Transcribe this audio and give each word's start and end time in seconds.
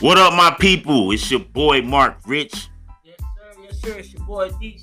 What 0.00 0.16
up, 0.16 0.32
my 0.32 0.56
people? 0.58 1.10
It's 1.10 1.30
your 1.30 1.40
boy 1.40 1.82
Mark 1.82 2.20
Rich. 2.26 2.70
Yes, 3.04 3.16
sir. 3.18 3.60
Yes, 3.62 3.80
sir. 3.82 3.98
It's 3.98 4.14
your 4.14 4.24
boy 4.24 4.48
DC. 4.48 4.82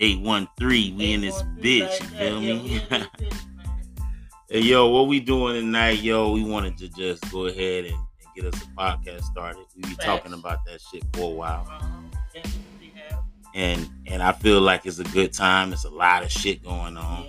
813. 0.00 0.96
We 0.96 1.12
in 1.12 1.20
this 1.20 1.40
bitch, 1.60 2.00
you 2.00 2.06
feel 2.08 2.40
me? 2.40 2.46
we 2.58 2.72
in 2.74 2.88
this 2.88 3.08
bitch, 3.20 3.40
hey, 4.50 4.62
yo, 4.62 4.88
what 4.88 5.06
we 5.06 5.20
doing 5.20 5.54
tonight, 5.54 6.00
yo? 6.02 6.32
We 6.32 6.42
wanted 6.42 6.76
to 6.78 6.88
just 6.88 7.30
go 7.30 7.46
ahead 7.46 7.84
and, 7.84 7.94
and 7.94 8.34
get 8.34 8.52
us 8.52 8.60
a 8.60 8.66
podcast 8.76 9.22
started. 9.22 9.64
We 9.76 9.90
be 9.90 9.94
talking 9.94 10.32
about 10.32 10.64
that 10.64 10.80
shit 10.80 11.04
for 11.12 11.30
a 11.30 11.34
while. 11.34 11.64
Uh-huh. 11.70 12.42
And 13.54 13.88
and 14.08 14.24
I 14.24 14.32
feel 14.32 14.60
like 14.60 14.86
it's 14.86 14.98
a 14.98 15.04
good 15.04 15.32
time. 15.32 15.72
It's 15.72 15.84
a 15.84 15.90
lot 15.90 16.24
of 16.24 16.32
shit 16.32 16.64
going 16.64 16.96
on. 16.96 17.28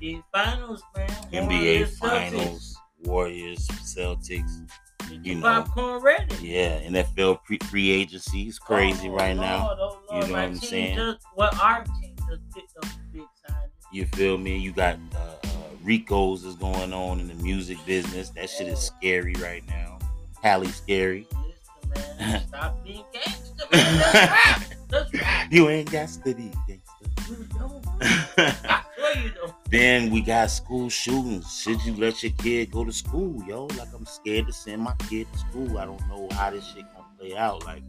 Yeah, 0.00 0.14
NBA 0.14 0.22
Finals, 0.32 0.82
man. 0.96 1.08
NBA 1.32 1.48
Warriors, 1.48 1.98
Finals, 1.98 2.76
Warriors, 3.02 3.66
Celtics. 3.82 4.68
You 5.10 5.34
know. 5.36 5.42
popcorn 5.42 6.02
ready. 6.02 6.34
Yeah, 6.46 6.80
NFL 6.82 7.44
pre- 7.44 7.58
free 7.70 7.90
agency 7.90 8.48
is 8.48 8.58
crazy 8.58 9.08
Oh, 9.08 9.12
right 9.12 9.36
now. 9.36 9.66
Lord, 9.66 9.78
oh, 9.80 9.98
You 10.20 10.26
know 10.26 10.32
what 10.34 10.38
I'm 10.42 10.54
saying? 10.56 10.96
Just, 10.96 11.26
well, 11.36 11.50
our 11.60 11.84
team 11.84 12.14
just 12.28 12.40
picked 12.54 12.76
up 12.76 12.84
big 13.12 13.22
signing. 13.46 13.70
You 13.92 14.04
feel 14.06 14.38
me? 14.38 14.56
You 14.58 14.72
got 14.72 14.96
uh, 15.14 15.18
uh, 15.18 15.48
RICO's 15.82 16.44
is 16.44 16.54
going 16.56 16.92
on 16.92 17.20
in 17.20 17.28
the 17.28 17.34
music 17.34 17.78
business. 17.86 18.30
That 18.30 18.50
shit 18.50 18.68
is 18.68 18.78
scary 18.80 19.34
right 19.40 19.62
now. 19.68 19.98
Halle 20.42 20.66
scary. 20.68 21.26
Listen, 21.32 22.18
man. 22.18 22.46
Stop 22.48 22.84
being 22.84 23.04
gangster, 23.12 23.64
man. 23.72 23.98
That's 23.98 24.12
rap. 24.12 24.62
That's 24.88 25.14
rap. 25.14 25.52
you 25.52 25.68
ain't 25.68 25.90
got 25.90 26.08
to 26.08 26.34
be 26.34 26.52
gangster. 26.66 26.82
You 27.28 27.46
don't. 27.58 27.84
You 29.16 29.32
then 29.70 30.10
we 30.10 30.20
got 30.22 30.50
school 30.50 30.88
shootings. 30.88 31.60
Should 31.60 31.84
you 31.84 31.94
let 31.96 32.22
your 32.22 32.32
kid 32.32 32.70
go 32.70 32.84
to 32.84 32.92
school, 32.92 33.42
yo? 33.46 33.66
Like 33.66 33.88
I'm 33.94 34.06
scared 34.06 34.46
to 34.46 34.52
send 34.52 34.82
my 34.82 34.94
kid 35.08 35.26
to 35.32 35.38
school. 35.38 35.78
I 35.78 35.84
don't 35.84 36.00
know 36.08 36.28
how 36.32 36.50
this 36.50 36.66
shit 36.66 36.84
gonna 36.92 37.06
play 37.18 37.36
out. 37.36 37.64
Like 37.64 37.82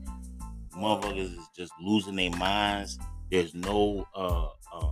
motherfuckers 0.75 1.37
is 1.37 1.47
just 1.55 1.73
losing 1.81 2.15
their 2.15 2.31
minds. 2.31 2.99
There's 3.31 3.53
no 3.53 4.07
uh, 4.15 4.47
uh 4.73 4.91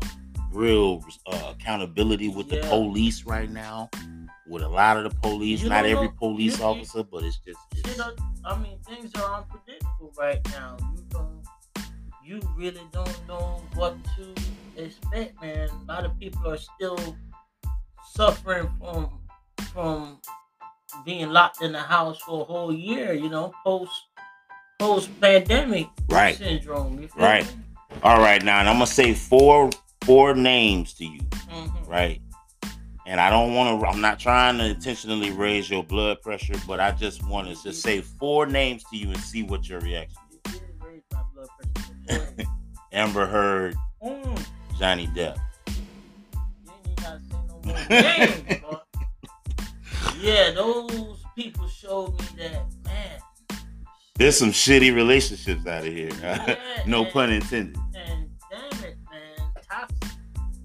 real 0.52 1.04
uh, 1.28 1.54
accountability 1.58 2.30
with 2.30 2.50
the 2.50 2.62
police 2.70 3.24
right 3.26 3.50
now. 3.50 3.90
With 4.48 4.64
a 4.64 4.70
lot 4.70 4.96
of 4.98 5.04
the 5.04 5.20
police, 5.20 5.62
You 5.62 5.70
not 5.70 5.86
every 5.86 6.08
know- 6.08 6.14
police 6.18 6.60
you- 6.60 6.66
officer, 6.66 7.04
but 7.04 7.24
it's 7.24 7.38
just 7.40 7.60
it's, 7.74 8.00
uh, 8.00 8.12
I 8.46 8.58
mean, 8.58 8.80
things 8.88 9.12
are 9.16 9.40
unpredictable 9.42 10.14
right 10.18 10.40
now. 10.52 10.78
You 10.96 11.04
don't, 11.10 11.44
you 12.24 12.40
really 12.56 12.88
don't 12.94 13.28
know 13.28 13.62
what 13.76 13.98
to 14.16 14.34
expect, 14.78 15.42
man. 15.42 15.70
A 15.70 15.92
lot 15.92 16.06
of 16.06 16.18
people 16.20 16.48
are 16.48 16.58
still 16.58 16.98
suffering 18.14 18.70
from 18.80 19.10
from 19.74 20.20
being 21.06 21.30
locked 21.30 21.62
in 21.62 21.72
the 21.72 21.80
house 21.80 22.20
for 22.20 22.42
a 22.42 22.44
whole 22.46 22.74
year. 22.74 23.14
You 23.14 23.30
know, 23.30 23.54
post 23.64 23.92
post 24.80 25.10
pandemic 25.22 25.88
right. 26.10 26.36
syndrome. 26.38 27.08
Right. 27.18 27.46
Me? 27.46 27.64
All 28.04 28.20
right, 28.20 28.44
now 28.44 28.60
and 28.60 28.70
I'm 28.70 28.76
gonna 28.76 28.88
say 28.88 29.14
four 29.14 29.70
four 30.02 30.36
names 30.36 30.94
to 30.96 31.06
you. 31.06 31.22
Mhm. 31.50 31.88
right? 31.88 32.22
And 33.06 33.22
I 33.22 33.30
don't 33.30 33.56
want 33.56 33.80
to. 33.80 33.88
I'm 33.88 34.02
not 34.02 34.20
trying 34.20 34.58
to 34.58 34.66
intentionally 34.66 35.32
raise 35.32 35.70
your 35.70 35.82
blood 35.84 36.22
pressure, 36.22 36.56
but 36.68 36.82
I 36.82 36.92
just 36.92 37.26
want 37.26 37.48
to 37.48 37.64
just 37.64 37.82
say 37.82 38.02
four 38.02 38.46
names 38.46 38.84
to 38.92 38.98
you 38.98 39.08
and 39.08 39.20
see 39.20 39.44
what 39.44 39.70
your 39.70 39.80
reaction 39.80 40.18
You 40.32 40.40
did 40.52 40.62
raise 40.84 41.04
my 41.14 41.22
blood 41.34 41.48
pressure. 42.06 42.34
is. 42.38 42.46
Amber 42.92 43.26
Heard, 43.26 43.76
mm. 44.04 44.46
Johnny 44.80 45.08
Depp. 45.08 45.38
You 45.68 46.72
ain't 46.72 46.86
even 46.86 46.96
gotta 46.96 47.20
say 47.20 47.38
no 47.48 47.62
more 47.64 47.90
names, 47.90 48.62
boy. 48.62 48.78
Yeah, 50.20 50.52
those 50.52 51.24
people 51.36 51.68
showed 51.68 52.20
me 52.20 52.26
that, 52.38 52.66
man. 52.86 53.20
There's 54.16 54.38
some 54.38 54.50
shitty 54.52 54.96
relationships 54.96 55.66
out 55.68 55.86
of 55.86 55.94
here. 55.94 56.10
Yeah, 56.22 56.56
no 56.88 57.04
and- 57.04 57.14
pun 57.14 57.32
intended. 57.32 57.78
And 57.96 58.30
damn 58.52 58.84
it, 58.84 58.98
man. 59.12 59.88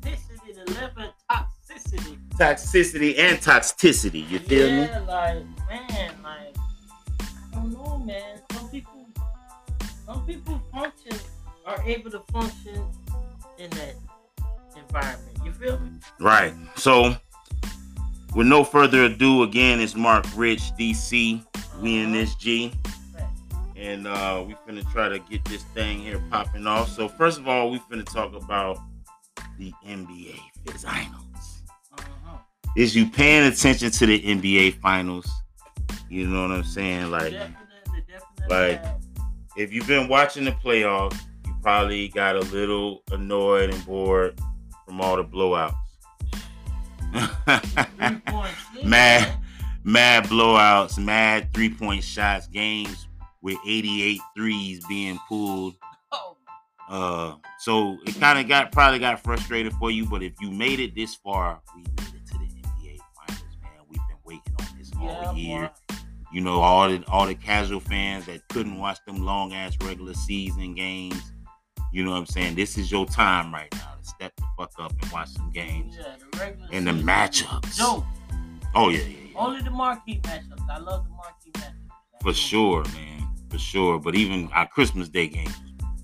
Toxicity, 0.03 0.65
the 0.65 0.73
level 0.73 1.03
of 1.05 1.12
toxicity. 1.31 2.19
Toxicity 2.39 3.19
and 3.19 3.39
toxicity. 3.39 4.29
You 4.29 4.39
feel 4.39 4.71
me? 4.71 4.83
yeah, 4.83 4.99
like, 5.00 5.44
man, 5.69 6.15
like, 6.23 6.56
I 7.19 7.55
don't 7.55 7.73
know, 7.73 7.99
man. 7.99 8.41
Some 8.53 8.69
people, 8.71 9.06
some 10.06 10.27
people 10.27 10.62
function, 10.73 11.17
are 11.67 11.83
able 11.84 12.11
to 12.11 12.21
function 12.33 12.83
in 13.59 13.71
that 13.71 13.94
environment. 14.97 15.39
You 15.45 15.53
feel 15.53 15.79
me? 15.81 15.91
Right. 16.21 16.55
So, 16.77 17.17
with 18.35 18.47
no 18.47 18.65
further 18.65 19.05
ado, 19.05 19.43
again, 19.43 19.81
it's 19.81 19.95
Mark 19.95 20.25
Rich, 20.37 20.61
DC. 20.79 21.45
We 21.81 21.99
in 21.99 22.13
this 22.13 22.35
G. 22.37 22.73
and 23.77 24.07
uh, 24.07 24.45
we 24.47 24.55
finna 24.67 24.89
try 24.93 25.09
to 25.09 25.19
get 25.19 25.45
this 25.47 25.63
thing 25.75 25.99
here 26.01 26.23
popping 26.31 26.67
off. 26.67 26.89
So 26.91 27.09
first 27.09 27.39
of 27.39 27.49
all, 27.49 27.71
we 27.71 27.79
finna 27.81 28.05
talk 28.05 28.35
about 28.35 28.79
the 29.59 29.73
NBA 29.87 30.37
finals. 30.79 31.63
Uh-huh. 31.99 32.37
Is 32.77 32.95
you 32.95 33.09
paying 33.09 33.51
attention 33.53 33.91
to 33.91 34.07
the 34.07 34.21
NBA 34.21 34.81
finals? 34.81 35.29
You 36.09 36.27
know 36.29 36.43
what 36.43 36.53
I'm 36.53 36.65
saying? 36.65 37.11
Like, 37.11 37.33
Definitely, 37.33 38.05
definitely. 38.09 38.49
like- 38.49 38.85
if 39.57 39.71
you've 39.73 39.87
been 39.87 40.09
watching 40.09 40.45
the 40.45 40.53
playoffs, 40.53 41.19
you 41.47 41.55
probably 41.63 42.09
got 42.09 42.37
a 42.37 42.41
little 42.41 43.03
annoyed 43.11 43.69
and 43.75 43.85
bored 43.85 44.41
from 44.93 45.01
all 45.01 45.17
the 45.17 45.25
blowouts. 45.25 45.75
Three 47.13 48.21
point 48.27 48.55
six, 48.75 48.85
Mad. 48.85 49.39
mad 49.85 50.25
blowouts, 50.25 50.99
mad 51.03 51.53
three 51.55 51.71
point 51.75 52.05
shots, 52.05 52.47
games 52.49 53.09
with 53.41 53.57
88 53.67 54.21
threes 54.37 54.85
being 54.87 55.19
pulled. 55.29 55.75
Oh, 56.13 56.37
Uh, 56.91 57.35
so 57.59 57.97
it 58.07 58.19
kind 58.21 58.39
of 58.39 58.47
got 58.49 58.71
probably 58.71 58.99
got 58.99 59.23
frustrated 59.23 59.73
for 59.75 59.91
you, 59.91 60.05
but 60.07 60.23
if 60.23 60.35
you 60.41 60.51
made 60.51 60.79
it 60.79 60.95
this 60.95 61.15
far, 61.15 61.61
we 61.75 61.83
made 61.83 62.15
it 62.15 62.27
to 62.27 62.35
the 62.35 62.45
NBA 62.45 62.99
finals, 63.17 63.57
man. 63.63 63.73
We've 63.89 63.99
been 64.09 64.19
waiting 64.25 64.55
on 64.61 64.67
this 64.79 64.91
yeah, 65.01 65.27
all 65.27 65.35
year. 65.37 65.71
boy. 65.89 65.97
You 66.35 66.41
know, 66.43 66.61
all 66.61 66.89
the 66.89 67.03
all 67.09 67.27
the 67.27 67.35
casual 67.35 67.81
fans 67.81 68.27
that 68.27 68.47
couldn't 68.49 68.79
watch 68.79 68.99
them 69.07 69.25
long 69.25 69.53
ass 69.55 69.77
regular 69.83 70.15
season 70.15 70.75
games. 70.75 71.21
You 71.93 72.05
know 72.05 72.13
what 72.13 72.19
I'm 72.19 72.27
saying? 72.27 72.55
This 72.55 72.79
is 72.79 72.91
your 72.91 73.07
time 73.07 73.53
right 73.53 73.73
now 73.75 73.95
to 74.01 74.09
step 74.09 74.33
the 74.37 74.45
fuck 74.57 74.73
up 74.79 74.93
and 75.03 75.13
watch 75.13 75.29
some 75.29 75.51
games. 75.51 75.97
Yeah, 75.99 76.17
the 76.33 76.57
And 76.73 76.87
the 76.87 76.93
matchups. 76.93 77.79
Dope. 77.79 78.05
Oh 78.75 78.89
yeah, 78.89 79.01
yeah, 79.01 79.07
yeah. 79.07 79.39
Only 79.39 79.63
the 79.63 79.71
marquee 79.71 80.21
matchups. 80.23 80.69
I 80.71 80.79
love 80.79 81.05
the 81.05 81.11
marquee 81.11 81.51
matchups. 81.55 82.23
For 82.23 82.33
sure, 82.33 82.85
man. 82.95 83.29
For 83.51 83.59
sure. 83.59 83.99
But 83.99 84.15
even 84.15 84.49
our 84.53 84.67
Christmas 84.67 85.09
Day 85.09 85.29
games 85.29 85.55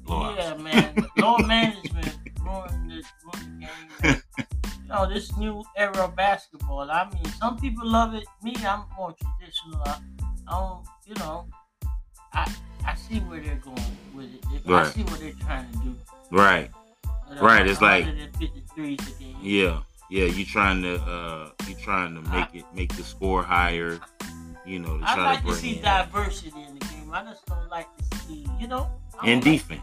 blowouts. 0.09 0.37
Yeah, 0.37 0.55
man. 0.55 1.07
Load 1.17 1.47
management 1.47 2.19
ruined 2.41 2.91
the, 2.91 3.03
ruined 3.25 3.61
game. 3.61 4.23
you 4.39 4.89
know, 4.89 5.09
this 5.09 5.37
new 5.37 5.63
era 5.77 6.05
of 6.05 6.17
basketball. 6.17 6.91
I 6.91 7.09
mean, 7.13 7.25
some 7.41 7.59
people 7.59 7.87
love 7.87 8.15
it. 8.15 8.25
Me, 8.43 8.55
I'm 8.65 8.85
more 8.97 9.15
traditional. 9.21 9.83
I, 9.85 9.99
I 10.49 10.59
don't, 10.59 10.87
you 11.07 11.15
know, 11.17 11.47
I 12.33 12.53
I 12.87 12.95
see 12.95 13.19
where 13.21 13.41
they're 13.41 13.57
going 13.57 13.77
with 14.15 14.35
it. 14.35 14.45
I 14.67 14.71
Right. 14.71 14.87
see 14.95 15.03
what 15.05 15.21
they're 15.21 15.33
trying 15.33 15.71
to 15.73 15.79
do. 15.79 15.97
Right. 16.31 16.71
Right, 17.41 17.67
it's 17.67 17.81
like- 17.81 18.07
153s. 18.07 19.15
Yeah. 19.43 19.81
Yeah. 20.11 20.25
You 20.25 20.45
trying 20.47 20.83
to 20.83 20.97
uh 21.03 21.51
you 21.67 21.75
trying 21.75 22.15
to 22.15 22.23
make 22.31 22.55
it 22.55 22.65
make 22.75 22.95
the 22.97 23.03
score 23.05 23.43
higher. 23.43 24.01
You 24.67 24.79
know, 24.81 24.99
to 24.99 25.05
I 25.05 25.17
like 25.17 25.41
to 25.43 25.49
to 25.49 25.55
see 25.55 25.77
in 25.77 25.83
diversity 25.83 26.63
in 26.63 26.79
the 26.79 26.85
game. 26.87 27.11
I 27.13 27.23
just 27.25 27.45
don't 27.47 27.69
like 27.71 27.87
to 27.99 28.19
see, 28.19 28.47
you 28.59 28.67
know, 28.67 28.91
In 29.25 29.37
like- 29.41 29.45
defense. 29.45 29.83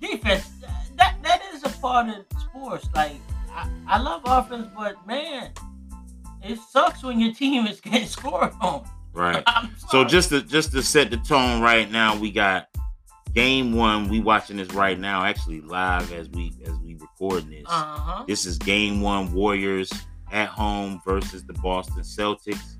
defense. 0.00 0.50
That 0.96 1.16
that 1.22 1.42
is 1.54 1.62
a 1.64 1.68
part 1.80 2.08
of 2.08 2.24
sports. 2.40 2.88
Like 2.94 3.16
I, 3.52 3.68
I 3.86 3.98
love 4.00 4.22
offense, 4.24 4.68
but 4.76 5.04
man, 5.06 5.50
it 6.42 6.58
sucks 6.70 7.02
when 7.02 7.18
your 7.20 7.32
team 7.34 7.66
is 7.66 7.80
getting 7.80 8.06
scored 8.18 8.52
on. 8.60 8.84
Right. 9.12 9.44
So 9.88 10.04
just 10.04 10.28
to 10.30 10.42
just 10.42 10.72
to 10.72 10.82
set 10.82 11.10
the 11.10 11.16
tone 11.18 11.60
right 11.60 11.90
now, 11.90 12.16
we 12.16 12.30
got 12.30 12.68
game 13.34 13.74
one. 13.74 14.08
We 14.08 14.20
watching 14.20 14.56
this 14.56 14.72
right 14.72 14.98
now, 14.98 15.24
actually 15.24 15.60
live 15.62 16.12
as 16.12 16.28
we 16.30 16.52
as 16.66 16.76
we 16.78 16.94
recording 16.94 17.50
this. 17.50 17.64
uh 17.66 17.98
huh. 17.98 18.24
This 18.26 18.46
is 18.46 18.58
game 18.58 19.00
one 19.00 19.32
Warriors 19.32 19.92
at 20.32 20.48
home 20.48 21.00
versus 21.04 21.44
the 21.44 21.54
Boston 21.54 22.02
Celtics. 22.02 22.76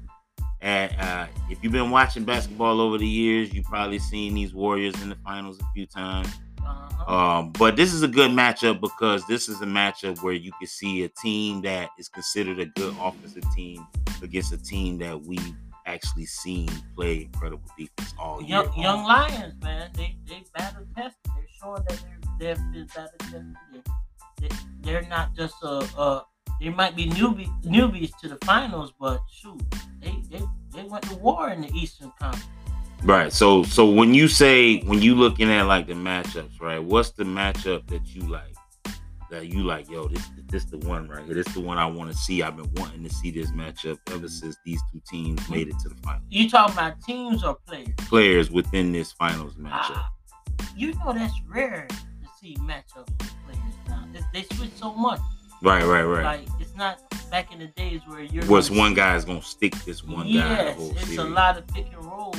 And 0.62 0.94
uh, 1.00 1.26
if 1.48 1.62
you've 1.62 1.72
been 1.72 1.90
watching 1.90 2.24
basketball 2.24 2.80
over 2.80 2.98
the 2.98 3.06
years, 3.06 3.52
you've 3.52 3.64
probably 3.64 3.98
seen 3.98 4.34
these 4.34 4.52
Warriors 4.52 5.00
in 5.02 5.08
the 5.08 5.16
finals 5.24 5.58
a 5.58 5.64
few 5.74 5.86
times. 5.86 6.28
Uh-huh. 6.62 7.16
Um, 7.16 7.52
but 7.52 7.76
this 7.76 7.94
is 7.94 8.02
a 8.02 8.08
good 8.08 8.30
matchup 8.30 8.80
because 8.80 9.26
this 9.26 9.48
is 9.48 9.62
a 9.62 9.66
matchup 9.66 10.22
where 10.22 10.34
you 10.34 10.52
can 10.58 10.68
see 10.68 11.04
a 11.04 11.08
team 11.08 11.62
that 11.62 11.88
is 11.98 12.08
considered 12.08 12.60
a 12.60 12.66
good 12.66 12.94
offensive 13.00 13.42
team 13.56 13.86
against 14.22 14.52
a 14.52 14.58
team 14.58 14.98
that 14.98 15.20
we've 15.22 15.54
actually 15.86 16.26
seen 16.26 16.68
play 16.94 17.22
incredible 17.22 17.68
defense 17.78 18.14
all 18.18 18.40
year. 18.42 18.62
young, 18.62 18.78
young 18.78 19.04
Lions, 19.04 19.54
man, 19.62 19.90
they 19.96 20.16
they 20.28 20.44
battle 20.56 20.86
tested. 20.96 21.16
They're 21.26 21.46
showing 21.60 21.82
that 21.88 22.04
they're 22.38 22.54
they've 22.54 22.72
been 22.72 22.86
battle 22.86 23.10
tested. 23.18 23.56
They, 23.72 24.48
they, 24.48 24.54
they're 24.80 25.08
not 25.08 25.34
just 25.34 25.54
a, 25.62 25.86
a 25.98 26.24
they 26.60 26.68
might 26.68 26.94
be 26.94 27.08
newbie, 27.08 27.48
newbies 27.62 28.16
to 28.18 28.28
the 28.28 28.36
finals, 28.44 28.92
but 29.00 29.22
shoot, 29.32 29.62
they, 30.00 30.22
they, 30.30 30.42
they 30.74 30.82
went 30.82 31.02
to 31.08 31.14
war 31.16 31.48
in 31.50 31.62
the 31.62 31.68
Eastern 31.72 32.12
Conference. 32.20 32.46
Right. 33.02 33.32
So 33.32 33.62
so 33.62 33.88
when 33.88 34.12
you 34.12 34.28
say 34.28 34.80
when 34.80 35.00
you 35.00 35.14
looking 35.14 35.50
at 35.50 35.66
like 35.66 35.86
the 35.86 35.94
matchups, 35.94 36.60
right? 36.60 36.82
What's 36.82 37.12
the 37.12 37.24
matchup 37.24 37.86
that 37.86 38.14
you 38.14 38.22
like? 38.22 38.54
That 39.30 39.46
you 39.46 39.62
like, 39.62 39.88
yo, 39.88 40.08
this 40.08 40.28
this 40.48 40.64
the 40.64 40.78
one 40.78 41.08
right 41.08 41.24
here. 41.24 41.34
This 41.34 41.46
the 41.54 41.60
one 41.60 41.78
I 41.78 41.86
want 41.86 42.10
to 42.10 42.16
see. 42.16 42.42
I've 42.42 42.56
been 42.56 42.70
wanting 42.74 43.04
to 43.04 43.10
see 43.10 43.30
this 43.30 43.52
matchup 43.52 43.98
ever 44.12 44.26
since 44.28 44.56
these 44.64 44.80
two 44.92 45.00
teams 45.08 45.48
made 45.48 45.68
it 45.68 45.78
to 45.80 45.88
the 45.88 45.94
final. 46.02 46.22
You 46.28 46.50
talking 46.50 46.74
about 46.74 47.00
teams 47.02 47.44
or 47.44 47.54
players? 47.66 47.94
Players 47.98 48.50
within 48.50 48.90
this 48.90 49.12
finals 49.12 49.54
matchup. 49.54 49.70
Ah, 49.94 50.10
you 50.76 50.94
know 50.94 51.12
that's 51.12 51.32
rare 51.48 51.86
to 51.88 52.28
see 52.40 52.56
matchups 52.56 53.06
with 53.20 53.32
players 53.46 53.74
now. 53.88 54.04
They, 54.12 54.20
they 54.42 54.56
switch 54.56 54.72
so 54.74 54.92
much. 54.94 55.20
Right, 55.62 55.84
right, 55.84 56.02
right. 56.02 56.24
Like 56.24 56.48
it's 56.58 56.74
not 56.74 56.98
back 57.30 57.52
in 57.52 57.60
the 57.60 57.68
days 57.68 58.00
where 58.08 58.22
you're. 58.22 58.44
What's 58.46 58.68
gonna 58.68 58.80
one 58.80 58.94
guy 58.94 59.14
is 59.14 59.24
gonna 59.24 59.42
stick 59.42 59.76
this 59.84 60.02
one 60.02 60.26
guy 60.26 60.32
Yes, 60.32 60.76
it's 60.80 61.00
series. 61.04 61.18
a 61.18 61.24
lot 61.24 61.56
of 61.56 61.68
pick 61.68 61.86
and 61.92 62.04
roll. 62.04 62.34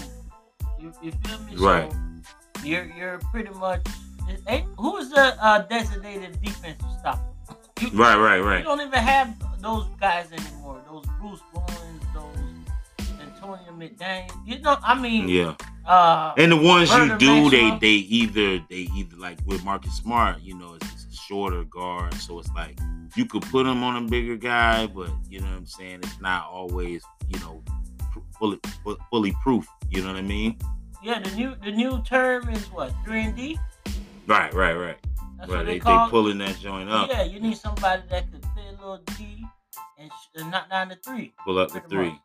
You, 0.78 0.92
you 1.02 1.12
feel 1.24 1.40
me? 1.40 1.56
Right. 1.56 1.90
So 2.60 2.66
you're 2.66 2.92
you're 2.98 3.20
pretty 3.32 3.52
much. 3.52 3.86
Hey, 4.48 4.66
who 4.78 4.98
is 4.98 5.10
the 5.10 5.36
uh, 5.44 5.60
designated 5.64 6.42
defensive 6.42 6.86
stopper? 7.00 7.22
You, 7.82 7.90
Right, 7.94 8.16
right, 8.16 8.60
You 8.60 8.64
don't 8.64 8.80
even 8.82 9.00
have 9.00 9.34
those 9.60 9.86
guys 10.00 10.32
anymore. 10.32 10.82
Those 10.88 11.04
Bruce 11.20 11.40
Bowens, 11.52 12.04
those 12.14 12.38
Antonio 13.20 13.72
McDaniel. 13.72 14.32
You 14.46 14.60
know, 14.60 14.78
I 14.84 15.00
mean, 15.00 15.28
Yeah. 15.28 15.56
uh, 15.88 16.34
And 16.38 16.52
the 16.52 16.58
ones 16.58 16.92
you 16.92 17.18
do, 17.18 17.50
they 17.50 17.64
Maxwell. 17.64 17.80
they 17.80 17.88
either 17.90 18.60
they 18.70 18.88
either 18.96 19.16
like 19.18 19.40
with 19.48 19.64
Marcus 19.64 19.94
Smart, 19.96 20.42
you 20.42 20.56
know, 20.56 20.76
it's, 20.76 20.92
it's 20.94 21.06
a 21.12 21.16
shorter 21.16 21.64
guard, 21.64 22.14
so 22.16 22.38
it's 22.40 22.50
like 22.56 22.78
you 23.16 23.26
could 23.26 23.42
put 23.44 23.66
him 23.66 23.84
on 23.84 24.04
a 24.04 24.08
bigger 24.08 24.36
guy, 24.38 24.86
but 24.86 25.10
you 25.28 25.40
know 25.40 25.48
what 25.48 25.58
I'm 25.58 25.66
saying. 25.66 26.02
It's 26.04 26.22
not 26.22 26.46
always 26.52 27.02
you 27.30 27.40
know 27.40 27.64
fully 28.38 28.60
fully 29.10 29.34
proof. 29.42 29.66
You 29.90 30.02
know 30.04 30.10
what 30.10 30.18
I 30.18 30.22
mean? 30.22 30.58
yeah, 31.04 31.20
the 31.20 31.32
new 31.36 31.56
the 31.64 31.72
new 31.72 32.02
term 32.04 32.48
is 32.50 32.64
what 32.72 32.94
three 33.04 33.22
and 33.22 33.36
D. 33.36 33.58
Right, 34.28 34.54
right, 34.54 34.74
right. 34.74 34.98
That's 35.40 35.52
right. 35.52 35.66
They, 35.66 35.80
they 35.80 35.86
they 35.86 36.06
pulling 36.10 36.38
that 36.40 36.58
joint 36.60 36.90
up, 36.90 37.10
Yeah, 37.10 37.24
you 37.24 37.40
need 37.40 37.58
somebody 37.58 38.04
that 38.10 38.32
could 38.32 38.42
play 38.42 38.68
a 38.68 38.72
little 38.72 39.00
D 39.18 39.46
and, 39.98 40.12
sh- 40.12 40.40
and 40.42 40.52
knock 40.52 40.70
down 40.70 40.90
the 40.90 40.96
three. 40.96 41.34
pull 41.46 41.58
up 41.60 41.72
the 41.72 41.80
three. 41.82 42.20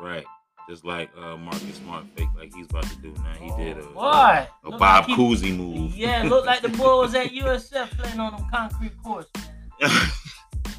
Right. 0.00 0.24
Just 0.68 0.84
like 0.86 1.10
uh, 1.18 1.36
Marcus 1.36 1.76
Smart 1.76 2.06
fake 2.16 2.28
like 2.38 2.54
he's 2.54 2.64
about 2.66 2.84
to 2.84 2.96
do 2.96 3.12
now. 3.22 3.34
He 3.56 3.62
did 3.62 3.76
a, 3.76 3.86
Oh, 3.94 4.46
a, 4.64 4.70
Bob 4.78 4.80
like 4.80 5.04
he- 5.06 5.14
Cousy 5.16 5.54
move. 5.54 5.94
Yeah, 5.94 6.22
looked 6.22 6.46
like 6.46 6.62
the 6.62 6.68
boy 6.78 7.00
was 7.00 7.14
at 7.14 7.30
USF 7.32 7.90
playing 7.98 8.18
on 8.18 8.34
them 8.36 8.46
concrete 8.50 8.92
courts, 9.02 9.28
man. 9.36 9.90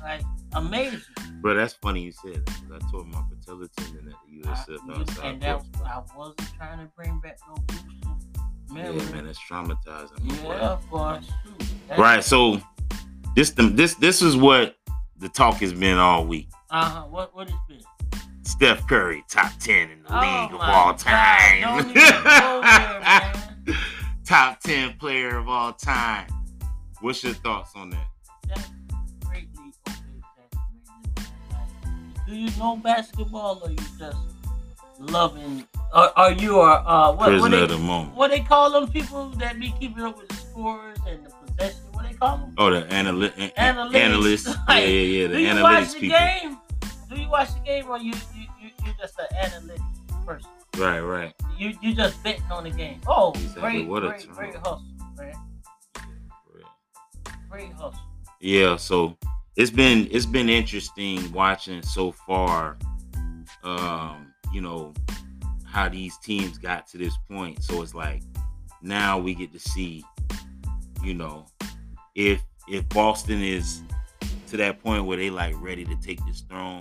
Like 0.01 0.21
amazing. 0.53 1.01
Bro, 1.41 1.55
that's 1.55 1.73
funny 1.73 2.01
you 2.01 2.11
said 2.11 2.45
that. 2.45 2.81
I 2.83 2.91
tore 2.91 3.05
my 3.05 3.21
patella 3.29 3.67
tendon 3.75 4.07
at 4.09 4.15
the 4.43 4.47
I, 4.49 4.53
USF 4.53 4.99
outside. 4.99 5.25
and 5.25 5.41
that. 5.41 5.63
I 5.83 6.01
wasn't 6.15 6.41
trying 6.57 6.77
to 6.79 6.85
bring 6.95 7.19
back 7.21 7.37
no 7.47 7.55
gruesome 7.67 8.14
memory. 8.71 8.97
Yeah, 8.97 9.11
man, 9.11 9.27
it's 9.27 9.39
traumatizing. 9.39 10.43
Yeah, 10.43 10.77
boy. 10.89 11.19
Right. 11.97 12.23
So 12.23 12.61
this 13.35 13.51
this 13.51 13.95
this 13.95 14.21
is 14.21 14.35
what 14.35 14.75
the 15.17 15.29
talk 15.29 15.55
has 15.55 15.73
been 15.73 15.97
all 15.97 16.25
week. 16.25 16.49
Uh-huh. 16.69 17.03
What 17.03 17.35
what 17.35 17.49
it's 17.49 17.57
been? 17.67 17.79
Steph 18.43 18.87
Curry, 18.87 19.23
top 19.27 19.51
ten 19.59 19.89
in 19.89 20.03
the 20.03 20.17
Oh 20.17 20.21
league 20.21 20.53
of 20.53 20.61
all 20.61 20.93
time. 20.93 21.61
Don't 21.61 21.89
even 21.89 21.93
go 21.93 22.61
there, 22.61 22.99
man. 23.01 23.77
top 24.23 24.59
ten 24.61 24.93
player 24.97 25.37
of 25.37 25.49
all 25.49 25.73
time. 25.73 26.27
What's 27.01 27.23
your 27.23 27.33
thoughts 27.33 27.71
on 27.75 27.89
that? 27.89 28.07
That's 28.47 28.69
greatly 29.25 29.73
man. 29.85 30.23
Do 32.27 32.35
you 32.35 32.49
know 32.57 32.77
basketball 32.77 33.61
or 33.63 33.71
you 33.71 33.77
just 33.97 34.17
loving 34.99 35.67
or 35.93 36.17
are 36.19 36.31
you 36.31 36.59
are 36.59 36.83
uh 36.85 37.11
what, 37.13 37.39
what 37.39 37.51
they, 37.51 37.61
of 37.63 37.69
the 37.69 37.77
moment. 37.77 38.15
what 38.15 38.31
they 38.31 38.39
call 38.41 38.71
them 38.71 38.89
people 38.91 39.29
that 39.31 39.59
be 39.59 39.73
keeping 39.79 40.03
up 40.03 40.17
with 40.17 40.27
the 40.29 40.35
scores 40.35 40.97
and 41.07 41.25
the 41.25 41.29
possession? 41.45 41.79
What 41.93 42.09
they 42.09 42.13
call 42.17 42.37
them? 42.37 42.53
Oh, 42.57 42.69
the 42.71 42.81
analy- 42.87 43.33
an- 43.37 43.51
an- 43.57 43.95
analysts. 43.95 44.47
Yeah, 44.55 44.63
Like, 44.67 44.83
yeah, 44.83 44.89
yeah. 44.89 45.27
The 45.27 45.33
Do 45.35 45.41
you 45.41 45.47
watch 45.63 45.83
analytics 45.83 45.93
the 45.93 45.99
people. 45.99 46.17
game? 46.17 46.57
Do 47.09 47.15
you 47.21 47.29
watch 47.29 47.53
the 47.53 47.59
game 47.61 47.87
or 47.87 47.97
you 47.99 48.13
you 48.35 48.45
you 48.61 48.69
you 48.85 48.93
just 48.99 49.19
an 49.19 49.25
analytics 49.37 50.25
person? 50.25 50.49
Right, 50.77 50.99
right. 50.99 51.33
You 51.57 51.73
you 51.81 51.93
just 51.93 52.21
betting 52.23 52.43
on 52.51 52.63
the 52.65 52.71
game. 52.71 52.99
Oh, 53.07 53.31
Exactly. 53.31 53.61
great, 53.61 53.87
What 53.87 54.03
a 54.03 54.07
great, 54.09 54.21
term. 54.21 54.33
great 54.35 54.55
hustle, 54.55 54.83
man. 55.17 55.33
Yeah. 55.97 56.03
Great 57.49 57.71
hustle. 57.73 57.95
Yeah, 58.41 58.75
so 58.75 59.17
it's 59.55 59.71
been 59.71 60.07
it's 60.11 60.25
been 60.25 60.49
interesting 60.49 61.31
watching 61.31 61.81
so 61.81 62.11
far 62.11 62.77
um, 63.63 64.33
you 64.55 64.61
know, 64.61 64.93
how 65.65 65.89
these 65.89 66.17
teams 66.19 66.57
got 66.57 66.87
to 66.87 66.97
this 66.97 67.17
point. 67.29 67.61
So 67.61 67.81
it's 67.81 67.93
like 67.93 68.23
now 68.81 69.19
we 69.19 69.35
get 69.35 69.51
to 69.51 69.59
see, 69.59 70.01
you 71.03 71.13
know, 71.13 71.45
if 72.15 72.41
if 72.69 72.87
Boston 72.87 73.41
is 73.41 73.81
to 74.47 74.55
that 74.55 74.81
point 74.81 75.03
where 75.03 75.17
they 75.17 75.29
like 75.29 75.53
ready 75.59 75.83
to 75.83 75.95
take 75.97 76.25
this 76.25 76.39
throne 76.49 76.79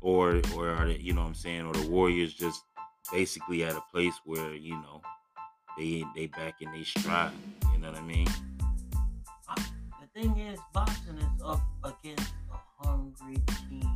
or 0.00 0.40
or 0.54 0.70
are 0.70 0.86
they, 0.86 0.98
you 0.98 1.12
know 1.12 1.22
what 1.22 1.26
I'm 1.26 1.34
saying, 1.34 1.66
or 1.66 1.72
the 1.72 1.88
Warriors 1.88 2.32
just 2.34 2.62
basically 3.12 3.64
at 3.64 3.74
a 3.74 3.82
place 3.92 4.14
where, 4.24 4.54
you 4.54 4.74
know, 4.74 5.02
they 5.76 6.04
they 6.14 6.28
back 6.28 6.54
in 6.60 6.70
they 6.70 6.84
stride. 6.84 7.32
You 7.72 7.80
know 7.80 7.90
what 7.90 7.98
I 7.98 8.02
mean? 8.02 8.28
The 9.56 10.22
thing 10.22 10.38
is, 10.38 10.60
Boston 10.72 11.18
is 11.18 11.42
up 11.44 11.62
against 11.82 12.32
a 12.52 12.86
hungry 12.86 13.42
team. 13.68 13.90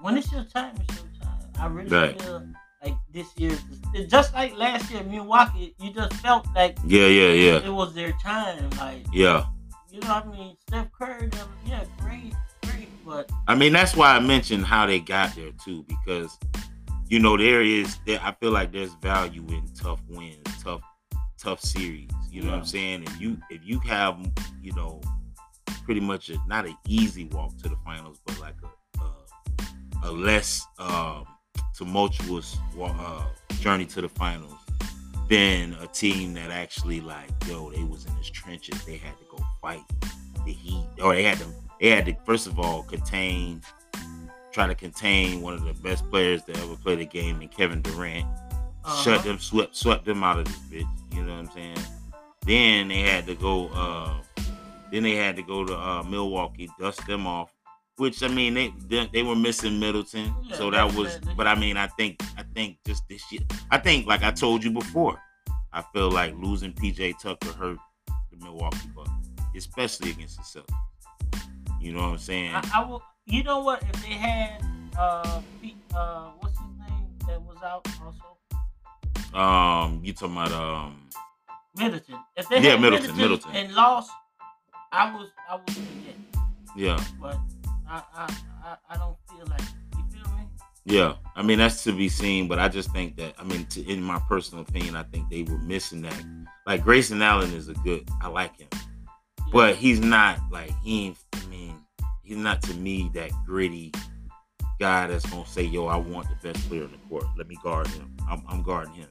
When 0.00 0.16
it's 0.16 0.30
your 0.30 0.44
time, 0.44 0.76
it's 0.80 0.94
your 0.94 1.06
time. 1.06 1.15
I 1.58 1.66
really 1.66 1.88
Right. 1.90 2.20
feel 2.22 2.46
like 2.84 2.94
this 3.12 3.26
year, 3.36 3.56
it's 3.94 4.10
just 4.10 4.32
like 4.34 4.56
last 4.56 4.90
year, 4.90 5.02
Milwaukee. 5.04 5.74
You 5.80 5.92
just 5.92 6.12
felt 6.14 6.46
like 6.54 6.78
Yeah, 6.84 7.06
yeah, 7.06 7.32
yeah. 7.32 7.58
it 7.64 7.72
was 7.72 7.94
their 7.94 8.12
time. 8.22 8.68
Like 8.78 9.06
Yeah. 9.12 9.46
you 9.90 10.00
know, 10.00 10.08
what 10.08 10.26
I 10.26 10.30
mean, 10.30 10.56
Steph 10.68 10.92
Curry, 10.92 11.28
them, 11.28 11.48
yeah, 11.66 11.84
great, 12.00 12.34
great, 12.64 12.88
but 13.04 13.30
I 13.48 13.54
mean, 13.54 13.72
that's 13.72 13.96
why 13.96 14.14
I 14.14 14.20
mentioned 14.20 14.66
how 14.66 14.86
they 14.86 15.00
got 15.00 15.34
there 15.34 15.52
too, 15.64 15.84
because 15.88 16.38
you 17.08 17.18
know 17.20 17.36
there 17.36 17.62
is 17.62 17.98
there. 18.06 18.20
I 18.22 18.32
feel 18.32 18.50
like 18.50 18.72
there's 18.72 18.92
value 18.94 19.46
in 19.48 19.66
tough 19.74 20.00
wins, 20.08 20.42
tough, 20.62 20.82
tough 21.38 21.60
series. 21.60 22.10
You 22.30 22.42
know 22.42 22.50
what 22.50 22.58
I'm 22.58 22.64
saying? 22.66 23.04
If 23.04 23.20
you 23.20 23.38
if 23.48 23.64
you 23.64 23.78
have 23.80 24.18
you 24.60 24.72
know 24.74 25.00
pretty 25.84 26.00
much 26.00 26.28
a, 26.30 26.36
not 26.48 26.66
an 26.66 26.76
easy 26.86 27.24
walk 27.26 27.56
to 27.58 27.68
the 27.68 27.76
finals, 27.84 28.18
but 28.26 28.38
like 28.40 28.56
a 28.62 29.00
a, 30.04 30.08
a 30.08 30.12
less 30.12 30.66
um, 30.80 31.24
tumultuous 31.76 32.56
uh, 32.80 33.24
journey 33.60 33.84
to 33.86 34.00
the 34.00 34.08
finals 34.08 34.54
than 35.28 35.74
a 35.82 35.86
team 35.88 36.32
that 36.34 36.50
actually 36.50 37.00
like 37.00 37.28
yo 37.48 37.70
they 37.70 37.82
was 37.82 38.06
in 38.06 38.12
his 38.16 38.30
trenches. 38.30 38.84
They 38.84 38.96
had 38.96 39.16
to 39.18 39.24
go 39.30 39.38
fight 39.60 39.82
the 40.44 40.52
heat, 40.52 40.84
or 41.02 41.14
they 41.14 41.22
had 41.22 41.38
to 41.38 41.46
they 41.80 41.90
had 41.90 42.06
to 42.06 42.16
first 42.24 42.46
of 42.46 42.58
all 42.58 42.82
contain, 42.84 43.60
try 44.52 44.66
to 44.66 44.74
contain 44.74 45.42
one 45.42 45.54
of 45.54 45.64
the 45.64 45.74
best 45.74 46.08
players 46.10 46.42
to 46.44 46.52
ever 46.58 46.76
play 46.76 46.96
the 46.96 47.04
game 47.04 47.42
in 47.42 47.48
Kevin 47.48 47.82
Durant. 47.82 48.26
uh 48.84 49.02
Shut 49.02 49.24
them, 49.24 49.38
swept 49.38 49.76
swept 49.76 50.04
them 50.04 50.22
out 50.22 50.38
of 50.38 50.46
this 50.46 50.56
bitch. 50.70 51.14
You 51.14 51.22
know 51.22 51.32
what 51.34 51.46
I'm 51.46 51.50
saying? 51.50 51.78
Then 52.46 52.88
they 52.88 53.00
had 53.00 53.26
to 53.26 53.34
go. 53.34 53.68
uh 53.68 54.14
Then 54.92 55.02
they 55.02 55.16
had 55.16 55.36
to 55.36 55.42
go 55.42 55.64
to 55.64 55.76
uh 55.76 56.02
Milwaukee, 56.04 56.70
dust 56.78 57.04
them 57.06 57.26
off. 57.26 57.52
Which 57.98 58.22
I 58.22 58.28
mean, 58.28 58.54
they 58.54 58.72
they, 58.88 59.08
they 59.12 59.22
were 59.22 59.34
missing 59.36 59.78
Middleton, 59.80 60.34
Yeah, 60.44 60.56
so 60.56 60.70
that 60.70 60.94
was. 60.94 61.18
But 61.36 61.46
I 61.46 61.54
mean, 61.54 61.76
I 61.78 61.86
think 61.86 62.20
I 62.36 62.42
think 62.54 62.76
just 62.86 63.02
this 63.08 63.22
year, 63.32 63.40
I 63.70 63.78
think 63.78 64.06
like 64.06 64.22
I 64.22 64.30
told 64.32 64.62
you 64.62 64.70
before, 64.70 65.18
I 65.72 65.82
feel 65.94 66.10
like 66.10 66.34
losing 66.36 66.72
PJ 66.74 67.18
Tucker 67.18 67.52
hurt 67.52 67.78
the 68.30 68.36
Milwaukee 68.44 68.90
Bucks, 68.94 69.10
especially 69.56 70.10
against 70.10 70.36
the 70.36 70.60
Celtics. 70.60 71.42
You 71.80 71.92
know 71.94 72.00
what 72.00 72.08
I'm 72.12 72.18
saying? 72.18 72.54
I, 72.54 72.62
I 72.74 72.84
will. 72.84 73.02
You 73.24 73.42
know 73.42 73.60
what? 73.60 73.82
If 73.82 74.02
they 74.02 74.12
had 74.12 74.62
uh, 74.98 75.40
uh, 75.94 76.30
what's 76.40 76.58
his 76.58 76.68
name 76.78 77.08
that 77.26 77.40
was 77.42 77.56
out 77.64 77.86
also, 78.04 79.38
Um, 79.38 80.00
you 80.04 80.12
talking 80.12 80.36
about 80.36 80.52
um? 80.52 81.00
Middleton. 81.76 82.16
If 82.36 82.48
they 82.50 82.56
Yeah, 82.60 82.72
had 82.72 82.80
Middleton, 82.82 83.16
Middleton. 83.16 83.50
and 83.54 83.74
lost, 83.74 84.10
I 84.92 85.12
was 85.14 85.28
I 85.50 85.56
was 85.56 85.78
yeah. 85.78 86.12
Yeah, 86.98 87.04
But 87.20 87.38
I 87.88 88.02
I, 88.14 88.36
I 88.64 88.76
I 88.90 88.96
don't 88.96 89.16
feel 89.28 89.46
like 89.48 89.60
you 89.96 90.04
feel 90.12 90.36
me. 90.36 90.44
yeah. 90.84 91.14
I 91.34 91.42
mean, 91.42 91.58
that's 91.58 91.84
to 91.84 91.92
be 91.92 92.08
seen, 92.08 92.48
but 92.48 92.58
I 92.58 92.68
just 92.68 92.90
think 92.92 93.16
that 93.16 93.34
I 93.38 93.44
mean, 93.44 93.66
to, 93.66 93.82
in 93.90 94.02
my 94.02 94.20
personal 94.28 94.64
opinion, 94.64 94.96
I 94.96 95.02
think 95.04 95.28
they 95.30 95.42
were 95.42 95.58
missing 95.58 96.02
that. 96.02 96.20
Like 96.66 96.82
Grayson 96.82 97.22
Allen 97.22 97.52
is 97.52 97.68
a 97.68 97.74
good. 97.74 98.08
I 98.22 98.28
like 98.28 98.58
him, 98.58 98.68
Yeah. 98.72 99.52
but 99.52 99.76
he's 99.76 100.00
not 100.00 100.38
like 100.50 100.72
he. 100.82 101.06
Ain't, 101.06 101.18
I 101.34 101.46
mean, 101.46 101.74
he's 102.22 102.36
not 102.38 102.62
to 102.62 102.74
me 102.74 103.10
that 103.14 103.30
gritty 103.46 103.92
guy 104.80 105.06
that's 105.06 105.24
gonna 105.26 105.46
say, 105.46 105.62
"Yo, 105.62 105.86
I 105.86 105.96
want 105.96 106.28
the 106.28 106.52
best 106.52 106.68
player 106.68 106.84
in 106.84 106.90
the 106.92 106.98
court. 107.08 107.24
Let 107.36 107.46
me 107.48 107.56
guard 107.62 107.86
him. 107.88 108.16
I'm, 108.28 108.42
I'm 108.48 108.62
guarding 108.62 108.94
him." 108.94 109.08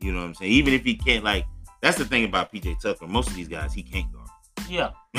You 0.00 0.12
know 0.12 0.20
what 0.20 0.26
I'm 0.26 0.34
saying? 0.34 0.52
Even 0.52 0.74
if 0.74 0.84
he 0.84 0.94
can't, 0.94 1.24
like, 1.24 1.46
that's 1.80 1.96
the 1.96 2.04
thing 2.04 2.24
about 2.24 2.52
PJ 2.52 2.80
Tucker. 2.80 3.06
Most 3.06 3.30
of 3.30 3.34
these 3.34 3.48
guys 3.48 3.72
he 3.72 3.82
can't. 3.82 4.06
Yeah. 4.68 4.90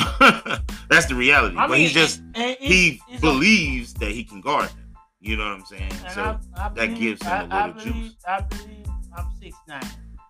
that's 0.89 1.06
the 1.08 1.15
reality. 1.15 1.56
I 1.58 1.67
but 1.67 1.72
mean, 1.74 1.82
he's 1.82 1.94
just 1.94 2.20
and- 2.20 2.36
and 2.36 2.58
he 2.60 3.01
it's 3.10 3.17
a- 3.17 3.22
believes 3.22 3.94
that 3.96 4.12
he 4.12 4.24
can 4.24 4.41
guard 4.41 4.70
them. 4.70 4.77
You 5.20 5.36
know 5.38 5.46
what 5.46 5.53
I'm 5.60 5.65
saying? 5.65 5.91
So 6.13 6.22
I, 6.56 6.65
I 6.65 6.70
that 6.70 6.96
gives 6.96 7.22
him 7.24 7.51
a 7.51 7.65
little 7.67 7.74
believe, 7.74 8.03
juice. 8.03 8.15
I 8.27 8.41
believe, 8.41 8.86
I'm 9.17 9.25
six 9.41 9.58
nine. 9.67 9.82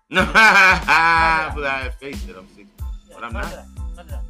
No, 0.10 0.26
but 0.34 0.36
I 0.38 1.82
have 1.84 1.96
faith 1.96 2.26
that 2.28 2.38
I'm 2.38 2.48
six. 2.56 2.68
Yeah, 2.80 3.16
But 3.16 3.24
I'm 3.26 3.34
not. 3.34 3.52
that, 3.96 4.08
that. 4.08 4.24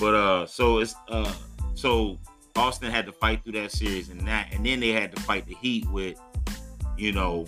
But 0.00 0.14
uh, 0.14 0.46
so 0.46 0.78
it's 0.78 0.94
uh, 1.08 1.30
so 1.74 2.18
Boston 2.54 2.90
had 2.90 3.04
to 3.06 3.12
fight 3.12 3.42
through 3.44 3.52
that 3.54 3.70
series 3.72 4.08
and 4.08 4.20
that, 4.26 4.48
and 4.52 4.64
then 4.64 4.80
they 4.80 4.88
had 4.92 5.14
to 5.14 5.20
fight 5.22 5.46
the 5.46 5.54
Heat 5.54 5.86
with, 5.90 6.18
you 6.96 7.12
know, 7.12 7.46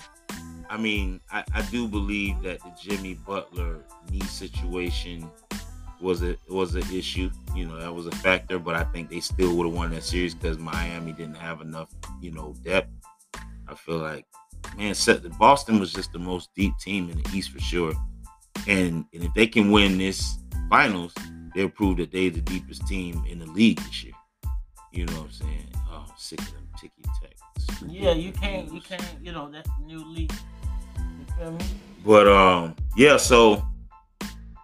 I 0.69 0.77
mean, 0.77 1.21
I, 1.33 1.43
I 1.55 1.63
do 1.63 1.89
believe 1.89 2.43
that 2.43 2.61
the 2.61 2.73
Jimmy 2.81 3.15
Butler 3.15 3.79
knee 4.11 4.21
situation 4.21 5.29
was 6.01 6.23
a 6.23 6.37
was 6.49 6.75
an 6.75 6.85
issue. 6.93 7.31
You 7.55 7.67
know, 7.67 7.79
that 7.79 7.95
was 7.95 8.07
a 8.07 8.13
factor, 8.13 8.59
but 8.59 8.77
I 8.77 8.85
think 8.85 9.11
they 9.11 9.21
still 9.21 9.55
would 9.57 9.67
have 9.67 9.75
won 9.75 9.91
that 9.91 10.05
series 10.05 10.35
because 10.35 10.59
Miami 10.59 11.13
didn't 11.13 11.37
have 11.37 11.61
enough, 11.61 11.91
you 12.21 12.31
know, 12.31 12.55
depth. 12.63 12.91
I 13.69 13.75
feel 13.75 13.99
like, 13.99 14.27
man, 14.77 14.95
set 14.95 15.23
the 15.23 15.31
Boston 15.31 15.79
was 15.79 15.93
just 15.93 16.13
the 16.13 16.19
most 16.19 16.51
deep 16.55 16.73
team 16.79 17.11
in 17.11 17.23
the 17.23 17.31
East 17.37 17.51
for 17.51 17.61
sure. 17.61 17.93
And 18.67 19.05
and 19.13 19.25
if 19.25 19.35
they 19.35 19.47
can 19.47 19.71
win 19.71 19.99
this 19.99 20.39
finals, 20.69 21.15
they'll 21.55 21.69
prove 21.69 21.99
that 21.99 22.13
they're 22.13 22.31
the 22.31 22.41
deepest 22.41 22.87
team 22.87 23.25
in 23.29 23.39
the 23.39 23.47
league 23.47 23.79
this 23.79 24.05
year. 24.05 24.15
You 24.93 25.07
know 25.07 25.13
what 25.15 25.27
I'm 25.27 25.33
saying? 25.33 25.67
Oh, 25.91 26.05
I'm 26.09 26.15
sick 26.17 26.41
of 26.41 26.53
them 26.53 26.69
ticky 26.79 27.03
tack. 27.21 27.37
Yeah, 27.87 28.13
you 28.13 28.33
can't, 28.33 28.73
you 28.73 28.81
can't, 28.81 29.03
you 29.23 29.33
know, 29.33 29.51
that's 29.51 29.69
the 29.79 29.87
new 29.87 30.05
league. 30.05 30.33
You 30.99 31.35
feel 31.39 31.53
me? 31.53 31.65
But 32.05 32.27
um, 32.29 32.75
yeah. 32.97 33.17
So, 33.17 33.65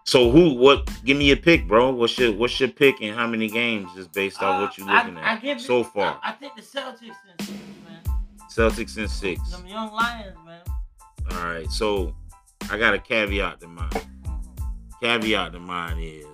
so 0.07 0.31
who? 0.31 0.55
What? 0.55 0.89
Give 1.05 1.17
me 1.17 1.31
a 1.33 1.37
pick, 1.37 1.67
bro. 1.69 1.91
What's 1.91 2.17
your 2.19 2.33
What's 2.33 2.59
your 2.59 2.69
pick 2.71 3.01
and 3.03 3.15
how 3.15 3.27
many 3.27 3.49
games 3.49 3.91
just 3.95 4.13
based 4.13 4.43
off 4.43 4.61
what 4.61 4.79
you're 4.79 4.89
Uh, 4.89 4.93
I- 4.93 5.03
looking 5.03 5.19
I 5.19 5.33
at 5.35 5.45
it- 5.45 5.61
so 5.61 5.85
far? 5.85 6.19
I, 6.23 6.31
I 6.31 6.33
think 6.33 6.55
the 6.57 6.63
Celtics 6.63 7.03
in 7.03 7.45
six, 7.47 7.59
man. 7.87 8.03
Celtics 8.51 8.97
in 8.99 9.09
six. 9.09 9.51
Them 9.51 9.67
young 9.67 9.93
Lions, 9.93 10.37
man. 10.45 10.61
All 11.33 11.45
right. 11.45 11.69
So, 11.71 12.15
I 12.71 12.79
got 12.79 12.95
a 12.95 12.99
caveat 12.99 13.61
to 13.61 13.69
mine. 13.69 13.91
Mhm. 13.91 15.01
Caveat 15.03 15.53
to 15.53 15.59
mine 15.61 15.99
is, 15.99 16.27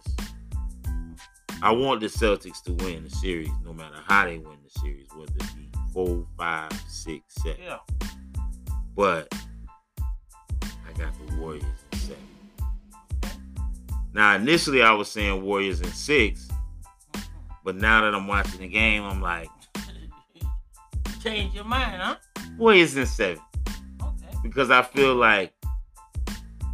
I 1.62 1.70
want 1.72 2.00
the 2.00 2.06
Celtics 2.08 2.62
to 2.64 2.72
win 2.74 3.04
the 3.04 3.10
series, 3.10 3.50
no 3.64 3.72
matter 3.72 3.96
how 4.06 4.24
they 4.26 4.38
win 4.38 4.58
the 4.64 4.80
series, 4.80 5.08
whether 5.16 5.32
it 5.34 5.56
be 5.56 5.68
four, 5.92 6.26
five, 6.36 6.72
six, 6.88 7.34
seven. 7.42 7.62
Yeah. 7.62 7.78
But 8.94 9.32
I 10.86 10.92
got 10.98 11.12
the 11.26 11.36
Warriors 11.36 11.64
in 11.92 11.98
seven. 11.98 12.16
Now, 14.14 14.34
initially, 14.34 14.82
I 14.82 14.92
was 14.92 15.08
saying 15.10 15.42
Warriors 15.42 15.80
in 15.80 15.90
six, 15.92 16.48
but 17.64 17.76
now 17.76 18.02
that 18.02 18.14
I'm 18.14 18.26
watching 18.26 18.60
the 18.60 18.68
game, 18.68 19.02
I'm 19.04 19.20
like 19.22 19.48
Change 21.22 21.54
your 21.54 21.64
mind, 21.64 22.02
huh? 22.02 22.16
Warriors 22.58 22.96
in 22.96 23.06
seven 23.06 23.42
Okay. 24.02 24.36
because 24.42 24.70
I 24.70 24.82
feel 24.82 25.14
like 25.14 25.52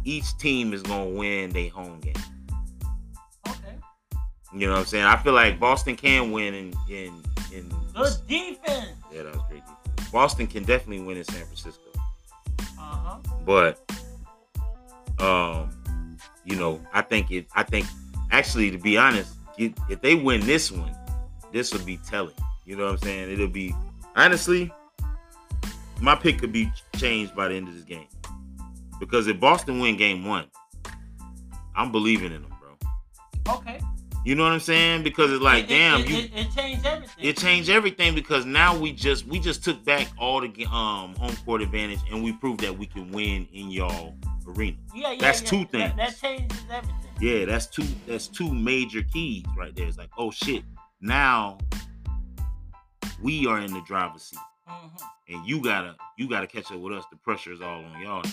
each 0.03 0.35
team 0.39 0.73
is 0.73 0.81
gonna 0.81 1.05
win 1.09 1.51
their 1.51 1.69
home 1.69 1.99
game. 1.99 2.13
Okay. 3.47 3.75
You 4.53 4.65
know 4.67 4.73
what 4.73 4.79
I'm 4.79 4.85
saying? 4.85 5.05
I 5.05 5.17
feel 5.17 5.33
like 5.33 5.59
Boston 5.59 5.95
can 5.95 6.31
win 6.31 6.53
in 6.55 6.73
in 6.89 7.23
in. 7.53 7.69
Good 7.95 8.13
defense. 8.27 8.89
Yeah, 9.13 9.23
that 9.23 9.35
was 9.35 9.43
great. 9.49 9.61
defense. 9.65 10.09
Boston 10.11 10.47
can 10.47 10.63
definitely 10.63 11.05
win 11.05 11.17
in 11.17 11.23
San 11.25 11.45
Francisco, 11.45 11.81
Uh 12.59 12.81
huh. 12.81 13.17
but 13.45 13.79
um, 15.19 15.69
you 16.45 16.55
know, 16.55 16.79
I 16.93 17.01
think 17.01 17.31
it. 17.31 17.47
I 17.55 17.63
think 17.63 17.85
actually, 18.31 18.71
to 18.71 18.77
be 18.77 18.97
honest, 18.97 19.33
if 19.57 20.01
they 20.01 20.15
win 20.15 20.41
this 20.41 20.71
one, 20.71 20.95
this 21.51 21.73
will 21.73 21.85
be 21.85 21.97
telling. 22.07 22.35
You 22.65 22.75
know 22.75 22.85
what 22.85 22.93
I'm 22.93 22.97
saying? 22.99 23.31
It'll 23.31 23.47
be 23.47 23.73
honestly, 24.15 24.71
my 26.01 26.15
pick 26.15 26.39
could 26.39 26.51
be 26.51 26.71
changed 26.95 27.35
by 27.35 27.47
the 27.47 27.55
end 27.55 27.67
of 27.67 27.73
this 27.73 27.83
game 27.83 28.07
because 28.99 29.27
if 29.27 29.39
Boston 29.39 29.79
win 29.79 29.97
Game 29.97 30.25
One, 30.25 30.45
I'm 31.75 31.91
believing 31.91 32.31
in 32.31 32.41
them, 32.43 32.53
bro. 32.59 33.55
Okay. 33.55 33.79
You 34.25 34.35
know 34.35 34.43
what 34.43 34.51
I'm 34.51 34.59
saying? 34.59 35.03
Because 35.03 35.31
it's 35.31 35.41
like, 35.41 35.65
It- 35.65 35.69
damn, 35.69 36.01
it, 36.01 36.09
you. 36.09 36.17
It, 36.17 36.31
it 36.35 36.51
changed 36.55 36.85
everything. 36.85 37.25
it 37.25 37.37
changed 37.37 37.69
everything 37.69 38.15
because 38.15 38.45
now 38.45 38.77
we 38.77 38.91
just 38.91 39.25
we 39.27 39.39
just 39.39 39.63
took 39.63 39.83
back 39.85 40.07
all 40.17 40.41
the 40.41 40.65
um 40.65 41.15
home 41.15 41.35
court 41.45 41.61
advantage 41.61 41.99
and 42.11 42.23
we 42.23 42.33
proved 42.33 42.59
that 42.61 42.77
we 42.77 42.85
can 42.85 43.11
win 43.11 43.47
in 43.53 43.69
y'all 43.71 44.15
arena. 44.47 44.75
yeah, 44.93 45.11
yeah, 45.11 45.17
that's 45.21 45.41
yeah. 45.41 45.47
two 45.49 45.65
things. 45.65 45.93
that 45.95 46.17
changes 46.19 46.57
everything. 46.69 46.95
Yeah, 47.21 47.45
that's 47.45 47.67
two 47.67 47.85
that's 48.07 48.27
two 48.27 48.53
major 48.53 49.03
keys 49.03 49.43
right 49.57 49.73
there. 49.75 49.87
It's 49.87 49.97
like, 49.97 50.09
oh 50.17 50.31
shit, 50.31 50.63
now 51.01 51.57
we 53.21 53.47
are 53.47 53.59
in 53.59 53.73
the 53.73 53.81
driver's 53.81 54.23
seat. 54.23 54.39
hmm 54.67 54.87
And 55.29 55.45
you 55.47 55.61
gotta 55.61 55.95
you 56.17 56.27
gotta 56.29 56.47
catch 56.47 56.71
up 56.71 56.79
with 56.79 56.93
us. 56.93 57.05
The 57.09 57.17
pressure 57.17 57.53
is 57.53 57.61
all 57.61 57.83
on 57.85 58.01
y'all. 58.01 58.23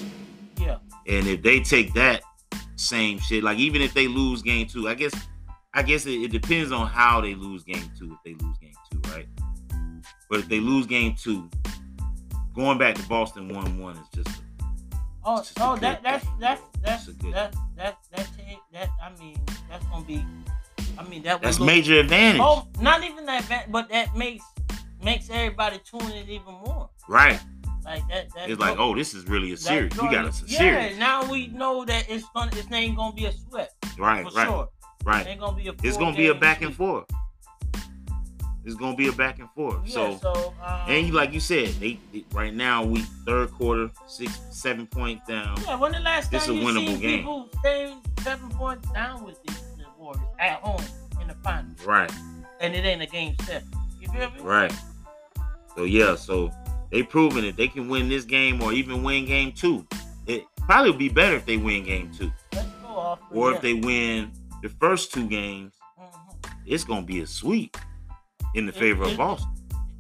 Yeah. 0.61 0.79
And 1.07 1.27
if 1.29 1.43
they 1.43 1.61
take 1.61 1.95
that 1.95 2.23
same 2.77 3.19
shit, 3.21 3.45
like 3.45 3.59
even 3.59 3.83
if 3.83 3.95
they 3.95 4.09
lose 4.09 4.43
game 4.43 4.67
two, 4.67 4.89
I 4.89 4.95
guess 4.95 5.13
I 5.77 5.83
guess 5.83 6.07
it, 6.07 6.13
it 6.23 6.33
depends 6.33 6.73
on 6.73 6.87
how 6.87 7.21
they 7.21 7.35
lose 7.35 7.63
game 7.63 7.91
two. 7.99 8.11
If 8.13 8.19
they 8.25 8.45
lose 8.45 8.57
game 8.59 8.73
two, 8.91 9.01
right? 9.11 9.29
But 10.31 10.41
if 10.41 10.49
they 10.49 10.59
lose 10.59 10.87
game 10.87 11.15
two, 11.15 11.51
going 12.55 12.79
back 12.79 12.95
to 12.97 13.03
Boston 13.03 13.49
one 13.55 13.79
one 13.79 13.97
is 13.99 14.09
just 14.25 14.43
Oh, 15.23 15.39
It's 15.41 15.49
just 15.49 15.59
a 15.59 15.65
oh, 15.65 15.75
good 15.75 15.83
that 15.83 16.03
that's 16.03 16.25
thing, 16.25 16.35
that's 16.41 16.63
that's 16.83 17.09
a 17.09 17.13
good 17.13 17.35
that 17.35 17.55
that 17.77 17.99
that 18.15 18.29
change 18.39 18.59
that 18.73 18.89
I 19.03 19.11
mean 19.21 19.39
that's 19.69 19.85
gonna 19.87 20.05
be. 20.05 20.25
I 20.99 21.03
mean 21.05 21.23
that. 21.25 21.43
that's 21.43 21.59
look- 21.59 21.67
major 21.67 22.01
advantage, 22.01 22.41
Oh, 22.43 22.67
not 22.81 23.05
even 23.05 23.27
that, 23.27 23.67
but 23.71 23.89
that 23.91 24.17
makes 24.17 24.45
makes 25.05 25.29
everybody 25.29 25.79
tune 25.85 26.11
in 26.11 26.29
even 26.31 26.55
more. 26.65 26.89
right? 27.09 27.39
Like 27.85 28.07
that. 28.09 28.29
that 28.35 28.49
It's 28.51 28.59
like, 28.61 28.79
oh, 28.79 28.95
this 28.97 29.15
is 29.15 29.27
really 29.29 29.53
a 29.53 29.57
series. 29.57 29.93
We 29.97 30.09
got 30.09 30.25
a 30.25 30.33
yeah, 30.47 30.59
series, 30.59 30.99
now 30.99 31.31
we 31.31 31.49
know 31.49 31.85
that 31.85 32.07
it's 32.09 32.25
gonna 32.35 32.51
it's 32.55 32.73
ain't 32.73 32.97
gonna 32.97 33.15
be 33.15 33.27
a 33.27 33.33
sweat 33.33 33.73
right? 33.99 34.27
for 34.27 34.35
Right, 34.37 34.47
sure. 34.49 34.69
Right. 35.07 35.39
gonna 35.39 35.57
be 35.57 35.69
a. 35.69 35.75
It's 35.85 35.97
gonna 35.97 36.17
be 36.17 36.27
a 36.29 36.35
back 36.35 36.63
and 36.63 36.75
forth. 36.75 37.05
It's 38.65 38.75
gonna 38.75 38.97
be 38.97 39.07
a 39.07 39.13
back 39.13 39.39
and 39.39 39.49
forth. 39.53 39.77
Yeah, 39.85 39.93
so 39.95 40.17
so, 40.21 40.55
um, 40.65 40.81
And 40.91 41.07
you, 41.07 41.13
like 41.13 41.33
you 41.33 41.39
said, 41.39 41.69
they, 41.75 42.01
they- 42.13 42.25
right 42.33 42.53
now 42.53 42.83
we 42.85 43.03
third 43.25 43.53
quarter, 43.53 43.89
six, 44.09 44.41
seven 44.51 44.89
points 44.89 45.25
down. 45.29 45.57
Yeah, 45.65 45.77
when 45.77 45.93
the 45.93 46.01
last 46.01 46.33
This 46.33 46.47
time 46.47 46.57
a 46.57 46.59
you 46.59 46.67
winnable 46.67 46.87
seen 46.89 47.01
game. 47.01 47.19
people 47.21 47.49
stay 47.61 47.95
seven 48.23 48.49
points 48.51 48.91
down 48.91 49.23
with 49.25 49.41
the, 49.45 49.53
the 49.79 49.85
Warriors 49.97 50.21
at 50.41 50.55
home 50.55 50.83
in 51.23 51.29
the 51.29 51.35
finals, 51.45 51.81
Right, 51.87 52.11
and 52.61 52.75
it 52.75 52.85
ain't 52.85 53.03
a 53.03 53.07
game 53.07 53.37
seven. 53.45 53.69
You 54.01 54.09
feel 54.09 54.31
me? 54.33 54.41
right. 54.41 54.75
So 55.77 55.85
yeah, 55.85 56.17
so 56.17 56.51
they 56.91 57.05
proven 57.05 57.45
it. 57.45 57.57
They 57.57 57.69
can 57.69 57.89
win 57.89 58.09
this 58.09 58.25
game 58.25 58.61
or 58.61 58.73
even 58.73 59.05
win 59.05 59.27
game 59.27 59.53
two. 59.53 59.87
It 60.27 60.45
probably 60.59 60.91
would 60.91 60.99
be 60.99 61.09
better 61.09 61.37
if 61.37 61.47
they 61.47 61.57
win 61.57 61.85
game 61.85 62.11
two, 62.13 62.33
Let's 62.53 62.67
go 62.83 62.89
off. 62.89 63.19
or 63.31 63.53
if 63.53 63.61
they 63.61 63.75
win 63.75 64.33
the 64.63 64.69
first 64.69 65.13
two 65.13 65.27
games. 65.29 65.75
Mhm. 65.99 66.51
It's 66.67 66.85
gonna 66.85 67.03
be 67.03 67.21
a 67.21 67.27
sweep 67.27 67.77
in 68.55 68.67
the 68.67 68.73
It- 68.73 68.79
favor 68.79 69.05
it- 69.05 69.13
of 69.13 69.17
Boston. 69.19 69.53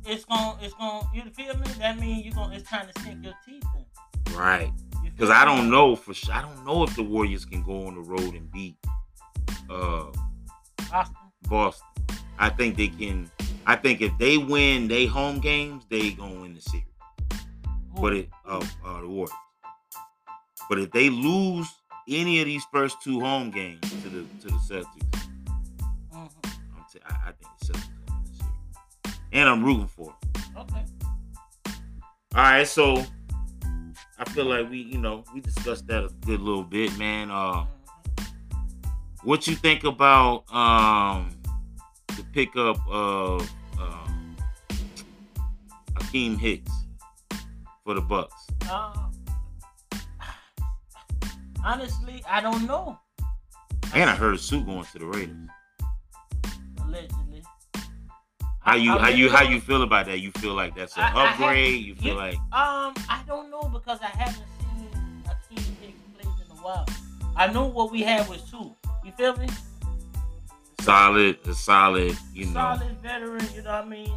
It's 0.05 0.25
gonna, 0.25 0.57
it's 0.63 0.75
gonna. 0.75 1.09
You 1.13 1.23
feel 1.31 1.57
me? 1.57 1.67
That 1.79 1.99
means 1.99 2.25
you 2.25 2.33
gonna. 2.33 2.55
It's 2.55 2.69
time 2.69 2.89
to 2.93 3.03
sink 3.03 3.25
your 3.25 3.35
teeth 3.45 3.65
in. 3.77 4.35
Right. 4.35 4.73
Because 5.03 5.31
I 5.31 5.45
don't 5.45 5.71
know 5.71 5.97
for 5.97 6.15
sure. 6.15 6.33
I 6.35 6.43
don't 6.43 6.65
know 6.65 6.83
if 6.85 6.95
the 6.95 7.03
Warriors 7.03 7.45
can 7.45 7.63
go 7.63 7.87
on 7.87 7.95
the 7.95 8.03
road 8.03 8.35
and 8.35 8.51
beat 8.53 8.77
uh 9.71 10.07
Boston. 10.91 11.17
Boston. 11.49 11.87
I 12.39 12.51
think 12.51 12.77
they 12.77 12.89
can. 12.89 13.31
I 13.67 13.75
think 13.77 14.01
if 14.01 14.17
they 14.19 14.39
win 14.39 14.87
they 14.89 15.07
home 15.07 15.41
games, 15.41 15.85
they 15.91 16.13
gonna 16.13 16.41
win 16.41 16.55
the 16.55 16.61
series. 16.61 16.87
Who? 17.95 18.01
But 18.03 18.13
it 18.13 18.31
uh, 18.47 18.65
uh 18.85 19.01
the 19.01 19.09
Warriors. 19.09 19.31
But 20.69 20.79
if 20.79 20.91
they 20.93 21.09
lose 21.11 21.69
any 22.09 22.41
of 22.41 22.47
these 22.47 22.65
first 22.73 23.01
two 23.03 23.21
home 23.21 23.51
games 23.51 23.81
to 24.03 24.09
the 24.09 24.27
to 24.41 24.47
the 24.49 24.61
Celtics, 24.69 25.29
Mhm. 26.13 26.31
I'm 26.45 26.85
t- 26.93 27.01
I, 27.05 27.29
I 27.29 27.33
think 27.33 27.51
the 27.61 27.67
Celtics 27.67 27.89
win 28.09 28.23
the 28.25 28.35
series. 28.37 29.21
And 29.33 29.49
I'm 29.49 29.65
rooting 29.65 29.89
for 29.89 30.15
them. 30.35 30.43
Okay. 30.57 30.85
All 32.35 32.43
right, 32.43 32.67
so 32.69 33.05
I 34.19 34.25
feel 34.31 34.45
like 34.47 34.69
we, 34.71 34.79
you 34.79 34.99
know, 34.99 35.25
we 35.35 35.41
discussed 35.41 35.87
that 35.89 36.05
a 36.05 36.09
good 36.27 36.41
little 36.41 36.63
bit, 36.65 36.97
man. 36.99 37.31
Uh, 37.31 37.65
Mhm. 37.65 37.69
what 39.25 39.47
you 39.47 39.55
think 39.57 39.85
about 39.85 40.51
um 40.53 41.31
the 42.17 42.23
pickup 42.33 42.79
of 42.89 43.43
um, 43.79 44.37
Akiem 45.95 46.39
Hicks 46.39 46.73
for 47.85 47.95
the 47.95 48.01
Bucs? 48.03 48.31
Uh, 48.71 49.06
honestly, 51.67 52.23
I 52.29 52.41
don't 52.41 52.67
know. 52.67 52.99
And 53.95 54.09
I 54.09 54.15
heard 54.15 54.39
Suh 54.41 54.61
going 54.61 54.85
to 54.85 54.99
the 54.99 55.07
Raiders. 55.07 55.37
Allegedly. 56.83 57.43
How 58.61 58.75
you 58.77 58.93
I 58.95 58.99
how 58.99 59.09
you 59.09 59.31
how 59.31 59.43
you 59.43 59.61
feel 59.61 59.83
about 59.83 60.07
that? 60.07 60.21
You 60.21 60.31
feel 60.33 60.55
like 60.55 60.75
that's 60.75 60.97
an 60.97 61.03
I- 61.05 61.13
I 61.25 61.31
upgrade? 61.33 61.85
you 61.85 61.95
feel 61.95 62.13
you- 62.15 62.19
like 62.19 62.35
Um, 62.53 62.95
I 63.09 63.23
don't 63.27 63.51
know 63.51 63.63
because 63.73 64.01
I 64.01 64.07
haven't 64.07 64.45
seen 64.61 65.23
a 65.27 65.55
team 65.55 65.77
Hicks 65.81 66.01
play 66.19 66.33
in 66.45 66.51
a 66.59 66.63
while. 66.63 66.87
I 67.37 67.47
know 67.49 67.67
what 67.67 67.91
we 67.93 68.03
had 68.03 68.29
was 68.29 68.43
two. 68.51 68.75
You 69.05 69.13
feel 69.13 69.37
me? 69.37 69.49
solid, 70.81 71.37
a 71.49 71.53
solid, 71.55 72.17
you 72.33 72.47
know, 72.47 72.53
Solid 72.77 72.97
veteran. 73.03 73.45
You 73.55 73.63
know 73.63 73.73
what 73.73 73.85
I 73.85 73.89
mean? 73.89 74.13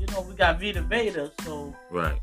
You 0.00 0.06
know 0.06 0.22
we 0.22 0.34
got 0.34 0.58
Vita 0.58 0.80
Vea, 0.82 1.28
so 1.44 1.74
right? 1.90 2.18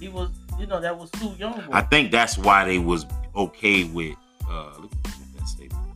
He 0.00 0.08
was, 0.08 0.30
you 0.58 0.66
know, 0.66 0.80
that 0.80 0.96
was 0.96 1.10
too 1.12 1.34
young. 1.38 1.62
I 1.72 1.82
think 1.82 2.10
that's 2.10 2.38
why 2.38 2.64
they 2.64 2.78
was 2.78 3.06
okay 3.34 3.84
with. 3.84 4.16
Uh, 4.48 4.72
look 4.80 4.92
at 5.04 5.12
that 5.36 5.48
statement. 5.48 5.86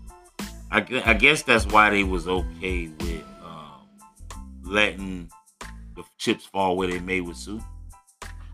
I, 0.71 1.03
I 1.05 1.15
guess 1.15 1.43
that's 1.43 1.67
why 1.67 1.91
they 1.91 2.05
was 2.05 2.27
okay 2.27 2.89
with 3.01 3.25
um, 3.45 3.87
letting 4.65 5.31
the 5.95 6.03
chips 6.19 6.47
fall 6.47 6.77
where 6.77 6.89
they 6.89 6.99
may 7.01 7.21
with 7.21 7.37
Suh 7.37 7.59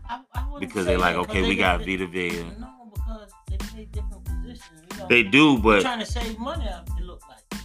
I, 0.09 0.21
I 0.33 0.59
because 0.59 0.85
say 0.85 0.91
they 0.93 0.97
like, 0.97 1.15
okay, 1.15 1.41
they 1.41 1.49
we 1.49 1.55
got 1.55 1.79
Vita 1.79 2.07
Vea. 2.07 2.43
No, 2.59 2.91
because 2.93 3.31
they 3.49 3.57
play 3.57 3.87
different 3.91 4.25
positions. 4.25 4.81
You 4.91 4.97
know? 4.97 5.07
They 5.07 5.23
do, 5.23 5.53
They're 5.53 5.63
but 5.63 5.81
trying 5.81 5.99
to 5.99 6.05
save 6.05 6.39
money. 6.39 6.65
It 6.65 7.03
look 7.03 7.21
like. 7.29 7.61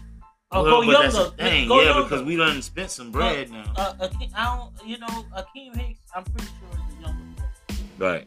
Or 0.53 0.63
well, 0.63 0.83
go 0.83 0.87
but 0.87 1.13
younger. 1.15 1.37
thing, 1.37 1.69
go 1.69 1.81
yeah, 1.81 1.89
younger. 1.89 2.03
because 2.05 2.23
we 2.23 2.37
done 2.37 2.63
spent 2.63 2.91
some 2.91 3.11
bread 3.11 3.51
now. 3.51 3.73
Uh, 3.77 3.95
Akiem, 3.95 4.31
I 4.37 4.57
don't, 4.57 4.89
you 4.89 4.99
know, 4.99 5.25
Akiem 5.37 5.75
Hicks. 5.77 6.01
I'm 6.15 6.23
pretty 6.25 6.47
sure 6.47 6.69
is 6.75 6.99
a 6.99 7.01
younger. 7.01 7.34
Right. 7.99 8.27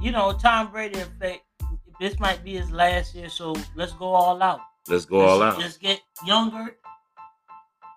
You 0.00 0.12
know, 0.12 0.32
Tom 0.32 0.70
Brady 0.70 1.00
effect. 1.00 1.42
This 2.00 2.18
might 2.20 2.44
be 2.44 2.54
his 2.54 2.70
last 2.70 3.14
year, 3.14 3.28
so 3.28 3.56
let's 3.74 3.92
go 3.92 4.06
all 4.06 4.40
out. 4.40 4.60
Let's 4.88 5.04
go 5.04 5.20
all 5.20 5.38
let's, 5.38 5.56
out. 5.56 5.60
Let's 5.60 5.76
get 5.76 6.00
younger 6.24 6.76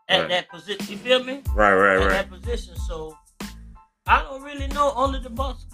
at 0.10 0.22
Right. 0.22 0.30
that 0.30 0.50
position. 0.50 0.88
You 0.90 0.98
feel 0.98 1.24
me? 1.24 1.44
Right, 1.54 1.74
right, 1.74 1.98
at 1.98 2.00
right. 2.00 2.10
that 2.10 2.30
position. 2.30 2.76
So 2.88 3.16
I 4.08 4.24
don't 4.24 4.42
really 4.42 4.68
know 4.68 4.92
only 4.96 5.20
the 5.20 5.30
Bucs 5.30 5.66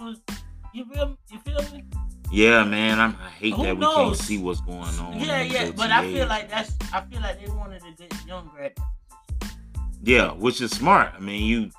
you 0.74 0.84
feel 0.84 1.16
you 1.30 1.38
feel 1.40 1.62
me? 1.72 1.84
Yeah, 2.30 2.62
man. 2.64 3.00
I'm, 3.00 3.16
I 3.24 3.30
hate 3.30 3.54
Who 3.54 3.62
that 3.64 3.76
we 3.76 3.84
can't 3.84 4.08
knows? 4.08 4.20
see 4.20 4.38
what's 4.38 4.60
going 4.60 4.82
on. 4.98 5.18
yeah, 5.18 5.42
yeah. 5.42 5.70
But 5.70 5.90
I 5.90 6.02
feel 6.12 6.26
like 6.28 6.50
that's 6.50 6.76
I 6.92 7.00
feel 7.02 7.20
like 7.20 7.44
they 7.44 7.50
wanted 7.50 7.82
to 7.82 7.92
get 7.92 8.14
younger 8.26 8.60
at 8.60 8.76
that. 8.76 9.52
Yeah, 10.02 10.32
which 10.32 10.60
is 10.60 10.70
smart. 10.70 11.12
I 11.16 11.20
mean, 11.20 11.44
you 11.44 11.70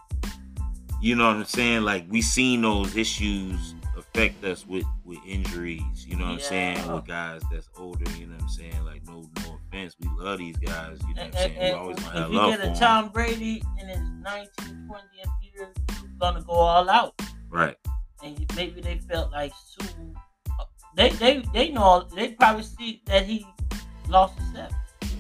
you 1.02 1.16
know 1.16 1.28
what 1.28 1.38
I'm 1.38 1.46
saying? 1.46 1.84
Like 1.84 2.06
we 2.10 2.22
seen 2.22 2.62
those 2.62 2.96
issues 2.96 3.76
affect 3.98 4.44
us 4.44 4.66
with 4.68 4.86
with 5.06 5.20
injuries, 5.26 6.06
you 6.08 6.16
know 6.16 6.26
what 6.26 6.34
I'm 6.36 6.40
saying? 6.40 6.92
With 6.92 7.06
guys 7.06 7.42
that's 7.52 7.70
older, 7.78 8.10
you 8.18 8.28
know 8.28 8.34
what 8.36 8.44
I'm 8.44 8.50
saying? 8.50 8.86
Like 8.86 9.06
no 9.08 9.30
no 9.44 9.58
offense, 9.68 9.96
we 10.00 10.10
love 10.24 10.40
these 10.40 10.58
guys, 10.58 10.98
you 11.08 11.14
know 11.16 11.24
what 11.24 11.26
I'm 11.26 11.34
saying? 11.34 11.60
we 11.60 11.72
always 11.72 11.98
gonna 12.00 12.08
if 12.10 12.14
have 12.16 12.32
you 12.32 12.38
love 12.38 12.50
get 12.52 12.60
a 12.62 12.64
a 12.64 12.70
'em. 12.70 12.76
Tom 12.76 13.10
Brady 13.10 13.64
in 13.80 13.88
his 13.88 14.00
19, 14.22 14.88
20 14.88 15.04
years, 15.16 15.28
you're 16.02 16.10
gonna 16.20 16.42
go 16.42 16.54
all 16.54 16.90
out. 16.90 17.14
Right. 17.50 17.76
And 18.24 18.46
maybe 18.56 18.82
they 18.82 18.98
felt 19.10 19.32
like 19.32 19.52
Suh. 19.66 19.86
Uh, 20.60 20.64
they 20.96 21.10
they 21.12 21.44
they 21.54 21.70
know 21.70 22.06
they 22.16 22.30
probably 22.34 22.64
see 22.64 23.02
that 23.06 23.26
he 23.26 23.46
lost 24.08 24.38
a 24.40 24.44
step. 24.52 24.74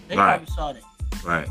They 0.07 0.17
Right. 0.17 0.37
probably 0.37 0.53
saw 0.53 0.73
that. 0.73 0.83
Right. 1.25 1.47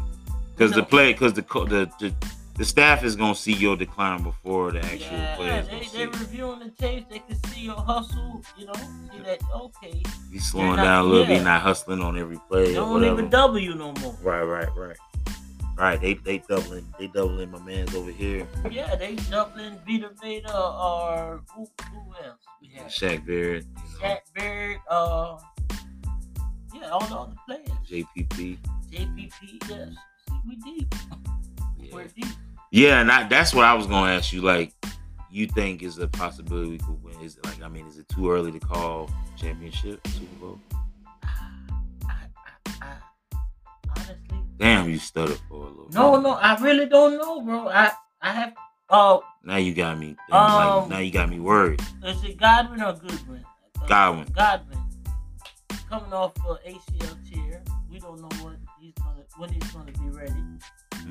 Cuz 0.57 0.73
the 0.73 0.83
play 0.83 1.15
cuz 1.15 1.33
the, 1.35 1.43
the 1.43 1.91
the 2.01 2.15
the 2.59 2.65
staff 2.65 3.05
is 3.05 3.15
going 3.17 3.35
to 3.35 3.41
see 3.41 3.53
your 3.53 3.77
decline 3.77 4.23
before 4.23 4.73
the 4.73 4.81
actual 4.85 5.17
Yeah, 5.17 5.37
players 5.37 5.67
they 5.69 5.73
going 5.79 5.93
they 5.93 6.03
it. 6.03 6.21
reviewing 6.21 6.59
the 6.61 6.71
tapes. 6.71 7.07
They 7.11 7.19
can 7.21 7.43
see 7.45 7.61
your 7.63 7.77
hustle. 7.77 8.43
You 8.59 8.67
know, 8.67 8.73
see 8.75 9.21
that 9.25 9.39
okay. 9.55 10.03
He's 10.33 10.45
slowing 10.51 10.77
not- 10.77 10.85
down 10.85 11.05
a 11.05 11.09
little 11.09 11.27
bit, 11.27 11.39
yeah. 11.39 11.43
not 11.45 11.63
hustling 11.63 12.03
on 12.03 12.19
every 12.19 12.39
play 12.49 12.67
They 12.69 12.75
don't 12.75 13.05
even 13.05 13.29
double 13.31 13.59
you 13.59 13.75
no 13.75 13.93
more. 14.01 14.17
Right, 14.23 14.43
right, 14.43 14.69
right. 14.77 14.97
Right, 15.77 16.01
they 16.01 16.15
they 16.15 16.39
doubling 16.39 16.85
they 16.99 17.07
doubling 17.07 17.53
my 17.53 17.61
man's 17.61 17.95
over 17.95 18.11
here. 18.11 18.49
Yeah, 18.69 18.97
they 18.97 19.15
doubling 19.31 19.79
Vita 19.87 20.11
Vea 20.21 20.43
or 20.53 21.41
who, 21.55 21.69
who 21.93 22.15
else? 22.25 22.41
We 22.61 22.67
have 22.75 22.89
Shaq 22.89 23.25
Barrett, 23.25 23.65
you 23.65 23.75
know, 24.03 24.09
Shaq 24.09 24.19
Barrett. 24.35 24.79
Uh, 24.91 25.39
yeah, 26.75 26.89
all 26.89 26.99
the 27.07 27.15
other 27.17 27.35
players. 27.47 27.69
JPP. 27.89 28.59
JPP. 28.91 29.69
Yes, 29.69 29.89
see, 30.29 30.35
we 30.49 30.57
deep. 30.57 30.93
Yeah. 31.79 31.95
We're 31.95 32.09
deep. 32.09 32.27
Yeah, 32.71 33.01
and 33.01 33.11
I, 33.11 33.27
that's 33.29 33.55
what 33.55 33.65
I 33.65 33.75
was 33.75 33.87
gonna 33.87 34.13
ask 34.13 34.33
you. 34.33 34.43
Like, 34.43 34.73
you 35.31 35.47
think 35.47 35.83
is 35.83 35.99
a 35.99 36.09
possibility 36.09 36.71
we 36.71 36.79
could 36.79 37.03
win? 37.03 37.21
Is 37.23 37.37
it 37.37 37.45
like 37.47 37.63
I 37.63 37.69
mean, 37.69 37.87
is 37.87 37.99
it 37.99 38.09
too 38.09 38.31
early 38.31 38.53
to 38.53 38.61
call 38.61 39.11
championship 39.37 40.07
Super 40.09 40.35
Bowl? 40.37 40.61
Honestly, 43.91 44.17
Damn, 44.59 44.89
you 44.91 44.99
stuttered 44.99 45.39
for 45.49 45.65
a 45.67 45.69
little. 45.69 45.89
no, 45.93 46.13
bit. 46.13 46.23
no, 46.23 46.31
I 46.33 46.57
really 46.61 46.87
don't 46.87 47.17
know, 47.17 47.41
bro. 47.43 47.69
I, 47.69 47.93
I 48.21 48.33
have. 48.33 48.53
Uh, 48.91 49.19
Now 49.45 49.57
you 49.57 49.75
got 49.75 49.99
me. 49.99 50.17
Um, 50.31 50.41
like, 50.81 50.89
now 50.89 50.99
you 50.99 51.11
got 51.11 51.29
me 51.29 51.39
worried. 51.41 51.81
is 52.05 52.23
it 52.25 52.39
Godwin 52.39 52.83
or 52.83 52.95
Goodwin? 52.95 53.45
Godwin. 53.87 54.27
Godwin. 54.33 54.79
Coming 55.89 56.13
off 56.13 56.33
of 56.47 56.59
ACL 56.67 57.17
tear, 57.33 57.63
we 57.91 57.99
don't 57.99 58.21
know 58.21 58.29
what 58.45 58.57
he's 58.81 58.93
gonna 58.95 59.23
when 59.39 59.51
he's 59.53 59.71
gonna 59.73 59.93
be 59.93 60.09
ready. 60.11 60.33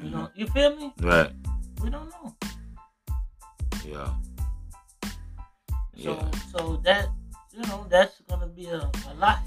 You 0.04 0.10
Mhm. 0.10 0.12
know, 0.12 0.30
you 0.36 0.48
feel 0.48 0.76
me? 0.76 0.94
Right. 1.02 1.32
We 1.82 1.90
don't 1.90 2.10
know. 2.10 2.36
Yeah. 3.86 4.14
So, 5.98 6.14
Yeah. 6.14 6.32
so 6.52 6.78
that 6.84 7.10
you 7.54 7.62
know, 7.64 7.86
that's 7.90 8.22
gonna 8.30 8.48
be 8.48 8.68
a, 8.68 8.80
a 9.10 9.14
lot. 9.18 9.40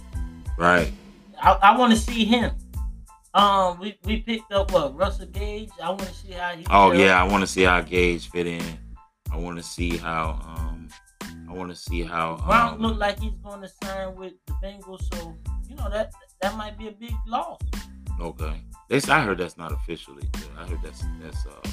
Right. 0.59 0.93
I, 1.41 1.53
I 1.53 1.77
want 1.79 1.93
to 1.93 1.99
see 1.99 2.25
him. 2.25 2.53
Um, 3.33 3.79
we, 3.79 3.97
we 4.05 4.17
picked 4.23 4.51
up 4.53 4.73
what 4.73 4.97
Russell 4.97 5.27
Gage. 5.27 5.71
I 5.81 5.89
want 5.91 6.03
to 6.03 6.15
see 6.15 6.33
how 6.33 6.51
he. 6.57 6.67
Oh 6.71 6.91
yeah, 6.93 7.21
I 7.21 7.25
want 7.25 7.43
to 7.43 7.47
see 7.47 7.63
how 7.63 7.81
Gage 7.81 8.29
fit 8.31 8.47
in. 8.49 8.65
I 9.33 9.37
want 9.37 9.57
to 9.59 9.63
see 9.63 9.97
how. 9.97 10.41
Um. 10.45 10.89
I 11.49 11.53
want 11.53 11.71
to 11.71 11.77
see 11.77 12.03
how. 12.03 12.37
Brown 12.47 12.75
Um, 12.75 12.81
look 12.81 12.99
like 12.99 13.19
he's 13.21 13.35
going 13.43 13.61
to 13.63 13.69
sign 13.83 14.15
with 14.17 14.35
the 14.47 14.53
Bengals, 14.63 15.03
so 15.15 15.37
you 15.69 15.75
know 15.77 15.89
that 15.91 16.13
that 16.41 16.57
might 16.57 16.77
be 16.79 16.89
a 16.89 16.93
big 16.93 17.13
loss. 17.27 17.61
Okay. 18.21 18.61
This 18.89 19.09
I 19.09 19.21
heard 19.23 19.39
that's 19.39 19.57
not 19.57 19.73
officially. 19.73 20.29
I 20.59 20.67
heard 20.67 20.83
that's 20.83 21.05
that's 21.21 21.47
uh 21.47 21.69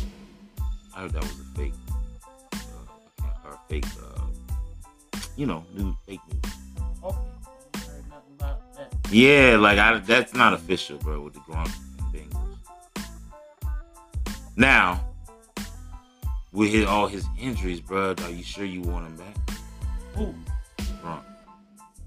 I 0.96 1.02
heard 1.02 1.12
that 1.14 1.24
was 1.24 1.40
a 1.40 1.58
fake 1.58 1.74
uh 2.54 3.50
or 3.50 3.60
fake 3.68 3.86
uh 4.02 4.22
you 5.36 5.46
know, 5.46 5.64
new 5.76 5.96
fake 6.06 6.20
news. 6.32 6.54
Okay, 7.04 7.18
I 7.76 7.78
heard 7.80 8.10
nothing 8.10 8.34
about 8.40 8.74
that. 8.76 8.94
Yeah, 9.12 9.58
like 9.58 9.78
I 9.78 10.00
that's 10.00 10.34
not 10.34 10.54
official, 10.54 10.98
bro, 10.98 11.22
with 11.22 11.34
the 11.34 11.40
Gronk 11.42 11.72
and 12.00 12.14
Bengals. 12.14 12.58
Now, 14.56 15.04
with 16.52 16.72
his, 16.72 16.86
all 16.86 17.08
his 17.08 17.26
injuries, 17.40 17.80
bro, 17.80 18.16
are 18.24 18.30
you 18.30 18.44
sure 18.44 18.66
you 18.66 18.82
want 18.82 19.06
him 19.06 19.16
back? 19.18 19.36
Who? 20.16 20.34
Gronk. 21.04 21.24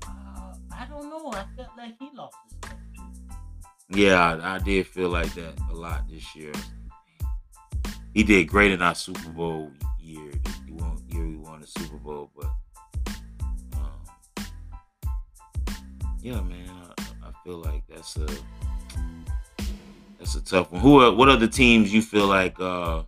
Uh, 0.04 0.54
I 0.72 0.86
don't 0.88 1.08
know. 1.08 1.30
I 1.32 1.44
felt 1.56 1.70
like 1.76 1.94
he 2.00 2.10
lost 2.14 2.36
his 2.44 2.49
step 2.49 2.49
too. 2.49 2.49
Yeah, 3.92 4.38
I, 4.40 4.54
I 4.54 4.58
did 4.58 4.86
feel 4.86 5.08
like 5.08 5.32
that 5.34 5.52
a 5.70 5.74
lot 5.74 6.08
this 6.08 6.34
year. 6.36 6.52
He 8.14 8.22
did 8.22 8.48
great 8.48 8.70
in 8.70 8.82
our 8.82 8.94
Super 8.94 9.28
Bowl 9.30 9.72
year. 10.00 10.30
He 10.64 10.72
won 10.72 11.02
year 11.08 11.26
we 11.26 11.36
won 11.36 11.60
the 11.60 11.66
Super 11.66 11.96
Bowl, 11.96 12.30
but 12.36 12.50
um, 13.74 14.46
yeah, 16.22 16.40
man, 16.40 16.68
I, 16.68 17.28
I 17.28 17.32
feel 17.44 17.58
like 17.58 17.82
that's 17.88 18.16
a 18.16 18.26
that's 20.18 20.36
a 20.36 20.44
tough 20.44 20.70
one. 20.70 20.80
Who 20.80 21.00
are 21.00 21.12
what 21.12 21.28
other 21.28 21.48
teams 21.48 21.92
you 21.92 22.00
feel 22.02 22.26
like 22.26 22.60
uh 22.60 23.02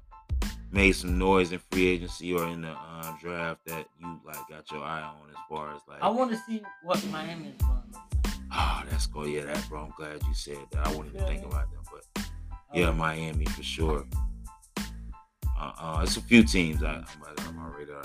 made 0.73 0.93
some 0.93 1.19
noise 1.19 1.53
in 1.53 1.61
free 1.71 1.87
agency 1.87 2.33
or 2.33 2.49
in 2.49 2.63
the 2.63 2.71
uh, 2.71 3.13
draft 3.21 3.61
that 3.67 3.87
you 4.01 4.21
like 4.25 4.49
got 4.49 4.69
your 4.71 4.83
eye 4.83 5.03
on 5.03 5.29
as 5.31 5.37
far 5.49 5.75
as 5.75 5.81
like 5.87 6.03
I 6.03 6.09
want 6.09 6.31
to 6.33 6.39
see 6.39 6.63
what 6.83 7.05
Miami 7.09 7.49
is 7.49 7.67
like. 8.53 8.61
Oh, 8.61 8.83
that's 8.91 9.07
cool. 9.07 9.27
Yeah, 9.29 9.45
that 9.45 9.65
bro. 9.69 9.85
I'm 9.85 9.93
glad 9.97 10.23
you 10.27 10.35
said 10.35 10.59
that. 10.73 10.87
I 10.87 10.91
wouldn't 10.91 11.15
even 11.15 11.27
think 11.27 11.45
about 11.45 11.71
them, 11.73 11.83
but 11.91 12.25
yeah, 12.75 12.89
Um, 12.89 12.99
Miami 12.99 13.45
for 13.47 13.63
sure. 13.63 14.05
Uh, 15.59 15.73
uh 15.79 16.01
it's 16.03 16.17
a 16.17 16.21
few 16.23 16.43
teams 16.45 16.83
I, 16.83 16.95
I'm 17.39 17.49
on 17.49 17.57
my 17.57 17.69
radar. 17.77 18.03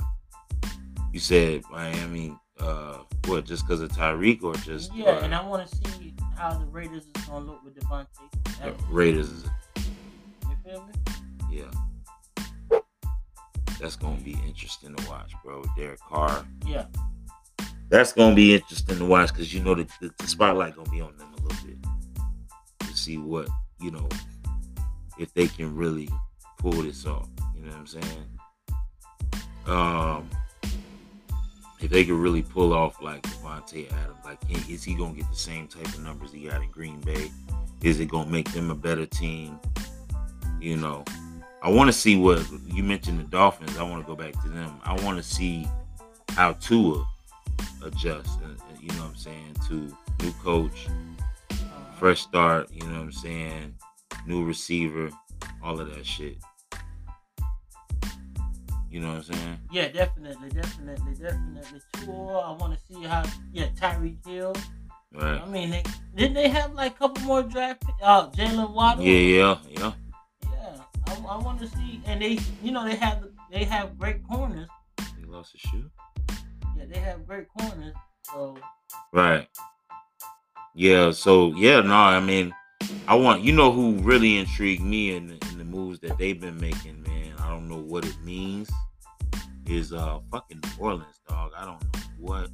You 1.13 1.19
said 1.19 1.63
Miami. 1.71 2.35
Uh, 2.59 2.99
what? 3.25 3.45
Just 3.45 3.65
because 3.67 3.81
of 3.81 3.91
Tyreek, 3.91 4.41
or 4.43 4.53
just 4.55 4.93
yeah, 4.95 5.17
or 5.19 5.23
and 5.23 5.33
I 5.35 5.45
want 5.45 5.67
to 5.69 5.75
see 5.77 6.13
how 6.35 6.53
the 6.57 6.65
Raiders 6.65 7.03
is 7.15 7.25
going 7.25 7.45
to 7.45 7.51
look 7.51 7.63
with 7.63 7.75
Davante. 7.75 8.07
the. 8.63 8.73
Raiders? 8.89 9.29
is- 9.29 9.45
You 9.75 10.55
feel 10.65 10.85
me? 10.87 10.93
Yeah, 12.71 12.79
that's 13.79 13.95
gonna 13.95 14.19
be 14.21 14.37
interesting 14.47 14.95
to 14.95 15.07
watch, 15.09 15.31
bro. 15.43 15.63
Derek 15.75 15.99
Carr. 15.99 16.45
Yeah. 16.65 16.85
That's 17.89 18.11
gonna 18.11 18.35
be 18.35 18.55
interesting 18.55 18.97
to 18.97 19.05
watch 19.05 19.31
because 19.31 19.53
you 19.53 19.63
know 19.63 19.75
the, 19.75 19.87
the, 20.01 20.11
the 20.17 20.27
spotlight 20.27 20.75
gonna 20.75 20.89
be 20.89 21.01
on 21.01 21.15
them 21.17 21.33
a 21.37 21.41
little 21.41 21.67
bit 21.67 21.77
to 22.79 22.97
see 22.97 23.17
what 23.17 23.47
you 23.79 23.91
know 23.91 24.09
if 25.17 25.33
they 25.33 25.47
can 25.47 25.75
really 25.75 26.09
pull 26.57 26.73
this 26.73 27.05
off. 27.05 27.27
You 27.55 27.61
know 27.63 27.69
what 27.69 27.77
I'm 27.77 27.87
saying? 27.87 28.39
Um, 29.67 30.29
if 31.79 31.89
they 31.91 32.03
could 32.03 32.15
really 32.15 32.41
pull 32.41 32.73
off 32.73 33.01
like 33.01 33.21
Davante 33.23 33.91
Adams, 33.91 34.17
like 34.25 34.39
is 34.69 34.83
he 34.83 34.93
gonna 34.93 35.13
get 35.13 35.29
the 35.29 35.37
same 35.37 35.67
type 35.67 35.85
of 35.85 36.03
numbers 36.03 36.33
he 36.33 36.47
got 36.47 36.61
in 36.61 36.69
Green 36.71 36.99
Bay? 37.01 37.31
Is 37.83 37.99
it 37.99 38.07
gonna 38.07 38.29
make 38.29 38.51
them 38.51 38.69
a 38.69 38.75
better 38.75 39.05
team? 39.05 39.59
You 40.59 40.75
know, 40.75 41.05
I 41.61 41.69
want 41.69 41.87
to 41.87 41.93
see 41.93 42.17
what 42.17 42.43
you 42.65 42.83
mentioned 42.83 43.19
the 43.19 43.23
Dolphins. 43.23 43.77
I 43.77 43.83
want 43.83 44.05
to 44.05 44.07
go 44.07 44.15
back 44.15 44.33
to 44.43 44.49
them. 44.49 44.79
I 44.83 44.93
want 45.03 45.17
to 45.17 45.23
see 45.23 45.67
how 46.29 46.53
Tua 46.53 47.05
adjust. 47.83 48.39
uh, 48.43 48.47
uh, 48.47 48.77
You 48.79 48.89
know 48.95 49.03
what 49.03 49.09
I'm 49.11 49.15
saying? 49.15 49.55
To 49.67 49.75
new 50.23 50.31
coach, 50.43 50.87
fresh 51.99 52.21
start. 52.21 52.71
You 52.71 52.81
know 52.87 52.95
what 52.95 53.01
I'm 53.03 53.11
saying? 53.11 53.75
New 54.25 54.43
receiver, 54.45 55.09
all 55.63 55.79
of 55.79 55.93
that 55.93 56.05
shit. 56.05 56.37
You 58.89 59.01
know 59.01 59.09
what 59.09 59.17
I'm 59.17 59.23
saying? 59.23 59.59
Yeah, 59.71 59.89
definitely, 59.89 60.49
definitely, 60.49 61.13
definitely. 61.13 61.81
Tour. 62.05 62.41
I 62.43 62.51
want 62.53 62.73
to 62.77 62.79
see 62.93 63.03
how. 63.03 63.23
Yeah, 63.53 63.67
Tyreek 63.75 64.25
Hill. 64.25 64.55
Right. 65.13 65.41
I 65.41 65.45
mean, 65.45 65.69
they, 65.69 65.83
didn't 66.15 66.33
they 66.35 66.47
have 66.49 66.73
like 66.73 66.95
a 66.95 66.99
couple 66.99 67.23
more 67.23 67.43
draft? 67.43 67.83
Uh, 68.01 68.29
Jaylen 68.31 68.71
Waddle. 68.73 69.03
Yeah, 69.03 69.11
yeah, 69.19 69.57
yeah. 69.69 69.91
Yeah. 70.43 70.81
I, 71.07 71.35
I 71.35 71.37
want 71.37 71.59
to 71.61 71.67
see, 71.67 72.01
and 72.05 72.21
they, 72.21 72.39
you 72.63 72.71
know, 72.71 72.85
they 72.85 72.95
have 72.95 73.23
they 73.51 73.63
have 73.65 73.97
great 73.97 74.25
corners. 74.27 74.67
He 75.19 75.25
lost 75.25 75.51
his 75.53 75.61
shoe. 75.61 75.89
Yeah, 76.77 76.85
they 76.89 76.99
have 76.99 77.25
great 77.27 77.47
corners. 77.59 77.93
So 78.23 78.57
Right. 79.13 79.47
Yeah. 80.75 81.11
So 81.11 81.53
yeah, 81.55 81.81
no. 81.81 81.95
I 81.95 82.19
mean, 82.19 82.53
I 83.07 83.15
want 83.15 83.41
you 83.41 83.53
know 83.53 83.71
who 83.71 83.93
really 83.97 84.37
intrigued 84.37 84.83
me 84.83 85.15
in 85.15 85.27
the, 85.27 85.33
in 85.51 85.57
the 85.57 85.63
moves 85.65 85.99
that 86.01 86.17
they've 86.17 86.39
been 86.39 86.59
making, 86.59 87.01
man. 87.03 87.33
I 87.39 87.49
don't 87.49 87.67
know 87.67 87.77
what 87.79 88.05
it 88.05 88.17
means. 88.23 88.69
Is 89.65 89.91
uh 89.91 90.19
fucking 90.31 90.61
New 90.63 90.83
Orleans, 90.83 91.19
dog. 91.27 91.51
I 91.57 91.65
don't 91.65 91.81
know 91.81 91.99
what 92.19 92.49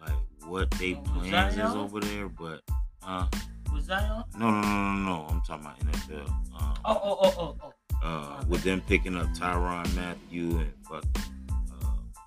like 0.00 0.12
what 0.46 0.70
they 0.72 0.94
Oh, 0.94 1.20
plans 1.20 1.54
is 1.56 1.74
over 1.74 2.00
there, 2.00 2.28
but 2.28 2.60
uh 3.06 3.26
was 3.72 3.84
Zion? 3.84 4.24
no 4.38 4.50
no 4.50 4.60
no 4.60 4.92
no 4.94 4.94
no. 5.04 5.26
I'm 5.28 5.40
talking 5.42 5.66
about 5.66 5.78
NFL. 5.80 6.28
Um, 6.28 6.74
Oh, 6.86 7.00
oh, 7.02 7.18
oh, 7.22 7.56
oh, 7.62 7.72
oh. 8.02 8.06
uh, 8.06 8.44
with 8.46 8.62
them 8.62 8.82
picking 8.86 9.16
up 9.16 9.26
Tyrann 9.34 9.86
Mathieu 9.94 10.58
and 10.58 10.72
fucking, 10.86 11.10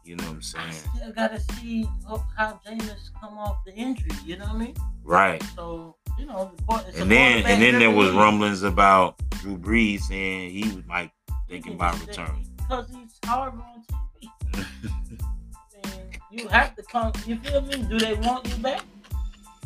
you 0.08 0.16
know 0.16 0.24
what 0.26 0.32
I'm 0.32 0.38
I 0.38 0.72
saying? 0.72 0.74
still 0.96 1.12
gotta 1.14 1.40
see 1.40 1.88
how, 2.38 2.60
Jameis 2.66 3.10
come 3.20 3.38
off 3.38 3.58
the 3.66 3.74
injury. 3.74 4.10
You 4.26 4.38
know 4.38 4.46
what 4.46 4.56
I 4.56 4.60
mean? 4.60 4.76
Right. 5.04 5.44
So 5.56 5.96
you 6.18 6.26
know, 6.26 6.52
And 6.96 7.12
then 7.12 7.46
and 7.46 7.62
then 7.62 7.78
there 7.80 7.92
was 7.92 8.12
rumblings 8.12 8.64
about 8.64 9.18
Drew 9.42 9.58
Brees 9.58 10.02
saying 10.02 10.52
he 10.52 10.64
was 10.76 10.86
like 10.88 11.12
thinking 11.50 11.74
about 11.74 12.00
returning. 12.06 12.48
because 12.58 12.90
he's 12.90 13.20
horrible 13.26 13.64
on 13.64 13.84
TV. 13.84 14.30
I 14.56 14.66
you 16.32 16.48
have 16.48 16.76
to 16.76 16.84
come. 16.84 17.12
You 17.26 17.38
feel 17.40 17.62
me? 17.62 17.84
Do 17.84 18.00
they 18.00 18.16
want 18.16 18.48
you 18.48 18.56
back? 18.64 18.82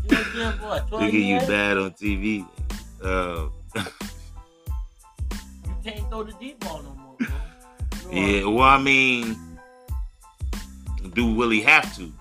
You 0.09 0.17
was 0.17 0.33
there 0.35 0.51
for 0.53 0.65
what? 0.67 0.91
Look 0.91 1.01
at 1.03 1.13
you 1.13 1.39
bad 1.39 1.77
on 1.77 1.91
TV. 1.91 2.47
Uh, 3.03 3.47
You 5.65 5.91
can't 5.91 6.09
throw 6.09 6.23
the 6.23 6.33
deep 6.33 6.59
ball 6.59 6.83
no 6.83 6.93
more, 6.95 7.15
bro. 7.17 7.27
Yeah. 8.11 8.45
Well, 8.45 8.63
I 8.67 8.77
mean, 8.77 9.37
do 11.09 11.33
Willie 11.33 11.61
have 11.61 11.95
to? 11.97 12.11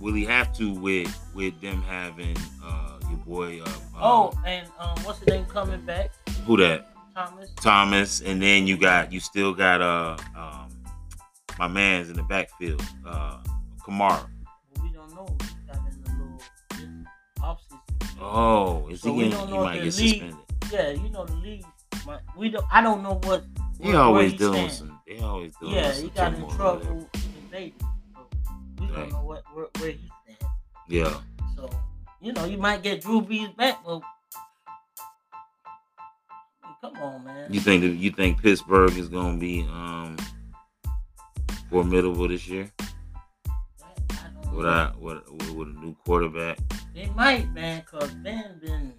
Will 0.00 0.14
he 0.14 0.24
have 0.24 0.52
to 0.56 0.72
with 0.74 1.16
with 1.34 1.60
them 1.60 1.82
having 1.82 2.36
uh 2.64 2.98
your 3.08 3.18
boy? 3.18 3.60
Uh, 3.62 3.70
Oh, 4.00 4.32
and 4.44 4.66
um, 4.80 4.98
what's 5.04 5.20
the 5.20 5.26
name 5.30 5.44
coming 5.46 5.80
back? 5.82 6.10
who 6.46 6.56
that? 6.56 6.88
Thomas. 7.14 7.50
Thomas, 7.56 8.20
and 8.22 8.40
then 8.42 8.66
you 8.66 8.76
got 8.76 9.12
you 9.12 9.20
still 9.20 9.52
got 9.54 9.80
uh 9.80 10.16
um 10.36 10.68
my 11.58 11.68
man's 11.68 12.08
in 12.10 12.16
the 12.16 12.22
backfield, 12.24 12.82
uh 13.06 13.38
Kamara. 13.86 14.26
But 14.74 14.82
we 14.82 14.92
don't 14.92 15.14
know. 15.14 15.36
He 15.40 15.66
got 15.66 15.76
in 15.76 16.02
the 16.02 16.10
little 16.10 16.38
offseason. 17.38 18.18
Oh, 18.20 18.88
is 18.88 19.00
So 19.02 19.14
he 19.14 19.28
getting, 19.30 19.46
he 19.48 19.58
might 19.58 19.82
get 19.82 19.92
suspended. 19.92 20.36
Yeah, 20.72 20.90
you 20.90 21.08
know 21.10 21.26
the 21.26 21.34
league. 21.36 21.64
We 22.36 22.48
don't. 22.48 22.64
I 22.72 22.80
don't 22.82 23.02
know 23.02 23.20
what. 23.24 23.44
They 23.78 23.88
where- 23.88 23.98
always 23.98 24.32
he 24.32 24.38
doing 24.38 24.70
some 24.70 24.98
they 25.06 25.18
always 25.20 25.54
doing 25.60 25.74
Yeah, 25.74 25.92
he 25.92 26.08
got 26.08 26.34
in 26.34 26.48
trouble 26.50 27.08
So 27.52 27.58
we 28.80 28.86
Right. 28.86 28.94
don't 28.96 29.12
know 29.12 29.22
what 29.24 29.44
where, 29.54 29.66
where 29.78 29.90
he 29.92 30.10
stands. 30.24 30.40
there. 30.88 31.04
Yeah. 31.04 31.20
So 31.56 31.68
you 32.20 32.32
know 32.32 32.44
you 32.46 32.56
might 32.56 32.82
get 32.82 33.02
Drew 33.02 33.20
Brees 33.20 33.54
back, 33.56 33.78
but 33.84 34.00
come 36.80 36.96
on, 36.96 37.24
man. 37.24 37.52
You 37.52 37.60
think 37.60 37.82
that 37.82 37.88
you 37.90 38.10
think 38.10 38.40
Pittsburgh 38.40 38.96
is 38.96 39.08
gonna 39.08 39.36
be 39.36 39.62
um 39.70 40.16
formidable 41.68 42.26
this 42.28 42.46
year 42.48 42.70
I 42.80 44.34
don't 44.44 45.00
with 45.00 45.18
a, 45.68 45.80
new 45.80 45.94
quarterback? 46.04 46.58
They 46.94 47.06
might, 47.06 47.52
man, 47.52 47.82
cause 47.82 48.10
Ben 48.14 48.58
been. 48.62 48.92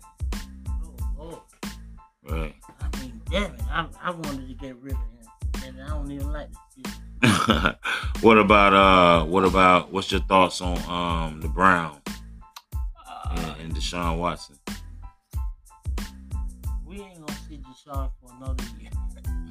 Oh 0.70 0.96
Lord. 1.18 1.40
Right. 2.24 2.56
I 2.82 3.00
mean, 3.00 3.22
damn 3.30 3.54
it. 3.54 3.62
I, 3.70 3.88
I 4.02 4.12
wanted 4.12 4.48
to 4.48 4.54
get 4.54 4.76
rid 4.78 4.94
of 4.94 5.00
him, 5.00 5.64
and 5.66 5.82
I 5.82 5.88
don't 5.90 6.12
even 6.12 6.32
like 6.32 6.50
this 6.52 6.60
shit. 6.76 6.88
what 8.22 8.38
about 8.38 8.74
uh 8.74 9.26
what 9.26 9.46
about 9.46 9.92
what's 9.92 10.12
your 10.12 10.22
thoughts 10.22 10.62
on 10.62 10.78
um 10.90 11.40
the 11.42 11.48
Brown 11.48 12.00
Uh, 13.08 13.56
and, 13.60 13.62
and 13.62 13.76
Deshaun 13.76 14.18
Watson? 14.18 14.58
we 16.86 17.02
ain't 17.02 17.20
gonna 17.26 17.40
see 17.48 17.58
Deshaun 17.60 18.10
for 18.22 18.32
another 18.38 18.64
year. 18.80 18.90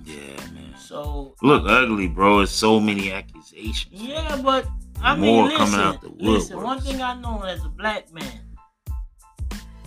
Yeah, 0.04 0.36
man. 0.52 0.74
So 0.78 1.34
Look 1.42 1.62
ugly, 1.66 2.08
bro. 2.08 2.40
It's 2.40 2.50
so 2.52 2.80
many 2.80 3.12
accusations. 3.12 3.86
Yeah, 4.02 4.36
but 4.42 4.66
I 5.00 5.14
More 5.16 5.46
mean, 5.48 5.56
coming 5.56 5.72
listen, 5.74 5.80
out 5.80 6.00
the 6.02 6.08
listen. 6.18 6.60
One 6.60 6.80
thing 6.80 7.00
I 7.00 7.14
know 7.14 7.42
as 7.42 7.64
a 7.64 7.68
black 7.68 8.12
man, 8.12 8.40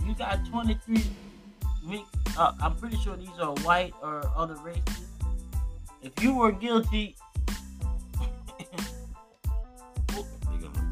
you 0.06 0.14
got 0.14 0.44
23. 0.46 1.04
Uh, 2.38 2.52
I'm 2.60 2.74
pretty 2.76 2.96
sure 2.96 3.14
these 3.16 3.28
are 3.40 3.52
white 3.62 3.92
or 4.02 4.28
other 4.34 4.56
races. 4.56 5.06
If 6.02 6.20
you 6.22 6.34
were 6.34 6.50
guilty, 6.50 7.14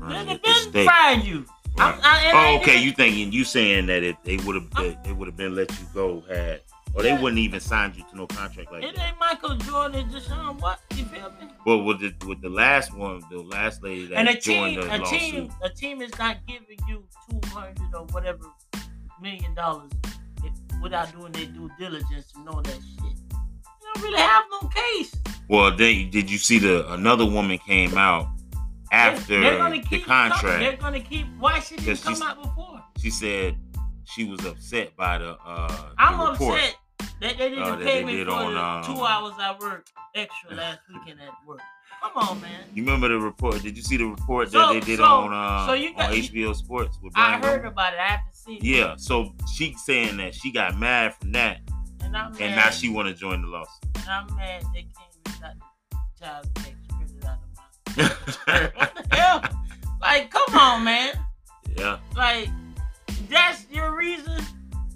gonna 0.08 0.38
burn 0.38 0.72
they'd 0.72 0.84
you 0.84 0.88
have 0.88 1.16
the 1.16 1.22
been 1.22 1.26
you. 1.26 1.46
I'm- 1.76 1.94
Right. 1.94 2.00
I- 2.04 2.30
I 2.30 2.52
Oh, 2.54 2.60
okay. 2.60 2.80
You 2.82 2.92
thinking 2.92 3.32
you 3.32 3.44
saying 3.44 3.86
that 3.86 4.02
if 4.04 4.16
they 4.22 4.36
would 4.38 4.54
have 4.54 4.70
they, 5.04 5.12
would 5.12 5.26
have 5.28 5.36
been 5.36 5.54
let 5.56 5.70
you 5.72 5.86
go 5.92 6.22
had 6.28 6.60
or 6.94 7.02
they 7.02 7.08
Yeah. 7.08 7.20
wouldn't 7.20 7.40
even 7.40 7.58
signed 7.58 7.96
you 7.96 8.04
to 8.10 8.16
no 8.16 8.26
contract 8.28 8.70
like 8.70 8.84
It 8.84 8.94
that. 8.94 9.08
ain't 9.08 9.18
Michael 9.18 9.56
Jordan, 9.56 10.08
Deshaun. 10.10 10.60
What 10.60 10.78
you 10.94 11.04
feel 11.06 11.30
me? 11.40 11.48
But 11.66 11.78
with 11.78 11.98
the 12.00 12.14
with 12.26 12.40
the 12.42 12.48
last 12.48 12.94
one, 12.94 13.22
the 13.30 13.38
last 13.42 13.82
lady 13.82 14.06
that 14.06 14.18
and 14.18 14.28
a 14.28 14.32
joined 14.40 14.76
team, 14.76 14.80
the 14.82 14.96
a 14.96 14.98
lawsuit. 14.98 15.18
team, 15.20 15.52
a 15.62 15.68
team 15.70 16.00
is 16.02 16.16
not 16.16 16.36
giving 16.46 16.78
you 16.88 17.02
two 17.28 17.40
hundred 17.48 17.92
or 17.92 18.04
whatever 18.12 18.44
million 19.20 19.52
dollars 19.54 19.90
without 20.82 21.10
doing 21.18 21.32
their 21.32 21.46
due 21.46 21.70
diligence 21.78 22.30
to 22.32 22.40
know 22.44 22.60
that 22.62 22.74
shit. 22.74 23.02
You 23.32 23.94
don't 23.94 24.02
really 24.04 24.18
have 24.20 24.44
no 24.62 24.68
case. 24.68 25.16
Well, 25.48 25.74
they 25.76 26.04
did 26.04 26.30
you 26.30 26.38
see 26.38 26.58
the 26.60 26.88
another 26.92 27.24
woman 27.26 27.58
came 27.58 27.96
out 27.98 28.28
after 28.94 29.40
They're 29.40 29.58
gonna 29.58 29.76
the 29.76 29.82
keep 29.82 30.04
coming. 30.04 30.30
contract? 30.32 30.60
They're 30.60 30.76
gonna 30.76 31.00
keep. 31.00 31.26
Why 31.38 31.60
she 31.60 31.76
didn't 31.76 32.02
come 32.02 32.22
out 32.22 32.42
before? 32.42 32.82
She 32.98 33.10
said 33.10 33.56
she 34.04 34.24
was 34.24 34.44
upset 34.44 34.96
by 34.96 35.18
the 35.18 35.36
uh 35.44 35.90
I'm 35.98 36.30
report. 36.32 36.58
upset 36.58 36.76
that 37.20 37.38
they 37.38 37.48
didn't 37.50 37.62
Uh, 37.64 37.76
pay 37.76 37.84
they 38.02 38.04
me 38.04 38.24
for 38.24 38.30
on, 38.30 38.54
the 38.54 38.60
um, 38.62 38.84
two 38.84 39.04
hours 39.04 39.34
I 39.38 39.56
worked 39.60 39.92
extra 40.14 40.54
last 40.56 40.80
weekend 40.92 41.20
at 41.20 41.28
work. 41.46 41.60
Come 42.02 42.28
on, 42.28 42.40
man. 42.42 42.64
You 42.74 42.84
remember 42.84 43.08
the 43.08 43.18
report? 43.18 43.62
Did 43.62 43.76
you 43.78 43.82
see 43.82 43.96
the 43.96 44.04
report 44.06 44.50
So- 44.52 44.58
that 44.58 44.72
they 44.74 44.80
did 44.80 44.98
so- 44.98 45.04
on 45.04 45.32
uh, 45.32 45.66
so 45.66 45.72
you 45.72 45.94
got- 45.94 46.10
on 46.10 46.16
HBO 46.16 46.52
Sports 46.54 46.98
with 47.02 47.12
I 47.16 47.38
heard 47.38 47.64
about 47.64 47.94
it. 47.94 47.98
I 48.00 48.08
haven't 48.08 48.34
seen 48.34 48.56
it. 48.58 48.62
Yeah, 48.64 48.94
so 48.96 49.32
she 49.54 49.74
saying 49.74 50.18
that 50.18 50.34
she 50.34 50.52
got 50.52 50.78
mad 50.78 51.14
from 51.14 51.32
that, 51.32 51.60
And 52.02 52.14
and 52.16 52.56
now 52.56 52.70
she 52.70 52.90
want 52.90 53.08
to 53.08 53.14
join 53.14 53.40
the 53.42 53.48
lawsuit. 53.48 53.84
And 53.96 54.08
I'm 54.10 54.36
mad 54.36 54.62
they 54.74 54.82
came 54.82 55.10
and 55.26 55.40
got 55.40 55.52
the 55.90 55.96
child 56.24 56.54
what 57.96 58.94
the 58.94 59.06
hell? 59.16 59.42
Like, 60.00 60.30
come 60.30 60.54
on, 60.58 60.84
man. 60.84 61.14
yeah, 61.76 61.98
Like, 62.16 62.48
that's 63.28 63.66
your 63.70 63.96
reason 63.96 64.42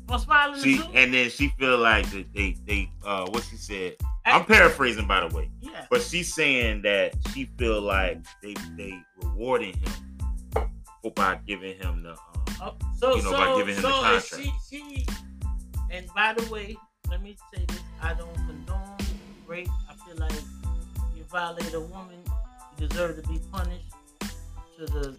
for 0.06 0.18
smiling 0.18 0.61
she 0.62 0.78
the 0.78 0.87
and 0.94 1.12
then 1.12 1.28
she 1.28 1.48
feel 1.58 1.76
like 1.78 2.08
that 2.11 2.32
they 2.34 2.56
they 2.66 2.90
uh 3.04 3.26
what 3.30 3.42
she 3.50 3.56
said. 3.56 3.94
I'm 4.24 4.44
paraphrasing 4.44 5.06
by 5.06 5.26
the 5.26 5.34
way, 5.34 5.50
Yeah. 5.61 5.87
but 5.90 6.02
she's 6.02 6.32
saying 6.34 6.82
that 6.82 7.14
she 7.32 7.46
feel 7.58 7.80
like 7.80 8.18
they 8.42 8.54
they 8.76 8.98
rewarding 9.22 9.74
him 9.74 10.70
for 11.02 11.11
by 11.12 11.38
giving 11.46 11.76
him 11.78 12.02
the 12.02 12.11
um, 12.12 12.16
Oh, 12.61 12.74
so, 12.98 13.14
You 13.16 13.22
know, 13.22 13.30
so, 13.30 13.37
by 13.38 13.56
giving 13.56 13.76
him 13.76 13.82
the 13.82 13.88
so 13.88 14.14
if 14.16 14.30
contract. 14.30 14.54
She, 14.68 14.76
she, 14.76 15.06
and 15.90 16.06
by 16.14 16.34
the 16.34 16.50
way, 16.52 16.76
let 17.11 17.22
me 17.22 17.37
say 17.54 17.64
this: 17.68 17.78
I 18.02 18.14
don't 18.14 18.34
condone 18.34 18.96
rape. 19.46 19.68
I 19.88 19.94
feel 20.06 20.16
like 20.18 20.32
you 21.16 21.22
violate 21.30 21.72
a 21.74 21.80
woman, 21.80 22.18
deserve 22.79 23.23
to 23.23 23.29
be 23.29 23.41
punished 23.53 23.93
to 24.79 24.87
the 24.87 25.19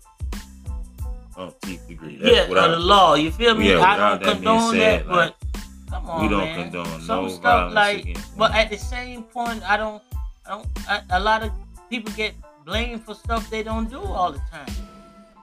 umpteenth 1.38 1.88
degree. 1.88 2.18
That's 2.18 2.36
yeah, 2.36 2.50
what 2.50 2.58
I- 2.58 2.68
the 2.70 2.80
law. 2.80 3.16
You 3.16 3.32
feel 3.32 3.56
me? 3.56 3.72
Yeah, 3.72 3.82
I 3.82 3.98
don't 3.98 4.24
that 4.24 4.34
condone 4.36 4.72
said, 4.72 5.02
that, 5.02 5.08
like, 5.08 5.36
but 5.40 5.60
come 5.90 6.10
on, 6.10 6.22
we 6.22 6.30
don't 6.30 6.40
man. 6.40 6.72
condone 6.72 7.02
Some 7.02 7.26
no 7.26 7.30
stuff 7.30 7.74
like, 7.74 8.18
but 8.38 8.54
at 8.54 8.70
the 8.70 8.78
same 8.78 9.24
point, 9.24 9.64
I 9.70 9.78
don't, 9.78 10.02
I 10.46 10.50
don't. 10.50 10.68
I, 10.88 11.02
a 11.12 11.20
lot 11.20 11.44
of 11.44 11.52
people 11.90 12.12
get 12.14 12.34
blamed 12.66 13.04
for 13.04 13.16
stuff 13.16 13.50
they 13.50 13.64
don't 13.64 13.90
do 13.90 14.00
all 14.00 14.32
the 14.32 14.42
time 14.52 14.74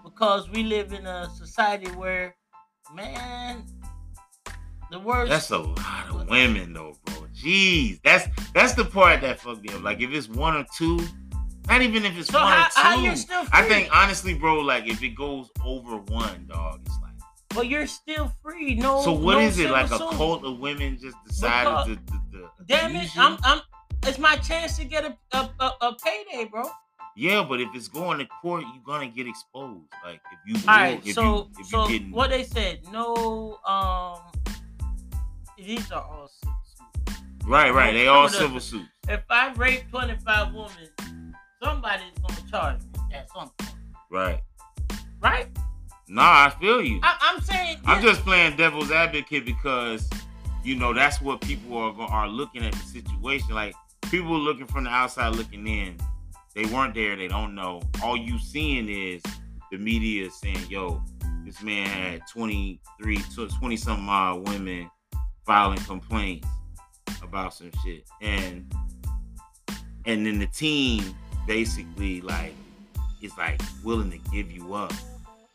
because 0.04 0.48
we 0.50 0.62
live 0.62 0.92
in 0.92 1.06
a 1.06 1.28
society 1.30 1.90
where, 1.92 2.34
man, 2.94 3.64
the 4.90 4.98
worst. 4.98 5.30
That's 5.30 5.50
a 5.50 5.58
lot 5.58 6.08
of 6.10 6.28
women 6.28 6.72
though, 6.72 6.96
bro. 7.04 7.26
Jeez, 7.34 8.00
that's 8.02 8.28
that's 8.54 8.74
the 8.74 8.84
part 8.84 9.20
that 9.20 9.40
fucked 9.40 9.62
me 9.62 9.74
up. 9.74 9.82
Like 9.82 10.00
if 10.00 10.10
it's 10.10 10.28
one 10.28 10.56
or 10.56 10.64
two, 10.76 11.00
not 11.68 11.82
even 11.82 12.04
if 12.04 12.16
it's 12.16 12.28
so 12.28 12.40
one 12.40 12.52
how, 12.52 12.94
or 12.94 12.96
two. 12.96 13.02
you're 13.02 13.16
still 13.16 13.44
free? 13.44 13.50
I 13.52 13.62
think 13.68 13.88
honestly, 13.94 14.34
bro, 14.34 14.60
like 14.60 14.86
if 14.86 15.02
it 15.02 15.14
goes 15.16 15.50
over 15.64 15.96
one, 15.96 16.46
dog, 16.48 16.80
it's 16.84 16.96
like. 17.02 17.12
but 17.54 17.68
you're 17.68 17.86
still 17.86 18.32
free. 18.42 18.74
No. 18.74 19.02
So 19.02 19.12
what 19.12 19.34
no 19.34 19.40
is 19.40 19.58
it 19.58 19.70
like 19.70 19.90
a 19.90 19.98
cult 19.98 20.44
of 20.44 20.58
women 20.58 20.98
just 21.00 21.16
decided 21.26 21.98
to, 22.06 22.12
to, 22.12 22.38
to 22.38 22.48
Damn 22.66 22.94
it! 22.96 23.10
I'm, 23.16 23.38
I'm. 23.42 23.60
it's 24.04 24.18
my 24.18 24.36
chance 24.36 24.76
to 24.78 24.84
get 24.84 25.04
a 25.04 25.16
a, 25.32 25.50
a, 25.60 25.72
a 25.82 25.96
payday, 26.02 26.44
bro. 26.44 26.64
Yeah, 27.18 27.46
but 27.48 27.62
if 27.62 27.68
it's 27.74 27.88
going 27.88 28.18
to 28.18 28.26
court, 28.26 28.62
you're 28.74 28.82
gonna 28.84 29.08
get 29.08 29.26
exposed. 29.26 29.90
Like 30.04 30.20
if 30.32 30.38
you, 30.46 30.68
All 30.68 30.76
right, 30.76 31.00
if 31.04 31.14
so 31.14 31.22
you, 31.22 31.50
if 31.58 31.66
so 31.66 31.88
you 31.88 32.00
what 32.12 32.28
they 32.28 32.42
said, 32.42 32.80
no, 32.92 33.58
um, 33.66 34.20
these 35.56 35.90
are 35.90 36.02
all 36.02 36.28
civil 36.28 36.54
suits. 36.62 37.22
right, 37.46 37.72
right, 37.72 37.94
they 37.94 38.06
all 38.06 38.28
civil 38.28 38.60
suits. 38.60 38.90
If 39.08 39.22
I 39.30 39.50
rape 39.54 39.90
twenty 39.90 40.16
five 40.26 40.52
women, 40.52 40.90
somebody's 41.62 42.12
gonna 42.22 42.50
charge 42.50 42.80
me 42.80 43.14
at 43.14 43.28
some 43.30 43.50
point, 43.58 43.74
Right. 44.10 44.40
right? 45.20 45.48
Nah, 46.08 46.46
I 46.46 46.50
feel 46.60 46.82
you. 46.82 47.00
I, 47.02 47.16
I'm 47.20 47.40
saying, 47.42 47.78
I'm 47.84 48.02
yeah, 48.02 48.10
just 48.10 48.22
playing 48.22 48.56
devil's 48.56 48.90
advocate 48.92 49.44
because 49.44 50.08
you 50.62 50.76
know 50.76 50.92
that's 50.92 51.20
what 51.20 51.40
people 51.40 51.76
are 51.78 52.00
are 52.00 52.28
looking 52.28 52.64
at 52.64 52.72
the 52.72 52.78
situation. 52.78 53.54
Like 53.54 53.74
people 54.10 54.38
looking 54.38 54.66
from 54.66 54.84
the 54.84 54.90
outside 54.90 55.34
looking 55.34 55.66
in, 55.66 55.96
they 56.54 56.64
weren't 56.66 56.94
there, 56.94 57.16
they 57.16 57.28
don't 57.28 57.54
know. 57.54 57.82
All 58.02 58.16
you 58.16 58.38
seeing 58.38 58.88
is 58.88 59.20
the 59.72 59.78
media 59.78 60.30
saying, 60.30 60.66
"Yo, 60.68 61.02
this 61.44 61.60
man 61.62 61.86
had 61.88 62.22
23, 62.32 63.18
20 63.58 63.76
something 63.76 64.08
odd 64.08 64.36
uh, 64.36 64.50
women 64.52 64.88
filing 65.44 65.78
complaints 65.78 66.46
about 67.22 67.52
some 67.52 67.70
shit," 67.84 68.04
and 68.22 68.72
and 70.04 70.24
then 70.24 70.38
the 70.38 70.46
team 70.46 71.02
basically 71.46 72.20
like 72.20 72.54
is 73.22 73.36
like 73.36 73.60
willing 73.84 74.10
to 74.10 74.18
give 74.30 74.50
you 74.50 74.74
up. 74.74 74.92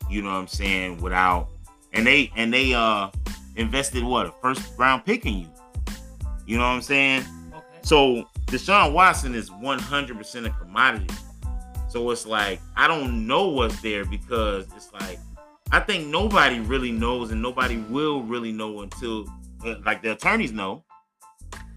You 0.10 0.22
know 0.22 0.30
what 0.30 0.36
I'm 0.38 0.48
saying? 0.48 1.02
Without 1.02 1.48
and 1.94 2.06
they 2.06 2.32
and 2.36 2.54
they 2.54 2.74
uh 2.74 3.10
invested 3.56 4.04
what 4.04 4.28
a 4.28 4.32
first 4.42 4.78
round 4.78 5.06
pick 5.06 5.26
in 5.26 5.40
you. 5.40 5.48
You 6.46 6.58
know 6.58 6.64
what 6.64 6.70
I'm 6.70 6.82
saying? 6.82 7.24
okay. 7.54 7.66
So 7.84 8.28
Deshaun 8.48 8.94
Watson 8.94 9.36
is 9.36 9.50
100% 9.50 10.46
a 10.46 10.50
commodity. 10.50 11.14
So 11.90 12.10
it's 12.12 12.26
like 12.26 12.60
I 12.76 12.88
don't 12.88 13.28
know 13.28 13.50
what's 13.50 13.82
there 13.82 14.06
because 14.06 14.66
it's 14.76 14.92
like 14.94 15.20
I 15.72 15.80
think 15.80 16.08
nobody 16.08 16.60
really 16.60 16.92
knows 16.92 17.32
and 17.32 17.42
nobody 17.42 17.78
will 17.78 18.22
really 18.24 18.52
know 18.52 18.82
until 18.82 19.26
uh, 19.66 19.76
like 19.86 20.02
the 20.02 20.14
attorneys 20.14 20.52
know, 20.52 20.84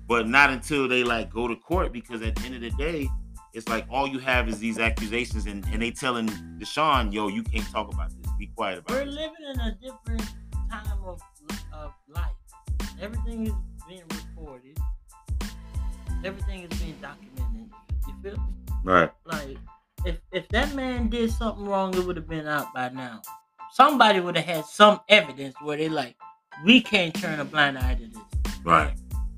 but 0.08 0.28
not 0.28 0.50
until 0.50 0.88
they 0.88 1.04
like 1.04 1.32
go 1.32 1.46
to 1.46 1.56
court 1.56 1.92
because 1.92 2.22
at 2.22 2.34
the 2.34 2.42
end 2.42 2.56
of 2.56 2.60
the 2.60 2.70
day, 2.70 3.08
it's 3.54 3.68
like 3.68 3.86
all 3.88 4.06
you 4.08 4.18
have 4.18 4.48
is 4.48 4.58
these 4.58 4.78
accusations 4.78 5.46
and, 5.46 5.64
and 5.72 5.80
they 5.80 5.92
telling 5.92 6.28
Deshaun, 6.58 7.12
yo, 7.12 7.28
you 7.28 7.42
can't 7.42 7.66
talk 7.70 7.92
about 7.92 8.10
this. 8.10 8.32
Be 8.36 8.48
quiet 8.48 8.80
about 8.80 8.96
it. 8.96 9.06
We're 9.06 9.12
living 9.12 9.44
in 9.54 9.60
a 9.60 9.78
different 9.80 10.28
time 10.70 10.98
of, 11.04 11.20
of 11.72 11.92
life. 12.08 12.32
Everything 13.00 13.46
is 13.46 13.54
being 13.88 14.02
recorded. 14.10 14.76
Everything 16.24 16.68
is 16.68 16.80
being 16.80 16.96
documented. 17.00 17.70
You 18.08 18.14
feel 18.22 18.36
me? 18.36 18.54
Right. 18.82 19.10
Like, 19.24 19.56
if 20.04 20.16
if 20.32 20.48
that 20.48 20.74
man 20.74 21.08
did 21.08 21.30
something 21.30 21.64
wrong, 21.64 21.94
it 21.94 22.04
would 22.04 22.16
have 22.16 22.28
been 22.28 22.48
out 22.48 22.74
by 22.74 22.88
now. 22.88 23.22
Somebody 23.72 24.20
would 24.20 24.36
have 24.36 24.44
had 24.44 24.64
some 24.66 25.00
evidence 25.08 25.54
where 25.62 25.76
they 25.76 25.88
like, 25.88 26.16
we 26.64 26.80
can't 26.80 27.14
turn 27.14 27.40
a 27.40 27.44
blind 27.44 27.78
eye 27.78 27.94
to 27.94 28.06
this. 28.06 28.54
Right. 28.64 28.94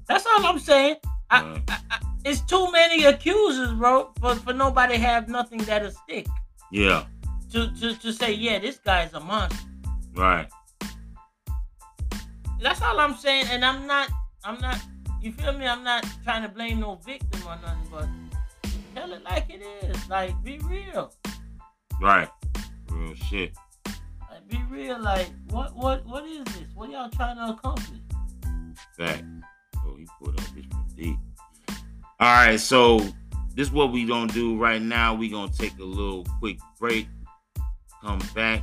That's 0.08 0.24
all 0.26 0.46
I'm 0.46 0.58
saying. 0.58 0.96
I, 1.30 1.42
mm. 1.42 1.62
I, 1.68 1.78
I, 1.90 1.98
it's 2.24 2.40
too 2.40 2.70
many 2.72 3.04
accusers, 3.04 3.72
bro, 3.72 4.12
for, 4.20 4.34
for 4.36 4.52
nobody 4.52 4.96
have 4.96 5.28
nothing 5.28 5.58
that'll 5.58 5.90
stick. 5.90 6.26
Yeah. 6.72 7.04
To, 7.52 7.70
to 7.80 7.94
to 7.94 8.12
say, 8.12 8.32
yeah, 8.32 8.58
this 8.58 8.78
guy's 8.78 9.12
a 9.14 9.20
monster. 9.20 9.58
Right. 10.14 10.48
That's 12.60 12.82
all 12.82 12.98
I'm 12.98 13.14
saying, 13.14 13.46
and 13.50 13.64
I'm 13.64 13.86
not, 13.86 14.10
I'm 14.44 14.60
not. 14.60 14.78
You 15.20 15.32
feel 15.32 15.52
me? 15.52 15.66
I'm 15.66 15.84
not 15.84 16.06
trying 16.24 16.42
to 16.42 16.48
blame 16.48 16.80
no 16.80 16.96
victim 16.96 17.40
or 17.46 17.56
nothing, 17.62 17.88
but 17.90 18.08
tell 18.94 19.12
it 19.12 19.22
like 19.24 19.46
it 19.48 19.62
is. 19.84 20.08
Like, 20.08 20.42
be 20.42 20.58
real. 20.60 21.12
Right. 22.00 22.28
Real 22.90 23.14
shit. 23.14 23.52
Like, 23.86 24.48
be 24.48 24.62
real. 24.68 25.00
Like, 25.00 25.28
what, 25.50 25.74
what, 25.76 26.04
what 26.06 26.24
is 26.24 26.44
this? 26.44 26.68
What 26.74 26.90
y'all 26.90 27.10
trying 27.10 27.36
to 27.36 27.54
accomplish? 27.54 28.00
Fact. 28.96 29.24
He 29.94 30.06
pulled 30.18 30.36
bitch 30.36 30.70
from 30.70 30.86
deep. 30.96 31.16
All 32.18 32.32
right, 32.32 32.58
so 32.58 32.98
this 33.54 33.68
is 33.68 33.72
what 33.72 33.92
we 33.92 34.04
gonna 34.04 34.32
do 34.32 34.58
right 34.58 34.80
now. 34.80 35.14
We 35.14 35.28
gonna 35.28 35.52
take 35.52 35.78
a 35.78 35.84
little 35.84 36.24
quick 36.40 36.58
break. 36.78 37.08
Come 38.02 38.20
back. 38.34 38.62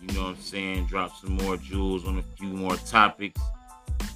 You 0.00 0.14
know 0.14 0.24
what 0.24 0.28
I'm 0.30 0.40
saying? 0.40 0.86
Drop 0.86 1.16
some 1.16 1.36
more 1.38 1.56
jewels 1.56 2.06
on 2.06 2.18
a 2.18 2.22
few 2.36 2.48
more 2.48 2.76
topics. 2.76 3.40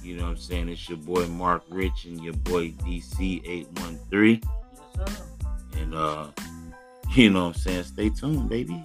You 0.03 0.17
know 0.17 0.23
what 0.23 0.29
I'm 0.29 0.37
saying? 0.37 0.69
It's 0.69 0.87
your 0.87 0.97
boy 0.97 1.25
Mark 1.27 1.63
Rich 1.69 2.05
and 2.05 2.23
your 2.23 2.33
boy 2.33 2.69
DC813. 2.71 4.43
Yes, 4.43 4.81
sir. 4.95 5.23
And 5.77 5.95
uh, 5.95 6.27
you 7.15 7.29
know 7.29 7.47
what 7.47 7.55
I'm 7.55 7.61
saying? 7.61 7.83
Stay 7.83 8.09
tuned, 8.09 8.49
baby. 8.49 8.83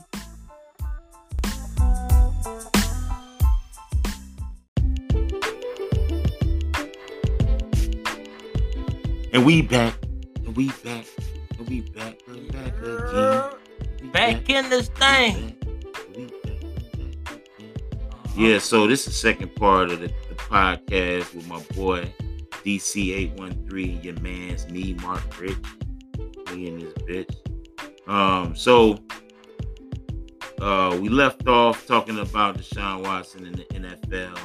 And 9.35 9.45
we 9.45 9.63
back. 9.63 9.95
And 10.47 10.57
we 10.57 10.69
back. 10.85 11.05
And 11.59 11.69
we 11.69 11.81
back. 11.83 12.19
We 12.29 12.41
back 12.51 12.75
again. 12.81 13.51
We 14.01 14.09
Back 14.09 14.49
in 14.49 14.71
this 14.71 14.89
thing. 14.91 15.57
We 16.17 16.27
back. 16.27 16.63
We 17.59 17.67
back. 17.67 18.31
Yeah, 18.37 18.59
so 18.59 18.87
this 18.87 19.01
is 19.01 19.07
the 19.07 19.13
second 19.13 19.55
part 19.57 19.91
of 19.91 20.01
the, 20.01 20.07
the 20.29 20.35
podcast 20.37 21.35
with 21.35 21.47
my 21.49 21.61
boy 21.75 22.13
DC813, 22.65 24.03
your 24.05 24.19
man's 24.21 24.69
me, 24.71 24.95
Mark 25.03 25.23
Rich. 25.41 25.59
Me 26.53 26.69
and 26.69 26.81
this 26.81 26.95
bitch. 27.05 28.09
Um, 28.09 28.55
so 28.55 28.99
uh 30.61 30.97
we 31.03 31.09
left 31.09 31.49
off 31.49 31.87
talking 31.87 32.19
about 32.21 32.57
Deshaun 32.59 33.03
Watson 33.03 33.45
in 33.47 33.53
the 33.55 33.65
NFL. 33.65 34.39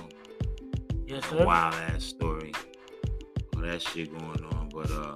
Yes, 1.06 1.24
A 1.26 1.30
sir. 1.30 1.46
wild 1.46 1.76
ass 1.76 2.04
story. 2.04 2.54
All 3.56 3.62
that 3.62 3.82
shit 3.82 4.10
going 4.18 4.44
on. 4.54 4.59
But 4.80 4.92
uh 4.92 5.16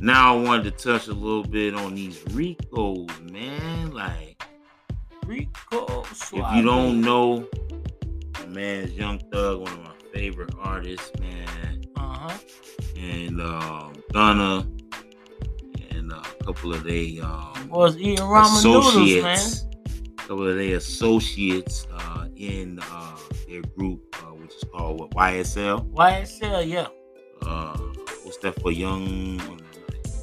now 0.00 0.36
I 0.36 0.40
wanted 0.42 0.64
to 0.64 0.70
touch 0.72 1.08
a 1.08 1.12
little 1.14 1.42
bit 1.42 1.74
on 1.74 1.94
these 1.94 2.18
RICOs, 2.24 3.30
man. 3.32 3.92
Like 3.92 4.44
RICO 5.24 6.02
if 6.12 6.32
you 6.32 6.62
don't 6.62 7.00
know, 7.00 7.48
man's 8.48 8.92
Young 8.92 9.18
Thug, 9.32 9.60
one 9.60 9.72
of 9.72 9.82
my 9.82 9.92
favorite 10.12 10.54
artists, 10.58 11.10
man. 11.18 11.84
uh 11.96 12.00
huh. 12.00 12.38
And 12.98 13.40
um 13.40 13.94
Gunna 14.12 14.68
and 15.90 16.12
uh, 16.12 16.22
a 16.40 16.44
couple 16.44 16.74
of 16.74 16.84
they 16.84 17.18
um 17.20 17.68
Was 17.70 17.96
eating 17.96 18.16
ramen 18.18 18.62
noodles, 18.62 18.94
man. 18.94 19.38
associates, 19.38 19.64
a 20.06 20.14
couple 20.28 20.48
of 20.48 20.56
their 20.56 20.76
associates 20.76 21.86
uh, 21.94 22.26
in 22.36 22.78
uh, 22.82 23.16
their 23.48 23.62
group, 23.62 24.02
uh, 24.22 24.34
which 24.34 24.54
is 24.54 24.64
called 24.70 25.00
what 25.00 25.10
YSL. 25.12 25.90
YSL, 25.94 26.68
yeah. 26.68 26.88
Uh, 27.42 27.76
what's 28.24 28.36
that 28.38 28.60
for? 28.60 28.72
Young. 28.72 29.38
What 29.38 29.60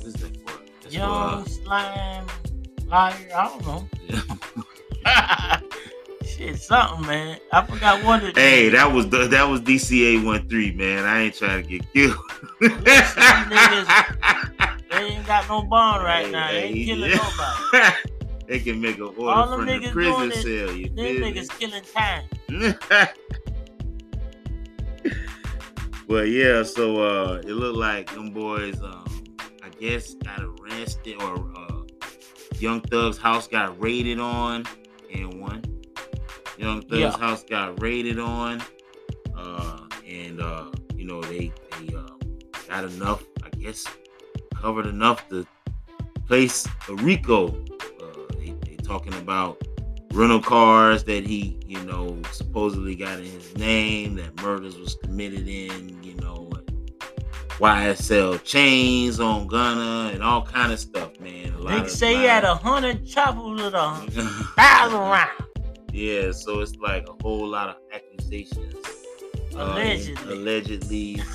is 0.06 0.14
that 0.14 0.38
for? 0.38 0.60
That's 0.82 0.94
Young 0.96 1.46
slime 1.46 2.28
liar. 2.88 3.14
I 3.36 3.48
don't 3.48 3.66
know. 3.66 3.88
For, 5.04 6.26
Shit, 6.26 6.60
something, 6.60 7.06
man. 7.06 7.38
I 7.52 7.66
forgot 7.66 8.04
what 8.04 8.24
it. 8.24 8.38
hey, 8.38 8.70
that 8.70 8.92
was 8.92 9.10
the, 9.10 9.28
that 9.28 9.44
was 9.44 9.62
DCA 9.62 10.24
one 10.24 10.48
three, 10.48 10.72
man. 10.72 11.04
I 11.06 11.24
ain't 11.24 11.36
trying 11.36 11.64
to 11.64 11.70
get 11.70 11.94
killed. 11.94 12.18
They 14.94 15.06
ain't 15.06 15.26
got 15.26 15.50
no 15.50 15.64
bond 15.64 16.04
right 16.04 16.28
Hey, 16.28 16.32
now. 16.32 16.52
They 16.52 16.64
ain't 16.66 16.86
killing 16.86 17.10
yeah. 17.10 17.18
nobody. 17.72 17.96
they 18.48 18.60
can 18.60 18.80
make 18.80 18.98
an 18.98 19.04
order 19.04 19.28
All 19.28 19.56
from 19.58 19.66
the 19.66 19.90
prison 19.92 20.32
cell. 20.32 20.72
You 20.72 20.90
Them 20.90 20.98
niggas 20.98 21.50
killing 21.60 21.84
time. 21.94 23.34
But 26.08 26.30
yeah, 26.30 26.64
so 26.64 27.02
uh 27.02 27.34
it 27.44 27.54
looked 27.54 27.78
like 27.78 28.14
them 28.14 28.32
boys 28.32 28.82
um 28.82 29.06
I 29.64 29.70
guess 29.80 30.14
got 30.16 30.42
arrested 30.42 31.22
or 31.22 31.52
uh 31.58 31.82
Young 32.60 32.82
Thug's 32.82 33.18
house 33.18 33.48
got 33.48 33.82
raided 33.82 34.20
on 34.20 34.64
and 35.14 35.40
one. 35.42 35.64
Young 36.58 36.82
Thug's 36.84 37.00
Yeah. 37.00 37.18
house 37.18 37.44
got 37.44 37.82
raided 37.82 38.20
on. 38.20 38.62
Uh 39.36 39.80
and 40.08 40.42
uh 40.42 40.70
you 40.96 41.06
know 41.06 41.22
they 41.22 41.52
they 41.80 41.96
uh, 41.96 42.06
got 42.70 42.84
enough, 42.86 43.24
I 43.44 43.50
guess 43.58 43.86
covered 44.62 44.86
enough 44.86 45.28
to 45.30 45.46
place 46.28 46.68
a 46.90 46.96
RICO. 46.96 47.48
Uh 47.48 48.34
they, 48.38 48.56
they 48.66 48.76
talking 48.78 49.14
about 49.16 49.62
rental 50.14 50.40
cars 50.42 51.04
that 51.06 51.26
he, 51.26 51.58
you 51.66 51.80
know, 51.84 52.18
supposedly 52.32 52.96
got 52.96 53.20
in 53.20 53.26
his 53.26 53.56
name, 53.58 54.16
that 54.16 54.42
murders 54.42 54.78
was 54.78 54.96
committed 54.96 55.48
in, 55.48 56.02
you 56.04 56.16
know, 56.16 56.50
YSL 57.60 58.44
chains 58.44 59.20
on 59.20 59.48
Gunna 59.48 60.12
and 60.14 60.24
all 60.24 60.42
kind 60.44 60.72
of 60.72 60.80
stuff, 60.80 61.20
man. 61.20 61.54
A 61.54 61.58
lot 61.60 61.74
Niggas 61.74 61.82
of 61.86 61.92
say 61.92 62.16
he 62.16 62.24
had 62.24 62.44
a 62.44 62.56
hundred 62.56 63.06
choppers 63.06 63.62
with 63.64 63.74
a 63.74 63.92
thousand 64.56 65.00
rounds. 65.00 65.32
yeah, 65.92 66.32
so 66.32 66.62
it's 66.62 66.76
like 66.78 67.08
a 67.08 67.14
whole 67.22 67.48
lot 67.48 67.70
of 67.70 67.76
accusations. 67.94 68.76
Um, 69.56 69.70
allegedly. 69.72 70.34
allegedly. 70.34 71.22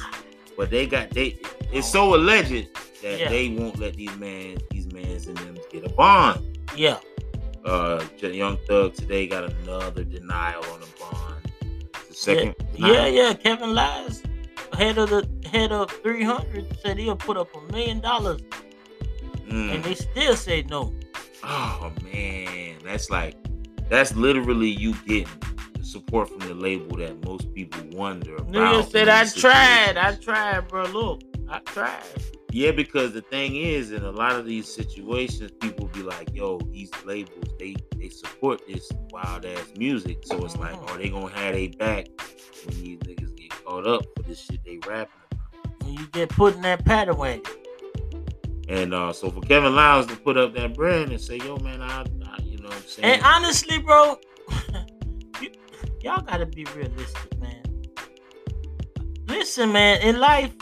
But 0.57 0.71
they 0.71 0.87
got 0.89 1.11
they 1.11 1.39
it's 1.73 1.89
so 1.89 2.17
alleged 2.17 2.51
that 3.03 3.21
Yeah. 3.21 3.29
they 3.29 3.49
won't 3.51 3.79
let 3.79 3.95
these 3.95 4.17
man, 4.17 4.59
these 4.73 4.93
mans 4.93 5.29
and 5.29 5.37
them 5.39 5.57
get 5.71 5.85
a 5.85 5.89
bond. 5.89 6.59
Yeah. 6.77 6.99
Uh, 7.69 8.03
Young 8.23 8.57
Thug 8.67 8.95
today 8.95 9.27
got 9.27 9.45
another 9.45 10.03
denial 10.05 10.65
on 10.73 10.81
the 10.81 10.87
bond. 10.99 11.53
The 12.09 12.15
second, 12.15 12.55
Yeah, 12.75 12.87
denial. 12.89 13.13
yeah. 13.13 13.35
Kevin 13.35 13.75
Liles, 13.75 14.23
head 14.73 14.97
of 14.99 15.11
the 15.11 15.29
head 15.53 15.71
of 15.73 15.91
300, 15.91 16.79
said 16.81 16.99
he'll 16.99 17.17
put 17.17 17.37
up 17.37 17.49
a 17.55 17.73
million 17.73 18.01
dollars, 18.01 18.41
Mm. 19.49 19.75
and 19.75 19.85
they 19.85 19.95
still 19.95 20.35
say 20.37 20.63
no. 20.69 20.95
Oh 21.45 21.93
man, 22.13 22.77
that's 22.85 23.11
like 23.11 23.35
that's 23.91 24.15
literally 24.15 24.69
you 24.69 24.95
getting 25.07 25.29
the 25.75 25.85
support 25.85 26.29
from 26.29 26.41
the 26.41 26.55
label 26.55 26.97
that 26.99 27.23
most 27.25 27.53
people 27.55 27.81
wonder 27.93 28.37
about. 28.37 28.53
Nigga 28.53 28.91
said, 28.91 29.09
"I 29.09 29.25
tried, 29.27 29.97
I 29.97 30.15
tried, 30.17 30.69
bro. 30.69 30.85
Look, 30.87 31.23
I 31.49 31.59
tried." 31.61 32.03
Yeah, 32.51 32.71
because 32.71 33.13
the 33.13 33.21
thing 33.21 33.57
is, 33.57 33.93
in 33.93 34.05
a 34.05 34.11
lot 34.11 34.37
of 34.37 34.47
these 34.47 34.73
situations, 34.73 35.51
people 35.61 35.87
be 35.89 36.03
like, 36.03 36.35
"Yo, 36.35 36.59
these 36.73 36.91
labels 37.05 37.45
they 37.59 37.77
they 37.97 38.09
support 38.09 38.67
this 38.67 38.91
wild 39.11 39.45
ass 39.45 39.73
music." 39.77 40.21
So 40.25 40.43
it's 40.45 40.57
like, 40.57 40.75
are 40.91 40.97
they 40.97 41.11
gonna 41.11 41.29
have 41.29 41.55
they 41.55 41.69
back 41.69 42.07
when 42.65 42.83
these 42.83 42.99
niggas 43.01 43.37
get 43.37 43.51
caught 43.65 43.87
up 43.87 44.03
for 44.17 44.23
this 44.23 44.41
shit 44.41 44.65
they 44.65 44.79
rapping? 44.89 45.13
about? 45.31 45.87
And 45.87 45.99
you 45.99 46.07
get 46.07 46.31
put 46.31 46.55
in 46.57 46.63
that 46.63 46.87
pattern 46.87 47.19
wagon. 47.19 47.43
And 48.69 48.95
uh, 48.95 49.13
so 49.13 49.31
for 49.31 49.41
Kevin 49.43 49.75
Liles 49.75 50.07
to 50.07 50.17
put 50.17 50.39
up 50.39 50.55
that 50.55 50.75
brand 50.75 51.11
and 51.11 51.21
say, 51.21 51.37
"Yo, 51.37 51.59
man, 51.59 51.83
I, 51.83 52.01
I 52.01 52.43
you 52.43 52.57
know, 52.59 52.69
what 52.69 52.77
I'm 52.77 52.83
saying." 52.83 53.15
And 53.15 53.23
honestly, 53.25 53.79
bro, 53.79 54.19
you, 55.43 55.51
y'all 56.01 56.23
gotta 56.23 56.47
be 56.47 56.65
realistic, 56.75 57.39
man. 57.41 57.63
Listen, 59.27 59.71
man, 59.71 60.01
in 60.01 60.19
life, 60.19 60.55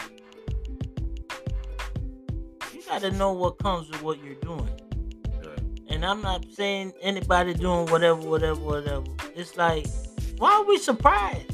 you 2.86 2.92
gotta 2.92 3.10
know 3.10 3.32
what 3.32 3.58
comes 3.58 3.88
with 3.90 4.02
what 4.02 4.22
you're 4.24 4.34
doing. 4.36 4.68
Right. 5.44 5.60
And 5.88 6.04
I'm 6.04 6.22
not 6.22 6.44
saying 6.52 6.92
anybody 7.02 7.54
doing 7.54 7.86
whatever, 7.86 8.20
whatever, 8.20 8.60
whatever. 8.60 9.04
It's 9.34 9.56
like, 9.56 9.86
why 10.38 10.52
are 10.52 10.64
we 10.64 10.78
surprised? 10.78 11.52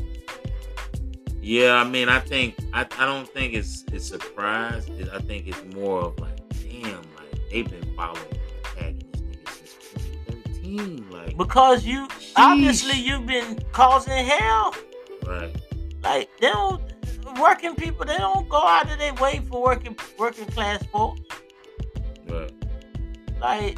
Yeah, 1.40 1.74
I 1.74 1.84
mean, 1.84 2.08
I 2.08 2.20
think 2.20 2.54
I, 2.72 2.86
I 2.98 3.06
don't 3.06 3.28
think 3.28 3.54
it's 3.54 3.84
it's 3.92 4.06
surprise. 4.06 4.86
It- 4.90 5.08
I 5.12 5.18
think 5.20 5.46
it's 5.48 5.62
more 5.74 6.00
of 6.02 6.18
like, 6.20 6.36
damn, 6.62 6.92
like 7.16 7.50
they've 7.50 7.68
been 7.68 7.94
following, 7.96 8.22
tagging 8.76 9.04
this 9.12 9.20
nigga 9.22 9.48
since 9.48 9.74
2013. 10.54 11.10
Like, 11.10 11.36
Because 11.36 11.84
you 11.84 12.06
obviously 12.36 12.98
you've 12.98 13.26
been 13.26 13.58
causing 13.72 14.24
hell. 14.24 14.74
right, 15.26 15.54
Like 16.04 16.30
they 16.40 16.48
don't 16.48 16.80
working 17.40 17.74
people, 17.74 18.04
they 18.04 18.16
don't 18.16 18.48
go 18.48 18.58
out 18.58 18.90
of 18.90 18.98
their 18.98 19.14
way 19.14 19.40
for 19.48 19.62
working 19.62 19.96
working 20.18 20.46
class 20.46 20.82
folks. 20.86 21.20
right. 22.28 22.52
Like, 23.40 23.76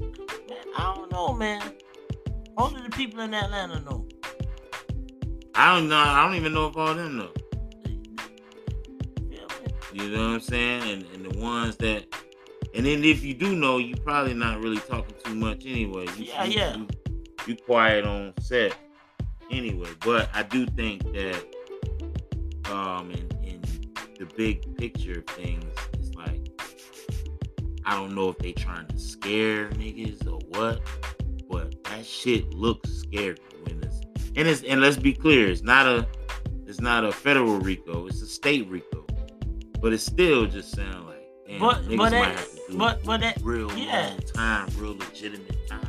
man, 0.00 0.64
I 0.76 0.94
don't 0.94 1.10
know, 1.10 1.32
man. 1.32 1.62
Only 2.56 2.82
the 2.82 2.90
people 2.90 3.20
in 3.20 3.34
Atlanta 3.34 3.80
know. 3.80 4.06
I 5.54 5.74
don't 5.74 5.88
know. 5.88 5.96
I 5.96 6.24
don't 6.24 6.34
even 6.36 6.52
know 6.54 6.68
if 6.68 6.76
all 6.76 6.94
them 6.94 7.16
know. 7.16 7.30
Me? 7.84 9.40
You 9.92 10.10
know 10.10 10.28
what 10.28 10.34
I'm 10.34 10.40
saying? 10.40 10.82
And 10.82 11.06
and 11.14 11.32
the 11.32 11.38
ones 11.38 11.76
that, 11.78 12.04
and 12.74 12.84
then 12.86 13.02
if 13.04 13.24
you 13.24 13.34
do 13.34 13.56
know, 13.56 13.78
you 13.78 13.96
probably 13.96 14.34
not 14.34 14.60
really 14.60 14.78
talking 14.78 15.14
too 15.24 15.34
much 15.34 15.64
anyway. 15.66 16.06
You, 16.16 16.24
Yeah, 16.24 16.44
you, 16.44 16.58
yeah. 16.58 16.76
You, 16.76 16.88
you 17.46 17.56
quiet 17.56 18.04
on 18.04 18.34
set 18.40 18.76
anyway. 19.50 19.88
But 20.00 20.28
I 20.34 20.42
do 20.42 20.66
think 20.66 21.02
that, 21.12 21.42
um, 22.70 23.10
in 23.10 23.28
in 23.44 23.62
the 24.18 24.26
big 24.36 24.76
picture 24.76 25.18
of 25.20 25.26
things, 25.26 25.64
it's 25.94 26.14
like 26.14 26.40
I 27.84 27.94
don't 27.94 28.14
know 28.14 28.30
if 28.30 28.38
they 28.38 28.52
trying 28.52 28.86
to 28.88 28.98
scare 28.98 29.68
niggas 29.70 30.26
or 30.26 30.40
what, 30.58 30.80
but 31.48 31.82
that 31.84 32.04
shit 32.04 32.52
looks 32.54 32.90
scary 32.90 33.36
when 33.62 33.82
it's 33.82 34.00
and 34.36 34.48
it's 34.48 34.62
and 34.62 34.80
let's 34.80 34.96
be 34.96 35.12
clear, 35.12 35.48
it's 35.48 35.62
not 35.62 35.86
a 35.86 36.06
it's 36.66 36.80
not 36.80 37.04
a 37.04 37.12
federal 37.12 37.58
RICO, 37.58 38.06
it's 38.06 38.22
a 38.22 38.26
state 38.26 38.68
RICO. 38.68 39.06
But 39.80 39.92
it 39.92 39.98
still 39.98 40.46
just 40.46 40.74
sound 40.74 41.06
like 41.06 41.28
damn, 41.46 41.60
But 41.60 41.82
niggas 41.82 41.96
but 41.96 41.98
might 41.98 42.10
that, 42.10 42.38
have 42.38 42.50
to 42.50 42.72
do 42.72 42.78
but 42.78 43.04
but 43.04 43.20
that 43.20 43.38
real 43.42 43.72
yeah. 43.78 44.08
long 44.08 44.18
time, 44.34 44.68
real 44.78 44.96
legitimate 44.96 45.68
time. 45.68 45.80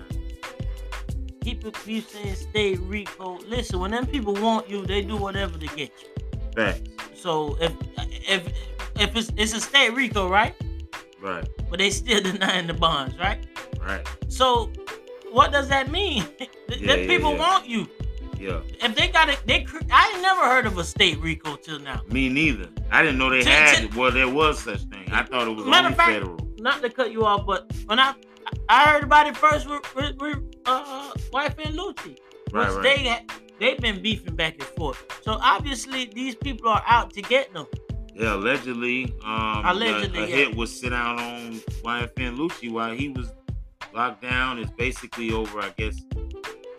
people 1.42 1.72
you 1.86 2.02
saying 2.02 2.36
state 2.36 2.80
RICO. 2.82 3.40
Listen, 3.48 3.80
when 3.80 3.92
them 3.92 4.06
people 4.06 4.34
want 4.36 4.70
you, 4.70 4.86
they 4.86 5.02
do 5.02 5.16
whatever 5.16 5.58
to 5.58 5.68
get 5.76 5.92
you. 6.04 6.17
Facts. 6.58 6.82
So 7.16 7.56
if 7.62 7.72
if 8.28 8.42
if 9.00 9.16
it's 9.16 9.32
it's 9.38 9.54
a 9.54 9.62
state 9.62 9.94
RICO, 9.94 10.28
right? 10.28 10.56
Right, 11.22 11.48
But 11.70 11.80
they 11.80 11.90
still 11.90 12.22
denying 12.22 12.68
the 12.68 12.74
bonds, 12.74 13.18
right? 13.18 13.40
right. 13.82 14.06
So 14.28 14.72
what 15.32 15.52
does 15.52 15.68
that 15.70 15.92
mean? 15.92 16.24
Th- 16.38 16.50
Yeah, 16.80 16.96
people 17.08 17.34
yeah. 17.34 17.40
want 17.40 17.68
you. 17.68 17.88
Yeah. 18.40 18.62
If 18.86 18.96
they 18.96 19.08
got 19.08 19.30
it, 19.30 19.40
they 19.46 19.66
I 19.92 20.20
never 20.22 20.42
heard 20.42 20.66
of 20.68 20.78
a 20.78 20.84
state 20.84 21.20
RICO 21.20 21.56
till 21.58 21.80
now. 21.80 22.02
Me 22.12 22.30
neither. 22.30 22.70
I 22.92 23.02
didn't 23.04 23.18
know 23.20 23.30
they 23.30 23.44
had 23.44 23.84
it. 23.86 23.96
Well, 23.96 24.12
there 24.12 24.30
was 24.30 24.60
such 24.60 24.82
thing. 24.94 25.08
I 25.12 25.24
thought 25.24 25.48
it 25.48 25.56
was 25.56 25.66
Matter 25.66 25.88
only 25.88 25.92
of 25.94 25.96
fact- 25.98 26.12
federal. 26.14 26.38
Not 26.60 26.82
to 26.82 26.90
cut 26.90 27.12
you 27.12 27.24
off, 27.26 27.46
but 27.46 27.72
when 27.86 28.00
I 28.00 28.14
I 28.70 28.84
heard 28.90 29.04
about 29.04 29.28
it 29.28 29.36
first 29.38 29.68
with, 29.70 29.84
with, 29.96 30.16
with 30.22 30.38
uh, 30.66 31.12
YFN 31.34 31.76
Lucci, 31.76 32.18
Right, 32.52 32.68
which 32.70 32.78
right. 32.78 32.84
they 32.84 33.26
they've 33.60 33.80
been 33.80 34.02
beefing 34.02 34.36
back 34.36 34.54
and 34.56 34.64
forth. 34.64 35.04
So 35.24 35.38
obviously 35.42 36.06
these 36.06 36.36
people 36.36 36.70
are 36.70 36.84
out 36.88 37.12
to 37.14 37.22
get 37.22 37.54
them. 37.54 37.66
Yeah, 38.14 38.34
allegedly. 38.34 39.14
Um, 39.24 39.64
Allegedly, 39.66 40.20
a, 40.22 40.24
a 40.24 40.28
yeah. 40.28 40.36
hit 40.38 40.56
was 40.56 40.80
sit 40.80 40.92
out 40.92 41.20
on 41.20 41.54
YFN 41.84 42.36
Lucci 42.38 42.72
while 42.72 42.92
he 42.96 43.10
was 43.10 43.32
locked 43.94 44.24
down. 44.24 44.58
Is 44.58 44.72
basically 44.72 45.32
over, 45.32 45.60
I 45.60 45.70
guess. 45.78 46.02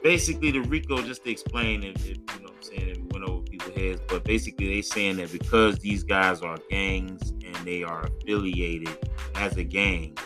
Basically, 0.03 0.51
the 0.53 0.61
RICO, 0.63 1.03
just 1.03 1.25
to 1.25 1.31
explain, 1.31 1.83
if, 1.83 1.97
if 2.09 2.17
you 2.17 2.25
know 2.41 2.43
what 2.45 2.51
I'm 2.57 2.63
saying, 2.63 2.89
if 2.89 2.99
it 2.99 3.13
went 3.13 3.25
over 3.29 3.43
people's 3.43 3.75
heads, 3.77 4.01
but 4.09 4.25
basically, 4.25 4.69
they 4.75 4.83
saying 4.83 5.17
that 5.17 5.31
because 5.33 5.79
these 5.79 6.03
guys 6.05 6.41
are 6.41 6.57
gangs 6.71 7.31
and 7.31 7.55
they 7.65 7.83
are 7.85 8.07
affiliated 8.07 8.97
as 9.37 9.57
a 9.57 9.65
gang, 9.65 10.17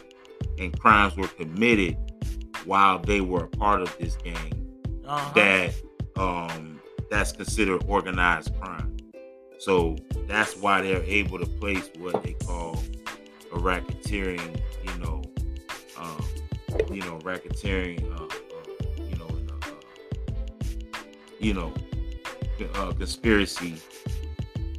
and 0.59 0.79
crimes 0.79 1.17
were 1.17 1.29
committed 1.29 1.97
while 2.65 2.99
they 2.99 3.21
were 3.23 3.45
a 3.45 3.49
part 3.49 3.81
of 3.83 3.95
this 3.99 4.17
gang, 4.17 4.53
Uh-huh. 5.07 5.33
that 5.35 5.75
um 6.17 6.81
that's 7.11 7.33
considered 7.33 7.85
organized 7.87 8.55
crime. 8.61 8.97
So 9.59 9.97
that's 10.27 10.57
why 10.57 10.81
they're 10.81 11.05
able 11.05 11.39
to 11.39 11.47
place 11.47 11.89
what 11.99 12.23
they 12.23 12.33
call 12.33 12.83
a 13.53 13.59
racketeering, 13.59 14.61
you 14.83 14.99
know, 14.99 15.23
um, 15.99 16.25
you 16.91 17.01
know, 17.03 17.19
racketeering, 17.19 18.03
uh, 18.19 18.25
uh, 18.25 19.05
you 19.09 19.17
know, 19.17 19.29
uh, 19.63 19.77
you 21.39 21.55
know, 21.55 21.73
uh, 22.75 22.93
conspiracy, 22.93 23.77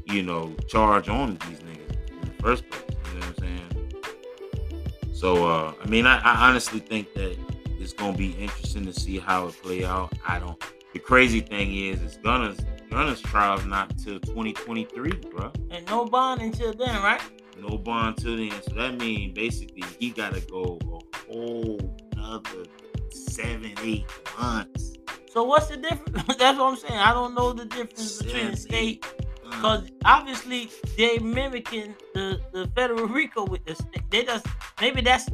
you 0.05 0.23
know, 0.23 0.53
charge 0.67 1.07
on 1.07 1.37
these 1.47 1.59
niggas 1.59 2.11
in 2.11 2.21
the 2.21 2.43
first 2.43 2.69
place. 2.69 2.83
You 3.13 3.19
know 3.19 3.27
what 3.27 3.27
I'm 3.27 3.35
saying? 3.37 5.13
So, 5.13 5.47
uh, 5.47 5.73
I 5.81 5.87
mean, 5.87 6.05
I, 6.07 6.19
I 6.19 6.49
honestly 6.49 6.79
think 6.79 7.13
that 7.13 7.37
it's 7.79 7.93
gonna 7.93 8.17
be 8.17 8.31
interesting 8.31 8.85
to 8.85 8.93
see 8.93 9.19
how 9.19 9.47
it 9.47 9.55
play 9.61 9.85
out. 9.85 10.11
I 10.27 10.39
don't. 10.39 10.61
The 10.93 10.99
crazy 10.99 11.41
thing 11.41 11.75
is, 11.75 12.01
it's 12.01 12.17
Gunna's 12.17 12.60
Gunna's 12.89 13.21
trial's 13.21 13.65
not 13.65 13.91
until 13.91 14.19
2023, 14.19 15.12
bro. 15.32 15.51
and 15.71 15.86
no 15.88 16.06
bond 16.06 16.41
until 16.41 16.71
then, 16.73 17.01
right? 17.01 17.21
No 17.60 17.77
bond 17.77 18.17
till 18.17 18.38
then. 18.38 18.51
So 18.62 18.75
that 18.75 18.97
means 18.99 19.34
basically 19.34 19.84
he 19.99 20.12
gotta 20.12 20.41
go 20.41 20.77
a 20.84 21.32
whole 21.32 21.97
other 22.21 22.65
seven, 23.12 23.73
eight 23.82 24.06
months. 24.39 24.93
So 25.32 25.43
what's 25.43 25.67
the 25.67 25.78
difference? 25.78 26.24
That's 26.38 26.59
what 26.59 26.72
I'm 26.72 26.76
saying. 26.76 26.99
I 26.99 27.11
don't 27.11 27.34
know 27.34 27.53
the 27.53 27.65
difference 27.65 28.22
between 28.22 28.51
the 28.51 28.57
state 28.57 29.05
because 29.43 29.89
obviously 30.05 30.70
they 30.95 31.17
mimicking 31.17 31.95
the, 32.13 32.39
the 32.51 32.67
federal 32.76 33.07
RICO 33.07 33.45
with 33.45 33.65
the 33.65 33.74
state. 33.74 34.03
They 34.11 34.24
just 34.24 34.45
maybe 34.80 35.01
that's 35.01 35.28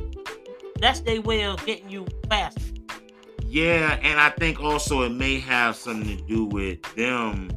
that's 0.80 1.02
their 1.02 1.22
way 1.22 1.44
of 1.44 1.66
getting 1.66 1.90
you 1.90 2.08
faster. 2.30 2.62
Yeah, 3.52 3.98
and 4.04 4.20
I 4.20 4.30
think 4.30 4.62
also 4.62 5.02
it 5.02 5.10
may 5.10 5.40
have 5.40 5.76
something 5.76 6.16
to 6.18 6.24
do 6.24 6.46
with 6.46 6.82
them 6.96 7.50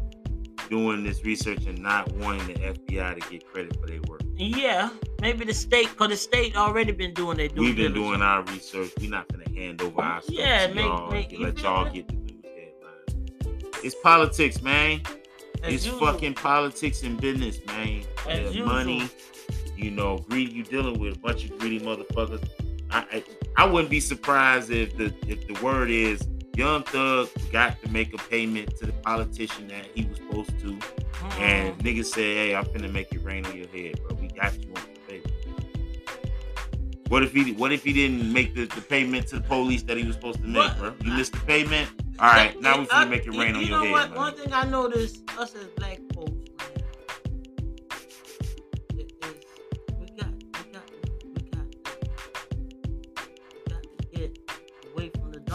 doing 0.70 1.04
this 1.04 1.22
research 1.22 1.66
and 1.66 1.78
not 1.78 2.10
wanting 2.14 2.46
the 2.46 2.54
FBI 2.54 3.20
to 3.20 3.30
get 3.30 3.46
credit 3.46 3.78
for 3.78 3.86
their 3.86 4.00
work. 4.08 4.22
Yeah, 4.38 4.88
maybe 5.20 5.44
the 5.44 5.52
state 5.52 5.90
because 5.90 6.08
the 6.08 6.16
state 6.16 6.56
already 6.56 6.92
been 6.92 7.12
doing 7.12 7.36
their 7.36 7.48
We've 7.54 7.76
been 7.76 7.92
diligence. 7.92 7.94
doing 7.94 8.22
our 8.22 8.42
research. 8.44 8.90
We're 9.00 9.10
not 9.10 9.28
gonna 9.30 9.50
hand 9.54 9.82
over 9.82 10.00
our 10.00 10.22
stuff 10.22 10.34
Yeah, 10.34 10.66
to 10.68 10.74
make- 10.74 10.84
y'all. 10.86 11.10
make- 11.10 11.38
let 11.38 11.58
y'all 11.62 11.92
get 11.92 12.08
the 12.08 12.14
news 12.14 12.42
headlines. 12.42 13.84
It's 13.84 13.94
politics, 14.02 14.62
man. 14.62 15.02
As 15.62 15.74
it's 15.74 15.84
usual. 15.86 16.00
fucking 16.06 16.34
politics 16.34 17.02
and 17.02 17.20
business, 17.20 17.58
man. 17.66 18.02
As 18.26 18.54
usual. 18.54 18.66
money, 18.66 19.08
you 19.76 19.90
know, 19.90 20.16
greed. 20.28 20.52
You 20.52 20.64
dealing 20.64 20.98
with 20.98 21.16
a 21.16 21.18
bunch 21.18 21.44
of 21.44 21.58
greedy 21.58 21.80
motherfuckers. 21.80 22.42
I, 22.92 23.24
I 23.56 23.64
wouldn't 23.64 23.90
be 23.90 24.00
surprised 24.00 24.70
if 24.70 24.96
the 24.96 25.12
if 25.26 25.46
the 25.46 25.54
word 25.64 25.90
is 25.90 26.26
Young 26.54 26.82
Thug 26.84 27.28
got 27.50 27.80
to 27.82 27.90
make 27.90 28.12
a 28.12 28.18
payment 28.18 28.76
to 28.76 28.86
the 28.86 28.92
politician 28.92 29.68
that 29.68 29.86
he 29.94 30.04
was 30.04 30.18
supposed 30.18 30.58
to, 30.60 30.76
Mm-mm. 30.76 31.40
and 31.40 31.78
niggas 31.78 32.06
say, 32.06 32.34
"Hey, 32.34 32.54
I'm 32.54 32.64
finna 32.66 32.92
make 32.92 33.12
it 33.12 33.24
rain 33.24 33.46
on 33.46 33.56
your 33.56 33.68
head, 33.68 34.00
bro. 34.02 34.16
We 34.16 34.28
got 34.28 34.52
you 34.62 34.68
on 34.76 34.82
the 35.08 35.22
What 37.08 37.22
if 37.22 37.32
he 37.32 37.52
what 37.52 37.72
if 37.72 37.82
he 37.84 37.92
didn't 37.94 38.30
make 38.30 38.54
the, 38.54 38.66
the 38.66 38.82
payment 38.82 39.26
to 39.28 39.36
the 39.36 39.42
police 39.42 39.82
that 39.84 39.96
he 39.96 40.04
was 40.04 40.14
supposed 40.14 40.40
to 40.40 40.46
make, 40.46 40.54
But- 40.54 40.78
bro? 40.78 40.94
You 41.04 41.12
missed 41.14 41.32
the 41.32 41.40
payment. 41.40 41.88
All 42.18 42.28
right, 42.28 42.60
now 42.60 42.78
we 42.78 42.84
finna 42.86 43.08
make 43.08 43.26
it 43.26 43.30
rain 43.30 43.54
you, 43.54 43.56
on 43.56 43.60
you 43.62 43.66
your 43.68 43.84
know 43.84 43.90
what? 43.90 44.10
man. 44.10 44.18
One 44.18 44.34
thing 44.34 44.52
I 44.52 44.64
noticed, 44.64 45.22
us 45.38 45.54
as 45.56 45.64
black 45.76 45.98
folks, 46.14 46.41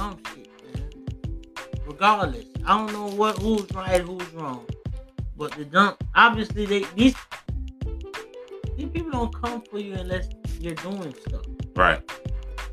dumb 0.10 0.20
shit, 0.36 0.49
man. 0.76 0.89
Regardless, 1.86 2.45
I 2.66 2.78
don't 2.78 2.93
know 2.93 3.16
what 3.16 3.38
who's 3.39 3.70
right, 3.74 4.01
who's 4.01 4.34
wrong, 4.34 4.66
but 5.38 5.51
the 5.53 5.66
dumb, 5.66 5.95
obviously 6.16 6.66
they 6.66 6.84
these 6.95 7.16
these 8.78 8.89
people 8.89 9.12
don't 9.12 9.34
come 9.34 9.62
for 9.62 9.80
you 9.80 9.93
unless 9.93 10.28
you're 10.60 10.76
doing 10.76 11.14
stuff. 11.28 11.45
Right. 11.76 12.01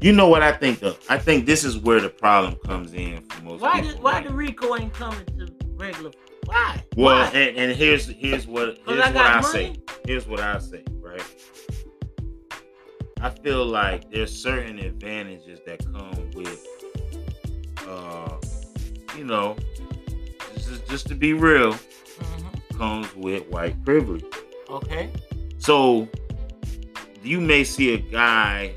You 0.00 0.12
know 0.12 0.28
what 0.28 0.42
I 0.42 0.52
think 0.52 0.80
though? 0.80 0.96
I 1.08 1.18
think 1.18 1.46
this 1.46 1.64
is 1.64 1.78
where 1.78 2.00
the 2.00 2.10
problem 2.10 2.56
comes 2.66 2.92
in 2.92 3.22
for 3.22 3.42
most 3.44 3.60
Why 3.60 3.80
people. 3.80 3.90
did 3.94 4.02
why 4.02 4.12
right? 4.14 4.26
the 4.28 4.34
RICO 4.34 4.76
ain't 4.76 4.92
coming 4.92 5.24
to 5.38 5.48
regular? 5.76 6.10
Why? 6.44 6.82
well, 6.96 7.30
Why? 7.30 7.38
and, 7.38 7.56
and 7.56 7.72
here's 7.72 8.06
here's 8.06 8.46
what 8.46 8.78
here's 8.86 9.00
I 9.00 9.10
what 9.10 9.16
I 9.26 9.40
money? 9.40 9.52
say. 9.52 9.76
Here's 10.06 10.26
what 10.26 10.40
I 10.40 10.58
say, 10.58 10.84
right? 11.00 11.22
I 13.20 13.30
feel 13.30 13.64
like 13.64 14.10
there's 14.10 14.30
certain 14.36 14.78
advantages 14.78 15.60
that 15.64 15.82
come 15.94 16.30
with 16.34 16.62
uh 17.88 18.36
you 19.16 19.24
know, 19.24 19.56
just, 20.54 20.86
just 20.88 21.06
to 21.08 21.14
be 21.14 21.32
real, 21.34 21.74
Mhm. 21.74 22.76
comes 22.78 23.14
with 23.16 23.46
white 23.48 23.82
privilege. 23.84 24.24
Okay. 24.68 25.10
So 25.58 26.08
you 27.22 27.40
may 27.40 27.64
see 27.64 27.94
a 27.94 27.98
guy 27.98 28.74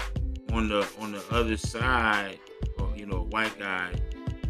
on 0.51 0.69
the 0.69 0.87
on 0.99 1.11
the 1.11 1.23
other 1.31 1.57
side, 1.57 2.39
or 2.79 2.93
you 2.95 3.05
know, 3.05 3.17
a 3.17 3.23
white 3.23 3.57
guy 3.59 3.91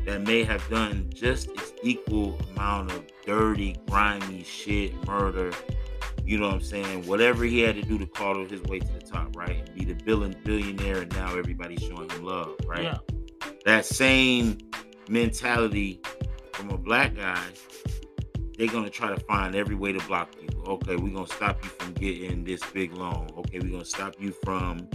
that 0.06 0.22
may 0.22 0.44
have 0.44 0.68
done 0.70 1.10
just 1.14 1.50
as 1.58 1.74
equal 1.84 2.40
amount 2.52 2.92
of 2.92 3.04
dirty, 3.26 3.76
grimy 3.90 4.44
shit, 4.44 4.94
murder. 5.08 5.52
You 6.26 6.38
know 6.38 6.48
what 6.48 6.56
I'm 6.56 6.62
saying? 6.62 7.08
Whatever 7.08 7.46
he 7.46 7.60
had 7.62 7.76
to 7.76 7.82
do 7.82 7.98
to 7.98 8.06
call 8.06 8.46
his 8.46 8.62
way 8.64 8.80
to 8.80 8.88
the 8.94 9.00
top, 9.02 9.36
right? 9.36 9.58
And 9.66 9.74
be 9.76 9.86
the 9.86 9.96
billion 10.04 10.36
billionaire, 10.44 11.02
and 11.02 11.12
now 11.16 11.36
everybody's 11.38 11.82
showing 11.82 12.10
him 12.10 12.24
love, 12.24 12.56
right? 12.66 12.84
Yeah. 12.84 12.98
That 13.68 13.86
same 13.86 14.58
mentality 15.10 16.00
from 16.54 16.70
a 16.70 16.78
black 16.78 17.14
guy, 17.16 17.44
they're 18.58 18.68
gonna 18.68 18.90
try 18.90 19.14
to 19.14 19.20
find 19.26 19.56
every 19.56 19.76
way 19.76 19.92
to 19.92 20.00
block 20.08 20.34
you. 20.42 20.48
Okay, 20.66 20.96
we're 20.96 21.14
gonna 21.14 21.28
stop 21.28 21.62
you 21.62 21.70
from 21.72 21.92
getting 21.94 22.46
this 22.46 22.62
big 22.72 22.94
loan. 22.94 23.28
Okay, 23.38 23.60
we're 23.60 23.72
gonna 23.72 23.84
stop 23.84 24.16
you 24.20 24.32
from 24.46 24.88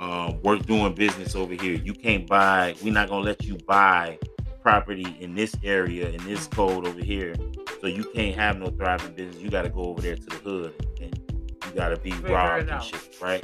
uh, 0.00 0.34
work 0.42 0.66
doing 0.66 0.94
business 0.94 1.34
over 1.34 1.54
here. 1.54 1.76
You 1.82 1.94
can't 1.94 2.26
buy. 2.26 2.74
We're 2.82 2.92
not 2.92 3.08
gonna 3.08 3.24
let 3.24 3.42
you 3.42 3.56
buy 3.66 4.18
property 4.60 5.16
in 5.20 5.34
this 5.34 5.56
area 5.64 6.10
in 6.10 6.22
this 6.26 6.46
code 6.46 6.86
over 6.86 7.02
here. 7.02 7.34
So 7.80 7.86
you 7.86 8.04
can't 8.04 8.36
have 8.36 8.58
no 8.58 8.66
thriving 8.66 9.14
business. 9.14 9.42
You 9.42 9.48
got 9.48 9.62
to 9.62 9.70
go 9.70 9.84
over 9.84 10.02
there 10.02 10.16
to 10.16 10.26
the 10.26 10.36
hood 10.36 10.74
and 11.00 11.18
you 11.64 11.72
got 11.74 11.88
to 11.88 11.96
be 11.96 12.10
Figure 12.10 12.34
robbed 12.34 12.68
and 12.68 12.82
shit, 12.82 13.16
right? 13.22 13.42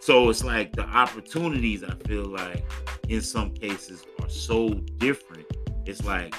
So 0.00 0.30
it's 0.30 0.42
like 0.42 0.72
the 0.72 0.82
opportunities 0.82 1.84
I 1.84 1.94
feel 2.08 2.24
like 2.24 2.64
in 3.08 3.20
some 3.20 3.50
cases 3.50 4.04
are 4.20 4.28
so 4.28 4.70
different. 4.98 5.46
It's 5.84 6.04
like 6.04 6.34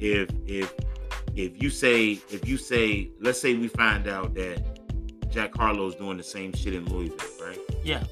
if 0.00 0.28
if 0.46 0.74
if 1.34 1.62
you 1.62 1.70
say 1.70 2.20
if 2.30 2.46
you 2.46 2.56
say 2.56 3.10
let's 3.20 3.40
say 3.40 3.54
we 3.54 3.68
find 3.68 4.08
out 4.08 4.34
that 4.34 4.62
Jack 5.30 5.56
Harlow's 5.56 5.94
doing 5.94 6.16
the 6.16 6.24
same 6.24 6.52
shit 6.52 6.74
in 6.74 6.86
Louisville, 6.86 7.16
right? 7.40 7.58
Yeah. 7.84 8.02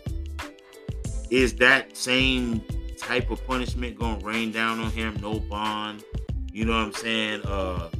Is 1.30 1.54
that 1.56 1.96
same 1.96 2.62
type 2.96 3.30
of 3.30 3.44
punishment 3.44 3.98
gonna 3.98 4.24
rain 4.24 4.52
down 4.52 4.78
on 4.78 4.92
him? 4.92 5.18
No 5.20 5.40
bond. 5.40 6.04
You 6.52 6.64
know 6.64 6.72
what 6.78 6.86
I'm 6.86 6.92
saying? 6.92 7.42
Uh, 7.44 7.90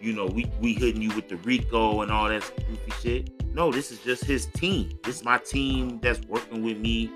you 0.00 0.12
know, 0.12 0.26
we 0.26 0.50
we 0.60 0.74
hitting 0.74 1.02
you 1.02 1.10
with 1.14 1.28
the 1.28 1.36
RICO 1.38 2.02
and 2.02 2.10
all 2.10 2.28
that 2.28 2.42
goofy 2.68 2.92
shit. 3.02 3.54
No, 3.54 3.72
this 3.72 3.90
is 3.90 3.98
just 4.00 4.24
his 4.24 4.46
team. 4.46 4.90
This 5.02 5.16
is 5.16 5.24
my 5.24 5.38
team 5.38 5.98
that's 6.00 6.20
working 6.28 6.62
with 6.62 6.78
me. 6.78 7.10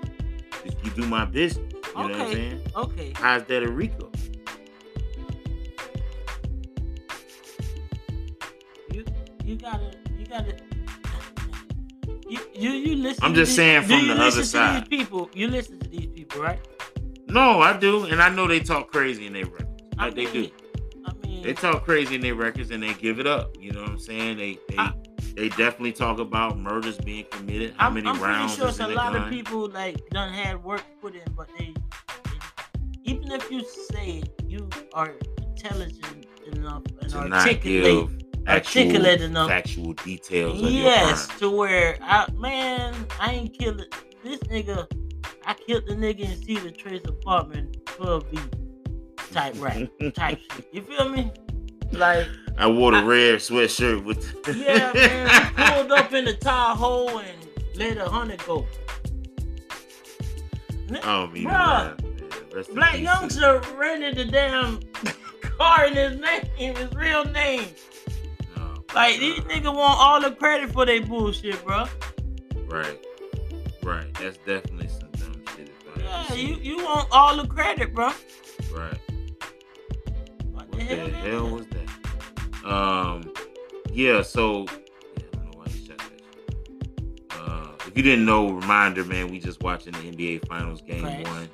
You 0.83 0.91
do 0.91 1.05
my 1.07 1.25
business. 1.25 1.71
You 1.73 1.93
know 1.93 2.01
what 2.03 2.11
I'm 2.15 2.21
Okay. 2.21 2.33
saying? 2.33 2.61
Okay. 2.75 3.13
How's 3.15 3.43
that 3.45 3.63
a 3.63 3.71
RICO? 3.71 4.11
You 8.91 9.05
you 9.43 9.55
gotta 9.55 9.91
you 10.17 10.25
gotta 10.25 10.55
you 12.29 12.39
you, 12.53 12.69
you 12.71 12.95
listen. 12.95 13.23
I'm 13.23 13.33
to 13.33 13.39
just 13.41 13.49
these- 13.51 13.55
saying 13.55 13.81
from 13.83 14.07
the 14.07 14.13
other 14.13 14.23
listen 14.25 14.41
to 14.41 14.47
side. 14.47 14.87
These 14.89 14.99
people, 14.99 15.29
you 15.33 15.47
listen 15.47 15.79
to 15.79 15.89
these 15.89 16.07
people, 16.07 16.41
right? 16.41 16.59
No, 17.27 17.61
I 17.61 17.77
do, 17.77 18.05
and 18.05 18.21
I 18.21 18.29
know 18.29 18.47
they 18.47 18.59
talk 18.59 18.91
crazy 18.91 19.25
in 19.27 19.33
their 19.33 19.45
records. 19.45 19.69
I 19.97 20.05
Like 20.05 20.15
they 20.15 20.25
do. 20.31 20.49
Mean- 21.43 21.47
I 21.47 21.47
mean, 21.47 21.55
They 21.55 21.71
talk 21.71 21.83
crazy 21.85 22.15
in 22.15 22.21
their 22.21 22.35
records 22.35 22.71
and 22.71 22.81
they 22.81 22.93
give 22.93 23.19
it 23.19 23.27
up. 23.27 23.55
You 23.59 23.71
know 23.71 23.81
what 23.81 23.89
I'm 23.91 23.99
saying? 23.99 24.37
They 24.37 24.57
they 24.69 24.77
I- 24.77 24.93
they 25.35 25.49
definitely 25.49 25.93
talk 25.93 26.19
about 26.19 26.57
murders 26.59 26.97
being 26.97 27.25
committed. 27.31 27.73
How 27.77 27.87
I'm, 27.87 27.95
many 27.95 28.07
I'm 28.07 28.17
pretty 28.17 28.33
rounds 28.33 28.55
sure 28.55 28.67
is 28.67 28.79
it's 28.79 28.87
a 28.87 28.93
lot 28.93 29.13
gun? 29.13 29.23
of 29.23 29.29
people 29.31 29.67
like 29.69 29.97
done 30.09 30.31
had 30.31 30.63
work 30.63 30.83
put 31.01 31.15
in, 31.15 31.21
but 31.35 31.49
they, 31.57 31.73
they 31.73 33.11
even 33.11 33.31
if 33.31 33.49
you 33.51 33.63
say 33.91 34.21
you 34.47 34.69
are 34.93 35.13
intelligent 35.37 36.27
enough 36.53 36.83
and 37.01 37.09
to 37.09 37.27
not 37.29 37.47
articulate, 37.47 38.09
articulate 38.47 39.21
enough. 39.21 39.47
factual 39.49 39.93
details 39.93 40.61
of 40.61 40.69
yes, 40.71 41.27
to 41.39 41.49
where 41.49 41.97
I 42.01 42.27
man, 42.33 42.93
I 43.19 43.31
ain't 43.33 43.57
killed 43.57 43.81
it. 43.81 43.93
This 44.23 44.39
nigga, 44.41 44.87
I 45.47 45.53
killed 45.55 45.83
the 45.87 45.95
nigga 45.95 46.19
in 46.31 46.43
Cedar 46.43 46.69
Trace 46.71 47.01
apartment 47.07 47.83
12B 47.85 48.39
type 49.33 49.53
rap 49.57 49.77
type 50.13 50.39
shit. 50.55 50.67
You 50.71 50.81
feel 50.83 51.09
me? 51.09 51.31
Like 51.91 52.27
I 52.57 52.67
wore 52.67 52.91
the 52.91 52.97
I- 52.97 53.03
red 53.03 53.35
sweatshirt 53.39 54.03
with. 54.03 54.33
yeah, 54.55 54.91
man, 54.93 55.51
we 55.57 55.63
pulled 55.63 55.91
up 55.91 56.13
in 56.13 56.25
the 56.25 56.33
Tahoe 56.33 57.19
and 57.19 57.37
let 57.75 57.97
a 57.97 58.07
hundred 58.09 58.43
go. 58.45 58.65
Oh, 61.03 61.27
me, 61.27 61.43
Bruh, 61.45 61.99
man. 62.53 62.65
Black 62.75 62.99
youngster 62.99 63.61
rented 63.75 64.15
the 64.15 64.25
damn 64.25 64.79
car 65.41 65.85
in 65.85 65.93
his 65.95 66.19
name, 66.19 66.75
his 66.75 66.93
real 66.93 67.25
name. 67.25 67.65
No, 68.55 68.83
Like 68.93 69.19
these 69.19 69.39
niggas 69.39 69.63
want 69.73 69.99
all 69.99 70.21
the 70.21 70.31
credit 70.35 70.71
for 70.71 70.85
their 70.85 71.01
bullshit, 71.01 71.63
bro. 71.65 71.85
Right, 72.67 72.99
right. 73.81 74.13
That's 74.15 74.37
definitely 74.45 74.87
some 74.89 75.09
dumb 75.13 75.41
shit. 75.55 75.69
if 75.69 75.87
I 75.87 75.99
ever 76.01 76.35
Yeah, 76.35 76.35
you 76.35 76.55
you 76.57 76.77
want 76.83 77.07
all 77.11 77.37
the 77.37 77.47
credit, 77.47 77.93
bro. 77.93 78.11
Right. 78.71 78.97
The 80.87 81.09
hell? 81.17 81.49
was 81.49 81.65
that? 81.67 82.65
Um, 82.69 83.33
yeah. 83.91 84.21
So 84.21 84.65
yeah, 85.17 85.25
I 85.33 85.35
don't 85.37 85.45
know 85.45 85.51
why 85.59 85.65
he 85.69 85.85
shut 85.85 85.97
that. 85.97 86.09
shit. 86.09 87.31
Uh, 87.31 87.67
if 87.87 87.95
you 87.97 88.03
didn't 88.03 88.25
know, 88.25 88.49
reminder, 88.51 89.03
man, 89.05 89.27
we 89.29 89.39
just 89.39 89.61
watching 89.63 89.93
the 89.93 89.99
NBA 90.11 90.47
Finals 90.47 90.81
game 90.81 91.03
Right. 91.03 91.27
one, 91.27 91.49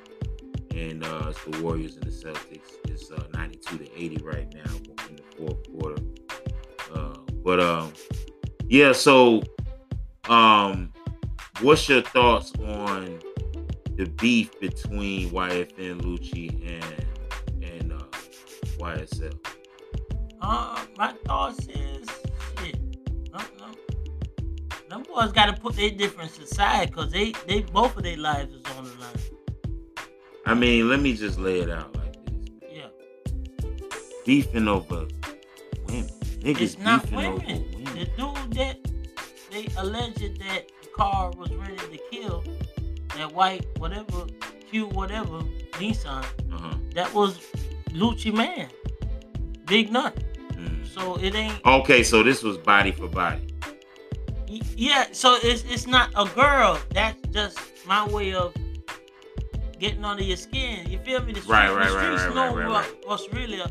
and 0.74 1.04
uh, 1.04 1.26
it's 1.30 1.42
the 1.44 1.60
Warriors 1.62 1.96
and 1.96 2.04
the 2.04 2.10
Celtics. 2.10 2.72
It's 2.88 3.10
uh, 3.10 3.22
ninety-two 3.34 3.78
to 3.78 3.84
eighty 4.00 4.18
right 4.22 4.52
now 4.54 4.70
in 5.08 5.16
the 5.16 5.22
fourth 5.36 5.58
quarter. 5.78 6.02
Uh, 6.94 7.16
but 7.44 7.60
um, 7.60 7.92
yeah. 8.68 8.92
So, 8.92 9.42
um, 10.28 10.92
what's 11.60 11.88
your 11.88 12.02
thoughts 12.02 12.52
on 12.60 13.18
the 13.96 14.06
beef 14.20 14.58
between 14.60 15.30
YFN 15.30 16.00
Lucci 16.02 16.48
and 16.82 17.04
YSL? 18.80 19.34
Uh, 20.40 20.84
my 20.96 21.12
thoughts 21.26 21.66
is 21.68 22.08
shit. 22.58 22.76
No, 23.32 23.38
no. 23.58 23.66
Them 24.88 25.02
boys 25.04 25.32
got 25.32 25.46
to 25.54 25.60
put 25.60 25.76
their 25.76 25.90
difference 25.90 26.38
aside, 26.38 26.92
cause 26.92 27.10
they 27.12 27.32
they 27.46 27.60
both 27.62 27.96
of 27.96 28.02
their 28.02 28.16
lives 28.16 28.52
is 28.54 28.62
on 28.76 28.84
the 28.84 28.90
line. 29.04 29.16
I 30.46 30.54
mean, 30.54 30.88
let 30.88 31.00
me 31.00 31.14
just 31.14 31.38
lay 31.38 31.60
it 31.60 31.70
out 31.70 31.94
like 31.96 32.12
this: 32.24 32.70
Yeah, 32.72 32.86
beefing 34.24 34.66
over 34.66 35.06
women, 35.86 36.08
niggas 36.42 36.60
it's 36.60 36.78
not 36.78 37.08
women. 37.12 37.26
over 37.34 37.94
The 37.94 38.06
dude 38.16 38.52
that 38.54 38.78
they 39.50 39.68
alleged 39.76 40.40
that 40.40 40.68
the 40.82 40.88
car 40.96 41.30
was 41.36 41.50
ready 41.54 41.76
to 41.76 41.98
kill, 42.10 42.42
that 43.16 43.32
white 43.32 43.66
whatever, 43.78 44.26
Q 44.70 44.86
whatever 44.86 45.40
Nissan, 45.78 46.24
Uh-huh. 46.52 46.74
that 46.94 47.12
was 47.14 47.38
Lucci 47.92 48.32
man, 48.32 48.68
Big 49.66 49.90
Nut. 49.92 50.14
Mm. 50.52 50.86
So 50.86 51.16
it 51.16 51.34
ain't. 51.34 51.64
Okay, 51.64 52.02
so 52.02 52.22
this 52.22 52.42
was 52.42 52.58
body 52.58 52.92
for 52.92 53.08
body. 53.08 53.46
Yeah, 54.76 55.06
so 55.12 55.38
it's 55.42 55.62
it's 55.64 55.86
not 55.86 56.10
a 56.16 56.24
girl. 56.34 56.78
That's 56.92 57.20
just 57.30 57.58
my 57.86 58.06
way 58.08 58.34
of 58.34 58.52
getting 59.78 60.04
under 60.04 60.22
your 60.24 60.36
skin. 60.36 60.88
You 60.90 60.98
feel 60.98 61.22
me? 61.22 61.32
The 61.32 61.40
street, 61.40 61.52
Right, 61.52 61.68
the 61.68 61.74
right, 61.76 61.90
right, 61.90 62.02
streets 62.18 62.22
right, 62.24 62.34
know 62.34 62.54
right, 62.56 62.66
right, 62.66 62.86
right. 62.86 62.94
what's 63.06 63.32
really 63.32 63.60
a, 63.60 63.70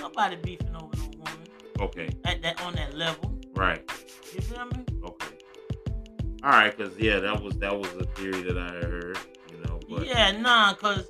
nobody 0.00 0.36
beefing 0.36 0.74
over 0.76 0.96
no 0.96 1.02
woman 1.18 1.48
Okay, 1.80 2.10
at 2.24 2.40
that 2.42 2.62
on 2.62 2.74
that 2.76 2.94
level. 2.96 3.34
right. 3.56 3.82
You 4.32 4.40
feel 4.40 4.64
me? 4.66 4.84
Okay. 5.04 5.26
all 6.44 6.50
right, 6.50 6.76
cause 6.78 6.92
yeah, 6.98 7.18
that 7.18 7.42
was 7.42 7.56
that 7.58 7.76
was 7.76 7.92
a 7.94 8.04
theory 8.14 8.42
that 8.42 8.56
I 8.56 8.68
heard. 8.86 9.18
You 9.52 9.58
know, 9.66 9.80
but 9.88 10.06
Yeah, 10.06 10.30
nah, 10.30 10.74
cause 10.74 11.06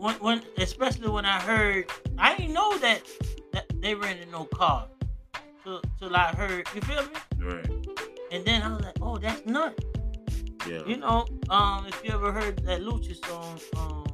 when, 0.00 0.14
when 0.16 0.42
especially 0.58 1.08
when 1.08 1.24
I 1.24 1.38
heard, 1.40 1.90
I 2.18 2.36
didn't 2.36 2.54
know 2.54 2.76
that, 2.78 3.02
that 3.52 3.66
they 3.80 3.94
rented 3.94 4.30
no 4.32 4.44
car. 4.44 4.86
Till, 5.62 5.82
till 5.98 6.16
I 6.16 6.32
heard, 6.34 6.66
you 6.74 6.80
feel 6.82 7.02
me? 7.02 7.44
right, 7.44 7.70
And 8.32 8.44
then 8.44 8.62
I 8.62 8.68
was 8.72 8.82
like, 8.82 8.96
oh, 9.02 9.18
that's 9.18 9.44
nuts. 9.44 9.84
yeah, 10.66 10.82
You 10.86 10.96
know, 10.96 11.26
um, 11.50 11.86
if 11.86 12.02
you 12.04 12.12
ever 12.14 12.32
heard 12.32 12.58
that 12.64 12.80
Lucci 12.80 13.14
song, 13.26 13.58
um, 13.76 14.04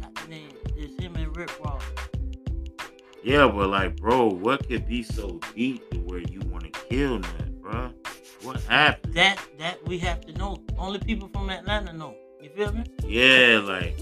got 0.00 0.14
the 0.14 0.28
name, 0.28 0.50
it's 0.76 0.94
him 1.02 1.16
and 1.16 1.36
Rick 1.36 1.50
Ross. 1.64 1.82
yeah, 3.24 3.48
but 3.48 3.68
like, 3.68 3.96
bro, 3.96 4.28
what 4.28 4.68
could 4.68 4.86
be 4.86 5.02
so 5.02 5.40
deep 5.56 5.90
to 5.90 5.98
where 6.00 6.20
you 6.20 6.40
want 6.50 6.72
to 6.72 6.80
kill 6.88 7.18
that, 7.18 7.60
bro? 7.60 7.90
What 8.42 8.60
happened? 8.62 9.14
That 9.14 9.38
that 9.58 9.84
we 9.86 9.98
have 9.98 10.20
to 10.22 10.32
know. 10.32 10.56
Only 10.78 10.98
people 11.00 11.28
from 11.28 11.50
Atlanta 11.50 11.92
know. 11.92 12.14
You 12.42 12.48
feel 12.50 12.72
me? 12.72 12.84
Yeah, 13.06 13.60
like, 13.62 13.98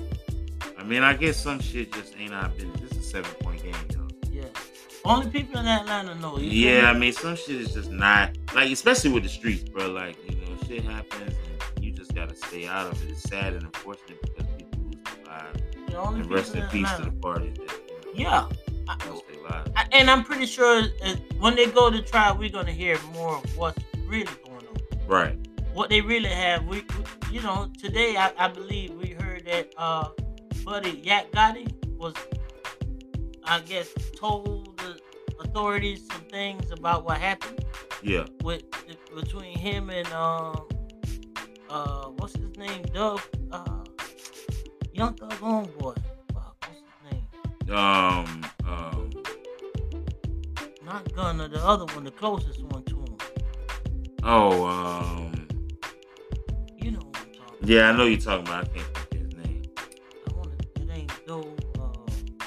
I 0.79 0.83
mean, 0.85 1.03
I 1.03 1.15
guess 1.15 1.37
some 1.43 1.61
shit 1.61 1.93
just 1.93 2.15
ain't 2.19 2.33
our 2.33 2.49
business. 2.51 2.81
This 2.81 2.93
is 2.93 2.99
a 2.99 3.03
seven 3.03 3.31
point 3.41 3.63
game, 3.63 3.75
yo. 3.93 4.07
Yeah. 4.31 4.45
Only 5.05 5.31
people 5.31 5.59
in 5.61 5.67
Atlanta 5.67 6.15
know. 6.17 6.39
Yeah, 6.39 6.91
I 6.91 6.99
mean, 6.99 7.13
some 7.13 7.37
shit 7.37 7.57
is 7.61 7.73
just 7.75 7.91
not 7.91 8.37
like, 8.55 8.71
especially 8.71 9.11
with 9.11 9.23
the 9.23 9.29
streets, 9.29 9.69
bro. 9.69 9.89
Like, 9.89 10.17
you 10.29 10.37
know, 10.37 10.57
shit 10.67 10.85
happens 10.85 11.35
and 11.77 11.85
you 11.85 11.91
just 11.93 12.15
gotta 12.15 12.35
stay 12.37 12.67
out 12.67 12.93
of 12.93 13.03
it. 13.05 13.11
It's 13.11 13.23
sad 13.23 13.55
and 13.55 13.65
unfortunate 13.65 14.21
because 14.23 14.47
people 14.57 14.81
lose 14.85 14.97
their 15.05 15.25
lives. 15.35 15.61
The 15.89 15.97
only 15.99 16.21
And 16.21 16.31
rest 16.31 16.55
in 16.55 16.67
peace 16.69 16.93
to 16.97 17.03
the 17.03 17.11
parties 17.13 17.57
that 17.57 17.73
you 18.17 18.25
know, 18.25 18.31
Yeah. 18.31 18.49
I- 18.89 19.09
lost 19.09 19.25
their 19.33 19.43
lives. 19.43 19.71
I- 19.77 19.87
and 19.93 20.11
I'm 20.11 20.25
pretty 20.25 20.47
sure 20.47 20.83
uh, 21.05 21.15
when 21.39 21.55
they 21.57 21.67
go 21.67 21.91
to 21.91 22.03
trial, 22.03 22.37
we're 22.39 22.49
gonna 22.51 22.73
hear 22.73 22.99
more 23.15 23.37
of 23.39 23.57
what's 23.57 23.83
really 24.07 24.27
going 24.45 24.67
on. 24.67 25.07
Right. 25.07 25.39
What 25.79 25.91
they 25.91 26.01
really 26.01 26.29
have. 26.29 26.67
We, 26.67 26.79
we 26.79 27.37
you 27.37 27.41
know, 27.41 27.71
today 27.79 28.17
I, 28.17 28.33
I 28.37 28.49
believe 28.49 28.95
we 28.95 29.11
heard 29.11 29.45
that 29.45 29.73
uh, 29.79 30.09
Buddy 30.65 31.01
Yak 31.05 31.31
Gotti 31.31 31.73
was, 31.97 32.15
I 33.45 33.61
guess, 33.61 33.89
told 34.17 34.77
the 34.79 34.99
authorities 35.39 36.05
some 36.11 36.23
things 36.23 36.73
about 36.73 37.05
what 37.05 37.19
happened 37.19 37.65
Yeah. 38.03 38.27
with 38.43 38.65
between 39.15 39.57
him 39.57 39.89
and 39.91 40.09
um, 40.09 40.67
uh, 41.71 42.07
what's 42.07 42.35
his 42.35 42.57
name, 42.57 42.83
Doug, 42.93 43.21
uh, 43.53 43.85
Young 44.93 45.15
Thug 45.15 45.31
Homeboy. 45.35 45.97
Fuck, 46.35 46.57
what's 46.67 46.83
his 47.07 47.13
name? 47.69 47.77
Um. 47.77 48.45
Um. 48.67 49.11
Not 50.85 51.13
Gunna, 51.15 51.47
the 51.47 51.65
other 51.65 51.85
one, 51.95 52.03
the 52.03 52.11
closest 52.11 52.65
one 52.65 52.83
to 52.83 52.97
him. 52.97 53.17
Oh. 54.25 54.67
Um. 54.67 55.28
Yeah, 57.69 57.91
I 57.91 57.93
know 57.95 58.07
you're 58.07 58.19
talking 58.19 58.47
about. 58.49 58.65
I 58.65 58.69
can't 58.69 58.97
think 58.97 59.23
his 59.25 59.37
name. 59.45 59.63
I 59.77 60.33
want 60.33 60.53
it 60.77 60.89
ain't 60.91 61.27
though, 61.27 61.55
uh, 61.79 62.47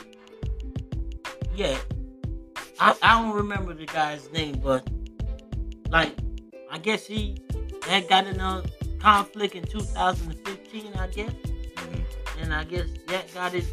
yeah. 1.56 1.78
I, 2.80 2.96
I 3.04 3.22
don't 3.22 3.36
remember 3.36 3.76
the 3.76 3.86
guy's 3.86 4.32
name, 4.32 4.60
but, 4.64 4.90
like, 5.92 6.16
I 6.72 6.80
guess 6.80 7.06
he 7.06 7.38
had 7.88 8.08
got 8.08 8.26
in 8.26 8.40
a 8.40 8.64
conflict 8.98 9.54
in 9.54 9.64
2015, 9.66 10.96
I 10.96 11.06
guess. 11.06 11.30
Mhm. 11.30 12.04
And 12.42 12.52
I 12.52 12.64
guess 12.64 12.88
that 13.06 13.32
got 13.32 13.54
it 13.54 13.66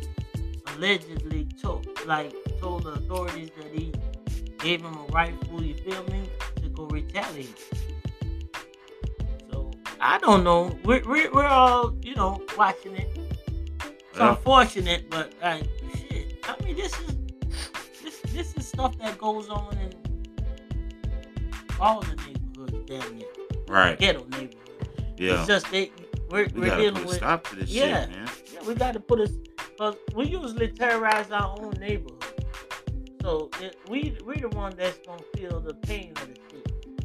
allegedly 0.75 1.49
told, 1.63 1.89
like, 2.05 2.35
told 2.61 2.83
the 2.83 2.91
authorities 2.91 3.49
that 3.57 3.73
he 3.73 3.91
gave 4.59 4.83
him 4.83 4.95
a 4.95 5.13
rifle, 5.13 5.63
you 5.63 5.77
feel 5.77 6.05
me, 6.13 6.29
to 6.57 6.69
go 6.69 6.85
retaliate. 6.89 7.57
I 10.01 10.19
don't 10.19 10.45
know. 10.45 10.79
We're, 10.85 11.03
we're, 11.05 11.31
we're 11.33 11.47
all, 11.47 11.95
you 12.03 12.15
know, 12.15 12.43
watching 12.57 12.97
it. 12.97 13.09
It's 14.11 14.19
Yeah. 14.19 14.31
unfortunate, 14.31 15.11
but 15.11 15.33
like 15.43 15.65
shit. 16.09 16.37
I 16.45 16.65
mean, 16.65 16.77
this 16.77 16.93
is 17.01 17.17
this 18.03 18.21
this 18.33 18.57
is 18.57 18.67
stuff 18.69 18.97
that 18.99 19.19
goes 19.19 19.49
on 19.49 19.77
in 19.79 19.93
all 21.81 22.01
the 22.01 22.15
neighborhoods 22.17 22.79
damn 22.87 23.19
there, 23.19 23.29
Right. 23.69 23.99
ghetto 23.99 24.25
neighborhoods. 24.31 24.57
Yeah. 25.17 25.39
It's 25.39 25.47
just 25.47 25.71
they 25.71 25.91
we're, 26.31 26.47
We 26.55 26.61
we're 26.63 26.67
gotta 26.67 26.83
dealing 26.83 27.05
with. 27.07 27.17
stop 27.17 27.47
to 27.49 27.57
this 27.57 27.71
Yeah. 27.71 28.03
shit, 28.07 28.11
man. 28.17 28.29
Yeah, 28.53 28.63
we 28.67 28.75
got 28.75 28.93
to 28.95 29.01
put 29.01 29.21
us 29.21 29.31
because 29.57 29.97
we 30.15 30.27
usually 30.27 30.69
terrorize 30.69 31.31
our 31.31 31.57
own 31.61 31.73
neighborhood. 31.81 32.25
So 33.23 33.51
it, 33.61 33.77
we 33.89 34.17
we 34.25 34.41
the 34.41 34.49
one 34.51 34.75
that's 34.77 34.99
gonna 35.07 35.23
feel 35.37 35.61
the 35.61 35.75
pain 35.75 36.13
of 36.17 36.29
shit. 36.51 36.58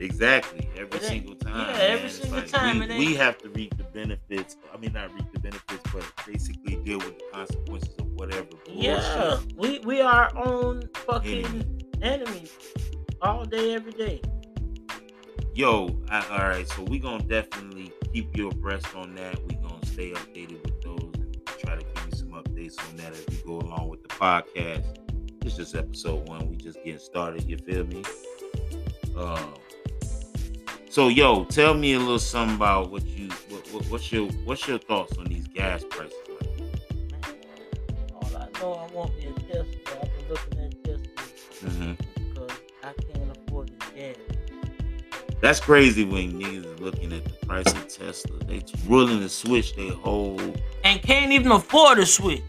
Exactly. 0.03 0.69
Every 0.77 0.99
It 0.99 1.03
single 1.03 1.35
time. 1.35 1.55
yeah, 1.75 1.77
every 1.81 2.09
single 2.09 2.39
like 2.39 2.47
time, 2.49 2.79
We, 2.79 2.97
we 2.97 3.15
have 3.15 3.37
to 3.39 3.49
reap 3.49 3.77
the 3.77 3.83
benefits. 3.85 4.57
I 4.73 4.77
mean, 4.77 4.93
not 4.93 5.13
reap 5.13 5.31
the 5.33 5.39
benefits, 5.39 5.81
but 5.93 6.03
basically 6.27 6.75
deal 6.83 6.97
with 6.99 7.17
the 7.17 7.25
consequences 7.31 7.95
of 7.99 8.07
whatever. 8.13 8.47
Yeah, 8.67 9.37
bullshit. 9.39 9.57
we 9.57 9.79
we 9.79 10.01
are 10.01 10.29
our 10.35 10.37
own 10.47 10.83
fucking 11.05 11.45
Enemy. 11.45 11.65
enemies 12.01 12.51
all 13.21 13.45
day, 13.45 13.73
every 13.75 13.93
day. 13.93 14.21
Yo, 15.55 15.95
I, 16.09 16.25
all 16.29 16.49
right. 16.49 16.67
So 16.67 16.83
we 16.83 16.99
gonna 16.99 17.23
definitely 17.23 17.91
keep 18.13 18.35
you 18.35 18.49
abreast 18.49 18.93
on 18.95 19.15
that. 19.15 19.41
We 19.45 19.55
gonna 19.55 19.85
stay 19.85 20.11
updated 20.11 20.61
with 20.63 20.81
those 20.81 21.11
and 21.15 21.37
try 21.59 21.75
to 21.75 21.83
give 21.83 22.05
you 22.11 22.17
some 22.17 22.29
updates 22.31 22.77
on 22.89 22.97
that 22.97 23.13
as 23.13 23.23
we 23.29 23.37
go 23.45 23.59
along 23.59 23.89
with 23.89 24.01
the 24.01 24.09
podcast. 24.09 24.83
It's 25.45 25.55
just 25.55 25.75
episode 25.75 26.27
one. 26.27 26.49
We 26.49 26.55
just 26.57 26.77
getting 26.83 26.99
started. 26.99 27.43
You 27.49 27.57
feel 27.57 27.85
me? 27.85 28.03
Um. 29.15 29.53
So 30.93 31.07
yo, 31.07 31.43
tell 31.45 31.73
me 31.73 31.93
a 31.93 31.97
little 31.97 32.19
something 32.19 32.55
about 32.55 32.91
what 32.91 33.03
you 33.07 33.27
what, 33.49 33.67
what 33.73 33.83
what's 33.89 34.11
your 34.11 34.27
what's 34.45 34.67
your 34.67 34.77
thoughts 34.77 35.17
on 35.17 35.25
these 35.25 35.47
gas 35.47 35.83
prices? 35.89 36.13
All 38.13 38.29
I 38.37 38.47
know, 38.59 38.73
I 38.73 38.93
want 38.93 39.17
me 39.17 39.25
a 39.25 39.33
Tesla. 39.39 39.65
I've 40.03 40.11
been 40.13 40.29
looking 40.29 40.59
at 40.59 40.83
Tesla 40.83 41.71
Mhm. 41.71 41.97
because 42.29 42.51
I 42.83 42.93
can't 43.11 43.35
afford 43.47 43.69
the 43.69 43.85
gas. 43.99 44.15
That's 45.41 45.59
crazy 45.59 46.05
when 46.05 46.33
niggas 46.39 46.65
are 46.79 46.83
looking 46.83 47.11
at 47.11 47.23
the 47.23 47.47
price 47.47 47.65
of 47.73 47.87
Tesla. 47.87 48.37
They 48.45 48.61
willing 48.87 49.19
to 49.21 49.29
switch 49.29 49.75
their 49.75 49.93
whole 49.93 50.39
And 50.83 51.01
can't 51.01 51.31
even 51.31 51.51
afford 51.53 51.97
to 51.97 52.05
switch. 52.05 52.43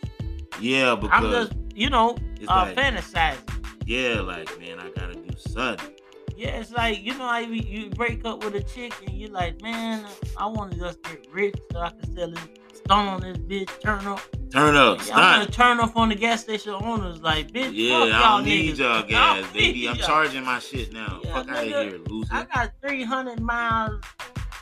yeah 0.61 0.93
I'm 0.93 1.01
because 1.01 1.49
just, 1.49 1.59
you 1.75 1.89
know, 1.89 2.19
it's 2.39 2.51
uh, 2.51 2.57
like- 2.57 2.77
fantasizing. 2.77 3.39
yeah, 3.87 4.21
like 4.21 4.51
man, 4.61 4.81
I 4.81 4.91
gotta 4.91 5.15
do 5.15 5.35
something. 5.39 5.94
Yeah, 6.37 6.49
it's 6.59 6.73
like, 6.73 7.03
you 7.03 7.13
know 7.17 7.29
how 7.29 7.39
you, 7.39 7.91
break 7.91 8.25
up 8.25 8.45
with 8.45 8.55
a 8.57 8.63
chick 8.63 8.93
and 9.07 9.17
you're 9.17 9.31
like, 9.31 9.61
man, 9.63 10.05
I 10.37 10.47
want 10.47 10.73
to 10.73 10.79
just 10.79 11.03
get 11.03 11.27
rich 11.33 11.55
so 11.73 11.79
I 11.81 11.91
can 11.91 12.17
sell 12.17 12.31
this, 12.31 12.41
stun 12.75 13.07
on 13.07 13.21
this 13.21 13.39
bitch, 13.39 13.81
turn 13.81 14.07
up. 14.07 14.21
Turn 14.51 14.75
up, 14.77 14.99
Yeah, 15.07 15.17
I 15.17 15.35
stunt. 15.35 15.47
to 15.51 15.57
turn 15.57 15.81
up 15.81 15.97
on 15.97 16.09
the 16.09 16.15
gas 16.15 16.43
station 16.43 16.75
owners 16.75 17.21
like, 17.23 17.51
bitch, 17.53 17.71
Yeah, 17.73 18.01
fuck 18.01 18.09
I 18.15 18.21
y'all 18.21 18.37
don't 18.39 18.45
need 18.47 18.75
niggas. 18.75 18.79
y'all 18.79 18.93
I 18.99 19.03
gas, 19.03 19.53
baby. 19.53 19.89
I'm 19.89 19.97
y'all. 19.97 20.07
charging 20.07 20.45
my 20.45 20.59
shit 20.59 20.93
now. 20.93 21.21
Yeah, 21.25 21.33
Fuck 21.35 21.49
out 21.51 21.57
of 21.59 21.65
here, 21.69 21.99
loser. 22.09 22.29
I 22.35 22.45
got 22.53 22.73
300 22.81 23.41
miles 23.41 24.01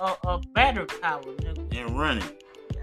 of, 0.01 0.19
of 0.25 0.45
battery 0.55 0.87
power, 1.01 1.23
nigga. 1.23 1.79
and 1.79 1.99
running. 1.99 2.29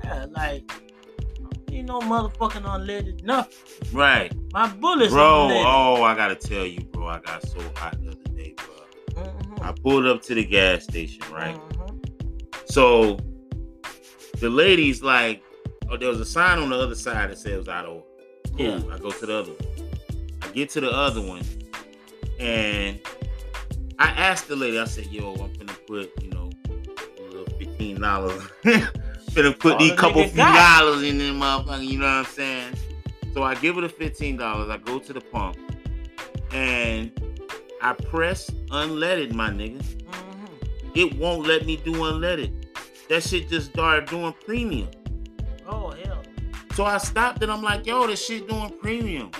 Yeah, 0.04 0.26
like, 0.32 0.72
I 0.72 1.82
don't 1.82 1.86
no 1.86 2.00
motherfucking 2.02 2.64
unleaded 2.64 3.24
nothing. 3.24 3.54
Right. 3.94 4.32
My 4.54 4.68
bullets 4.68 5.14
Bro, 5.14 5.50
oh, 5.66 6.04
I 6.04 6.16
gotta 6.16 6.36
tell 6.36 6.66
you, 6.66 6.82
bro. 6.82 7.08
I 7.08 7.20
got 7.20 7.46
so 7.48 7.60
hot 7.76 7.98
the 8.04 8.10
other 8.12 8.36
day, 8.36 8.54
bro. 8.58 8.66
Mhm, 9.60 9.66
I 9.66 9.72
pulled 9.84 10.06
up 10.06 10.22
to 10.24 10.36
the 10.36 10.44
gas 10.46 10.84
station, 10.84 11.22
right? 11.32 11.56
mhm. 11.56 12.06
So 12.66 13.18
the 14.40 14.50
lady's 14.50 15.02
like, 15.04 15.44
oh, 15.90 15.98
there 15.98 16.10
was 16.10 16.20
a 16.20 16.26
sign 16.26 16.60
on 16.60 16.70
the 16.70 16.78
other 16.78 16.96
side 16.96 17.30
that 17.32 17.38
said 17.38 17.54
it 17.54 17.58
was 17.58 17.68
out 17.68 17.86
of 17.86 17.92
order. 17.92 18.06
Cool. 18.58 18.66
Yeah. 18.66 18.96
I 18.96 18.98
go 19.00 19.12
to 19.12 19.26
the 19.26 19.38
other 19.38 19.52
one. 19.52 19.90
I 20.42 20.48
get 20.52 20.70
to 20.72 20.82
the 20.82 20.90
other 20.92 21.22
one, 21.22 21.44
and 22.40 23.00
I 24.00 24.08
asked 24.12 24.48
the 24.48 24.56
lady, 24.56 24.80
I 24.80 24.86
said, 24.86 25.08
yo, 25.08 25.34
I'm 25.34 25.54
gonna 25.54 25.74
put, 25.88 26.12
you 26.24 26.30
know, 26.32 26.50
a 27.20 27.22
little 27.24 27.46
fifteen 27.58 28.00
dollars. 28.02 28.42
Finna 28.64 29.58
put 29.60 29.74
All 29.74 29.80
these 29.80 29.92
the 29.92 29.96
couple 29.98 30.24
few 30.24 30.38
got. 30.38 30.80
dollars 30.82 31.04
in 31.04 31.18
there, 31.20 31.34
motherfucker. 31.34 31.86
You 31.86 32.00
know 32.00 32.06
what 32.06 32.12
I'm 32.14 32.26
saying? 32.26 32.74
So 33.34 33.44
I 33.44 33.54
give 33.56 33.76
her 33.76 33.82
the 33.82 33.90
fifteen 33.90 34.38
dollars. 34.38 34.70
I 34.70 34.78
go 34.78 34.98
to 35.00 35.14
the 35.14 35.22
pump, 35.22 35.58
and 36.52 37.12
I 37.82 37.94
press 37.94 38.50
unleaded, 38.72 39.34
my 39.34 39.50
nigga 39.50 39.82
Mhm. 39.82 40.50
it 40.96 41.18
won't 41.18 41.48
let 41.48 41.66
me 41.66 41.78
do 41.78 41.94
unleaded. 41.94 42.54
That 43.10 43.24
shit 43.24 43.50
just 43.50 43.72
started 43.72 44.10
doing 44.10 44.34
premium. 44.46 44.90
Oh 45.68 45.92
hell. 46.04 46.22
So 46.76 46.86
I 46.86 46.98
stopped 46.98 47.42
and 47.44 47.52
I'm 47.52 47.62
like, 47.64 47.86
yo, 47.86 48.08
this 48.08 48.26
shit 48.26 48.48
doing 48.48 48.72
premium. 48.82 49.32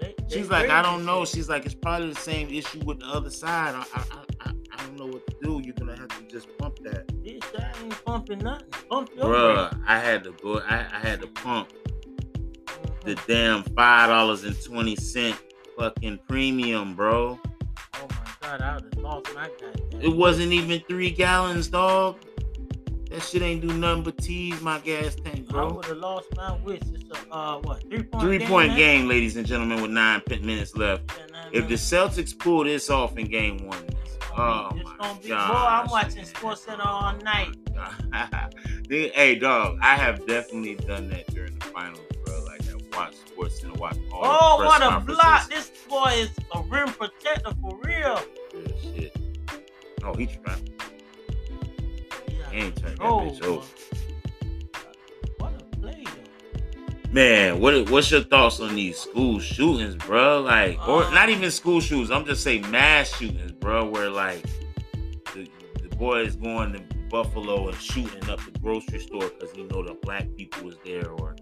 They- 0.00 0.14
they 0.28 0.36
She's 0.36 0.48
like, 0.50 0.70
I 0.70 0.82
don't 0.82 1.04
know. 1.04 1.24
shit. 1.24 1.34
She's 1.36 1.48
like, 1.48 1.64
it's 1.66 1.74
probably 1.74 2.10
the 2.10 2.20
same 2.20 2.48
issue 2.52 2.80
with 2.84 3.00
the 3.00 3.06
other 3.06 3.30
side. 3.30 3.74
I, 3.74 3.84
I, 3.94 4.02
I, 4.40 4.52
I 4.72 4.76
don't 4.84 4.96
know 4.98 5.06
what 5.06 5.26
to 5.26 5.36
do. 5.42 5.60
You're 5.64 5.74
gonna 5.74 5.96
have 5.96 6.08
to 6.08 6.22
just 6.30 6.56
pump 6.58 6.78
that, 6.84 7.06
Bitch, 7.24 7.44
I 7.58 7.82
ain't 7.84 8.04
pumping 8.04 8.38
nothing. 8.38 8.66
Pump 8.90 9.10
your 9.16 9.24
bruh. 9.26 9.80
I 9.86 9.98
had 9.98 10.24
to 10.24 10.32
go. 10.42 10.60
I, 10.60 10.76
I 10.92 10.98
had 11.00 11.20
to 11.22 11.26
pump 11.26 11.68
Mhm. 11.72 13.00
the 13.04 13.14
damn 13.26 13.62
five 13.74 14.08
dollars 14.08 14.44
and 14.44 14.56
twenty 14.62 14.96
cent 14.96 15.36
fucking 15.78 16.20
premium, 16.28 16.94
bro. 16.94 17.38
Oh 17.94 18.06
my 18.10 18.30
God, 18.40 18.60
I 18.62 18.74
would 18.74 18.84
have 18.84 19.02
lost 19.02 19.34
my 19.34 19.48
goddamn. 19.60 20.00
It 20.00 20.14
wasn't 20.14 20.52
even 20.52 20.80
three 20.88 21.10
gallons, 21.10 21.68
dog. 21.68 22.16
That 23.10 23.22
shit 23.22 23.40
ain't 23.40 23.62
do 23.66 23.72
nothing 23.72 24.02
but 24.02 24.18
tease 24.18 24.60
my 24.60 24.78
gas 24.80 25.14
tank, 25.14 25.48
bro. 25.48 25.68
I 25.68 25.72
would 25.72 25.84
have 25.86 25.96
lost 25.96 26.26
my 26.36 26.54
wish. 26.58 26.82
It's 26.92 27.04
a 27.10 27.34
uh, 27.34 27.58
what 27.60 27.82
three 27.88 28.02
point 28.02 28.22
Three 28.22 28.38
game, 28.38 28.48
point 28.48 28.76
game, 28.76 29.08
ladies 29.08 29.36
and 29.36 29.46
gentlemen, 29.46 29.80
with 29.80 29.90
nine 29.90 30.20
minutes 30.42 30.76
left. 30.76 31.10
Yeah, 31.16 31.46
If 31.52 31.62
nah. 31.62 31.68
the 31.68 31.74
Celtics 31.74 32.38
pull 32.38 32.64
this 32.64 32.90
off 32.90 33.16
in 33.16 33.26
game 33.28 33.66
one, 33.66 33.82
oh 34.36 34.68
it's 34.74 34.84
my 34.84 34.96
gonna 34.98 35.20
be. 35.20 35.28
gosh, 35.28 35.48
Boy, 35.48 35.54
I'm 35.54 35.90
watching. 35.90 36.24
SportsCenter 36.24 36.84
all 36.86 37.14
night. 37.18 37.56
Hey, 38.90 39.34
dog, 39.38 39.78
I 39.82 39.96
have 39.96 40.26
definitely 40.26 40.76
done 40.76 41.08
that 41.10 41.26
during 41.34 41.58
the 41.58 41.64
finals, 41.66 42.00
bro. 42.24 42.42
Like 42.44 42.62
I 42.70 42.96
watch 42.96 43.14
And 43.40 43.72
Oh, 44.12 44.64
what 44.64 44.82
a 44.82 45.00
block! 45.00 45.48
This 45.48 45.70
boy 45.88 46.12
is 46.16 46.30
a 46.54 46.62
rim 46.62 46.88
protector 46.88 47.52
for 47.60 47.78
real. 47.84 48.20
Good 48.52 48.74
shit. 48.82 49.16
Oh, 50.02 50.14
he 50.14 50.26
trapped. 50.26 50.70
Yeah, 52.28 52.50
He 52.50 52.58
ain't 52.58 52.76
turned 52.76 52.98
that 52.98 53.04
Oh, 53.04 53.20
bitch 53.20 53.42
over. 53.44 53.66
What 55.38 55.52
a 55.52 55.76
play, 55.76 56.04
though. 56.04 57.12
Man, 57.12 57.60
what 57.60 57.88
what's 57.90 58.10
your 58.10 58.22
thoughts 58.24 58.58
on 58.60 58.74
these 58.74 58.98
school 58.98 59.38
shootings, 59.38 59.94
bro? 59.94 60.40
Like, 60.40 60.76
or 60.88 61.04
Uh, 61.04 61.10
not 61.10 61.28
even 61.28 61.50
school 61.50 61.80
shootings. 61.80 62.10
I'm 62.10 62.24
just 62.24 62.42
saying 62.42 62.68
mass 62.70 63.16
shootings, 63.16 63.52
bro. 63.52 63.84
Where 63.88 64.10
like 64.10 64.44
the, 65.34 65.48
the 65.80 65.94
boy 65.96 66.22
is 66.22 66.34
going 66.36 66.72
to 66.72 66.80
Buffalo 67.08 67.68
and 67.68 67.76
shooting 67.80 68.28
up 68.28 68.40
the 68.44 68.58
grocery 68.58 68.98
store 69.00 69.28
because 69.28 69.52
he 69.52 69.62
know 69.62 69.82
the 69.84 69.94
black 70.02 70.26
people 70.36 70.64
was 70.64 70.76
there, 70.84 71.08
or 71.12 71.36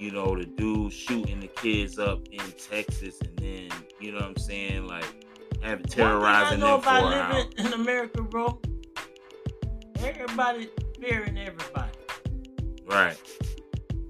you 0.00 0.10
know 0.10 0.34
the 0.34 0.46
dude 0.46 0.92
shooting 0.92 1.40
the 1.40 1.46
kids 1.46 1.98
up 1.98 2.26
in 2.32 2.40
Texas, 2.52 3.20
and 3.20 3.36
then 3.36 3.68
you 4.00 4.12
know 4.12 4.18
what 4.18 4.28
I'm 4.28 4.36
saying, 4.38 4.86
like 4.86 5.04
having 5.62 5.84
terrorizing 5.84 6.60
them 6.60 6.80
for 6.80 6.88
about 6.88 7.32
living 7.32 7.66
in 7.66 7.72
America, 7.74 8.22
bro. 8.22 8.58
Everybody 9.98 10.70
fearing 10.98 11.36
everybody. 11.36 11.90
Right. 12.86 13.18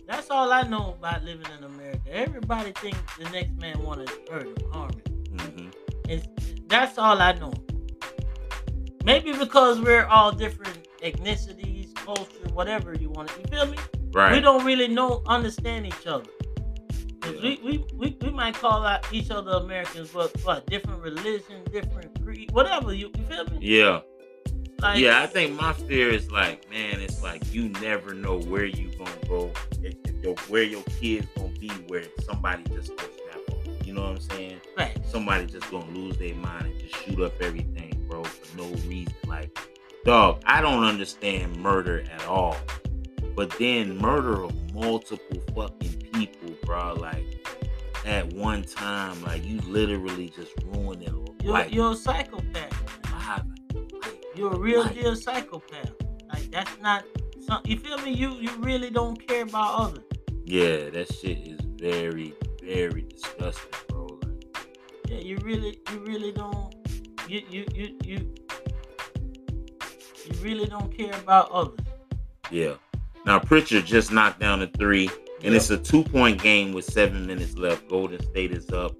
That's 0.06 0.30
all 0.30 0.52
I 0.52 0.62
know 0.62 0.94
about 0.98 1.24
living 1.24 1.46
in 1.58 1.64
America. 1.64 2.00
Everybody 2.08 2.72
thinks 2.72 2.98
the 3.18 3.28
next 3.30 3.60
man 3.60 3.82
want 3.82 4.06
to 4.06 4.32
hurt 4.32 4.46
him, 4.46 4.70
harm 4.72 4.90
him. 4.92 5.38
hmm 5.38 5.68
It's, 6.08 6.26
that's 6.68 6.98
all 6.98 7.20
I 7.20 7.32
know. 7.32 7.52
Maybe 9.04 9.32
because 9.32 9.80
we're 9.80 10.06
all 10.06 10.30
different 10.30 10.88
ethnicities, 11.02 11.94
culture, 11.94 12.48
whatever 12.52 12.94
you 12.94 13.10
want 13.10 13.28
to. 13.28 13.40
You 13.40 13.46
feel 13.46 13.66
me? 13.66 13.78
Right. 14.12 14.32
We 14.32 14.40
don't 14.40 14.64
really 14.64 14.88
know, 14.88 15.22
understand 15.26 15.86
each 15.86 16.06
other. 16.06 16.30
Yeah. 17.24 17.32
we, 17.42 17.60
we, 17.62 17.84
we, 17.94 18.18
we 18.22 18.30
might 18.30 18.54
call 18.54 18.84
out 18.84 19.06
each 19.12 19.30
other 19.30 19.52
Americans, 19.52 20.10
but 20.10 20.34
what 20.44 20.66
different 20.66 21.02
religion, 21.02 21.62
different 21.70 22.22
creed, 22.24 22.50
whatever. 22.52 22.92
You, 22.92 23.10
you 23.16 23.24
feel 23.24 23.44
me? 23.46 23.58
yeah. 23.60 24.00
Like, 24.80 24.98
yeah, 24.98 25.22
I 25.22 25.26
think 25.26 25.60
my 25.60 25.74
fear 25.74 26.08
is 26.08 26.30
like, 26.30 26.68
man, 26.70 27.00
it's 27.00 27.22
like 27.22 27.52
you 27.52 27.68
never 27.68 28.14
know 28.14 28.38
where 28.38 28.64
you 28.64 28.90
gonna 28.96 29.10
go, 29.28 29.52
if, 29.82 29.94
if 30.04 30.24
your, 30.24 30.34
where 30.48 30.62
your 30.62 30.82
kids 30.98 31.26
gonna 31.36 31.48
be, 31.48 31.68
where 31.88 32.04
somebody 32.24 32.62
just 32.74 32.96
gonna 32.96 33.08
snap 33.12 33.50
off. 33.50 33.86
You 33.86 33.92
know 33.92 34.02
what 34.02 34.10
I'm 34.12 34.20
saying? 34.20 34.60
Right. 34.78 34.98
Somebody 35.06 35.46
just 35.46 35.70
gonna 35.70 35.90
lose 35.90 36.16
their 36.16 36.34
mind 36.34 36.66
and 36.66 36.80
just 36.80 36.96
shoot 36.96 37.20
up 37.20 37.34
everything, 37.42 38.06
bro, 38.08 38.24
for 38.24 38.56
no 38.56 38.64
reason. 38.88 39.14
Like, 39.26 39.58
dog, 40.06 40.42
I 40.46 40.62
don't 40.62 40.82
understand 40.82 41.56
murder 41.58 42.02
at 42.10 42.24
all. 42.26 42.56
But 43.40 43.58
then 43.58 43.96
murder 43.96 44.42
of 44.42 44.74
multiple 44.74 45.40
fucking 45.54 46.10
people, 46.12 46.50
bro, 46.62 46.92
like 46.92 47.24
at 48.04 48.30
one 48.34 48.62
time, 48.64 49.22
like 49.22 49.42
you 49.46 49.60
literally 49.62 50.28
just 50.28 50.52
ruined 50.66 51.04
it. 51.04 51.14
You're, 51.42 51.52
life. 51.54 51.72
you're 51.72 51.92
a 51.92 51.96
psychopath. 51.96 53.10
Life. 53.10 53.42
You're 54.34 54.52
a 54.52 54.58
real 54.58 54.84
deal 54.88 55.16
psychopath. 55.16 55.90
Like 56.28 56.50
that's 56.50 56.78
not. 56.82 57.06
Some, 57.40 57.62
you 57.64 57.78
feel 57.78 57.96
me? 58.02 58.12
You 58.12 58.34
you 58.34 58.50
really 58.58 58.90
don't 58.90 59.16
care 59.26 59.44
about 59.44 59.74
others. 59.80 60.04
Yeah, 60.44 60.90
that 60.90 61.10
shit 61.10 61.38
is 61.38 61.60
very, 61.76 62.34
very 62.62 63.06
disgusting, 63.08 63.72
bro. 63.88 64.20
Like, 64.22 64.68
Yeah, 65.08 65.20
you 65.20 65.38
really 65.38 65.80
you 65.90 65.98
really 66.00 66.32
don't. 66.32 66.74
You 67.26 67.40
you 67.48 67.64
you 67.74 67.98
you. 68.04 68.34
You 70.26 70.42
really 70.42 70.66
don't 70.66 70.94
care 70.94 71.14
about 71.14 71.50
others. 71.50 71.86
yeah. 72.50 72.74
Now 73.26 73.38
Pritchard 73.38 73.84
just 73.84 74.10
knocked 74.12 74.40
down 74.40 74.62
a 74.62 74.66
three, 74.66 75.10
and 75.44 75.54
it's 75.54 75.70
a 75.70 75.78
two 75.78 76.02
point 76.04 76.42
game 76.42 76.72
with 76.72 76.84
seven 76.84 77.26
minutes 77.26 77.56
left. 77.56 77.88
Golden 77.88 78.20
State 78.22 78.52
is 78.52 78.70
up, 78.70 78.92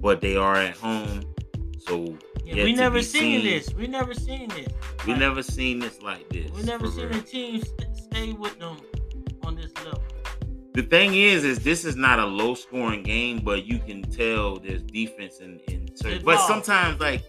but 0.00 0.20
they 0.20 0.36
are 0.36 0.56
at 0.56 0.76
home, 0.76 1.22
so 1.78 2.16
Yeah, 2.44 2.64
we 2.64 2.72
never 2.74 3.02
seen 3.02 3.40
seen. 3.40 3.44
this. 3.44 3.74
We 3.74 3.86
never 3.86 4.14
seen 4.14 4.48
this. 4.48 4.68
we 5.06 5.12
Like, 5.12 5.20
never 5.20 5.42
seen 5.42 5.78
this 5.80 6.00
like 6.02 6.28
this. 6.28 6.50
We 6.52 6.62
never 6.62 6.86
seen 6.88 7.08
real. 7.08 7.18
a 7.18 7.22
team 7.22 7.62
st- 7.62 7.96
stay 7.96 8.32
with 8.32 8.58
them 8.58 8.76
on 9.44 9.56
this 9.56 9.72
level. 9.84 10.02
The 10.74 10.82
thing 10.82 11.14
is, 11.14 11.44
is 11.44 11.58
this 11.58 11.84
is 11.84 11.96
not 11.96 12.18
a 12.18 12.24
low 12.24 12.54
scoring 12.54 13.02
game, 13.02 13.40
but 13.44 13.66
you 13.66 13.78
can 13.78 14.02
tell 14.02 14.56
there's 14.58 14.82
defense 14.82 15.40
in 15.40 15.58
in 15.68 15.94
certain. 15.96 16.24
But 16.24 16.38
sometimes 16.46 16.98
like 17.00 17.22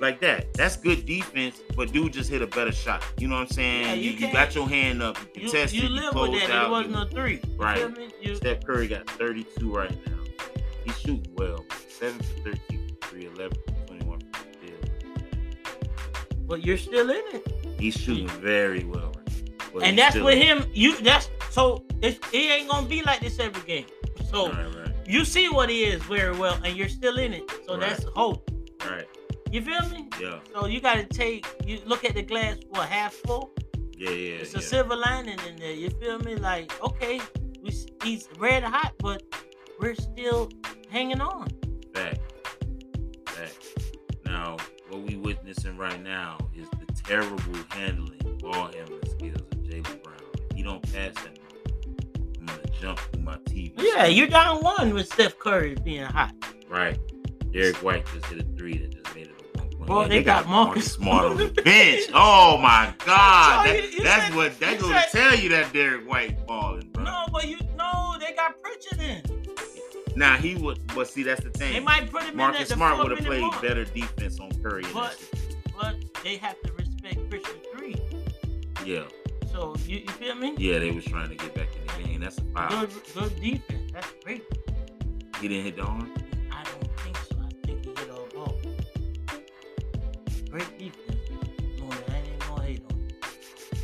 like 0.00 0.20
that, 0.20 0.52
that's 0.54 0.76
good 0.76 1.06
defense, 1.06 1.60
but 1.76 1.92
dude 1.92 2.12
just 2.12 2.30
hit 2.30 2.42
a 2.42 2.46
better 2.46 2.72
shot. 2.72 3.04
You 3.18 3.28
know 3.28 3.36
what 3.36 3.42
I'm 3.42 3.48
saying? 3.48 3.82
Yeah, 3.82 3.94
you 3.94 4.10
you, 4.10 4.26
you 4.26 4.32
got 4.32 4.54
your 4.54 4.68
hand 4.68 5.02
up, 5.02 5.18
you 5.18 5.42
You, 5.42 5.50
contested, 5.50 5.82
you 5.82 5.88
you, 5.88 5.94
live 5.94 6.12
closed 6.12 6.32
with 6.32 6.42
that. 6.46 6.50
out. 6.50 6.66
It 6.66 6.70
wasn't 6.70 6.96
a 6.96 7.14
three. 7.14 7.40
Right. 7.56 7.78
feel 7.78 7.88
me? 7.90 8.08
You, 8.20 8.34
Steph 8.36 8.64
Curry 8.64 8.88
got 8.88 9.08
32 9.10 9.74
right 9.74 9.90
now. 10.06 10.12
He's 10.84 10.98
shooting 10.98 11.26
well. 11.36 11.64
7 11.88 12.18
for 12.18 12.50
13 12.50 12.96
for 13.00 13.08
3, 13.08 13.26
11 13.26 13.58
for 13.66 13.86
21 13.86 14.20
for 14.20 14.26
but 16.46 16.64
you're 16.64 16.78
still 16.78 17.10
in 17.10 17.22
it. 17.34 17.46
He's 17.78 17.94
shooting 17.94 18.28
very 18.28 18.84
well 18.84 19.12
right. 19.76 19.88
And 19.88 19.98
that's 19.98 20.16
with 20.16 20.38
him. 20.38 20.64
You 20.72 20.96
that's 21.02 21.28
so 21.50 21.84
it 22.02 22.18
ain't 22.32 22.68
gonna 22.70 22.86
be 22.86 23.02
like 23.02 23.20
this 23.20 23.38
every 23.38 23.62
game. 23.62 23.86
So 24.30 24.50
Right, 24.50 24.66
right, 24.76 24.94
you 25.06 25.24
see 25.24 25.48
what 25.48 25.68
he 25.70 25.84
is 25.84 26.02
very 26.04 26.36
well, 26.36 26.58
and 26.64 26.76
you're 26.76 26.88
still 26.88 27.18
in 27.18 27.32
it. 27.32 27.50
So 27.66 27.76
that's 27.76 28.04
hope. 28.14 28.50
right. 28.88 29.06
You 29.50 29.62
feel 29.62 29.88
me? 29.90 30.08
Yeah, 30.20 30.38
So 30.52 30.66
you 30.66 30.80
gotta 30.80 31.04
take 31.04 31.46
you 31.64 31.80
look 31.86 32.04
at 32.04 32.14
the 32.14 32.22
glass 32.22 32.56
what 32.70 32.88
half 32.88 33.12
full. 33.14 33.52
yeah, 33.96 34.10
yeah. 34.10 34.34
It's 34.36 34.52
yeah. 34.52 34.58
a 34.58 34.62
silver 34.62 34.96
lining 34.96 35.38
in 35.48 35.56
there. 35.56 35.72
You 35.72 35.90
feel 35.90 36.18
me? 36.20 36.36
Like 36.36 36.72
okay, 36.82 37.20
we 37.62 37.70
he's 38.02 38.28
red 38.38 38.62
hot, 38.64 38.92
but 38.98 39.22
we're 39.80 39.94
still 39.94 40.50
hanging 40.90 41.20
on. 41.20 41.48
Fact. 41.94 42.20
Fact. 43.26 43.58
Now, 44.24 44.56
what 44.90 45.02
we 45.02 45.16
witnessing 45.16 45.76
right 45.76 46.02
now 46.02 46.38
is 46.54 46.68
the 46.70 46.92
terrible 47.04 47.38
handling, 47.70 48.38
ball 48.40 48.70
handling 48.72 49.06
skills 49.06 49.40
of 49.52 49.58
Jaylen 49.62 50.02
Brown. 50.02 50.16
If 50.50 50.56
he 50.56 50.62
don't 50.62 50.82
pass 50.92 51.14
that, 51.14 51.38
I'm 52.40 52.46
gonna 52.46 52.62
jump 52.80 52.98
through 52.98 53.22
my 53.22 53.36
TV. 53.38 53.72
Yeah, 53.78 54.06
you're 54.06 54.26
down 54.26 54.62
one 54.62 54.92
with 54.92 55.12
Steph 55.12 55.38
Curry 55.38 55.76
being 55.84 56.04
hot. 56.04 56.34
right. 56.68 56.98
Derrick 57.52 57.76
White 57.76 58.04
just 58.12 58.26
hit 58.26 58.40
a 58.40 58.44
three 58.58 58.76
that 58.76 58.90
just 58.92 59.14
made 59.14 59.28
it 59.28 59.35
Boy, 59.86 60.02
Yeah, 60.02 60.08
they 60.08 60.22
got 60.24 60.48
Marcus 60.48 60.92
Smart 60.92 61.24
on 61.26 61.36
the 61.36 61.48
bench. 61.62 62.10
Oh 62.12 62.58
my 62.58 62.92
God, 63.04 63.66
That- 63.66 63.82
you- 63.82 63.88
you 63.98 64.02
that's 64.04 64.26
said- 64.26 64.34
what 64.34 64.58
that 64.60 64.72
you 64.74 64.80
gonna 64.80 65.02
tell 65.12 65.34
you 65.36 65.48
that 65.50 65.72
Derrick 65.72 66.08
White 66.08 66.46
balling, 66.46 66.88
bro. 66.92 67.04
No, 67.04 67.24
but 67.32 67.46
you 67.48 67.58
know 67.76 68.16
they 68.20 68.34
got 68.34 68.60
Pritchard 68.62 69.00
in. 69.00 69.22
Now 70.16 70.36
he 70.36 70.54
would, 70.56 70.80
but 70.94 71.08
see 71.08 71.22
that's 71.22 71.42
the 71.44 71.50
thing. 71.50 71.72
They 71.74 71.80
might 71.80 72.10
put 72.10 72.22
him 72.24 72.36
Marcus 72.36 72.60
in 72.60 72.72
at 72.72 72.76
Smart 72.76 72.98
would 72.98 73.10
have 73.16 73.24
played 73.26 73.42
mark. 73.42 73.60
better 73.62 73.84
defense 73.84 74.40
on 74.40 74.50
Curry. 74.62 74.84
But- 74.92 75.18
but 75.78 75.94
they 76.24 76.36
have 76.38 76.60
to 76.62 76.72
respect 76.72 77.28
Pritchard 77.28 77.58
three. 77.76 77.96
Yeah. 78.84 79.02
So 79.52 79.74
you, 79.86 79.98
you 79.98 80.08
feel 80.08 80.34
me? 80.34 80.54
Yeah, 80.58 80.78
they 80.78 80.90
was 80.90 81.04
trying 81.04 81.28
to 81.28 81.34
get 81.34 81.54
back 81.54 81.68
in 81.76 82.02
the 82.02 82.08
game. 82.08 82.20
That's 82.20 82.38
a 82.38 82.44
foul. 82.54 82.68
Good, 82.86 82.90
good 83.14 83.40
defense. 83.40 83.92
That's 83.92 84.12
great. 84.24 84.42
He 85.40 85.48
didn't 85.48 85.64
hit 85.64 85.76
the 85.76 85.82
arm. 85.82 86.12
Great 90.56 90.78
defense. 90.78 91.18
No, 91.78 91.90
I 91.90 92.16
ain't 92.16 92.38
gonna 92.38 92.62
hate 92.62 92.82
on. 92.90 93.08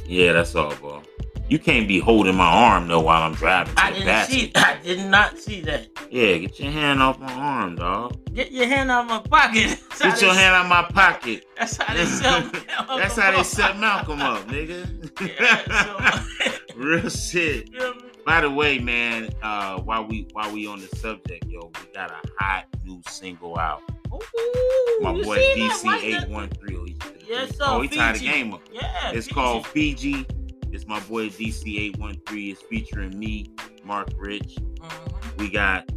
Yeah, 0.06 0.32
that's 0.32 0.54
all, 0.54 0.74
bro. 0.76 1.02
You 1.46 1.58
can't 1.58 1.86
be 1.86 1.98
holding 1.98 2.34
my 2.34 2.46
arm 2.46 2.88
though 2.88 3.00
while 3.00 3.24
I'm 3.24 3.34
driving. 3.34 3.74
I 3.76 3.90
didn't 3.90 4.06
basket. 4.06 4.34
see. 4.34 4.52
I 4.54 4.78
did 4.82 5.06
not 5.10 5.38
see 5.38 5.60
that. 5.60 5.88
Yeah, 6.10 6.38
get 6.38 6.58
your 6.58 6.72
hand 6.72 7.02
off 7.02 7.18
my 7.18 7.30
arm, 7.30 7.76
dog. 7.76 8.16
Get 8.32 8.52
your 8.52 8.68
hand 8.68 8.90
out 8.90 9.02
of 9.02 9.10
my 9.10 9.18
pocket. 9.18 9.82
That's 9.98 10.00
Get 10.00 10.22
your 10.22 10.32
hand 10.32 10.54
out 10.54 10.62
of 10.62 10.70
my 10.70 10.82
pocket. 10.94 11.44
That's 11.58 11.76
how 11.76 11.92
they 11.92 12.06
sell. 12.06 12.40
That's 12.96 13.16
how 13.16 13.36
they 13.36 13.42
set 13.42 13.78
Malcolm 13.78 14.22
up, 14.22 14.48
nigga. 14.48 15.10
Yeah, 15.38 16.24
so, 16.38 16.74
Real 16.74 17.10
shit. 17.10 17.70
you 17.70 17.80
feel 17.80 17.94
me? 17.96 18.02
By 18.24 18.40
the 18.40 18.50
way, 18.50 18.78
man, 18.78 19.28
uh, 19.42 19.78
while 19.80 20.06
we 20.06 20.26
while 20.32 20.50
we 20.50 20.66
on 20.66 20.80
the 20.80 20.88
subject, 20.96 21.44
yo, 21.44 21.66
we 21.66 21.92
got 21.92 22.12
a 22.12 22.28
hot 22.38 22.64
new 22.82 23.02
single 23.08 23.58
out. 23.58 23.82
Ooh, 24.12 24.98
My 25.02 25.12
boy 25.12 25.36
seen 25.38 25.68
that? 25.68 25.76
DC 25.80 25.84
Why 25.84 25.98
eight 26.02 26.20
the- 26.26 26.32
one. 26.32 26.50
Oh, 26.70 26.84
he 26.84 26.96
Yes, 27.28 27.56
oh, 27.60 27.80
he 27.80 27.88
tied 27.88 28.16
the 28.16 28.20
game 28.20 28.52
up. 28.52 28.60
Yeah, 28.72 29.10
It's 29.10 29.26
Fiji. 29.26 29.34
called 29.34 29.66
Fiji. 29.68 30.26
It's 30.70 30.86
my 30.86 31.00
boy 31.00 31.28
DC 31.30 31.78
eight 31.78 31.98
one 31.98 32.20
three. 32.26 32.50
It's 32.50 32.62
featuring 32.62 33.18
me, 33.18 33.46
Mark 33.84 34.08
Rich. 34.16 34.56
Mhm. 34.56 35.38
We 35.38 35.48
got 35.50 35.88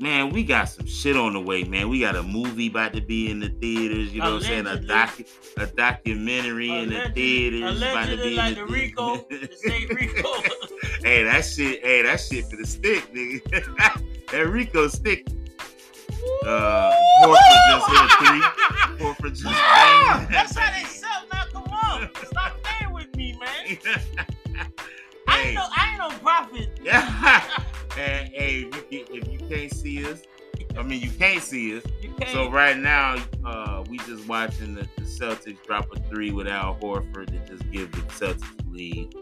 man, 0.00 0.30
we 0.30 0.42
got 0.42 0.64
some 0.64 0.86
shit 0.86 1.16
on 1.16 1.32
the 1.32 1.40
way, 1.40 1.62
man. 1.64 1.88
We 1.88 2.00
got 2.00 2.16
a 2.16 2.22
movie 2.22 2.66
about 2.68 2.92
to 2.94 3.00
be 3.00 3.30
in 3.30 3.38
the 3.40 3.50
theaters. 3.60 4.12
You 4.12 4.20
know 4.20 4.34
what 4.34 4.42
I'm 4.42 4.48
saying? 4.48 4.66
A 4.66 4.72
Allegedly. 4.74 5.24
docu- 5.24 5.62
a 5.62 5.66
documentary 5.66 6.68
in 6.70 6.88
the 6.90 6.96
Allegedly- 6.96 7.14
theaters. 7.14 7.76
about 7.82 8.06
to 8.06 8.14
Allegedly, 8.14 8.30
be 8.30 8.36
like 8.36 8.56
in 8.56 8.60
the 8.60 8.66
the 8.66 8.72
RICO, 8.72 9.16
the 9.30 9.48
state 9.56 9.90
RICO. 9.94 10.32
hey, 11.04 11.22
that 11.24 11.44
shit. 11.44 11.84
Hey, 11.84 12.02
that 12.02 12.20
shit 12.20 12.46
for 12.50 12.56
the 12.56 12.66
stick, 12.66 13.12
nigga. 13.14 14.26
that 14.32 14.42
RICO 14.48 14.88
stick. 14.88 15.26
Uh, 16.46 16.92
Horford 17.22 17.36
just 17.68 17.90
hit 17.90 18.00
a 18.00 18.08
three. 18.18 18.40
Horford 19.06 19.30
just 19.30 19.44
banged. 19.44 20.28
that's 20.30 20.56
how 20.56 20.72
they 20.72 20.84
sell. 20.86 21.24
Now 21.32 21.44
come 21.52 21.72
on, 21.72 22.08
stop 22.26 22.62
playing 22.62 22.92
with 22.92 23.14
me, 23.16 23.38
man. 23.38 23.78
I 25.28 25.40
ain't 25.40 25.54
no, 25.54 25.66
I 25.76 25.90
ain't 25.90 25.98
no 25.98 26.18
prophet. 26.18 26.68
yeah. 26.82 27.42
and 27.98 28.28
hey, 28.28 28.68
if 28.72 28.92
you, 28.92 29.06
if 29.10 29.28
you 29.28 29.38
can't 29.48 29.72
see 29.72 30.04
us, 30.10 30.22
I 30.76 30.82
mean, 30.82 31.00
you 31.00 31.10
can't 31.10 31.42
see 31.42 31.76
us. 31.76 31.84
Can't. 32.18 32.30
So 32.30 32.50
right 32.50 32.76
now, 32.76 33.16
uh, 33.44 33.84
we 33.88 33.98
just 33.98 34.26
watching 34.28 34.74
the, 34.74 34.88
the 34.96 35.02
Celtics 35.02 35.62
drop 35.64 35.88
a 35.94 36.00
three 36.08 36.30
without 36.30 36.80
Horford 36.80 37.26
to 37.28 37.38
just 37.50 37.70
give 37.70 37.92
the 37.92 38.02
Celtics 38.02 38.56
the 38.58 38.70
lead. 38.70 39.14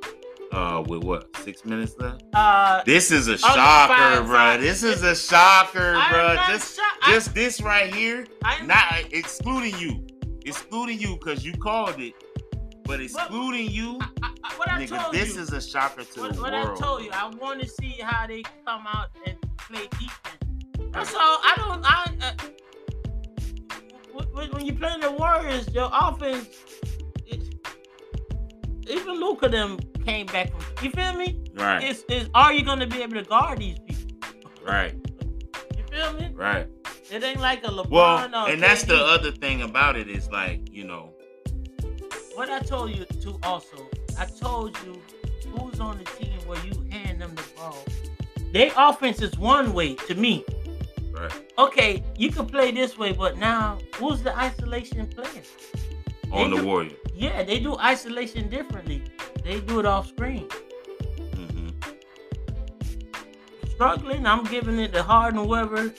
Uh, 0.52 0.82
with 0.88 1.04
what 1.04 1.34
six 1.36 1.64
minutes 1.64 1.94
left? 1.98 2.24
uh, 2.34 2.82
This 2.84 3.10
is 3.12 3.28
a 3.28 3.38
shocker, 3.38 4.24
bro. 4.24 4.58
This 4.58 4.82
is 4.82 5.02
a 5.04 5.14
shocker, 5.14 5.92
bro. 6.10 6.34
Just, 6.48 6.76
shocked. 6.76 6.98
I- 7.02 7.12
just 7.12 7.34
this 7.34 7.60
right 7.60 7.94
here, 7.94 8.26
I'm 8.42 8.66
not 8.66 8.84
excluding 9.12 9.78
you, 9.78 10.04
excluding 10.44 10.98
you 10.98 11.16
because 11.16 11.44
you 11.44 11.52
called 11.52 12.00
it, 12.00 12.14
but 12.84 13.00
excluding 13.00 13.70
you, 13.70 14.00
I, 14.22 14.32
I, 14.42 14.52
what 14.56 14.68
I 14.68 14.84
nigga. 14.84 15.12
This 15.12 15.36
you. 15.36 15.42
is 15.42 15.52
a 15.52 15.60
shocker 15.60 16.02
to 16.02 16.20
what, 16.20 16.34
the 16.34 16.40
what 16.40 16.52
world. 16.52 16.78
I 16.78 16.80
told 16.80 17.02
you. 17.04 17.10
I 17.12 17.28
want 17.28 17.60
to 17.62 17.68
see 17.68 18.00
how 18.02 18.26
they 18.26 18.42
come 18.66 18.86
out 18.88 19.10
and 19.26 19.36
play 19.56 19.86
defense. 19.92 20.90
That's 20.92 21.14
all. 21.14 21.38
I 21.44 21.54
don't. 21.58 21.82
I. 21.84 22.12
Uh, 22.22 22.32
when 24.52 24.66
you 24.66 24.74
play 24.74 24.96
the 25.00 25.12
Warriors, 25.12 25.72
your 25.72 25.90
offense. 25.92 26.48
It, 27.26 27.54
even 28.88 29.20
Luka 29.20 29.48
them 29.48 29.78
came 30.00 30.26
back 30.26 30.50
from. 30.50 30.64
You 30.84 30.90
feel 30.90 31.14
me? 31.14 31.40
Right, 31.54 31.82
It's, 31.82 32.04
it's 32.08 32.28
are 32.34 32.52
you 32.52 32.64
gonna 32.64 32.86
be 32.86 33.02
able 33.02 33.14
to 33.14 33.22
guard 33.24 33.58
these 33.58 33.78
people? 33.80 34.50
right, 34.66 34.94
You 35.76 35.84
feel 35.90 36.12
me? 36.14 36.30
right. 36.34 36.66
It 37.10 37.24
ain't 37.24 37.40
like 37.40 37.64
a 37.64 37.68
LeBron. 37.68 37.90
Well, 37.90 38.46
or 38.46 38.50
and 38.50 38.62
that's 38.62 38.84
the 38.84 38.96
other 38.96 39.32
thing 39.32 39.62
about 39.62 39.96
it 39.96 40.08
is 40.08 40.30
like 40.30 40.72
you 40.72 40.84
know, 40.84 41.12
What 42.34 42.48
I 42.50 42.60
told 42.60 42.90
you 42.92 43.04
too. 43.04 43.38
Also, 43.42 43.88
I 44.18 44.26
told 44.26 44.76
you 44.84 45.00
who's 45.50 45.80
on 45.80 45.98
the 45.98 46.04
team 46.04 46.38
where 46.46 46.64
you 46.64 46.86
hand 46.92 47.20
them 47.20 47.34
the 47.34 47.42
ball. 47.56 47.84
Their 48.52 48.70
offense 48.76 49.20
is 49.22 49.36
one 49.38 49.72
way 49.72 49.94
to 49.96 50.14
me. 50.14 50.44
right 51.12 51.32
Okay, 51.58 52.02
you 52.16 52.30
can 52.30 52.46
play 52.46 52.70
this 52.70 52.96
way, 52.96 53.12
but 53.12 53.36
now 53.38 53.78
who's 53.96 54.22
the 54.22 54.36
isolation 54.38 55.06
player? 55.08 55.42
On 56.32 56.50
They 56.50 56.56
the 56.58 56.64
Warrior. 56.64 56.92
Yeah, 57.14 57.42
they 57.42 57.60
do 57.60 57.76
isolation 57.78 58.48
differently. 58.48 59.02
They 59.44 59.60
do 59.60 59.80
it 59.80 59.86
off 59.86 60.08
screen. 60.08 60.48
hmm 61.34 61.68
Struggling, 63.70 64.26
I'm 64.26 64.44
giving 64.44 64.78
it 64.78 64.92
to 64.92 65.02
Harden. 65.02 65.44
Whoever 65.44 65.92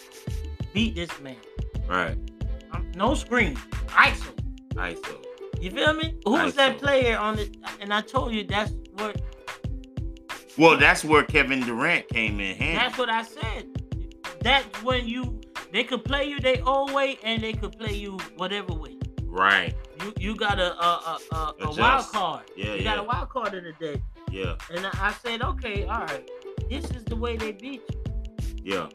beat 0.73 0.95
this 0.95 1.09
man. 1.21 1.35
Right, 1.87 2.17
Um, 2.71 2.89
no 2.95 3.13
screen, 3.15 3.55
ISO. 3.87 4.31
ISO. 4.75 5.17
You 5.59 5.71
feel 5.71 5.93
me? 5.93 6.15
Who's 6.25 6.53
that 6.55 6.79
player 6.79 7.17
on 7.17 7.37
it? 7.37 7.57
And 7.81 7.93
I 7.93 8.01
told 8.01 8.33
you 8.33 8.43
that's 8.43 8.71
what 8.97 9.21
Well, 10.57 10.77
that's 10.77 11.03
where 11.03 11.23
Kevin 11.23 11.61
Durant 11.61 12.07
came 12.09 12.39
in 12.39 12.55
handy. 12.55 12.77
That's 12.77 12.97
what 12.97 13.09
I 13.09 13.23
said. 13.23 13.67
That's 14.41 14.65
when 14.83 15.07
you 15.07 15.39
they 15.71 15.83
could 15.83 16.03
play 16.03 16.25
you 16.25 16.39
their 16.39 16.61
own 16.65 16.93
way 16.93 17.17
and 17.23 17.41
they 17.43 17.53
could 17.53 17.77
play 17.77 17.93
you 17.93 18.17
whatever 18.37 18.73
way. 18.73 18.97
Right. 19.25 19.75
You 20.03 20.13
you 20.17 20.35
got 20.35 20.59
a 20.59 20.73
a, 20.73 21.19
a, 21.31 21.35
a, 21.35 21.55
a 21.61 21.75
wild 21.75 22.05
card. 22.07 22.43
Yeah, 22.55 22.73
you 22.75 22.83
got 22.83 22.97
a 22.99 23.03
wild 23.03 23.29
card 23.29 23.53
in 23.53 23.63
the 23.63 23.73
day. 23.73 24.01
Yeah. 24.29 24.55
And 24.73 24.85
I, 24.85 24.91
I 24.93 25.11
said, 25.13 25.41
okay, 25.41 25.83
all 25.85 26.01
right. 26.01 26.29
This 26.69 26.89
is 26.91 27.03
the 27.03 27.15
way 27.15 27.35
they 27.37 27.51
beat 27.51 27.81
you. 28.63 28.73
Yeah. 28.73 28.87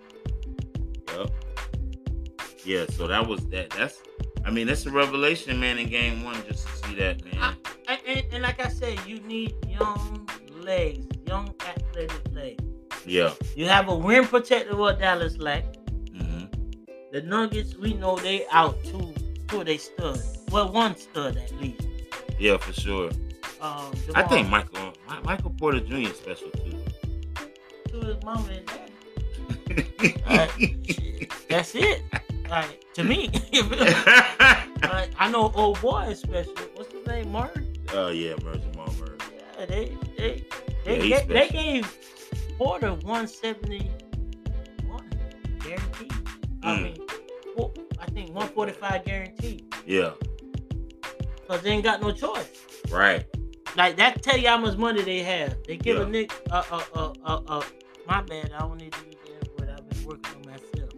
Yep. 1.17 1.31
Yeah. 2.65 2.87
So 2.91 3.07
that 3.07 3.27
was 3.27 3.47
that. 3.49 3.71
That's. 3.71 4.03
I 4.45 4.51
mean, 4.51 4.69
that's 4.69 4.87
a 4.87 4.91
revelation, 4.93 5.59
man. 5.59 5.77
In 5.79 5.89
game 5.89 6.23
one, 6.25 6.37
just 6.49 6.67
to 6.69 6.73
see 6.89 6.95
that, 6.97 7.25
man. 7.25 7.35
I- 7.89 7.99
And, 8.07 8.23
and, 8.33 8.43
like 8.43 8.61
I 8.65 8.69
said, 8.69 8.99
you 9.07 9.19
need 9.21 9.55
young 9.69 10.29
legs, 10.61 11.07
young 11.27 11.53
athletic 11.67 12.23
legs. 12.33 12.63
Yeah. 13.05 13.33
You 13.57 13.67
have 13.69 13.89
a 13.89 13.97
rim 13.97 14.27
protector 14.27 14.77
what 14.77 14.99
Dallas 15.01 15.37
lack. 15.39 15.65
hmm 16.17 16.45
The 17.13 17.23
Nuggets, 17.23 17.77
we 17.77 17.95
know 17.95 18.17
they 18.19 18.47
out 18.53 18.77
two 18.85 19.13
of 19.53 19.67
they 19.67 19.77
stud. 19.79 20.21
Well, 20.57 20.73
one 20.73 20.97
stud 20.97 21.37
at 21.37 21.53
least. 21.61 21.87
Yeah, 22.39 22.57
for 22.57 22.73
sure. 22.73 23.11
Um, 23.61 23.93
I 24.15 24.23
think 24.23 24.49
Michael 24.49 24.95
Michael 25.23 25.51
Porter 25.51 25.81
Jr. 25.81 25.97
is 25.97 26.17
special 26.17 26.49
too. 26.53 26.79
to 27.89 28.01
his 28.07 28.23
mama 28.25 28.49
and 28.51 28.67
daddy. 29.69 30.15
Alright, 30.27 31.31
That's 31.51 31.75
it. 31.75 32.03
Like 32.49 32.83
to 32.95 33.05
me, 33.05 33.29
like, 33.53 35.11
I 35.19 35.29
know 35.31 35.53
old 35.55 35.79
boy 35.83 36.05
is 36.13 36.21
special. 36.21 36.55
What's 36.75 36.91
his 36.91 37.07
name? 37.07 37.31
Mark. 37.33 37.59
Oh 37.93 38.09
yeah, 38.09 38.35
Merger 38.43 38.61
Jamal 38.73 38.95
Murray. 38.99 39.19
Yeah, 39.59 39.67
they 39.67 39.97
they 40.17 41.07
Yeah, 41.07 41.21
they, 41.21 41.27
they 41.35 41.49
gave 41.51 41.99
Porter 42.57 42.93
one 42.95 43.29
seventy 43.29 43.91
one 44.87 45.05
guaranteed. 45.61 46.13
I 46.63 46.77
Mm. 46.79 46.83
mean, 46.83 46.97
four, 47.55 47.73
I 48.01 48.07
think 48.07 48.35
one 48.35 48.49
forty 48.49 48.73
five 48.73 49.05
guaranteed 49.05 49.65
Yeah. 49.87 50.13
Because 51.47 51.62
they 51.62 51.70
ain't 51.70 51.84
got 51.84 52.01
no 52.01 52.11
choice. 52.12 52.49
Right. 52.90 53.24
Like 53.76 53.97
that 53.97 54.22
tell 54.22 54.36
you 54.36 54.49
how 54.49 54.59
much 54.59 54.76
money 54.76 55.03
they 55.03 55.22
have. 55.22 55.57
They 55.66 55.76
give 55.76 55.97
Yeah. 55.99 56.05
a 56.05 56.09
Nick 56.09 56.32
uh 56.51 56.62
uh 56.70 56.82
uh 56.94 57.12
uh 57.24 57.40
uh. 57.49 57.62
My 58.07 58.22
bad. 58.22 58.53
I 58.53 58.61
don't 58.61 58.78
need 58.80 58.92
to 58.92 59.05
use 59.07 59.16
that 59.40 59.61
word. 59.61 59.70
I've 59.70 59.88
been 59.88 60.05
working 60.05 60.34
on 60.36 60.51
myself. 60.51 60.90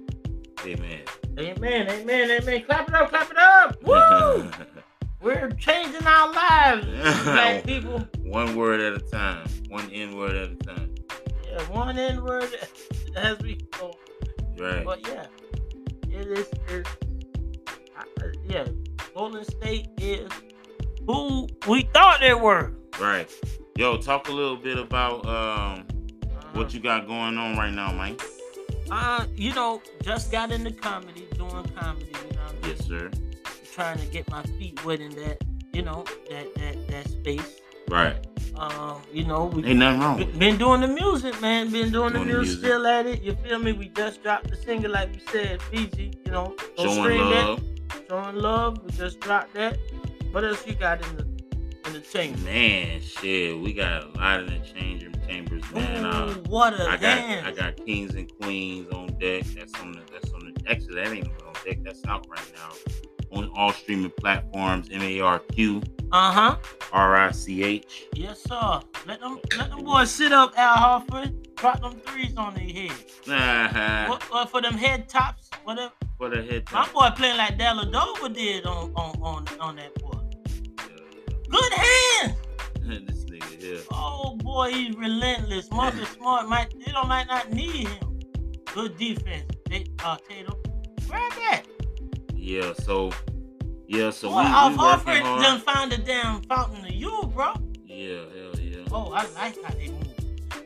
Amen. 0.65 1.01
Amen, 1.39 1.89
amen, 1.89 2.31
amen. 2.43 2.63
Clap 2.65 2.89
it 2.89 2.95
up, 2.95 3.09
clap 3.11 3.31
it 3.31 3.39
up. 3.39 3.83
Woo! 3.85 4.51
We're 5.21 5.51
changing 5.51 6.07
our 6.07 6.33
lives, 6.33 6.87
black 7.25 7.65
people. 7.65 8.07
One 8.23 8.55
word 8.57 8.81
at 8.81 8.93
a 8.95 8.99
time. 9.01 9.47
One 9.69 9.91
N 9.91 10.17
word 10.17 10.37
at 10.37 10.51
a 10.51 10.55
time. 10.57 10.95
Yeah, 11.47 11.63
one 11.71 11.99
N 11.99 12.23
word 12.25 12.49
as 13.17 13.39
we 13.41 13.57
go. 13.79 13.97
Right. 14.59 14.85
But 14.85 15.07
yeah, 15.09 15.27
it 16.11 16.27
is. 16.27 16.49
I- 17.97 18.05
yeah, 18.49 18.67
Golden 19.19 19.45
State 19.45 19.89
is 20.01 20.31
who 21.05 21.49
we 21.67 21.83
thought 21.93 22.21
they 22.21 22.35
were. 22.35 22.73
Right. 23.01 23.29
Yo, 23.77 23.97
talk 23.97 24.29
a 24.29 24.33
little 24.33 24.57
bit 24.57 24.79
about 24.79 25.27
um 25.27 25.85
Uh-huh. 25.85 26.47
what 26.53 26.73
you 26.73 26.79
got 26.79 27.09
going 27.09 27.37
on 27.37 27.57
right 27.59 27.73
now, 27.73 27.91
Mike. 27.93 28.23
Uh, 28.93 29.25
you 29.35 29.53
know, 29.55 29.83
just 30.03 30.31
got 30.31 30.53
into 30.53 30.71
comedy, 30.71 31.27
doing 31.37 31.65
comedy. 31.77 32.07
You 32.31 32.37
know, 32.37 32.43
I'm 32.49 32.71
Yes, 32.71 32.87
sir. 32.87 33.11
trying 33.75 33.99
to 33.99 34.07
get 34.07 34.31
my 34.31 34.45
feet 34.57 34.85
wet 34.85 35.01
in 35.01 35.11
that, 35.17 35.43
you 35.73 35.83
know, 35.83 36.05
that 36.31 36.55
that 36.55 36.87
that 36.87 37.09
space. 37.11 37.61
Right. 37.89 38.25
Um, 38.59 39.01
you 39.13 39.25
know, 39.25 39.45
we 39.47 39.65
Ain't 39.65 39.79
nothing 39.79 40.01
wrong 40.01 40.17
Been 40.19 40.39
been 40.39 40.57
doing 40.59 40.81
the 40.81 40.89
music, 40.89 41.41
man. 41.41 41.71
Been 41.71 41.93
doing, 41.93 42.13
the 42.13 42.19
Doing 42.19 42.29
the 42.29 42.35
music, 42.35 42.39
music. 42.41 42.59
still 42.59 42.87
at 42.89 43.07
it. 43.07 43.23
You 43.23 43.37
feel 43.45 43.59
me? 43.61 43.73
We 43.73 43.89
just 43.89 44.23
dropped 44.23 44.51
the 44.51 44.57
single, 44.57 44.91
like 44.91 45.13
we 45.13 45.21
said, 45.31 45.63
Fiji. 45.63 46.13
You 46.27 46.33
know, 46.33 46.57
go 46.77 46.83
Showing 46.85 47.03
stream 47.05 47.21
love. 47.21 47.63
that. 47.89 48.09
Showing 48.09 48.37
love. 48.37 48.83
We 48.85 48.91
just 48.93 49.21
dropped 49.21 49.55
that. 49.55 49.79
What 50.33 50.45
else 50.45 50.67
you 50.67 50.75
got 50.75 51.01
in 51.07 51.17
the 51.17 51.23
in 51.87 51.93
the 51.93 52.01
chamber? 52.01 52.39
Man, 52.41 53.01
shit, 53.01 53.59
we 53.61 53.73
got 53.73 54.03
a 54.05 54.09
lot 54.19 54.41
in 54.41 54.47
the 54.47 54.59
change 54.59 55.05
room 55.05 55.15
chambers, 55.29 55.63
man. 55.73 56.05
Ooh, 56.05 56.09
Uh, 56.09 56.35
what 56.49 56.75
a 56.79 56.89
I 56.89 56.97
got. 56.97 57.45
I 57.47 57.53
got 57.53 57.77
Kings 57.87 58.15
and 58.17 58.29
Queens 58.41 58.89
on 58.93 59.07
deck. 59.21 59.45
That's 59.57 59.73
on 59.81 59.93
the 59.93 60.01
that's 60.13 60.33
on 60.33 60.41
the 60.53 60.69
actually 60.71 60.97
that 60.97 61.07
ain't 61.07 61.19
even 61.19 61.31
on 61.47 61.55
deck. 61.65 61.79
That's 61.85 62.05
out 62.09 62.27
right 62.29 62.53
now. 62.57 62.73
On 63.39 63.49
all 63.55 63.73
streaming 63.73 64.11
platforms, 64.19 64.89
M 64.91 65.01
A 65.03 65.21
R 65.21 65.39
Q 65.39 65.81
Uh 66.11 66.33
huh. 66.33 66.57
R 66.93 67.17
I 67.17 67.31
C 67.33 67.63
H. 67.63 68.07
Yes, 68.15 68.41
sir. 68.43 68.81
Let 69.07 69.21
them 69.21 69.39
let 69.59 69.71
them 69.71 69.85
boys 69.85 70.11
sit 70.11 70.33
up, 70.33 70.55
Al 70.59 71.01
Horford. 71.01 71.35
Drop 71.57 71.81
them 71.83 72.01
threes 72.07 72.35
on 72.37 72.55
their 72.55 72.65
head. 72.65 72.93
Nah, 73.27 74.09
What, 74.09 74.23
what 74.31 74.49
for 74.51 74.63
them 74.63 74.75
head 74.75 75.09
tops? 75.09 75.51
Whatever. 75.65 75.93
for 76.17 76.31
the 76.31 76.43
head 76.43 76.65
My 76.73 76.89
boy 76.89 77.11
playing 77.17 77.37
like 77.37 77.59
Dellavedova 77.59 78.33
did 78.33 78.65
on 78.65 78.93
on 78.95 79.21
on 79.23 79.45
on 79.61 79.77
that 79.77 79.95
boy. 79.97 80.19
Yeah, 80.79 81.35
Good 81.51 81.73
hands. 81.73 82.37
yeah. 82.85 82.99
this 83.07 83.25
nigga 83.25 83.61
here. 83.63 83.81
Oh 83.93 84.37
boy, 84.37 84.71
he's 84.73 84.97
relentless. 84.97 85.71
Marcus 85.71 86.09
Smart 86.11 86.49
might 86.49 86.71
they 86.85 86.93
don't 86.93 87.09
might 87.09 87.27
not 87.27 87.53
need 87.53 87.89
him. 87.89 88.21
Good 88.73 88.97
defense. 88.97 89.45
They 89.69 89.85
uh 90.05 90.17
Tatum. 90.29 90.55
Grab 91.09 91.33
that. 91.33 91.63
Yeah, 92.35 92.73
so 92.73 93.11
yeah, 93.89 94.11
so 94.11 94.29
boy, 94.29 94.41
we, 94.41 94.47
Al 94.47 94.71
we 94.71 94.77
working 94.77 95.05
Horford 95.15 95.21
hard. 95.23 95.43
done 95.43 95.61
found 95.61 95.93
the 95.93 95.99
damn 95.99 96.43
fountain 96.43 96.85
of 96.85 96.91
you, 96.93 97.31
bro. 97.35 97.53
Yeah, 97.87 98.19
hell 98.37 98.61
yeah. 98.61 98.85
Oh, 98.93 99.13
I 99.13 99.27
like 99.35 99.63
how 99.65 99.75
they 99.75 99.89
move. 99.89 100.15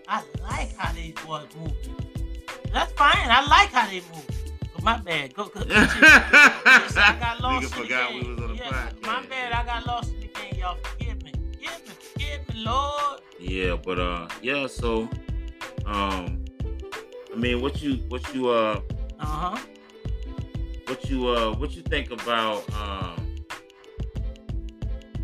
I 0.09 0.23
like 0.43 0.77
how 0.77 0.93
these 0.93 1.15
boys 1.25 1.47
move. 1.59 1.73
that's 2.73 2.93
fine. 2.93 3.15
I 3.31 3.47
like 3.47 3.71
how 3.71 3.87
they 3.89 4.01
move. 4.13 4.27
But 4.75 4.83
my 4.85 4.97
bad. 4.99 5.35
Go. 5.35 5.47
go, 5.47 5.61
I 5.69 7.17
got 7.21 7.41
lost 7.41 7.67
Nigga 7.73 7.83
forgot 7.83 8.13
we 8.15 8.21
was 8.21 8.39
on 8.41 8.49
the 8.49 8.55
yeah, 8.57 8.63
podcast. 8.71 9.07
My 9.07 9.23
bad. 9.27 9.53
I 9.53 9.65
got 9.65 9.87
lost 9.87 10.13
in 10.15 10.21
the 10.21 10.27
game. 10.27 10.59
Y'all 10.59 10.77
forgive 10.83 11.23
me. 11.23 11.33
Forgive 11.53 11.87
me. 11.87 11.95
Forgive 12.13 12.49
me, 12.55 12.65
Lord. 12.65 13.21
Yeah, 13.39 13.77
but 13.83 13.99
uh, 13.99 14.29
yeah. 14.43 14.67
So, 14.67 15.09
um, 15.87 16.45
I 17.33 17.37
mean, 17.37 17.61
what 17.63 17.81
you, 17.83 17.95
what 18.09 18.35
you, 18.35 18.49
uh, 18.51 18.81
Uh 19.21 19.25
huh. 19.27 19.59
what 20.87 21.09
you, 21.09 21.29
uh, 21.29 21.55
what 21.57 21.73
you 21.73 21.83
think 21.83 22.11
about? 22.11 22.65
I 22.73 23.12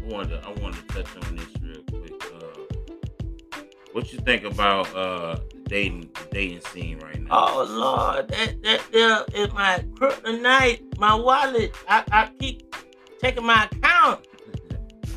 wanted, 0.08 0.42
to, 0.42 0.48
I 0.48 0.52
wanted 0.60 0.88
to 0.88 0.94
touch 1.02 1.26
on 1.26 1.36
this 1.36 1.46
real 1.60 1.82
quick. 2.00 2.24
Uh, 2.34 3.62
what 3.92 4.12
you 4.12 4.18
think 4.20 4.44
about 4.44 4.94
uh 4.94 5.38
dating, 5.64 6.10
the 6.14 6.28
dating 6.30 6.60
scene 6.72 6.98
right 7.00 7.20
now? 7.20 7.28
Oh 7.30 7.64
Lord, 7.68 8.28
that 8.28 8.62
that 8.62 8.82
there 8.92 9.24
is 9.34 9.52
my 9.52 9.84
kryptonite, 9.94 10.98
my 10.98 11.14
wallet. 11.14 11.74
I, 11.88 12.04
I 12.10 12.30
keep 12.38 12.74
taking 13.20 13.44
my 13.44 13.64
account. 13.64 14.26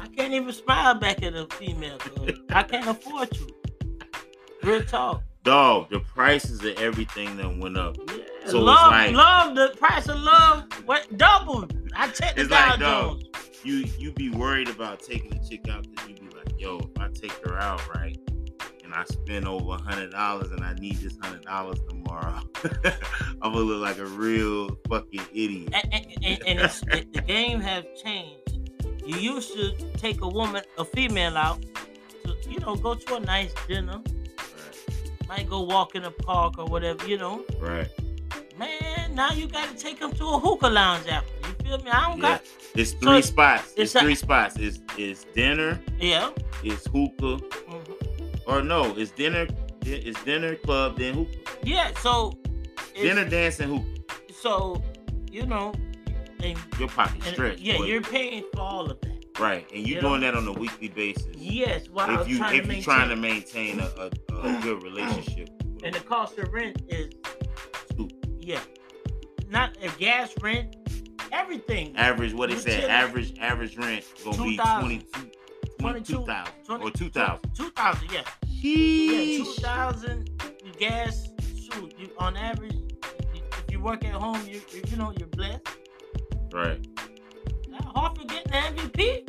I 0.01 0.07
can't 0.07 0.33
even 0.33 0.51
smile 0.51 0.95
back 0.95 1.23
at 1.23 1.33
a 1.35 1.47
female. 1.55 1.97
I 2.49 2.63
can't 2.63 2.87
afford 2.87 3.31
to. 3.31 3.47
Real 4.63 4.83
talk. 4.83 5.23
Dog, 5.43 5.89
the 5.89 5.99
prices 5.99 6.63
of 6.63 6.77
everything 6.79 7.35
that 7.37 7.57
went 7.57 7.75
up. 7.77 7.97
Yeah. 8.07 8.15
So 8.45 8.57
it's 8.57 8.65
love, 8.65 8.91
like- 8.91 9.15
love. 9.15 9.55
The 9.55 9.75
price 9.77 10.07
of 10.07 10.19
love 10.19 10.65
went 10.85 11.17
doubled. 11.17 11.73
I 11.95 12.07
checked 12.09 12.35
the 12.35 12.41
It's 12.43 12.49
Dow 12.51 12.69
like, 12.69 12.79
dog. 12.79 13.23
You 13.63 13.85
you 13.97 14.11
be 14.11 14.29
worried 14.29 14.69
about 14.69 15.01
taking 15.01 15.29
the 15.29 15.39
chick 15.47 15.67
out 15.69 15.87
because 15.89 16.09
you 16.09 16.15
be 16.15 16.35
like, 16.35 16.59
yo, 16.59 16.79
if 16.79 16.99
I 16.99 17.09
take 17.09 17.33
her 17.45 17.57
out 17.59 17.87
right, 17.95 18.17
and 18.83 18.99
I 18.99 19.03
spend 19.05 19.47
over 19.47 19.75
a 19.75 19.81
hundred 19.81 20.11
dollars 20.11 20.51
and 20.51 20.63
I 20.63 20.73
need 20.73 20.97
this 20.97 21.17
hundred 21.21 21.43
dollars 21.43 21.79
tomorrow, 21.87 22.41
I'm 23.41 23.53
gonna 23.53 23.59
look 23.59 23.81
like 23.81 23.97
a 23.99 24.05
real 24.05 24.77
fucking 24.89 25.21
idiot. 25.33 25.73
And, 25.73 25.93
and, 25.93 26.05
and, 26.23 26.43
and 26.47 26.59
it's, 26.59 26.81
it, 26.87 27.13
the 27.13 27.21
game 27.21 27.61
have 27.61 27.85
changed. 28.03 28.71
You 29.05 29.17
used 29.17 29.53
to 29.53 29.71
take 29.97 30.21
a 30.21 30.27
woman, 30.27 30.63
a 30.77 30.85
female 30.85 31.37
out, 31.37 31.63
to 32.23 32.35
you 32.49 32.59
know, 32.59 32.75
go 32.75 32.95
to 32.95 33.15
a 33.15 33.19
nice 33.19 33.53
dinner. 33.67 34.01
Might 35.27 35.49
go 35.49 35.61
walk 35.61 35.95
in 35.95 36.03
a 36.03 36.11
park 36.11 36.57
or 36.57 36.65
whatever, 36.65 37.07
you 37.07 37.17
know. 37.17 37.45
Right. 37.59 37.89
Man, 38.57 39.15
now 39.15 39.31
you 39.31 39.47
gotta 39.47 39.75
take 39.75 39.99
them 39.99 40.11
to 40.13 40.25
a 40.25 40.39
hookah 40.39 40.67
lounge 40.67 41.07
after. 41.07 41.50
Feel 41.71 41.83
me? 41.85 41.91
I 41.91 42.09
don't 42.09 42.17
Yeah. 42.17 42.21
got 42.29 42.41
It's 42.75 42.91
three 42.91 43.21
So, 43.21 43.27
spots. 43.29 43.69
It's, 43.71 43.79
it's 43.79 43.95
a- 43.95 43.99
three 44.01 44.15
spots. 44.15 44.55
It's 44.57 44.79
it's 44.97 45.23
dinner, 45.33 45.79
yeah. 45.99 46.31
it's 46.63 46.85
hookah, 46.87 47.37
mhm. 47.69 48.41
or 48.45 48.61
no, 48.61 48.93
it's 48.97 49.11
dinner, 49.11 49.47
it's 49.85 50.21
dinner 50.25 50.55
club, 50.55 50.97
then 50.97 51.13
hookah. 51.13 51.59
Yeah, 51.63 51.91
so 51.99 52.33
Dinner, 52.93 53.23
dancing 53.29 53.71
and 53.71 53.85
hookah. 53.85 54.13
so 54.33 54.83
you 55.31 55.45
know 55.45 55.71
and, 56.43 56.57
Your 56.77 56.89
pocket 56.89 57.23
stretched. 57.23 57.61
yeah, 57.61 57.77
boy. 57.77 57.85
you're 57.85 58.01
paying 58.01 58.43
for 58.53 58.59
all 58.61 58.91
of 58.91 58.99
that. 59.01 59.39
right, 59.39 59.65
and 59.73 59.87
you're 59.87 59.95
you 59.97 60.01
doing 60.01 60.19
know? 60.21 60.31
that 60.31 60.35
on 60.37 60.45
a 60.47 60.51
weekly 60.51 60.89
basis. 60.89 61.35
Yes, 61.37 61.87
while 61.89 62.19
if 62.21 62.27
you 62.27 62.37
trying 62.37 62.57
if 62.59 62.67
to 62.67 62.73
you're 62.73 62.83
trying 62.83 63.07
to 63.09 63.15
maintain- 63.15 63.79
a, 63.79 63.85
a, 63.97 64.09
a 64.41 64.59
good 64.61 64.83
relationship. 64.83 65.49
and 65.83 65.95
the 65.95 66.01
cost 66.01 66.37
of 66.37 66.51
rent 66.51 66.81
is 66.89 67.11
yeah. 68.41 68.59
Not 69.49 69.77
a 69.83 69.89
gas 69.99 70.33
rent, 70.41 70.75
everything. 71.31 71.95
average 71.97 72.33
what 72.33 72.49
they 72.49 72.57
said 72.57 72.85
average 72.89 73.37
average 73.39 73.77
rent 73.77 74.03
gonna 74.23 74.37
be 74.43 74.57
2,000. 74.57 75.03
22 75.79 76.25
22,000 76.25 76.81
or 76.81 76.91
2,000. 76.91 77.55
2000, 77.55 78.11
yeah. 78.11 78.21
Yeah, 78.47 79.43
2000 79.43 80.29
you 80.63 80.71
gas, 80.77 81.29
shoot, 81.55 81.93
you 81.97 82.09
on 82.19 82.37
average, 82.37 82.73
you- 82.73 83.41
if 83.65 83.71
you 83.71 83.79
work 83.79 84.05
at 84.05 84.13
home, 84.13 84.39
you 84.47 84.61
you, 84.73 84.81
you 84.87 84.97
know, 84.97 85.11
you're 85.17 85.27
blessed. 85.29 85.67
Right. 86.53 86.85
Now, 87.67 87.79
Horford 87.95 88.27
getting 88.27 88.51
the 88.51 88.81
MVP. 88.91 89.27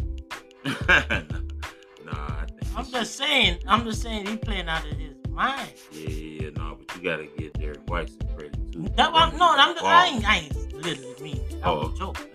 nah, 2.04 2.12
I 2.12 2.46
think 2.46 2.76
I'm 2.78 2.84
just 2.86 3.16
saying, 3.16 3.58
I'm 3.66 3.84
just 3.84 4.02
saying 4.02 4.26
he 4.26 4.36
playing 4.36 4.68
out 4.68 4.84
of 4.84 4.96
his 4.98 5.14
mind. 5.30 5.72
Yeah, 5.92 6.08
yeah, 6.08 6.50
no, 6.56 6.76
but 6.78 6.96
you 6.96 7.02
gotta 7.02 7.26
get 7.38 7.54
Derrick 7.54 7.80
White 7.88 8.10
some 8.10 8.28
credit 8.36 8.72
too. 8.72 8.82
That, 8.96 9.10
I'm, 9.14 9.36
no, 9.38 9.54
I'm. 9.56 9.76
I 9.84 10.06
ain't, 10.14 10.28
I 10.28 10.36
ain't 10.38 10.71
literally 10.82 11.22
mean 11.22 11.40
that. 11.50 11.60
That 11.62 11.66
was 11.68 11.88
Oh. 11.88 11.94
a 11.94 11.98
joke. 11.98 12.28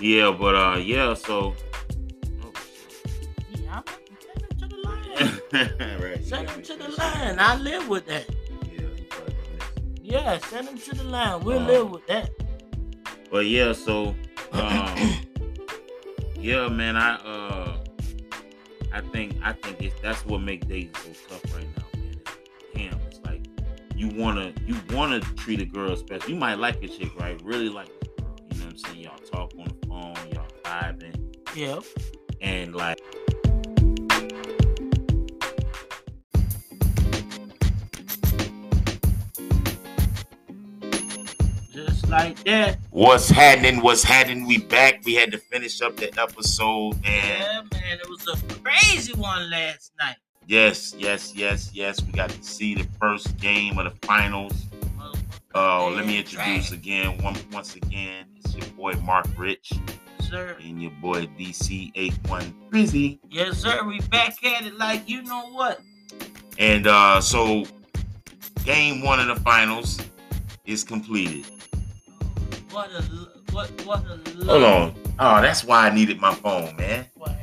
Yeah, 0.00 0.30
but 0.38 0.54
uh, 0.54 0.76
yeah, 0.78 1.14
so. 1.14 1.54
Oh, 2.42 2.52
Yeah, 3.50 3.80
I'm 3.80 3.84
send 4.20 4.42
him 4.42 4.58
to 4.58 4.66
the 4.68 4.76
line. 4.86 6.00
right. 6.02 6.24
Send 6.24 6.50
him 6.50 6.62
to 6.62 6.74
the 6.76 6.88
line. 6.96 7.36
I 7.38 7.56
live 7.56 7.88
with 7.88 8.06
that. 8.06 8.26
Yeah, 8.30 8.86
he 8.96 9.02
probably 9.04 9.34
gonna 9.34 9.54
miss 9.54 9.64
it. 9.76 9.82
Yeah, 10.02 10.38
send 10.38 10.68
him 10.68 10.78
to 10.78 10.94
the 10.94 11.04
line. 11.04 11.44
We'll 11.44 11.58
Uh, 11.58 11.66
live 11.66 11.90
with 11.90 12.06
that. 12.06 12.30
But 13.30 13.46
yeah, 13.46 13.72
so 13.72 14.14
um, 14.52 14.96
yeah, 16.38 16.68
man, 16.68 16.96
I 16.96 17.16
uh, 17.16 17.76
I 18.92 19.00
think 19.12 19.36
I 19.42 19.52
think 19.52 19.82
it's 19.82 20.00
that's 20.00 20.24
what 20.24 20.40
makes 20.40 20.66
dating 20.66 20.94
so 20.94 21.10
tough 21.28 21.54
right 21.54 21.66
now, 21.76 21.84
man. 22.00 22.20
It's, 22.24 22.74
damn, 22.74 23.00
it's 23.08 23.20
like 23.26 23.27
you 23.98 24.08
wanna 24.10 24.52
you 24.64 24.76
wanna 24.90 25.18
treat 25.20 25.60
a 25.60 25.64
girl 25.64 25.96
special. 25.96 26.30
You 26.30 26.36
might 26.36 26.54
like 26.58 26.82
a 26.84 26.88
chick, 26.88 27.10
right? 27.18 27.40
Really 27.42 27.68
like 27.68 27.88
this 28.00 28.08
girl. 28.16 28.36
You 28.50 28.58
know 28.60 28.64
what 28.66 28.72
I'm 28.72 28.78
saying? 28.78 29.00
Y'all 29.00 29.18
talk 29.18 29.52
on 29.58 29.64
the 29.64 29.86
phone, 29.88 30.14
y'all 30.32 30.46
vibing, 30.64 31.34
Yeah. 31.56 31.80
and 32.40 32.74
like. 32.76 32.98
Just 41.72 42.08
like 42.08 42.42
that. 42.44 42.78
What's 42.90 43.28
happening? 43.28 43.80
What's 43.82 44.02
happening? 44.02 44.46
We 44.46 44.58
back. 44.58 45.00
We 45.04 45.14
had 45.14 45.30
to 45.32 45.38
finish 45.38 45.80
up 45.80 45.96
the 45.96 46.12
episode, 46.20 46.94
and 47.04 47.04
Yeah, 47.04 47.62
man. 47.72 47.98
It 48.00 48.08
was 48.08 48.26
a 48.28 48.54
crazy 48.62 49.12
one 49.14 49.50
last 49.50 49.92
night. 50.00 50.16
Yes, 50.48 50.94
yes, 50.98 51.32
yes, 51.36 51.70
yes. 51.72 52.02
We 52.02 52.12
got 52.12 52.30
to 52.30 52.42
see 52.42 52.74
the 52.74 52.86
first 52.98 53.36
game 53.36 53.78
of 53.78 53.84
the 53.84 54.06
finals. 54.06 54.64
Oh, 55.54 55.92
let 55.94 56.06
me 56.06 56.18
introduce 56.18 56.72
again. 56.72 57.16
One, 57.22 57.36
once 57.52 57.74
again, 57.76 58.26
it's 58.36 58.54
your 58.54 58.66
boy 58.76 58.92
Mark 59.02 59.26
Rich 59.36 59.72
Sir. 60.20 60.56
and 60.60 60.82
your 60.82 60.90
boy 61.02 61.26
DC81 61.38 62.52
Rizzy. 62.70 63.18
Yes, 63.30 63.58
sir. 63.58 63.82
We 63.84 64.00
back 64.00 64.42
at 64.44 64.66
it 64.66 64.76
like 64.76 65.08
you 65.08 65.22
know 65.22 65.50
what. 65.50 65.80
And 66.58 66.86
uh, 66.86 67.20
so, 67.20 67.64
game 68.64 69.02
one 69.02 69.20
of 69.20 69.26
the 69.26 69.42
finals 69.42 70.00
is 70.66 70.84
completed. 70.84 71.46
What 72.70 72.90
a 72.90 73.02
what 73.52 73.70
what 73.86 74.04
a 74.04 74.44
Hold 74.44 74.62
on. 74.62 74.94
Oh, 75.18 75.40
that's 75.40 75.64
why 75.64 75.88
I 75.88 75.94
needed 75.94 76.20
my 76.20 76.34
phone, 76.34 76.76
man. 76.76 77.06
What? 77.14 77.37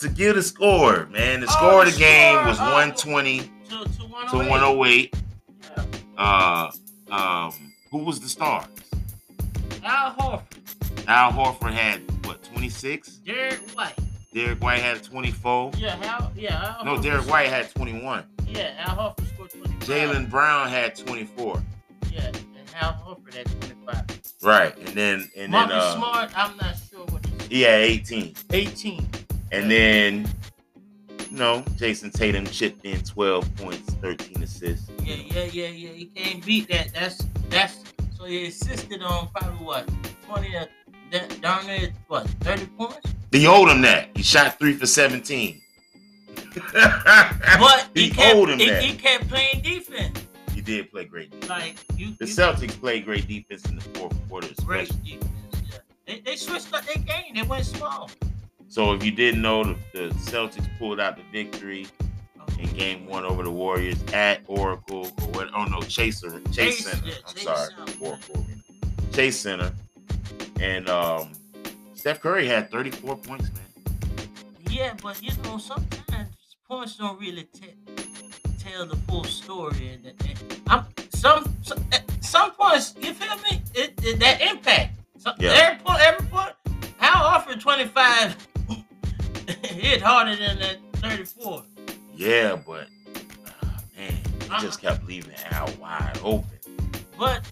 To 0.00 0.08
give 0.08 0.36
the 0.36 0.42
score, 0.42 1.06
man. 1.10 1.40
The 1.40 1.46
Oh, 1.46 1.50
score 1.50 1.82
of 1.86 1.92
the 1.92 1.98
game 1.98 2.34
score. 2.36 2.46
was 2.46 2.58
Oh. 2.60 2.72
120 2.72 3.40
To 3.68 3.84
to 3.84 4.02
one 4.06 4.28
to 4.30 4.36
108. 4.38 5.14
Yeah. 5.76 5.84
Uh, 6.16 6.70
um, 7.10 7.52
who 7.90 7.98
was 7.98 8.18
the 8.20 8.28
stars? 8.28 8.64
Al 9.84 10.14
Horford, 10.14 11.08
Al 11.08 11.32
Horford 11.32 11.72
had 11.72 12.00
what 12.24 12.42
26. 12.44 13.08
Derrick 13.26 13.60
White. 13.74 13.94
Derrick 14.32 14.62
White 14.62 14.80
had 14.80 15.02
24. 15.02 15.72
Yeah, 15.76 15.96
Al. 16.02 16.32
Yeah, 16.34 16.76
Al 16.78 16.84
No, 16.84 16.94
Horford 16.96 17.02
Derrick 17.02 17.28
White 17.30 17.48
had 17.48 17.70
21. 17.74 18.24
Yeah, 18.48 18.72
Al 18.86 18.96
Horford 18.96 19.28
scored 19.34 19.50
25. 19.50 19.80
Jaylen 19.88 20.30
Brown 20.30 20.68
had 20.68 20.96
24. 20.96 21.62
Yeah, 22.10 22.26
and 22.26 22.38
Al 22.80 22.92
Horford 23.06 23.34
had 23.34 23.46
25. 23.60 24.04
Right, 24.42 24.76
and 24.78 24.88
then 24.88 25.30
and 25.36 25.52
then 25.52 25.68
Marcus 25.68 25.74
uh, 25.76 25.96
Smart, 25.96 26.30
I'm 26.38 26.56
not 26.56 26.74
sure 26.90 27.04
what. 27.06 27.26
He 27.50 27.62
had 27.62 27.80
18. 27.82 28.34
18. 28.52 29.08
And 29.52 29.70
then 29.70 30.28
you 31.30 31.36
know 31.36 31.62
Jayson 31.76 32.12
Tatum 32.12 32.46
chipped 32.46 32.84
in 32.84 33.02
12 33.02 33.56
points, 33.56 33.92
13 33.94 34.42
assists. 34.42 34.90
Yeah, 35.02 35.16
yeah, 35.16 35.44
yeah, 35.44 35.66
yeah. 35.68 35.90
He 35.90 36.06
can't 36.06 36.44
beat 36.44 36.68
that. 36.68 36.92
That's 36.94 37.24
that's. 37.48 37.82
So 38.16 38.26
he 38.26 38.46
assisted 38.46 39.02
on 39.02 39.28
probably 39.34 39.64
what 39.64 39.88
20 40.26 40.56
uh, 40.56 40.66
da- 41.10 41.26
down 41.40 41.66
there 41.66 41.90
what 42.08 42.28
30 42.40 42.66
points. 42.66 42.98
He 43.32 43.46
owed 43.46 43.68
him 43.68 43.80
that. 43.82 44.10
He 44.14 44.22
shot 44.22 44.58
three 44.58 44.74
for 44.74 44.86
17. 44.86 45.60
But 46.54 47.88
he, 47.94 48.04
he 48.04 48.10
kept, 48.10 48.36
owed 48.36 48.50
him 48.50 48.58
he, 48.58 48.68
that. 48.68 48.82
he 48.82 48.94
kept 48.96 49.28
playing 49.28 49.62
defense. 49.62 50.26
He 50.54 50.60
did 50.60 50.90
play 50.90 51.04
great. 51.04 51.30
defense. 51.30 51.48
Like 51.48 51.76
you, 51.96 52.14
The 52.18 52.26
you 52.26 52.34
Celtics 52.34 52.78
played 52.78 53.04
great 53.04 53.28
defense 53.28 53.64
in 53.66 53.76
the 53.76 53.82
fourth 53.82 54.16
quarter, 54.28 54.48
great 54.64 54.88
defense. 55.04 55.24
Yeah. 55.52 55.78
They, 56.06 56.20
they 56.20 56.36
switched 56.36 56.74
up 56.74 56.84
their 56.86 56.96
game. 56.96 57.34
They 57.34 57.42
went 57.42 57.64
small. 57.66 58.10
So 58.70 58.92
if 58.94 59.04
you 59.04 59.10
didn't 59.10 59.42
know, 59.42 59.64
the, 59.64 59.76
the 59.92 60.08
Celtics 60.14 60.66
pulled 60.78 61.00
out 61.00 61.16
the 61.16 61.24
victory 61.32 61.88
in 62.58 62.66
Game 62.70 63.06
One 63.06 63.24
over 63.24 63.42
the 63.42 63.50
Warriors 63.50 64.00
at 64.12 64.42
Oracle 64.46 65.06
or 65.20 65.26
what? 65.32 65.48
Oh 65.54 65.64
no, 65.64 65.80
Chaser, 65.82 66.40
Chase, 66.52 66.54
Chase, 66.54 66.86
Center. 66.86 67.06
yeah, 67.08 67.14
I'm 67.26 67.34
Chase 67.34 67.42
sorry, 67.44 67.68
Center. 67.86 68.04
Oracle, 68.06 68.46
Chase 69.12 69.40
Center, 69.40 69.72
and 70.60 70.88
um, 70.88 71.32
Steph 71.94 72.20
Curry 72.20 72.46
had 72.46 72.70
34 72.70 73.16
points, 73.16 73.50
man. 73.52 74.28
Yeah, 74.70 74.94
but 75.02 75.20
you 75.20 75.30
know 75.42 75.58
sometimes 75.58 76.30
points 76.68 76.96
don't 76.96 77.18
really 77.20 77.48
te- 77.52 77.74
tell 78.60 78.86
the 78.86 78.96
full 79.08 79.24
story. 79.24 79.88
And, 79.94 80.06
and 80.06 80.62
I'm 80.68 80.84
some, 81.12 81.44
some 81.62 81.84
some 82.20 82.52
points, 82.52 82.94
you 83.00 83.14
feel 83.14 83.36
me? 83.50 83.62
It, 83.74 83.94
it 84.04 84.20
that 84.20 84.40
impact. 84.40 84.94
So 85.18 85.32
Yeah. 85.40 85.50
every 85.54 85.84
point, 85.84 86.00
every 86.02 86.26
point. 86.28 86.52
How 86.98 87.24
often 87.24 87.58
twenty 87.58 87.86
five 87.86 88.36
hit 89.50 90.02
harder 90.02 90.36
than 90.36 90.58
that 90.58 90.76
thirty 90.96 91.24
four? 91.24 91.62
Yeah, 92.14 92.56
but 92.66 92.88
ah, 93.62 93.80
man, 93.96 94.12
he 94.42 94.50
Uh-uh. 94.50 94.60
just 94.60 94.80
kept 94.80 95.04
leaving 95.06 95.34
out 95.52 95.76
wide 95.78 96.18
open. 96.22 96.46
But 97.18 97.50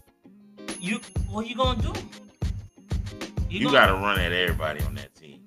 you, 0.81 1.01
what 1.31 1.47
you 1.47 1.55
gonna 1.57 1.81
do? 1.83 1.93
You, 3.51 3.65
gonna- 3.67 3.79
got 3.79 3.87
to 3.87 3.95
run 3.95 4.19
at 4.19 4.33
everybody 4.33 4.83
on 4.85 4.95
that 4.97 5.15
team. 5.15 5.41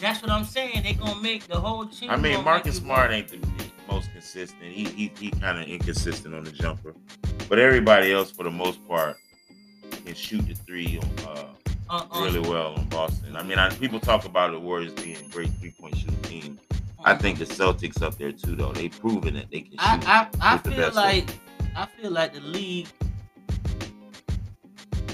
That's 0.00 0.20
what 0.22 0.30
I'm 0.30 0.44
saying. 0.44 0.82
They 0.82 0.94
gonna 0.94 1.20
make 1.20 1.46
the 1.46 1.58
whole 1.58 1.86
team. 1.86 2.10
I 2.10 2.16
mean, 2.16 2.42
Marcus 2.44 2.76
Smart 2.76 3.10
ain't 3.12 3.28
the 3.28 3.38
most 3.88 4.10
consistent. 4.12 4.62
He 4.62 4.84
he, 4.84 5.12
he 5.18 5.30
kind 5.30 5.58
of 5.60 5.66
inconsistent 5.68 6.34
on 6.34 6.44
the 6.44 6.50
jumper, 6.52 6.94
but 7.48 7.58
everybody 7.58 8.12
else, 8.12 8.30
for 8.30 8.42
the 8.42 8.50
most 8.50 8.86
part, 8.88 9.16
can 10.04 10.14
shoot 10.14 10.46
the 10.46 10.54
three 10.54 11.00
uh, 11.26 11.44
uh-uh. 11.90 12.24
really 12.24 12.40
well 12.40 12.74
in 12.76 12.88
Boston. 12.88 13.36
I 13.36 13.42
mean, 13.42 13.58
I, 13.58 13.70
people 13.70 14.00
talk 14.00 14.24
about 14.24 14.52
the 14.52 14.58
Warriors 14.58 14.92
being 14.92 15.16
a 15.16 15.28
great 15.30 15.50
three 15.60 15.72
point 15.78 15.96
shooting 15.96 16.22
team. 16.22 16.60
I 17.04 17.12
uh-huh. 17.12 17.20
think 17.20 17.38
the 17.38 17.44
Celtics 17.44 18.02
up 18.02 18.16
there 18.16 18.32
too, 18.32 18.56
though. 18.56 18.72
They've 18.72 18.98
proven 18.98 19.36
it. 19.36 19.48
they 19.50 19.60
can 19.60 19.72
shoot. 19.72 19.80
I 19.80 20.28
I, 20.40 20.54
I 20.54 20.58
feel 20.58 20.92
like 20.92 21.26
I 21.76 21.86
feel 21.86 22.10
like 22.10 22.34
the 22.34 22.40
league 22.40 22.88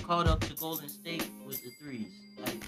caught 0.02 0.26
up 0.26 0.40
to 0.40 0.54
Golden 0.54 0.88
State 0.88 1.28
with 1.46 1.62
the 1.64 1.70
threes. 1.70 2.12
Like, 2.44 2.64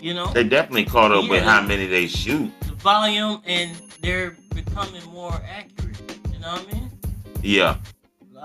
you 0.00 0.14
know, 0.14 0.32
they 0.32 0.44
definitely 0.44 0.84
caught 0.84 1.12
up 1.12 1.28
with 1.28 1.42
how 1.42 1.62
many 1.62 1.86
they 1.86 2.06
shoot. 2.06 2.52
the 2.60 2.72
volume 2.74 3.42
and 3.46 3.74
they're 4.00 4.36
becoming 4.54 5.02
more 5.12 5.40
accurate. 5.48 6.00
You 6.32 6.38
know 6.40 6.52
what 6.52 6.68
I 6.68 6.72
mean? 6.72 6.90
Yeah, 7.42 7.76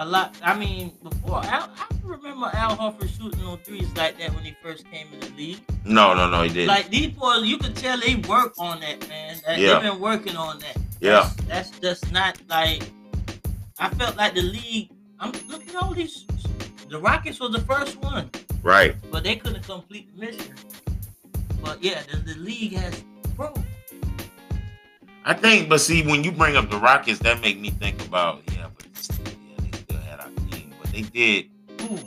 A 0.01 0.05
lot. 0.05 0.33
I 0.41 0.57
mean, 0.57 0.93
before 1.03 1.43
Al, 1.43 1.69
I 1.77 1.85
remember 2.05 2.49
Al 2.53 2.77
Horford 2.77 3.09
shooting 3.17 3.43
on 3.43 3.57
threes 3.59 3.89
like 3.97 4.17
that 4.19 4.33
when 4.33 4.45
he 4.45 4.55
first 4.63 4.89
came 4.89 5.07
in 5.11 5.19
the 5.19 5.29
league. 5.31 5.59
no, 5.83 6.13
no, 6.13 6.29
no, 6.29 6.43
he 6.43 6.47
didn't. 6.47 6.69
Like 6.69 6.89
these 6.89 7.09
boys, 7.09 7.43
you 7.43 7.57
could 7.57 7.75
tell 7.75 7.99
they 7.99 8.15
work 8.15 8.53
on 8.57 8.79
that, 8.79 9.05
man. 9.09 9.35
That- 9.45 9.59
Yeah. 9.59 9.73
They've 9.73 9.91
been 9.91 9.99
working 9.99 10.37
on 10.37 10.59
that. 10.59 10.77
yeah, 11.01 11.29
That's, 11.47 11.71
that's 11.71 11.79
just 11.81 12.11
not 12.13 12.39
like. 12.49 12.83
I 13.77 13.89
felt 13.89 14.15
like 14.15 14.35
the 14.35 14.41
league. 14.41 14.89
I'm 15.19 15.33
look 15.49 15.67
at 15.67 15.75
all 15.75 15.93
these. 15.93 16.25
The 16.87 16.97
Rockets 16.97 17.41
was 17.41 17.51
the 17.51 17.59
first 17.61 17.97
one, 17.97 18.31
right. 18.63 18.95
but 19.11 19.25
they 19.25 19.35
couldn't 19.35 19.63
complete 19.63 20.15
the 20.15 20.25
mission. 20.27 20.55
But 21.61 21.83
yeah, 21.83 22.03
the, 22.09 22.17
the 22.17 22.39
league 22.39 22.73
has 22.73 23.03
grown. 23.35 23.65
I 25.25 25.33
think, 25.33 25.67
but 25.67 25.81
see, 25.81 26.07
when 26.07 26.23
you 26.23 26.31
bring 26.31 26.55
up 26.55 26.71
the 26.71 26.77
Rockets, 26.79 27.19
that 27.19 27.41
make 27.41 27.59
me 27.59 27.69
think 27.69 28.01
about 28.05 28.41
yeah, 28.53 28.67
but 28.75 28.87
they 31.03 31.09
did 31.09 31.81
Ooh. 31.83 31.99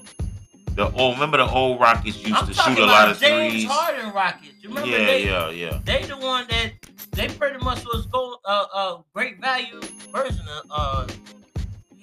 the 0.75 0.91
old. 0.93 1.15
Remember 1.15 1.39
the 1.39 1.51
old 1.51 1.81
Rockets 1.81 2.17
used 2.23 2.35
I'm 2.35 2.47
to 2.47 2.55
shoot 2.55 2.79
a 2.79 2.87
lot 2.87 3.09
of 3.11 3.19
James 3.19 3.53
threes. 3.55 3.65
Harden 3.71 4.13
Rockets. 4.13 4.55
You 4.61 4.69
remember 4.71 4.91
Yeah, 4.91 5.07
they, 5.07 5.25
yeah, 5.25 5.51
yeah. 5.51 5.81
they 5.85 6.03
the 6.05 6.17
one 6.17 6.47
that 6.49 6.73
they 7.13 7.29
pretty 7.29 7.63
much 7.65 7.85
was 7.85 8.07
go 8.07 8.39
uh, 8.45 8.67
uh 8.73 8.99
great 9.15 9.41
value 9.41 9.81
version 10.13 10.45
of 10.49 10.63
uh 10.71 11.07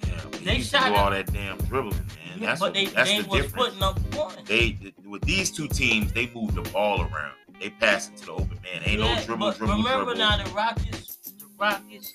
Yeah, 0.06 0.12
They 0.32 0.38
they 0.44 0.56
used 0.56 0.70
to 0.72 0.78
shot 0.78 0.92
all 0.92 1.10
that 1.10 1.32
damn 1.32 1.58
dribbling, 1.58 1.96
man. 1.98 2.38
yeah, 2.38 2.46
That's 2.46 2.60
but 2.60 2.66
what, 2.66 2.74
they, 2.74 2.86
that's 2.86 3.10
they 3.10 3.20
the 3.20 3.28
was 3.28 3.40
difference. 3.42 3.66
putting 3.68 3.82
up 3.82 4.10
points. 4.12 4.48
They 4.48 4.78
with 5.04 5.22
these 5.22 5.50
two 5.50 5.68
teams, 5.68 6.12
they 6.12 6.30
moved 6.34 6.54
the 6.54 6.62
ball 6.70 7.00
around. 7.02 7.34
They 7.60 7.70
pass 7.70 8.08
it 8.08 8.16
to 8.18 8.26
the 8.26 8.32
open 8.32 8.58
man. 8.62 8.82
Ain't 8.86 9.00
Yeah, 9.00 9.16
no 9.16 9.22
dribble, 9.24 9.52
dribble, 9.52 9.74
remember 9.76 10.04
dribble. 10.14 10.18
now 10.18 10.42
the 10.42 10.50
Rockets, 10.50 11.16
the 11.38 11.46
Rockets. 11.58 12.14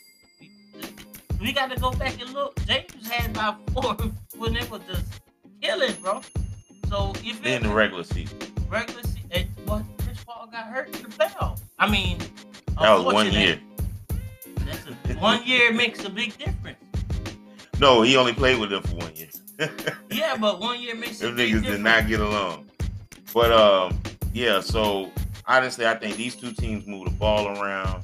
We, 1.39 1.51
got 1.51 1.71
to 1.71 1.79
go 1.79 1.91
back 1.91 2.19
and 2.21 2.31
look. 2.33 2.59
James 2.65 3.07
had 3.09 3.31
about 3.31 3.57
four 3.71 3.93
when 4.37 4.53
they 4.53 4.65
was 4.67 4.81
just 4.87 5.05
killing, 5.61 5.93
bro. 6.01 6.21
So 6.89 7.13
if 7.23 7.45
in 7.45 7.63
the 7.63 7.69
regular 7.69 8.03
season, 8.03 8.37
regular 8.69 9.01
season, 9.03 9.47
what 9.65 9.83
Chris 10.03 10.23
Paul 10.23 10.47
got 10.51 10.65
hurt 10.67 10.87
in 10.95 11.03
the 11.03 11.09
playoffs. 11.09 11.61
I 11.79 11.89
mean, 11.89 12.19
that 12.79 12.93
was 12.93 13.13
one 13.13 13.31
year. 13.31 13.59
That's 14.65 14.85
a, 14.87 15.13
one 15.19 15.43
year 15.45 15.73
makes 15.73 16.03
a 16.05 16.09
big 16.09 16.37
difference. 16.37 16.77
No, 17.79 18.01
he 18.03 18.15
only 18.15 18.33
played 18.33 18.59
with 18.59 18.69
them 18.69 18.83
for 18.83 18.95
one 18.95 19.15
year. 19.15 19.29
Yeah, 20.09 20.37
but 20.37 20.59
one 20.59 20.81
year 20.81 20.95
makes 20.95 21.21
a 21.21 21.27
Them 21.27 21.37
niggas 21.37 21.51
difference. 21.51 21.67
did 21.67 21.81
not 21.81 22.07
get 22.07 22.19
along. 22.19 22.69
But 23.33 23.51
um, 23.51 23.99
yeah. 24.33 24.61
So 24.61 25.11
honestly, 25.47 25.85
I 25.85 25.95
think 25.95 26.15
these 26.15 26.35
two 26.35 26.51
teams 26.51 26.85
move 26.87 27.05
the 27.05 27.11
ball 27.11 27.47
around. 27.47 28.03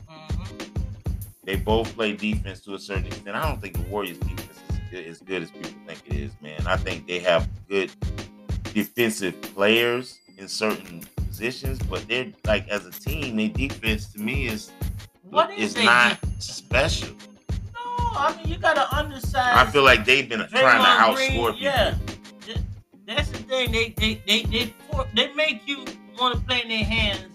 They 1.44 1.56
both 1.56 1.94
play 1.96 2.14
defense 2.16 2.60
to 2.62 2.76
a 2.76 2.80
certain 2.80 3.08
extent. 3.08 3.36
I 3.36 3.48
don't 3.48 3.60
think 3.60 3.74
the 3.74 3.90
Warriors 3.90 4.18
defense 4.20 4.60
is 4.70 4.80
good, 4.92 5.08
as 5.08 5.20
good 5.20 5.42
as 5.42 5.52
people 5.52 5.72
think 5.88 6.02
it 6.06 6.14
is, 6.14 6.32
man. 6.42 6.62
I 6.68 6.78
think 6.78 7.08
they 7.08 7.20
have 7.20 7.50
good 7.68 7.92
defensive 8.74 9.42
players 9.42 10.20
in 10.38 10.48
certain 10.48 11.04
positions, 11.16 11.80
but 11.80 12.08
they're 12.08 12.32
like 12.46 12.68
as 12.70 12.86
a 12.86 12.92
team, 12.92 13.38
their 13.38 13.50
defense 13.50 14.14
to 14.14 14.20
me 14.20 14.48
is 14.48 14.72
What 15.30 15.52
is 15.52 15.76
is 15.76 15.84
not 15.84 16.20
special. 16.38 17.16
No, 17.50 17.82
I 17.86 18.36
mean 18.38 18.48
you 18.48 18.58
got 18.60 18.76
to 18.76 18.96
undersize. 18.96 19.36
I 19.36 19.66
feel 19.72 19.84
like 19.84 20.06
they've 20.06 20.30
been 20.30 20.48
trying 20.50 20.80
Draymond 20.84 21.08
to 21.10 21.16
Green, 21.16 21.32
outscore 21.32 21.54
people. 21.54 21.56
Yeah, 21.58 21.96
that's 23.08 23.30
the 23.30 23.40
thing. 23.40 23.72
They 23.72 23.90
they 23.98 24.22
they 24.28 24.44
they 24.44 24.74
they 25.16 25.34
make 25.34 25.68
you 25.68 25.86
want 26.20 26.36
to 26.36 26.42
play 26.46 26.62
in 26.62 26.70
their 26.70 26.84
hands 26.84 27.26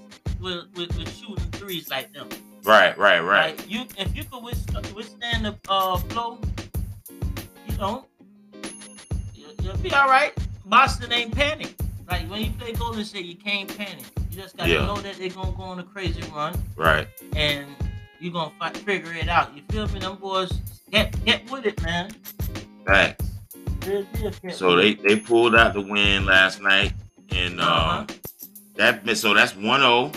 with, 0.41 0.67
with 0.77 0.97
with 0.97 1.13
shooting 1.13 1.51
threes 1.51 1.89
like 1.91 2.13
them. 2.13 2.29
Right, 2.67 2.99
right, 2.99 3.21
right. 3.21 3.57
Like 3.57 3.71
you, 3.71 3.83
if 3.97 4.15
you 4.17 4.25
could 4.25 4.43
withstand, 4.43 4.87
withstand 4.93 5.45
the 5.47 5.57
uh, 5.69 5.97
flow, 5.99 6.41
you 7.69 7.77
know, 7.79 8.07
you, 9.35 9.47
you'll 9.63 9.77
be 9.77 9.93
all 9.93 10.09
right. 10.09 10.33
Boston 10.65 11.13
ain't 11.13 11.33
panic. 11.33 11.75
Like 12.11 12.29
when 12.29 12.43
you 12.43 12.51
play 12.59 12.73
Golden 12.73 13.05
State, 13.05 13.25
you 13.25 13.37
can't 13.37 13.69
panic. 13.77 14.05
You 14.31 14.43
just 14.43 14.57
gotta 14.57 14.71
Yeah. 14.71 14.85
know 14.87 14.97
that 14.97 15.15
they're 15.17 15.29
gonna 15.31 15.53
go 15.53 15.63
on 15.63 15.79
a 15.79 15.85
crazy 15.85 16.23
run 16.35 16.61
Right. 16.77 17.07
and 17.37 17.67
you're 18.19 18.33
gonna 18.33 18.51
fi- 18.59 18.73
figure 18.73 19.13
it 19.13 19.29
out. 19.29 19.55
You 19.57 19.63
feel 19.71 19.87
me? 19.89 20.01
Them 20.01 20.17
boys 20.17 20.51
get 20.91 21.25
get 21.25 21.49
with 21.51 21.67
it, 21.67 21.81
man. 21.83 22.11
Facts. 22.85 23.27
Real 23.87 24.03
deal, 24.15 24.33
get 24.43 24.57
So 24.57 24.75
they 24.75 24.95
they 24.95 25.17
pulled 25.21 25.55
out 25.55 25.75
the 25.75 25.81
win 25.83 26.27
last 26.27 26.61
night, 26.61 26.95
and 27.31 27.61
Uh-huh. 27.61 27.99
um, 28.01 28.07
that 28.75 29.17
so 29.17 29.35
that's 29.35 29.53
1-0. 29.53 30.13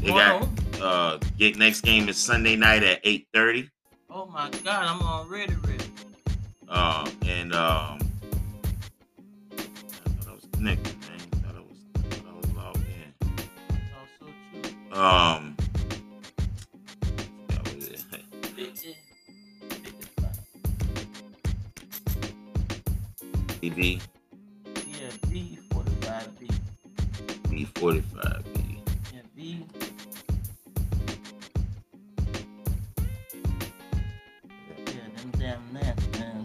They 0.00 0.08
1-0. 0.10 0.48
Uh 0.80 1.18
get 1.38 1.56
next 1.56 1.82
game 1.82 2.08
is 2.08 2.16
Sunday 2.16 2.56
night 2.56 2.82
at 2.82 3.02
8:30. 3.04 3.68
Oh 4.10 4.26
my 4.26 4.50
God, 4.64 4.84
I'm 4.86 5.02
already 5.02 5.54
ready. 5.66 5.84
Uh, 6.68 7.08
and 7.26 7.54
um 7.54 7.98
I 9.52 10.08
thought 10.08 10.28
I 10.28 10.34
was 10.34 10.46
connected, 10.52 10.96
man. 11.00 11.20
I 11.32 11.36
thought 11.38 11.56
I 11.56 11.60
was, 11.60 11.78
I 11.94 11.98
thought 12.08 12.26
I 12.32 12.36
was 12.36 12.50
logged 12.52 12.78
in. 12.78 13.14
Oh, 13.94 14.06
so 14.18 14.26
true. 14.92 15.00
Um 15.00 15.56
that 17.48 17.74
was 17.74 17.88
it. 17.88 18.00
50, 18.56 18.96
55. 19.70 20.30
TV 23.62 24.00
Yeah, 24.86 25.10
B 25.30 25.58
forty 25.70 25.90
five 26.02 26.30
B. 26.38 26.48
B45 27.44 28.44
B. 28.44 28.49
Yeah, 28.49 28.49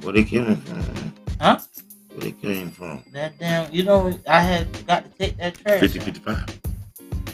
Where 0.06 0.14
they 0.14 0.24
came 0.24 0.56
from? 0.56 1.14
Huh? 1.42 1.60
Where 2.10 2.20
they 2.20 2.32
came 2.34 2.70
from? 2.70 3.04
That 3.12 3.40
damn, 3.40 3.74
you 3.74 3.82
know, 3.82 4.14
I 4.28 4.40
had 4.40 4.86
got 4.86 5.04
to 5.04 5.10
take 5.18 5.36
that 5.38 5.56
trash. 5.56 5.80
50 5.80 6.00
out. 6.00 6.06
55. 6.06 6.62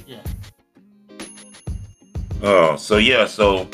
Yeah. 0.08 0.24
Oh, 2.42 2.78
so 2.78 2.96
yeah, 2.96 3.28
so 3.28 3.68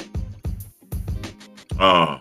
uh 1.80 2.18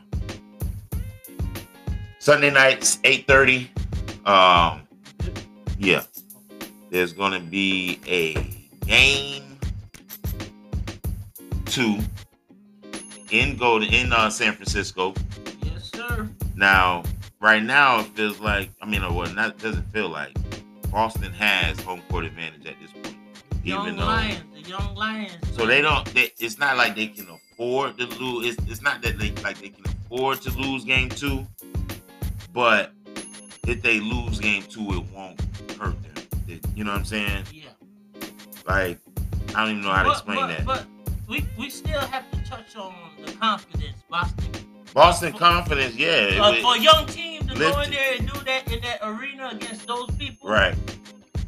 Sunday 2.18 2.51
nights, 2.51 2.99
8:30. 3.05 3.68
Um 4.27 4.83
yeah. 5.79 6.03
There's 6.91 7.14
gonna 7.14 7.41
be 7.41 8.01
a 8.07 8.35
game 8.85 9.59
two 11.64 11.99
in 13.31 13.57
Golden 13.57 13.93
in 13.93 14.12
uh, 14.12 14.29
San 14.29 14.53
Francisco. 14.53 15.14
Now, 16.57 17.02
right 17.40 17.62
now 17.62 18.00
it 18.00 18.07
feels 18.07 18.40
like 18.40 18.70
I 18.80 18.86
mean, 18.86 19.02
uh, 19.02 19.12
well, 19.12 19.32
not 19.34 19.59
doesn't 19.59 19.84
feel 19.92 20.09
like 20.09 20.36
Boston 20.90 21.32
has 21.32 21.78
home 21.80 22.02
court 22.09 22.24
advantage 22.24 22.66
at 22.66 22.80
this 22.80 22.90
point. 22.92 23.16
Young 23.62 23.84
Even 23.86 23.96
though 23.98 24.07
Lions, 24.07 24.42
the 24.54 24.68
Young 24.70 24.94
Lions. 24.94 25.36
so 25.52 25.66
they 25.66 25.82
don't. 25.82 26.07
They, 26.14 26.32
it's 26.38 26.59
not 26.59 26.76
like 26.76 26.94
they 26.96 27.09
can 27.09 27.26
afford 27.28 27.98
to 27.98 28.07
lose. 28.07 28.46
It's, 28.57 28.70
it's 28.70 28.82
not 28.82 29.02
that 29.02 29.18
they 29.18 29.32
like 29.42 29.59
they 29.59 29.68
can 29.68 29.84
afford 29.84 30.40
to 30.42 30.50
lose 30.52 30.84
game 30.84 31.11
two, 31.11 31.46
but 32.54 32.92
if 33.66 33.82
they 33.82 34.00
lose 34.00 34.38
game 34.40 34.62
two, 34.62 34.92
it 34.92 35.04
won't 35.14 35.40
hurt 35.78 36.00
them. 36.02 36.14
It- 36.48 36.64
you 36.74 36.84
know 36.84 36.92
what 36.92 37.00
I'm 37.00 37.04
saying? 37.04 37.44
Yeah. 37.52 37.64
Like 38.66 38.98
I 39.54 39.62
don't 39.64 39.70
even 39.72 39.82
know 39.82 39.90
how 39.90 40.04
to 40.04 40.09
But- 40.09 40.12
explain 40.12 40.38
but, 40.38 40.46
that. 40.48 40.64
But 40.64 40.86
we, 41.28 41.44
we 41.59 41.68
still 41.70 42.00
have 42.00 42.30
to 42.30 42.38
touch 42.48 42.76
on 42.76 42.94
the 43.24 43.32
confidence 43.32 44.00
Boston 44.09 44.44
Boston 44.95 45.32
confidence, 45.32 45.95
yeah. 45.95 46.39
Uh, 46.41 46.55
for 46.62 46.76
a 46.76 46.80
young 46.80 47.07
team 47.07 47.47
to 47.49 47.55
go 47.55 47.80
in 47.80 47.91
there 47.91 48.14
and 48.18 48.26
do 48.32 48.41
that 48.45 48.72
in 48.72 48.80
that 48.82 48.99
arena 49.03 49.51
against 49.53 49.87
those 49.87 50.11
people. 50.18 50.49
right. 50.49 50.74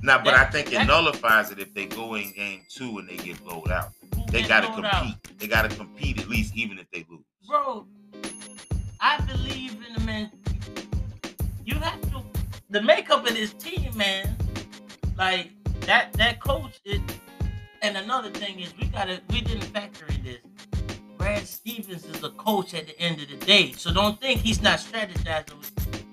Now, 0.01 0.19
but 0.19 0.31
That- 0.31 0.47
I 0.47 0.51
think 0.51 0.69
it 0.69 0.75
that- 0.75 0.87
nullifies 0.87 1.51
it 1.51 1.59
if 1.59 1.75
they 1.75 1.87
go 1.87 2.15
in 2.15 2.31
game 2.33 2.63
two 2.69 2.99
and 2.99 3.09
they 3.09 3.17
get 3.17 3.43
blowed 3.45 3.71
out. 3.73 3.91
They 4.29 4.43
got 4.43 4.61
to 4.61 4.67
compete. 4.69 4.85
out. 4.93 5.39
They 5.39 5.47
got 5.49 5.69
to 5.69 5.75
compete 5.77 6.21
at 6.21 6.29
least, 6.29 6.55
even 6.55 6.79
if 6.79 6.89
they 6.93 7.05
lose. 7.11 7.25
Bro, 7.49 7.87
I 9.01 9.21
believe 9.23 9.73
in 9.87 9.95
the 9.95 10.01
man. 10.01 10.31
You 11.65 11.75
have 11.77 12.01
to 12.13 12.23
the 12.71 12.83
makeup 12.83 13.27
of 13.27 13.35
this 13.35 13.55
team, 13.55 13.97
man. 13.97 14.37
Like 15.17 15.51
that 15.81 16.13
that 16.15 16.41
coach 16.41 16.79
is 16.85 17.01
and 17.83 17.97
another 17.97 18.31
thing 18.31 18.61
is 18.61 18.73
we 18.81 18.87
gotta 18.89 19.21
we 19.31 19.41
didn't 19.41 19.63
factor 19.65 20.07
in 20.07 20.23
this. 20.23 20.39
Brad 21.29 21.47
Stevens 21.47 22.05
is 22.07 22.23
a 22.25 22.31
coach 22.31 22.73
at 22.73 22.87
the 22.87 22.99
end 22.99 23.21
of 23.21 23.29
the 23.29 23.37
day. 23.45 23.73
So 23.73 23.93
don't 23.93 24.19
think 24.21 24.41
he's 24.41 24.63
not 24.63 24.79
strategizing 24.79 25.59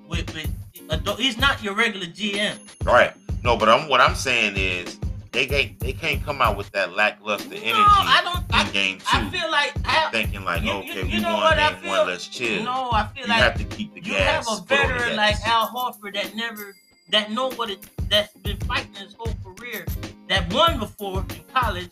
with 0.10 0.34
with, 0.34 0.36
with 0.36 1.18
he's 1.18 1.38
not 1.38 1.64
your 1.64 1.74
regular 1.74 2.06
GM. 2.08 2.58
Right. 2.84 3.14
No, 3.44 3.56
but 3.56 3.70
I'm 3.70 3.88
what 3.88 4.02
I'm 4.02 4.14
saying 4.16 4.58
is 4.58 5.00
they 5.32 5.46
can't 5.46 5.80
they 5.80 5.94
can't 5.94 6.22
come 6.24 6.42
out 6.42 6.58
with 6.58 6.70
that 6.72 6.96
lackluster 6.98 7.54
energy 7.56 7.72
No, 7.72 7.86
I 7.88 8.22
don't 8.26 8.40
in 8.40 8.56
I, 8.68 8.72
game 8.72 8.98
two, 9.00 9.06
I 9.10 9.30
feel 9.30 9.50
like 9.52 9.74
I, 9.86 10.10
thinking 10.12 10.44
like, 10.44 10.64
you- 10.64 10.68
you- 10.72 10.78
okay, 10.92 11.00
you 11.08 11.16
we 11.18 11.22
know 11.22 11.34
won 11.36 11.56
game 11.58 11.76
feel? 11.78 11.90
one, 11.92 12.08
let's 12.08 12.28
chill. 12.28 12.64
no, 12.64 12.90
I 12.92 13.08
feel 13.16 13.24
you 13.24 13.30
like 13.30 13.38
have 13.42 13.58
to 13.58 13.64
keep 13.66 13.94
the 13.94 14.02
you 14.04 14.14
have 14.16 14.44
gas. 14.46 14.48
a 14.48 14.64
foot 14.64 14.80
on 14.80 14.88
veteran 14.90 15.16
like 15.16 15.36
Al 15.48 15.68
Horford 15.70 16.14
that 16.16 16.36
never 16.36 16.76
that 17.12 17.32
know 17.32 17.52
what 17.52 17.70
it 17.70 17.80
that's 18.10 18.34
been 18.38 18.58
fighting 18.68 18.94
his 18.96 19.14
whole 19.18 19.34
career 19.46 19.86
that 20.28 20.52
won 20.54 20.78
before 20.78 21.26
in 21.30 21.42
college. 21.54 21.92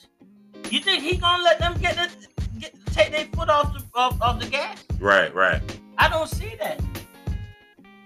You 0.69 0.79
think 0.81 1.03
he 1.03 1.15
gonna 1.17 1.41
let 1.43 1.59
them 1.59 1.77
get 1.79 1.95
the, 1.95 2.09
get 2.63 2.85
take 2.93 3.11
their 3.11 3.25
foot 3.25 3.49
off 3.49 3.73
the 3.73 3.83
off, 3.97 4.21
off 4.21 4.39
the 4.39 4.47
gas? 4.47 4.83
Right, 4.99 5.33
right. 5.33 5.61
I 5.97 6.09
don't 6.09 6.29
see 6.29 6.53
that. 6.59 6.81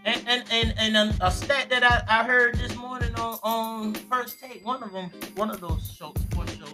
And 0.06 0.22
and 0.28 0.44
and, 0.52 0.74
and 0.78 0.96
a, 1.22 1.28
a 1.28 1.32
stat 1.32 1.70
that 1.70 1.84
I, 1.84 2.04
I 2.22 2.24
heard 2.24 2.56
this 2.56 2.76
morning 2.76 3.14
on 3.16 3.40
on 3.44 3.94
first 3.94 4.40
take, 4.40 4.66
one 4.66 4.82
of 4.84 4.92
them, 4.92 5.10
one 5.36 5.50
of 5.50 5.60
those 5.60 5.92
shows, 5.98 6.14
sports 6.32 6.56
shows. 6.56 6.74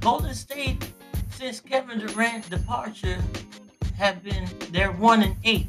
Golden 0.00 0.34
State, 0.34 0.86
since 1.30 1.60
Kevin 1.60 1.98
Durant's 1.98 2.48
departure, 2.48 3.18
have 3.96 4.22
been 4.22 4.48
they're 4.70 4.92
one 4.92 5.22
and 5.22 5.34
eight 5.44 5.66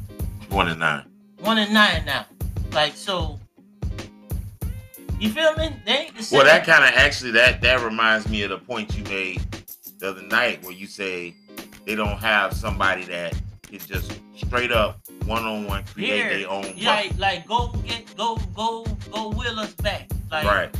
One 0.50 0.68
and 0.68 0.78
nine. 0.80 1.04
one 1.38 1.58
and 1.58 1.72
nine 1.72 2.04
now. 2.04 2.26
Like 2.72 2.94
so, 2.94 3.40
you 5.18 5.30
feel 5.30 5.54
me? 5.56 5.70
They 5.84 5.92
ain't 5.92 6.16
the 6.16 6.22
same. 6.22 6.36
Well, 6.38 6.46
that 6.46 6.64
kind 6.64 6.84
of 6.84 6.90
actually 6.94 7.32
that 7.32 7.60
that 7.62 7.82
reminds 7.82 8.28
me 8.28 8.42
of 8.42 8.50
the 8.50 8.58
point 8.58 8.96
you 8.96 9.02
made 9.04 9.42
the 10.00 10.08
other 10.08 10.22
night 10.22 10.62
where 10.64 10.72
you 10.72 10.86
say 10.86 11.34
they 11.86 11.94
don't 11.94 12.18
have 12.18 12.52
somebody 12.54 13.04
that 13.04 13.34
can 13.62 13.78
just 13.78 14.20
straight 14.34 14.72
up 14.72 14.98
one 15.26 15.44
on 15.44 15.66
one 15.66 15.84
create 15.84 16.14
Here, 16.14 16.38
their 16.38 16.50
own. 16.50 16.72
yeah, 16.74 16.94
like, 16.94 17.18
like 17.18 17.46
go 17.46 17.68
get 17.86 18.16
go 18.16 18.36
go 18.54 18.84
go 19.12 19.28
will 19.28 19.60
us 19.60 19.72
back. 19.74 20.10
Like 20.30 20.44
right. 20.44 20.76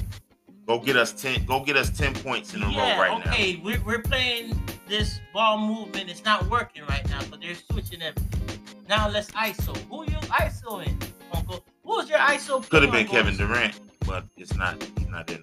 Go 0.66 0.78
get 0.78 0.96
us 0.96 1.12
ten. 1.12 1.44
Go 1.46 1.60
get 1.64 1.76
us 1.76 1.90
ten 1.90 2.14
points 2.14 2.54
in 2.54 2.62
a 2.62 2.70
yeah, 2.70 2.94
row 2.94 3.00
right 3.00 3.24
now. 3.24 3.32
okay, 3.32 3.60
we're, 3.62 3.80
we're 3.84 4.02
playing 4.02 4.60
this 4.88 5.20
ball 5.32 5.58
movement. 5.58 6.08
It's 6.08 6.24
not 6.24 6.48
working 6.48 6.82
right 6.88 7.08
now, 7.10 7.20
but 7.30 7.40
they're 7.40 7.54
switching 7.54 8.02
everything. 8.02 8.60
Now 8.88 9.08
let's 9.08 9.30
ISO. 9.32 9.76
Who 9.88 10.04
you 10.04 10.16
ISOing. 10.28 11.02
Uncle? 11.34 11.64
Who's 11.84 12.08
your 12.08 12.18
ISO? 12.18 12.68
Could 12.68 12.82
have 12.82 12.92
been 12.92 13.06
Kevin 13.06 13.36
Durant, 13.36 13.80
but 14.06 14.24
it's 14.36 14.54
not. 14.56 14.82
He's 14.96 15.08
not 15.08 15.30
in. 15.30 15.40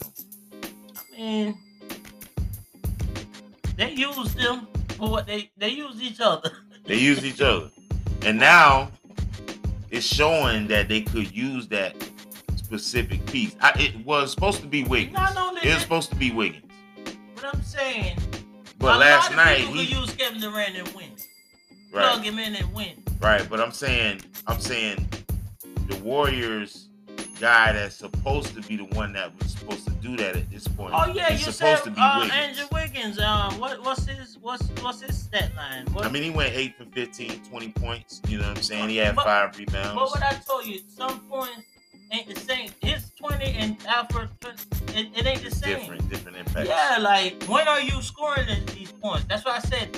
I 0.95 1.19
mean, 1.19 1.57
they 3.77 3.91
use 3.91 4.33
them 4.35 4.67
for 4.89 5.09
what 5.09 5.25
they 5.27 5.49
they 5.57 5.69
use 5.69 6.01
each 6.01 6.19
other. 6.19 6.51
They 6.85 6.95
use 6.95 7.25
each 7.25 7.41
other, 7.41 7.69
and 8.21 8.39
now 8.39 8.89
it's 9.91 10.05
showing 10.05 10.67
that 10.67 10.87
they 10.87 11.01
could 11.01 11.29
use 11.35 11.67
that 11.67 11.93
specific 12.55 13.25
piece. 13.25 13.57
I, 13.59 13.73
it 13.77 14.05
was 14.05 14.31
supposed 14.31 14.61
to 14.61 14.67
be 14.67 14.85
Wiggins. 14.85 15.17
It 15.63 15.73
was 15.73 15.81
supposed 15.81 16.09
to 16.11 16.15
be 16.15 16.31
Wiggins, 16.31 16.63
but 17.35 17.43
I'm 17.53 17.61
saying, 17.61 18.17
but 18.79 18.95
a 18.95 18.99
last 18.99 19.23
lot 19.23 19.31
of 19.31 19.35
night 19.35 19.57
he 19.59 19.85
could 19.87 19.97
use 19.99 20.15
Kevin 20.15 20.39
Durant 20.39 20.77
and 20.77 20.87
win. 20.95 21.09
right. 21.91 22.13
Plug 22.13 22.23
him 22.23 22.39
in 22.39 22.55
and 22.55 22.73
win. 22.73 23.03
Right, 23.19 23.45
but 23.49 23.59
I'm 23.59 23.73
saying, 23.73 24.21
I'm 24.47 24.61
saying, 24.61 25.05
the 25.89 25.97
Warriors 25.97 26.86
guy 27.39 27.71
that's 27.73 27.95
supposed 27.95 28.53
to 28.55 28.61
be 28.61 28.75
the 28.77 28.85
one 28.95 29.13
that 29.13 29.37
was 29.39 29.51
supposed 29.51 29.85
to 29.85 29.91
do 29.93 30.15
that 30.17 30.35
at 30.35 30.49
this 30.51 30.67
point. 30.67 30.93
Oh 30.95 31.11
yeah, 31.13 31.31
you 31.31 31.37
supposed 31.37 31.57
said 31.57 31.83
to 31.83 31.91
be 31.91 31.99
uh, 32.01 32.19
Wiggins. 32.19 32.33
Andrew 32.33 32.65
Wiggins. 32.71 33.19
Um, 33.19 33.59
what 33.59 33.83
what's 33.83 34.05
his 34.05 34.37
what's 34.39 34.67
what's 34.81 35.01
his 35.01 35.17
stat 35.17 35.51
line? 35.55 35.85
What, 35.93 36.05
I 36.05 36.09
mean, 36.09 36.23
he 36.23 36.29
went 36.29 36.53
eight 36.55 36.75
for 36.77 36.85
15, 36.85 37.41
20 37.49 37.69
points. 37.73 38.21
You 38.27 38.37
know 38.39 38.47
what 38.47 38.57
I'm 38.57 38.63
saying? 38.63 38.89
He 38.89 38.97
had 38.97 39.15
But- 39.15 39.25
five 39.25 39.51
but 39.51 39.59
rebounds. 39.59 39.95
what 40.13 40.23
I 40.23 40.33
told 40.47 40.65
you, 40.65 40.79
some 40.87 41.19
points 41.29 41.61
ain't 42.11 42.33
the 42.33 42.39
same. 42.39 42.69
His 42.81 43.11
twenty 43.19 43.51
and 43.53 43.77
Alfred, 43.87 44.29
it, 44.95 45.07
it 45.15 45.25
ain't 45.25 45.43
the 45.43 45.51
same. 45.51 45.79
different, 45.79 46.09
different 46.09 46.37
impacts. 46.37 46.69
Yeah, 46.69 46.97
like 47.01 47.43
when 47.45 47.67
are 47.67 47.81
you 47.81 48.01
scoring 48.01 48.45
th- 48.45 48.65
these 48.67 48.91
points? 48.91 49.25
That's 49.25 49.43
why 49.45 49.57
I 49.57 49.59
said 49.59 49.89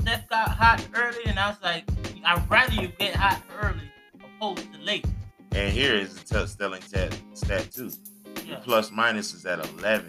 Steph 0.00 0.28
got 0.28 0.48
hot 0.50 0.86
early, 0.94 1.24
and 1.26 1.38
I 1.38 1.48
was 1.48 1.58
like, 1.62 1.84
I'd 2.24 2.48
rather 2.50 2.74
you 2.74 2.88
get 2.98 3.14
hot 3.16 3.42
early 3.60 3.90
opposed 4.14 4.72
to 4.72 4.80
late. 4.80 5.04
And 5.52 5.72
here 5.72 5.94
is 5.94 6.14
the 6.14 6.40
t- 6.40 6.46
stelling 6.46 6.82
stat, 6.82 7.16
stat 7.34 7.70
too. 7.72 7.90
The 7.90 8.42
Yeah, 8.46 8.56
plus 8.62 8.90
minus 8.90 9.32
is 9.34 9.44
at 9.46 9.58
11 9.58 10.06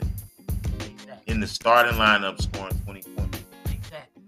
exactly, 0.81 1.33
in 1.33 1.39
the 1.39 1.47
starting 1.47 1.93
lineup, 1.95 2.41
scoring 2.41 2.77
20 2.85 3.01
points. 3.15 3.39
exactly. 3.71 4.21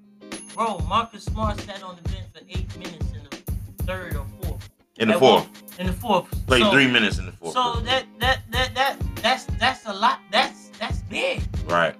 Bro, 0.55 0.79
Marcus 0.87 1.25
Smart 1.25 1.59
sat 1.61 1.83
on 1.83 1.97
the 1.97 2.09
bench 2.09 2.25
for 2.33 2.41
eight 2.49 2.75
minutes 2.77 3.05
in 3.13 3.23
the 3.29 3.83
third 3.83 4.15
or 4.15 4.25
fourth. 4.41 4.69
In 4.97 5.07
the 5.09 5.17
fourth, 5.19 5.47
In 5.79 5.87
the 5.87 5.93
fourth, 5.93 6.25
played 6.47 6.63
So- 6.63 6.71
three 6.71 6.87
minutes 6.87 7.17
in 7.19 7.25
the 7.25 7.31
fourth. 7.31 7.53
So 7.53 7.79
that 7.81 8.05
that 8.19 8.39
that 8.51 8.75
that 8.75 8.97
that's 9.15 9.45
that's 9.59 9.85
a 9.85 9.93
lot. 9.93 10.19
That's 10.31 10.69
that's 10.79 10.99
big. 11.03 11.41
right, 11.67 11.95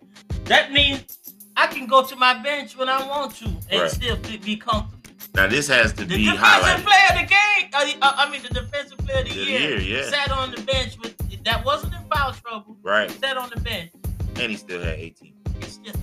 That 0.44 0.72
means 0.72 1.18
I 1.56 1.66
can 1.66 1.86
go 1.86 2.02
to 2.06 2.16
my 2.16 2.34
bench 2.42 2.74
when 2.76 2.88
I 2.88 3.06
want 3.06 3.34
to 3.36 3.44
and 3.70 3.80
Right. 3.82 3.90
still 3.90 4.16
be 4.16 4.56
comfortable. 4.56 4.97
Now 5.38 5.46
this 5.46 5.68
has 5.68 5.92
to 5.92 6.04
The 6.04 6.16
be 6.16 6.24
defensive 6.24 6.44
highlighted. 6.44 6.82
player 6.84 7.06
of 7.10 7.28
the 7.28 7.34
game, 7.34 7.70
uh, 8.02 8.06
uh, 8.08 8.12
I 8.16 8.28
mean 8.28 8.42
the 8.42 8.48
defensive 8.48 8.98
player 8.98 9.20
of 9.20 9.28
the 9.28 9.34
The 9.34 9.40
year, 9.44 9.78
year, 9.78 10.00
yeah. 10.02 10.10
sat 10.10 10.32
on 10.32 10.50
the 10.50 10.60
bench 10.62 10.98
with 11.00 11.14
that 11.44 11.64
wasn't 11.64 11.94
in 11.94 12.00
foul 12.12 12.32
trouble. 12.32 12.76
Right, 12.82 13.08
Sat 13.08 13.36
on 13.36 13.48
the 13.54 13.60
bench. 13.60 13.92
and 14.40 14.50
he 14.50 14.56
still 14.56 14.82
had 14.82 14.98
18. 14.98 15.32
It's 15.60 15.76
just 15.76 15.96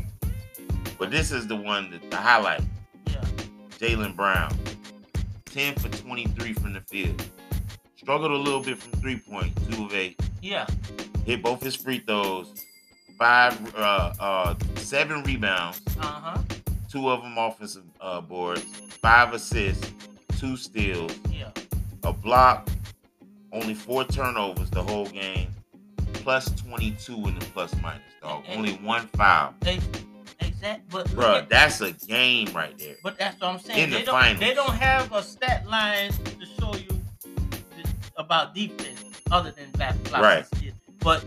But 0.97 1.11
this 1.11 1.33
is 1.33 1.47
the 1.47 1.55
one 1.57 1.91
that 1.91 2.09
the 2.09 2.15
highlight. 2.15 2.61
yeah. 3.07 3.25
Jaylen 3.78 4.16
Brown, 4.16 4.57
10 5.47 5.75
for 5.75 5.89
23 5.89 6.53
from 6.53 6.71
the 6.71 6.79
field. 6.82 7.21
Struggled 7.97 8.32
a 8.32 8.36
little 8.36 8.62
bit 8.62 8.78
from 8.78 8.93
three 9.01 9.17
point, 9.20 9.51
two 9.70 9.83
of 9.83 9.93
eight. 9.93 10.17
Yeah. 10.41 10.66
Hit 11.25 11.43
both 11.43 11.62
his 11.62 11.75
free 11.75 11.99
throws, 11.99 12.53
five, 13.20 13.75
uh, 13.75 14.13
uh, 14.17 14.55
seven 14.75 15.24
rebounds, 15.24 15.82
Uh-huh. 15.99 16.37
Two 16.96 17.09
of 17.09 17.22
them 17.24 17.38
offensive 17.38 17.84
uh, 18.00 18.22
boards, 18.22 18.63
five 19.01 19.34
assists, 19.34 19.92
two 20.39 20.55
steals, 20.55 21.12
Yeah. 21.30 21.50
a 22.05 22.13
block, 22.13 22.70
only 23.51 23.74
four 23.74 24.05
turnovers 24.05 24.70
the 24.70 24.82
whole 24.82 25.08
game, 25.08 25.50
plus 26.13 26.50
22 26.62 27.13
in 27.28 27.38
the 27.38 27.46
plus 27.47 27.76
minus, 27.82 28.01
dog. 28.22 28.46
And- 28.47 28.59
Only 28.59 28.76
one 28.76 29.08
foul. 29.08 29.54
They 29.59 29.82
exact 30.39 30.89
but 30.89 31.08
Bruh, 31.08 31.50
that's 31.50 31.82
a 31.82 31.92
game 31.92 32.47
right 32.54 32.78
there. 32.78 32.96
But 33.04 33.17
that's 33.20 33.42
what 33.42 33.50
I'm 33.50 33.59
saying. 33.59 33.84
In 33.84 33.89
the 33.89 33.97
they 33.97 34.04
don't 34.05 34.13
finals. 34.13 34.39
they 34.39 34.54
don't 34.54 34.76
have 34.76 35.12
a 35.12 35.22
stat 35.22 35.67
line 35.67 36.12
to 36.12 36.46
show 36.58 36.76
you 36.76 37.01
about 38.16 38.55
defense 38.55 39.04
other 39.32 39.51
than 39.51 39.70
back 39.72 40.01
blocks 40.05 40.50
Right. 40.54 40.74
But 41.00 41.26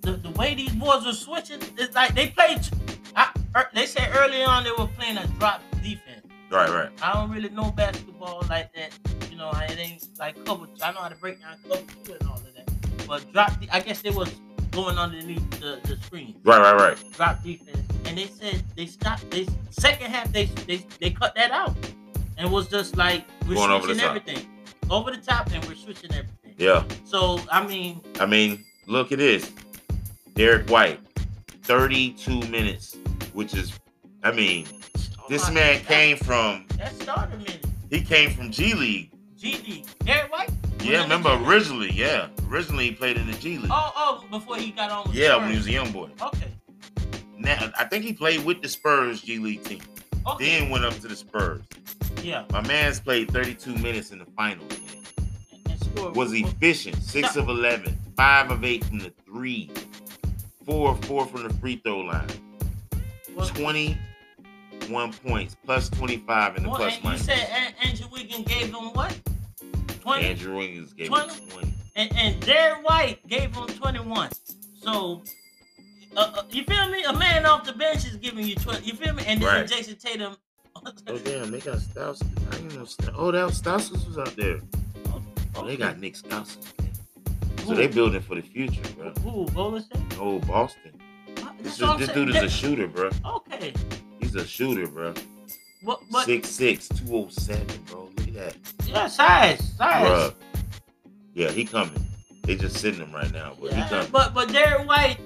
the, 0.00 0.12
the 0.12 0.30
way 0.30 0.54
these 0.54 0.72
boys 0.72 1.06
are 1.06 1.12
switching, 1.12 1.60
it's 1.76 1.94
like 1.94 2.14
they 2.14 2.28
played. 2.28 2.60
They 3.74 3.86
said 3.86 4.10
early 4.16 4.42
on 4.42 4.64
they 4.64 4.70
were 4.70 4.86
playing 4.88 5.18
a 5.18 5.26
drop 5.38 5.62
defense. 5.82 6.26
Right, 6.50 6.68
right. 6.68 6.90
I 7.02 7.12
don't 7.14 7.30
really 7.30 7.48
know 7.48 7.70
basketball 7.70 8.44
like 8.48 8.72
that. 8.74 8.90
You 9.30 9.36
know, 9.38 9.50
it 9.54 9.78
ain't 9.78 10.06
like 10.18 10.42
cover. 10.44 10.66
I 10.82 10.92
know 10.92 11.00
how 11.00 11.08
to 11.08 11.14
break 11.16 11.40
down 11.40 11.56
cover 11.68 11.82
two 12.04 12.12
and 12.14 12.28
all 12.28 12.36
of 12.36 12.46
that. 12.54 13.06
But 13.06 13.32
drop, 13.32 13.52
I 13.70 13.80
guess 13.80 14.02
they 14.02 14.10
was 14.10 14.30
going 14.70 14.98
underneath 14.98 15.48
the, 15.60 15.80
the 15.84 15.96
screen 16.02 16.34
Right, 16.44 16.60
right, 16.60 16.74
right. 16.80 17.12
drop 17.12 17.42
defense, 17.42 17.78
and 18.06 18.16
they 18.16 18.26
said 18.26 18.62
they 18.76 18.86
stopped. 18.86 19.30
They 19.30 19.46
second 19.70 20.10
half 20.10 20.30
they 20.32 20.46
they 20.66 20.86
they 21.00 21.10
cut 21.10 21.34
that 21.34 21.50
out, 21.50 21.74
and 22.38 22.50
was 22.52 22.68
just 22.68 22.96
like 22.96 23.24
we're 23.48 23.54
Going 23.54 23.70
over 23.70 23.84
switching 23.86 24.00
top. 24.02 24.16
everything 24.16 24.46
over 24.90 25.10
the 25.10 25.18
top, 25.18 25.50
and 25.52 25.64
we're 25.66 25.74
switching 25.74 26.12
everything. 26.12 26.54
Yeah. 26.58 26.84
So 27.04 27.40
I 27.50 27.66
mean, 27.66 28.00
I 28.20 28.26
mean, 28.26 28.64
look 28.86 29.12
at 29.12 29.18
this. 29.18 29.50
Derrick 30.34 30.68
White, 30.70 31.00
32 31.64 32.40
minutes, 32.48 32.96
which 33.32 33.54
is, 33.54 33.72
I 34.22 34.32
mean, 34.32 34.66
oh 35.18 35.24
this 35.28 35.46
man 35.50 35.78
that- 35.78 35.86
came 35.86 36.16
from, 36.16 36.66
That 36.78 36.94
starter 37.00 37.36
minute. 37.36 37.64
he 37.90 38.00
came 38.02 38.30
from 38.30 38.50
G 38.50 38.74
League. 38.74 39.10
G 39.36 39.58
League. 39.66 39.86
Derrick 40.04 40.30
White. 40.32 40.50
Yeah, 40.82 41.02
remember 41.02 41.30
originally, 41.44 41.92
yeah. 41.92 42.28
Originally 42.48 42.86
he 42.86 42.92
played 42.92 43.16
in 43.16 43.26
the 43.30 43.36
G 43.38 43.58
League. 43.58 43.70
Oh, 43.72 43.92
oh, 43.96 44.24
before 44.30 44.56
he 44.56 44.70
got 44.72 44.90
on. 44.90 45.10
Yeah, 45.12 45.34
the 45.34 45.38
when 45.40 45.50
he 45.50 45.56
was 45.56 45.66
a 45.66 45.72
young 45.72 45.92
boy. 45.92 46.10
Okay. 46.20 46.48
Now, 47.38 47.70
I 47.78 47.84
think 47.84 48.04
he 48.04 48.12
played 48.12 48.44
with 48.44 48.62
the 48.62 48.68
Spurs 48.68 49.20
G 49.20 49.38
League 49.38 49.64
team. 49.64 49.80
Okay. 50.26 50.60
Then 50.60 50.70
went 50.70 50.84
up 50.84 50.94
to 51.00 51.08
the 51.08 51.16
Spurs. 51.16 51.62
yeah. 52.22 52.44
My 52.52 52.60
man's 52.66 53.00
played 53.00 53.30
32 53.32 53.74
minutes 53.76 54.10
in 54.12 54.18
the 54.20 54.26
finals. 54.36 54.70
Man. 54.70 55.26
And 55.70 55.80
scored. 55.80 56.14
Was 56.16 56.32
efficient. 56.32 57.02
Six 57.02 57.34
of 57.36 57.48
11. 57.48 57.98
Five 58.16 58.50
of 58.52 58.64
eight 58.64 58.84
from 58.84 58.98
the 58.98 59.12
three. 59.24 59.70
Four 60.64 60.90
of 60.92 61.04
four 61.04 61.26
from 61.26 61.42
the 61.48 61.54
free 61.54 61.80
throw 61.84 61.98
line. 62.00 62.28
Was- 63.36 63.50
21 63.50 65.12
points 65.12 65.56
plus 65.64 65.88
25 65.90 66.56
in 66.56 66.62
the 66.64 66.68
What, 66.68 66.78
plus 66.78 66.98
and 67.02 67.12
you 67.12 67.18
said 67.18 67.74
Andrew 67.84 68.06
Wiggins 68.12 68.46
gave 68.46 68.66
him 68.68 68.92
what? 68.92 69.18
20? 70.00 70.24
Andrew 70.26 70.56
Wiggins 70.56 70.92
gave 70.92 71.08
20? 71.08 71.32
him 71.34 71.48
20. 71.50 71.74
and, 71.96 72.12
and 72.16 72.40
Derrick 72.44 72.88
White 72.88 73.26
gave 73.28 73.54
him 73.54 73.66
21. 73.68 74.30
So, 74.82 75.22
uh, 76.16 76.32
uh, 76.36 76.42
you 76.50 76.64
feel 76.64 76.88
me? 76.88 77.04
A 77.04 77.12
man 77.12 77.46
off 77.46 77.64
the 77.64 77.72
bench 77.72 78.04
is 78.04 78.16
giving 78.16 78.44
you 78.46 78.56
20. 78.56 78.84
You 78.84 78.94
feel 78.94 79.14
me? 79.14 79.22
And 79.26 79.40
then 79.40 79.48
Right. 79.48 79.66
Jayson 79.68 79.96
Tatum. 79.96 80.36
Oh 80.84 81.18
damn, 81.24 81.50
they 81.50 81.60
got 81.60 81.78
Stauskas. 81.78 82.48
I 82.48 82.56
didn't 82.56 82.74
know. 82.76 82.84
Sta- 82.84 83.12
Oh, 83.16 83.30
that 83.30 83.48
Stauskas 83.50 84.06
was 84.06 84.18
out 84.18 84.34
there. 84.36 84.60
Oh, 85.54 85.64
they 85.66 85.76
got 85.76 85.98
Nick 86.00 86.14
Stauskas. 86.14 86.66
So 87.66 87.74
they 87.74 87.86
building 87.86 88.20
for 88.22 88.34
the 88.34 88.42
future, 88.42 88.82
bro. 88.98 89.10
Who? 89.22 89.48
Golden 89.54 89.82
State? 89.82 90.02
Oh, 90.18 90.40
Boston. 90.40 90.90
That's 91.36 91.62
This, 91.62 91.80
what 91.80 91.90
I'm 91.90 92.00
this 92.00 92.08
dude 92.10 92.28
is 92.30 92.36
a 92.42 92.48
shooter, 92.48 92.86
bro. 92.88 93.10
Okay. 93.24 93.72
He's 94.20 94.34
a 94.34 94.46
shooter, 94.46 94.86
bro. 94.86 95.14
But, 95.84 96.00
but 96.10 96.24
Six 96.26 96.48
six, 96.48 96.88
two 96.88 97.04
oh 97.10 97.28
seven, 97.28 97.66
bro. 97.86 98.08
Look 98.16 98.28
at 98.28 98.34
that, 98.34 98.56
yeah, 98.86 99.06
size, 99.08 99.74
size. 99.76 100.06
bro. 100.06 100.32
Yeah, 101.34 101.50
he 101.50 101.64
coming. 101.64 102.04
They 102.44 102.54
just 102.56 102.76
sitting 102.78 103.00
him 103.00 103.12
right 103.12 103.32
now, 103.32 103.54
but 103.60 103.72
he 103.72 103.82
coming. 103.88 104.08
but 104.12 104.32
but 104.32 104.52
Derrick 104.52 104.86
White, 104.86 105.18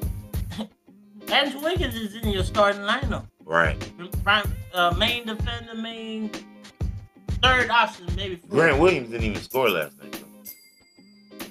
Andrew 1.31 1.61
Wiggins 1.61 1.95
is 1.95 2.15
in 2.15 2.31
your 2.31 2.43
starting 2.45 2.83
lineup. 2.83 3.27
Right. 3.45 3.77
Prime, 4.25 4.51
uh, 4.73 4.95
main 4.99 5.27
defender, 5.27 5.75
main 5.75 6.31
third 7.43 7.69
option, 7.71 8.07
maybe. 8.17 8.37
fourth. 8.37 8.51
Grant 8.51 8.79
Williams 8.81 9.11
didn't 9.11 9.27
even 9.27 9.43
score 9.43 9.69
last 9.69 9.99
night. 10.03 10.13
Bro. 10.13 11.49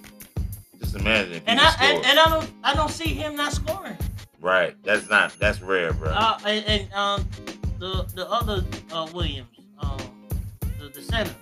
Just 0.79 0.95
imagine 0.95 1.41
And 1.45 1.59
I 1.59 1.75
and, 1.79 2.05
and 2.05 2.19
I 2.19 2.29
don't 2.29 2.51
I 2.63 2.73
don't 2.73 2.89
see 2.91 3.13
him 3.13 3.35
not 3.35 3.53
scoring. 3.53 3.97
Right. 4.45 4.75
That's 4.83 5.09
not. 5.09 5.33
That's 5.39 5.61
rare, 5.61 5.91
bro. 5.93 6.09
Uh, 6.11 6.37
and, 6.45 6.65
and 6.65 6.93
um, 6.93 7.27
the 7.79 8.03
the 8.15 8.29
other 8.29 8.63
uh, 8.91 9.07
Williams, 9.13 9.49
um, 9.79 9.97
the, 10.79 10.89
the 10.89 11.01
center, 11.01 11.35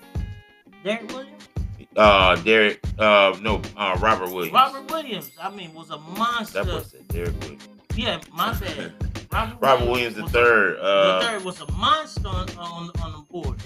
Derek 0.83 1.07
Williams, 1.09 1.47
Uh, 1.95 2.35
Derek. 2.37 2.79
Uh, 2.97 3.37
no. 3.41 3.61
Uh, 3.77 3.97
Robert 3.99 4.29
Williams. 4.31 4.53
Robert 4.53 4.89
Williams. 4.89 5.31
I 5.41 5.49
mean, 5.51 5.73
was 5.73 5.89
a 5.91 5.97
monster. 5.99 6.63
That 6.63 6.73
was 6.73 6.93
it. 6.93 7.07
Derek 7.09 7.39
Williams. 7.41 7.67
yeah, 7.95 8.19
my 8.31 8.53
bad. 8.53 8.93
Robert, 9.31 9.57
Robert 9.61 9.87
Williams 9.89 10.15
the 10.15 10.27
third. 10.29 10.77
Uh, 10.79 11.19
the 11.19 11.25
third 11.25 11.43
was 11.43 11.59
a 11.61 11.71
monster 11.73 12.27
on, 12.27 12.49
on 12.57 12.91
on 13.01 13.11
the 13.13 13.25
board. 13.31 13.59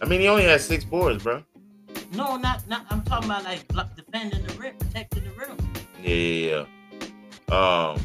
I 0.00 0.04
mean, 0.06 0.20
he 0.20 0.28
only 0.28 0.44
had 0.44 0.60
six 0.60 0.84
boards, 0.84 1.22
bro. 1.24 1.42
No, 2.12 2.36
not 2.36 2.66
not. 2.68 2.86
I'm 2.90 3.02
talking 3.02 3.28
about 3.30 3.44
like 3.44 3.66
defending 3.96 4.44
the 4.46 4.54
rim, 4.54 4.76
protecting 4.78 5.24
the 5.24 5.30
rim. 5.30 5.56
Yeah, 6.02 6.14
yeah, 6.14 6.64
yeah. 7.50 7.56
Um, 7.56 8.00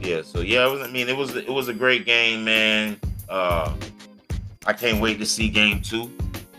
yeah. 0.00 0.22
So 0.22 0.40
yeah, 0.40 0.66
it 0.66 0.70
was. 0.72 0.80
I 0.82 0.90
mean, 0.90 1.08
it 1.08 1.16
was. 1.16 1.34
It 1.36 1.48
was 1.48 1.68
a 1.68 1.74
great 1.74 2.04
game, 2.06 2.44
man. 2.44 2.98
Uh, 3.28 3.74
I 4.66 4.72
can't 4.72 5.00
wait 5.00 5.18
to 5.18 5.26
see 5.26 5.48
game 5.48 5.80
two. 5.82 6.10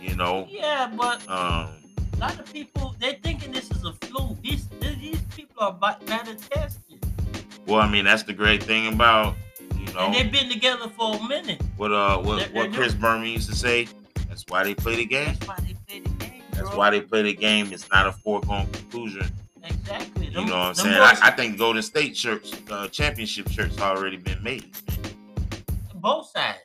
You 0.01 0.15
know. 0.15 0.47
Yeah, 0.49 0.91
but 0.97 1.22
Um, 1.30 1.69
a 2.13 2.18
lot 2.19 2.39
of 2.39 2.51
people 2.51 2.95
they're 2.99 3.18
thinking 3.22 3.51
this 3.51 3.69
is 3.72 3.84
a 3.84 3.93
fluke. 4.05 4.41
These 4.41 4.68
these 4.99 5.22
people 5.35 5.63
are 5.63 5.73
better 5.73 6.35
tested, 6.35 7.05
well, 7.68 7.80
I 7.81 7.89
mean, 7.89 8.05
that's 8.05 8.23
the 8.23 8.34
great 8.34 8.63
thing 8.63 8.91
about 8.93 9.35
you 9.77 9.91
know 9.93 9.99
and 10.07 10.13
they've 10.15 10.31
been 10.31 10.49
together 10.49 10.88
for 10.97 11.15
a 11.15 11.27
minute. 11.27 11.61
what 11.77 11.91
uh 11.91 12.18
what 12.18 12.38
They're- 12.39 12.47
they're 12.49 12.63
what 12.68 12.73
Chris 12.73 12.93
Berman 12.93 13.27
used 13.27 13.49
to 13.49 13.55
say. 13.55 13.88
That's 14.27 14.43
why 14.49 14.63
they 14.63 14.73
play 14.73 14.95
the 14.95 15.05
game. 15.05 15.35
That's 15.39 15.47
why 15.47 15.55
they 15.59 15.73
play 15.88 15.99
the 15.99 16.09
game. 16.09 16.43
That's 16.51 16.69
bro. 16.69 16.77
why 16.77 16.89
they 16.89 17.01
play 17.01 17.22
the 17.23 17.34
game. 17.34 17.72
It's 17.73 17.89
not 17.91 18.07
a 18.07 18.11
foregone 18.11 18.68
conclusion. 18.72 19.31
Exactly. 19.64 20.28
You 20.28 20.46
know 20.46 20.58
what 20.58 20.68
I'm 20.68 20.74
saying? 20.76 20.98
boys- 20.98 21.20
I, 21.22 21.28
I 21.28 21.32
think 21.32 21.58
Golden 21.58 21.82
State 21.82 22.16
shirts, 22.18 22.52
uh, 22.70 22.88
championship 22.88 23.50
shirts, 23.50 23.80
already 23.80 24.18
been 24.18 24.42
made. 24.44 24.72
both 25.96 26.30
sides. 26.32 26.60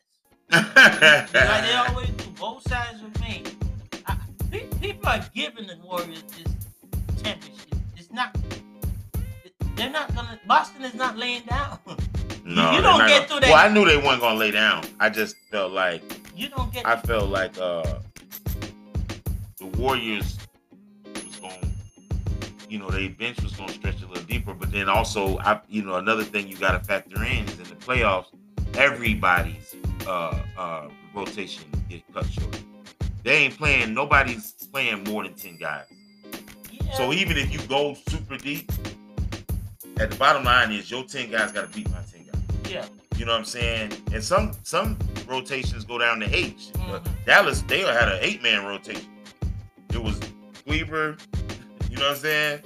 like 0.53 0.75
they 0.83 1.75
always 1.75 2.09
do. 2.11 2.31
Both 2.39 2.69
sides 2.69 3.01
are 3.03 3.21
made. 3.21 3.51
I, 4.07 4.17
people 4.81 5.09
are 5.09 5.25
giving 5.35 5.67
the 5.67 5.77
Warriors 5.85 6.23
this 6.23 7.23
championship. 7.23 7.75
It's 7.97 8.11
not. 8.13 8.37
They're 9.75 9.91
not 9.91 10.15
gonna. 10.15 10.41
Boston 10.47 10.85
is 10.85 10.95
not 10.95 11.17
laying 11.19 11.43
down. 11.43 11.79
No, 12.49 12.71
You 12.77 12.81
don't 12.81 12.99
get 13.01 13.09
gonna- 13.09 13.27
through 13.27 13.41
that- 13.41 13.51
Well, 13.51 13.57
I 13.57 13.69
knew 13.69 13.85
they 13.85 13.97
weren't 13.97 14.21
gonna 14.21 14.39
lay 14.39 14.53
down. 14.53 14.85
I 15.01 15.11
just 15.11 15.35
felt 15.51 15.73
like 15.73 16.01
You 16.37 16.49
don't 16.49 16.73
get. 16.73 16.87
I 16.87 16.95
felt 16.95 17.29
like 17.29 17.59
uh 17.59 17.83
the 19.59 19.67
Warriors 19.77 20.39
you 22.69 22.79
know, 22.79 22.89
their 22.91 23.09
bench 23.11 23.41
was 23.43 23.53
gonna 23.53 23.73
stretch 23.73 24.03
a 24.03 24.07
little 24.07 24.25
deeper. 24.25 24.55
But 24.55 24.73
then 24.73 24.89
also, 24.89 25.39
I, 25.39 25.61
you 25.69 25.83
know, 25.83 25.95
another 25.97 26.25
thing 26.25 26.49
you 26.49 26.57
got 26.57 26.73
to 26.73 26.81
factor 26.85 27.23
in 27.25 27.45
is 27.49 27.59
in 27.59 27.65
the 27.69 27.77
playoffs, 27.77 28.27
everybody's 28.75 29.75
uh 30.07 30.39
uh 30.59 30.89
rotation 31.15 31.65
get 31.89 32.03
cut 32.13 32.27
short. 32.27 32.59
They 33.25 33.37
ain't 33.39 33.57
playing. 33.59 33.95
Nobody's 33.95 34.53
playing 34.73 35.05
more 35.05 35.23
than 35.25 35.35
ten 35.35 35.57
guys. 35.57 35.87
yeah, 36.71 36.93
So 36.95 37.13
even 37.13 37.37
if 37.37 37.53
you 37.53 37.61
go 37.69 37.95
super 38.09 38.37
deep, 38.37 38.71
at 39.99 40.11
the 40.11 40.17
bottom 40.17 40.45
line 40.45 40.71
is 40.73 40.91
your 40.91 41.05
ten 41.05 41.31
guys 41.31 41.53
got 41.53 41.71
to 41.71 41.77
beat 41.77 41.89
my 41.91 41.99
ten 42.13 42.25
guys. 42.25 42.71
yeah. 42.73 42.87
You 43.17 43.25
know 43.25 43.33
what 43.33 43.39
I'm 43.39 43.45
saying? 43.47 43.93
And 44.13 44.23
some 44.23 44.53
some 44.63 44.99
rotations 45.27 45.85
go 45.85 45.99
down 45.99 46.21
to 46.21 46.27
eight. 46.37 46.71
But 46.75 47.03
Mhm. 47.05 47.25
Dallas, 47.25 47.63
they 47.63 47.81
had 47.81 48.09
an 48.09 48.19
eight 48.21 48.43
man 48.43 48.65
rotation. 48.67 49.07
It 49.91 50.03
was 50.03 50.21
Weaver, 50.67 51.17
you 51.97 52.03
know 52.03 52.09
what 52.09 52.17
I'm 52.17 52.23
saying? 52.23 52.61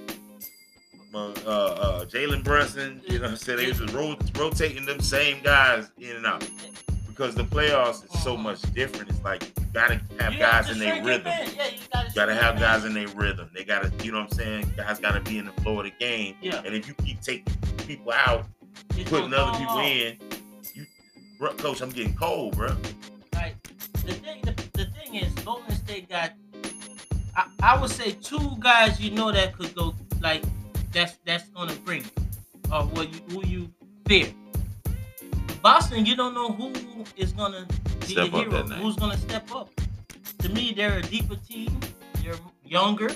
Uh, 1.15 1.19
uh, 1.47 2.05
Jalen 2.05 2.43
Brunson, 2.45 3.01
you 3.07 3.19
know 3.19 3.23
what 3.23 3.31
I'm 3.33 3.37
saying? 3.37 3.59
They 3.59 3.67
was 3.69 3.79
just 3.79 3.95
ro- 3.95 4.17
rotating 4.37 4.85
them 4.87 5.01
same 5.01 5.43
guys 5.43 5.91
in 5.99 6.17
and 6.17 6.27
out 6.27 6.49
because 7.07 7.35
the 7.35 7.45
playoffs 7.45 8.05
is 8.13 8.23
so 8.23 8.37
much 8.37 8.61
different. 8.75 9.11
It's 9.11 9.23
like 9.23 9.43
you 9.43 9.67
gotta 9.73 10.01
have 10.19 10.33
You 10.33 10.39
guys 10.39 10.71
in 10.71 10.79
their 10.79 11.03
rhythm. 11.05 11.27
Yeah, 11.27 11.67
you 11.67 11.79
gotta, 11.93 12.09
You 12.09 12.15
gotta 12.15 12.35
have 12.35 12.59
guys 12.59 12.85
in 12.85 12.95
their 12.95 13.09
rhythm. 13.09 13.51
They 13.55 13.65
gotta, 13.65 13.93
you 14.05 14.11
know 14.13 14.21
what 14.21 14.33
I'm 14.33 14.39
saying? 14.39 14.73
Guys 14.77 14.99
gotta 14.99 15.21
be 15.21 15.39
in 15.39 15.47
the 15.47 15.53
flow 15.63 15.79
of 15.81 15.85
the 15.85 15.93
game. 15.99 16.37
Yeah. 16.41 16.63
And 16.65 16.75
if 16.75 16.89
you 16.89 16.95
keep 16.95 17.21
taking 17.21 17.55
people 17.87 18.13
out, 18.13 18.47
It's 18.97 19.09
putting 19.11 19.33
other 19.35 19.59
people 19.59 19.79
in, 19.79 20.17
you, 20.75 20.87
bro, 21.39 21.53
coach, 21.55 21.81
I'm 21.81 21.91
getting 21.91 22.15
cold, 22.15 22.57
bro. 22.57 22.75
Like 23.35 23.63
the 24.05 24.13
thing, 24.15 24.43
the, 24.43 24.53
the 24.73 24.87
thing 24.87 25.17
is, 25.17 25.33
Golden 25.45 25.75
State 25.77 26.09
got. 26.09 26.33
I, 27.37 27.47
I 27.63 27.81
would 27.81 27.91
say 27.91 28.13
two 28.13 28.57
guys 28.61 29.01
you 29.01 29.11
know 29.11 29.31
that 29.33 29.57
could 29.57 29.75
go 29.75 29.95
like 30.21 30.43
that's 30.93 31.17
that's 31.25 31.49
gonna 31.51 31.75
bring 31.85 32.05
or 32.73 32.85
what 32.85 33.13
you 33.13 33.21
who 33.31 33.47
you 33.47 33.71
fear. 34.07 34.29
Boston, 35.63 36.07
you 36.07 36.17
don't 36.17 36.35
know 36.35 36.51
who 36.53 36.73
is 37.17 37.33
gonna 37.33 37.67
be 38.01 38.07
Step 38.15 38.31
the 38.31 38.39
hero. 38.39 38.63
Who's 38.63 38.97
gonna 38.97 39.19
step 39.19 39.55
up? 39.55 39.69
To 40.39 40.49
me, 40.49 40.73
they're 40.75 40.99
a 40.99 41.03
deeper 41.03 41.37
team. 41.37 41.79
They're 42.23 42.35
younger. 42.65 43.11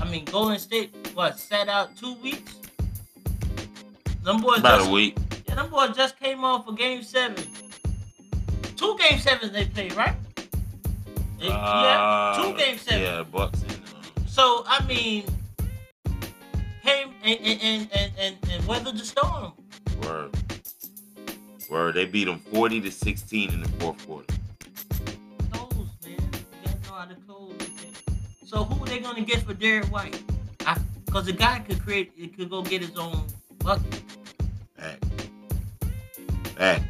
I 0.00 0.04
mean, 0.10 0.24
Golden 0.24 0.58
State 0.58 0.94
what 1.14 1.38
sat 1.38 1.68
out 1.68 1.96
two 1.96 2.14
weeks. 2.14 2.54
Them 4.22 4.40
boys 4.40 4.58
About 4.58 4.78
just- 4.78 4.90
a 4.90 4.92
week. 4.92 5.16
yeah, 5.48 5.54
them 5.54 5.70
boys 5.70 5.96
just 5.96 6.18
came 6.18 6.44
off 6.44 6.66
a 6.68 6.72
game 6.74 7.02
seven. 7.02 7.44
Two 8.76 8.96
game 8.98 9.18
sevens 9.18 9.52
they 9.52 9.66
played, 9.66 9.94
right? 9.94 10.14
Yeah, 11.38 12.34
two 12.36 12.48
Uh, 12.50 12.52
game 12.56 12.78
sevens. 12.78 13.02
Yeah, 13.02 13.22
Bucks 13.22 13.62
uh, 13.62 14.20
So 14.26 14.64
I 14.66 14.84
mean, 14.86 15.24
came 16.82 17.10
and 17.22 17.38
and 17.40 17.60
and 17.62 17.88
and, 18.18 18.36
and, 18.50 18.98
the 18.98 19.04
storm. 19.04 19.52
Word. 20.02 20.36
Word. 21.70 21.94
They 21.94 22.06
beat 22.06 22.24
them 22.24 22.38
40 22.38 22.80
to 22.82 22.90
16 22.90 23.52
in 23.52 23.62
the 23.62 23.68
fourth 23.80 24.04
quarter. 24.06 24.34
Close, 25.52 25.72
man. 26.02 26.12
You 26.12 26.18
gotta 26.64 26.88
know 26.88 26.94
how 26.94 27.04
to 27.04 27.14
close. 27.26 27.52
So 28.44 28.64
who 28.64 28.82
are 28.84 28.88
they 28.88 28.98
gonna 29.00 29.22
get 29.22 29.42
for 29.42 29.54
Derrick 29.54 29.86
White? 29.86 30.22
Because 31.04 31.24
the 31.24 31.32
guy 31.32 31.60
could 31.60 31.80
create, 31.82 32.12
it 32.18 32.36
could 32.36 32.50
go 32.50 32.62
get 32.62 32.82
his 32.82 32.96
own 32.98 33.24
bucket. 33.64 34.02
Facts. 34.76 35.08
Facts. 36.54 36.84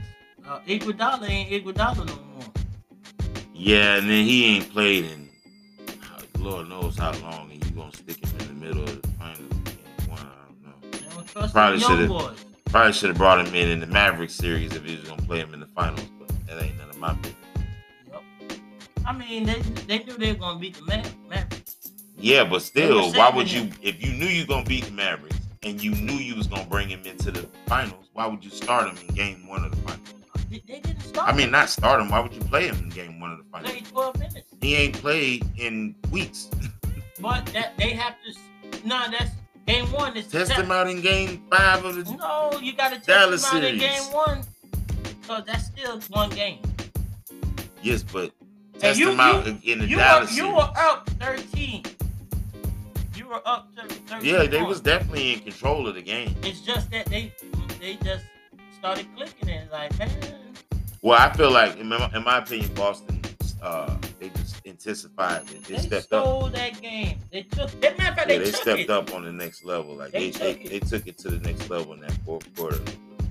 Uh, 0.47 0.61
Iguodala 0.66 1.29
ain't 1.29 1.65
Iguodala 1.65 1.99
no 2.07 2.16
more. 2.16 2.28
Yeah, 3.61 3.97
and 3.97 4.09
then 4.09 4.25
he 4.25 4.57
ain't 4.57 4.71
played 4.73 5.05
in 5.07 5.29
uh, 5.89 6.21
Lord 6.39 6.69
knows 6.69 6.97
how 6.97 7.13
long, 7.19 7.51
and 7.51 7.65
you 7.65 7.71
gonna 7.73 7.93
stick 7.93 8.25
him 8.25 8.31
in 8.41 8.47
the 8.61 8.67
middle 8.67 8.83
of 8.85 9.03
the 9.03 9.09
finals. 9.19 9.53
Game 9.65 9.77
one, 10.09 10.19
I 10.21 10.23
don't 10.47 10.63
know. 10.65 11.23
Don't 11.35 11.53
Probably 11.53 11.81
should've- 11.81 12.45
Probably 12.71 12.93
should 12.93 13.09
have 13.09 13.17
brought 13.17 13.41
him 13.45 13.55
in 13.55 13.71
in 13.71 13.81
the 13.81 13.87
Maverick 13.87 14.29
series 14.31 14.75
if 14.75 14.85
he 14.85 14.97
was 14.97 15.09
gonna 15.09 15.23
play 15.23 15.39
him 15.41 15.55
in 15.55 15.61
the 15.61 15.67
finals, 15.67 16.07
but 16.19 16.29
that 16.47 16.63
ain't 16.63 16.77
none 16.79 16.91
of 16.91 16.99
my 16.99 17.15
business. 17.15 17.35
Yep. 18.13 18.23
I 19.07 19.13
mean, 19.15 19.45
they 19.45 19.61
they 19.87 20.05
knew 20.05 20.13
they 20.19 20.33
were 20.35 20.39
gonna 20.39 20.59
beat 20.61 20.75
the 20.77 20.83
Ma- 20.83 21.03
Mavericks. 21.31 21.77
Yeah, 22.19 22.45
but 22.45 22.61
still, 22.63 23.11
why 23.13 23.31
would 23.31 23.51
you? 23.51 23.71
If 23.81 24.05
you 24.05 24.13
knew 24.13 24.27
you 24.27 24.43
were 24.43 24.49
gonna 24.49 24.67
beat 24.67 24.85
the 24.85 24.91
Mavericks, 24.93 25.39
and 25.63 25.83
you 25.83 25.93
knew 25.93 26.13
you 26.15 26.37
was 26.37 26.47
gonna 26.47 26.67
bring 26.67 26.89
him 26.91 27.01
into 27.07 27.31
the 27.31 27.49
finals, 27.67 28.11
why 28.13 28.27
would 28.27 28.45
you 28.45 28.51
start 28.51 28.87
him 28.89 28.99
in 29.09 29.15
game 29.15 29.49
one 29.49 29.65
of 29.65 29.71
the 29.71 29.77
finals? 29.79 30.15
They, 30.51 30.59
didn't 30.81 31.01
start. 31.01 31.29
I 31.29 31.37
mean, 31.37 31.51
not 31.51 31.69
start 31.69 32.01
him. 32.01 32.09
Why 32.09 32.20
would 32.20 32.33
you 32.33 32.41
play 32.41 32.66
him 32.69 32.77
in 32.77 32.89
game 32.89 33.20
one 33.20 33.33
of 33.33 33.39
the 33.39 33.45
finals? 33.45 33.70
play 33.70 33.81
12 33.83 34.19
minutes. 34.19 34.55
He 34.61 34.75
ain't 34.77 34.95
played 34.95 35.45
in 35.59 35.95
weeks. 36.11 36.51
But 37.20 37.47
that 37.47 37.77
they 37.77 37.91
have 37.95 38.15
to. 38.23 38.87
No, 38.87 39.07
that's 39.11 39.33
game 39.66 39.91
one. 39.91 40.16
Is 40.16 40.29
Test 40.29 40.53
him 40.53 40.70
out 40.70 40.89
in 40.89 41.01
game 41.01 41.43
five 41.51 41.85
of 41.85 41.97
the. 41.97 42.12
No, 42.15 42.57
you 42.62 42.73
got 42.75 42.91
to 42.91 42.95
test 42.95 43.09
Dallas 43.09 43.51
him 43.51 43.57
out 43.59 43.65
in 43.65 43.79
game 43.79 44.03
one. 44.12 44.43
So 45.27 45.41
that's 45.45 45.66
still 45.66 46.01
one 46.11 46.31
game. 46.31 46.61
Yes, 47.83 48.05
but 48.05 48.31
test 48.79 49.01
you- 49.01 49.11
him 49.11 49.19
out 49.19 49.47
you- 49.47 49.59
in 49.73 49.81
the 49.81 49.87
You 49.87 49.97
were, 49.97 50.03
Dallas 50.03 50.37
you 50.37 50.47
were 50.47 50.70
up 50.77 51.11
13. 51.19 51.85
You 53.16 53.27
were 53.27 53.43
up 53.45 53.75
to 53.75 53.83
13. 53.83 54.25
Yeah, 54.35 54.47
they 54.47 54.62
was 54.62 54.81
definitely 54.81 55.33
in 55.33 55.41
control 55.41 55.89
of 55.89 55.97
the 55.97 56.03
game. 56.03 56.37
It's 56.45 56.61
just 56.61 56.89
that 56.93 57.07
they 57.07 57.33
they 57.81 57.97
just 57.97 58.25
started 58.89 59.15
clicking 59.16 59.51
and 59.51 59.70
like, 59.70 59.98
man, 59.98 60.10
Well, 61.02 61.19
I 61.20 61.31
feel 61.35 61.51
like, 61.51 61.77
in 61.77 61.89
my, 61.89 62.10
in 62.15 62.24
my 62.24 62.39
opinion, 62.39 62.73
Boston, 62.74 63.20
uh, 63.60 63.94
they 64.19 64.31
just 64.31 64.65
intensified 64.65 65.43
it. 65.43 65.65
They, 65.65 65.74
they, 65.74 65.81
stepped 65.82 66.12
up. 66.15 66.24
stole 66.24 66.48
that 66.48 66.81
game. 66.81 67.19
They 67.31 67.43
took. 67.43 67.69
As 67.85 67.98
matter 67.98 68.10
of 68.10 68.16
fact, 68.16 68.19
Yeah, 68.20 68.24
they, 68.27 68.39
they 68.39 68.51
stepped 68.51 68.81
it. 68.81 68.90
up 68.90 69.15
on 69.15 69.24
the 69.24 69.32
next 69.32 69.62
level. 69.66 69.94
Like 69.97 70.12
They 70.12 70.31
they, 70.31 70.39
they, 70.39 70.52
took 70.55 70.65
it. 70.65 70.70
they 70.70 70.78
took 70.81 71.06
it 71.06 71.19
to 71.19 71.28
the 71.28 71.39
next 71.40 71.69
level 71.69 71.93
in 71.93 72.01
that 72.01 72.12
fourth 72.24 72.55
quarter. 72.56 72.81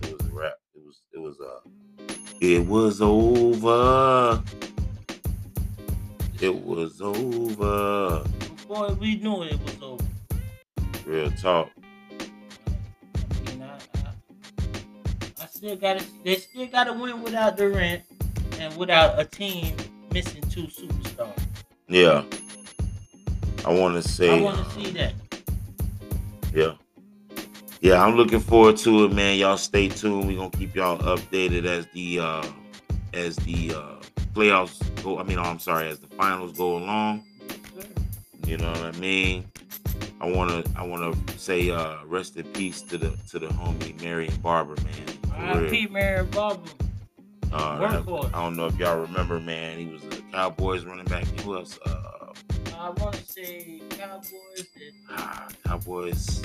It 0.03 0.15
was 0.19 0.27
a 0.29 0.31
wrap. 0.31 0.53
It 0.75 0.83
was 0.85 1.01
it 1.11 1.19
was 1.19 1.39
uh 1.41 1.69
it 2.39 2.63
was 2.67 3.01
over. 3.01 4.43
It 6.39 6.53
was 6.53 7.01
over. 7.01 8.23
Boy, 8.67 8.93
we 8.99 9.15
knew 9.15 9.41
it 9.43 9.59
was 9.59 9.81
over. 9.81 10.05
Real 11.05 11.31
talk. 11.31 11.71
Still 15.57 15.75
got. 15.75 16.05
They 16.23 16.35
still 16.35 16.67
got 16.67 16.85
to 16.85 16.93
win 16.93 17.23
without 17.23 17.57
Durant 17.57 18.03
and 18.59 18.77
without 18.77 19.19
a 19.19 19.25
team 19.25 19.75
missing 20.13 20.43
two 20.43 20.67
superstars. 20.67 21.37
Yeah. 21.87 22.23
I 23.65 23.73
want 23.73 24.01
to 24.01 24.07
say. 24.07 24.39
I 24.39 24.41
want 24.41 24.63
to 24.63 24.71
see 24.71 24.91
that. 24.91 25.13
Yeah. 26.53 26.73
Yeah, 27.81 28.03
I'm 28.03 28.15
looking 28.15 28.39
forward 28.39 28.77
to 28.77 29.05
it, 29.05 29.13
man. 29.13 29.37
Y'all 29.37 29.57
stay 29.57 29.87
tuned. 29.87 30.27
We're 30.27 30.37
gonna 30.37 30.49
keep 30.51 30.75
y'all 30.75 30.97
updated 30.99 31.65
as 31.65 31.87
the 31.93 32.19
uh 32.19 32.47
as 33.13 33.35
the 33.37 33.73
uh 33.73 33.95
playoffs 34.33 34.79
go. 35.03 35.19
I 35.19 35.23
mean, 35.23 35.39
I'm 35.39 35.59
sorry, 35.59 35.87
as 35.87 35.99
the 35.99 36.07
finals 36.07 36.57
go 36.57 36.77
along. 36.77 37.23
You 38.45 38.57
know 38.57 38.71
what 38.71 38.95
I 38.95 38.99
mean? 38.99 39.45
I 40.19 40.29
wanna 40.31 40.63
I 40.75 40.83
wanna 40.83 41.13
say 41.37 41.69
uh 41.69 41.97
rest 42.05 42.37
in 42.37 42.45
peace 42.45 42.81
to 42.83 42.97
the 42.97 43.15
to 43.29 43.39
the 43.39 43.47
homie 43.47 44.01
Marion 44.01 44.35
Barber, 44.37 44.75
man. 44.83 45.17
Real. 45.39 45.57
R.I.P. 45.57 45.87
Mary. 45.87 46.27
Uh. 46.35 46.61
I 47.53 48.41
don't 48.41 48.55
know 48.55 48.67
if 48.67 48.77
y'all 48.77 48.99
remember, 48.99 49.39
man. 49.39 49.79
He 49.79 49.85
was 49.87 50.03
a 50.03 50.21
Cowboys 50.33 50.83
running 50.85 51.05
back. 51.05 51.25
Who 51.41 51.55
else? 51.55 51.79
Uh, 51.85 52.33
I 52.77 52.89
want 52.89 53.15
to 53.15 53.23
say 53.31 53.81
Cowboys. 53.89 54.67
Ah, 55.09 55.47
Cowboys. 55.65 56.41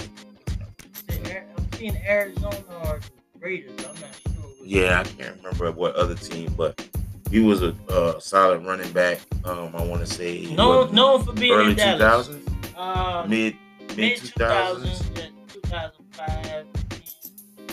I'm 1.11 1.69
seeing 1.75 1.97
Arizona 2.07 2.57
or 2.85 3.01
Raiders. 3.41 3.73
I'm 3.79 4.01
not 4.01 4.21
sure. 4.27 4.45
Yeah, 4.65 5.01
I 5.01 5.05
can't 5.05 5.37
remember 5.39 5.73
what 5.73 5.97
other 5.97 6.15
team, 6.15 6.55
but 6.57 6.87
he 7.31 7.41
was 7.41 7.63
a 7.63 7.75
uh, 7.89 8.19
solid 8.21 8.65
running 8.65 8.93
back. 8.93 9.21
Um, 9.45 9.75
I 9.75 9.85
want 9.85 10.07
to 10.07 10.13
say 10.13 10.47
Known, 10.55 10.77
what, 10.77 10.93
known 10.93 11.25
for 11.25 11.33
being 11.33 11.53
early 11.53 11.71
in 11.73 11.77
two 11.77 11.99
Dallas. 11.99 12.31
Uh, 12.77 13.27
mid 13.29 13.57
mid 13.89 13.97
mid 13.97 14.19
2000s. 14.19 15.15
2000 15.15 15.33
2005. 15.53 16.67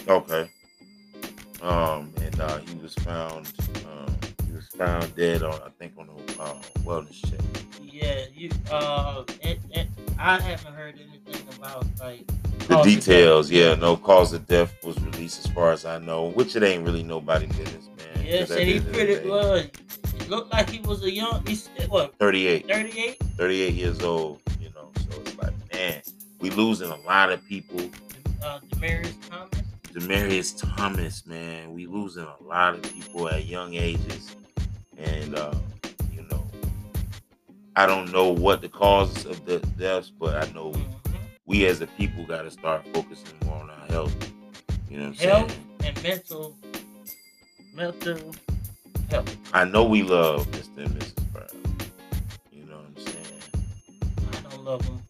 Okay. 0.07 0.49
Um, 1.61 2.13
and 2.21 2.39
uh, 2.39 2.57
he 2.59 2.75
was 2.77 2.95
found. 2.95 3.51
Um, 3.85 4.15
he 4.47 4.53
was 4.53 4.67
found 4.67 5.15
dead 5.15 5.43
on, 5.43 5.53
I 5.53 5.69
think, 5.77 5.93
on 5.97 6.09
a 6.09 6.41
uh, 6.41 6.61
wellness 6.79 7.21
check. 7.29 7.39
Yeah, 7.81 8.25
you. 8.33 8.49
Uh, 8.71 9.23
it, 9.41 9.59
it, 9.71 9.87
I 10.17 10.39
haven't 10.39 10.73
heard 10.73 10.95
anything 10.95 11.47
about 11.57 11.85
like 11.99 12.25
The 12.67 12.81
details, 12.83 13.51
yeah, 13.51 13.75
no 13.75 13.97
cause 13.97 14.31
of 14.33 14.47
death 14.47 14.73
was 14.83 14.99
released 15.01 15.45
as 15.45 15.51
far 15.51 15.71
as 15.71 15.85
I 15.85 15.99
know, 15.99 16.29
which 16.29 16.55
it 16.55 16.63
ain't 16.63 16.85
really 16.85 17.03
nobody 17.03 17.47
business, 17.47 17.89
man. 17.97 18.25
Yeah, 18.25 18.45
said 18.45 18.67
he 18.67 18.79
pretty 18.79 19.27
well. 19.27 19.55
It 19.55 20.29
looked 20.29 20.53
like 20.53 20.69
he 20.69 20.79
was 20.79 21.03
a 21.03 21.11
young. 21.11 21.45
He's 21.45 21.67
what 21.89 22.17
38, 22.19 22.67
38. 22.67 23.17
38 23.37 23.73
years 23.73 24.01
old, 24.01 24.41
you 24.61 24.69
know. 24.69 24.91
So 25.09 25.19
it's 25.21 25.37
like, 25.37 25.53
man, 25.73 26.01
we 26.39 26.51
losing 26.51 26.89
a 26.91 26.97
lot 27.01 27.31
of 27.31 27.45
people. 27.47 27.79
Uh, 28.43 28.59
Demaryius 28.69 29.15
Thomas. 29.29 29.58
Demaryius 29.93 30.53
Thomas, 30.75 31.25
man, 31.25 31.73
we 31.73 31.85
losing 31.87 32.23
a 32.25 32.43
lot 32.43 32.75
of 32.75 32.83
people 32.93 33.27
at 33.29 33.45
young 33.45 33.73
ages, 33.73 34.35
and 34.97 35.35
uh, 35.37 35.53
you 36.13 36.21
know, 36.29 36.43
I 37.75 37.85
don't 37.85 38.11
know 38.11 38.29
what 38.29 38.61
the 38.61 38.69
cause 38.69 39.25
of 39.25 39.45
the 39.45 39.59
deaths, 39.77 40.11
but 40.17 40.35
I 40.47 40.51
know 40.53 40.71
Mhm. 40.71 40.85
we 41.45 41.65
as 41.65 41.81
a 41.81 41.87
people 41.87 42.23
got 42.25 42.43
to 42.43 42.51
start 42.51 42.85
focusing 42.93 43.33
more 43.45 43.55
on 43.55 43.69
our 43.69 43.85
health. 43.87 44.15
You 44.89 44.97
know 44.99 45.09
what 45.09 45.21
I'm 45.21 45.27
Health 45.29 45.51
saying? 45.51 45.95
and 45.95 46.03
mental, 46.03 46.57
mental 47.73 48.35
health. 49.09 49.37
I 49.53 49.63
know 49.65 49.83
we 49.85 50.03
love 50.03 50.45
Mr. 50.51 50.85
and 50.85 50.89
Mrs. 50.99 51.33
Brown. 51.33 51.47
You 52.51 52.65
know 52.65 52.77
what 52.77 52.85
I'm 52.85 53.05
saying? 53.05 54.43
I 54.45 54.49
don't 54.49 54.63
love 54.63 54.85
them. 54.85 55.01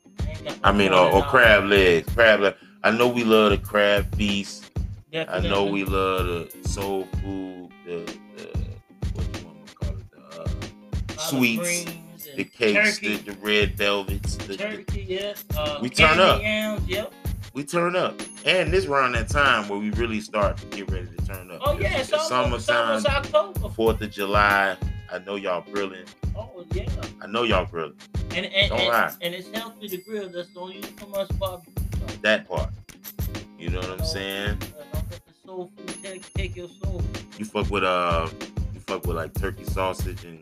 I, 0.64 0.69
I 0.69 0.72
mean, 0.72 0.93
or, 0.93 1.11
or 1.11 1.23
crab 1.23 1.65
legs, 1.65 2.11
crab 2.14 2.39
leg. 2.39 2.56
I 2.84 2.91
know 2.91 3.10
we 3.10 3.26
love 3.26 3.51
the 3.51 3.57
crab 3.57 4.14
feast. 4.15 4.69
I 5.14 5.40
know 5.40 5.65
we 5.65 5.84
love 5.84 6.27
the 6.27 6.69
soul 6.69 7.07
food, 7.23 7.69
the, 7.86 8.06
the 8.38 8.48
what 9.14 9.26
you 9.40 9.45
want 9.45 9.65
to 9.68 9.76
call 9.76 9.90
it, 9.90 10.11
the 10.11 10.41
uh, 10.41 11.18
sweets, 11.18 11.86
the 12.36 12.44
cakes, 12.44 12.99
the, 12.99 13.18
the 13.18 13.34
red 13.41 13.76
velvets. 13.76 14.36
The, 14.36 14.48
the- 14.48 14.57
turkey, 14.57 15.06
yeah. 15.10 15.34
Uh, 15.57 15.80
We 15.81 15.90
turn 15.90 16.19
up. 16.19 16.41
Yams, 16.41 16.88
yep. 16.88 17.11
we 17.53 17.64
turn 17.64 17.95
up, 17.95 18.22
and 18.45 18.72
this 18.72 18.86
around 18.86 19.14
that 19.14 19.30
time 19.30 19.68
where 19.68 19.80
we 19.80 19.90
really 19.91 20.22
start 20.22 20.57
to 20.57 20.65
get 20.68 20.90
ready 20.91 21.07
to 21.07 21.26
turn 21.26 21.49
up. 21.52 21.61
Oh 21.64 21.77
yeah, 21.80 21.98
It's 21.98 22.11
it's 22.14 22.31
it's 22.31 22.69
October. 23.06 23.69
Fourth 23.69 24.02
of 24.02 24.11
July. 24.11 24.77
I 25.11 25.18
know 25.19 25.36
y'all 25.36 25.65
grilling. 25.72 26.06
Oh 26.38 26.64
yeah. 26.73 26.88
I 27.19 27.26
know 27.26 27.41
y'all 27.44 27.65
grilling. 27.65 27.95
And 28.36 28.45
and, 28.45 28.69
Don't 28.69 28.80
and, 28.81 28.90
lie. 28.90 29.11
and 29.22 29.34
it's 29.34 29.49
healthy 29.57 29.88
to 29.88 29.98
grill. 29.98 30.30
That's 30.30 30.49
don't 30.49 30.72
use 30.72 30.86
too 30.91 31.07
much 31.07 31.27
barbecue. 31.40 31.73
That 32.22 32.48
part. 32.48 32.69
You 33.57 33.69
know 33.72 33.80
what 33.80 33.90
I'm 33.90 34.06
saying? 34.06 34.57
Uh, 34.80 34.84
the 34.89 34.89
soul 35.50 35.72
food 35.76 36.04
take, 36.04 36.34
take 36.34 36.56
your 36.56 36.68
soul. 36.68 37.02
You 37.40 37.46
fuck 37.46 37.70
with 37.72 37.84
uh, 37.84 38.30
you 38.74 38.80
fuck 38.82 39.06
with 39.08 39.16
like 39.16 39.34
turkey 39.34 39.64
sausage 39.64 40.24
and 40.24 40.40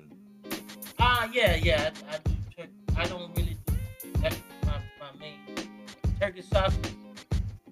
Ah, 1.00 1.30
yeah, 1.32 1.56
yeah. 1.56 1.92
I, 2.10 2.16
I 2.16 2.18
do. 2.26 2.34
Tur- 2.56 2.98
I 2.98 3.06
don't 3.06 3.36
really 3.38 3.56
do. 3.66 3.74
That's 4.22 4.36
my, 4.66 4.74
my 5.00 5.20
main 5.20 5.40
turkey 6.20 6.42
sausage, 6.42 6.94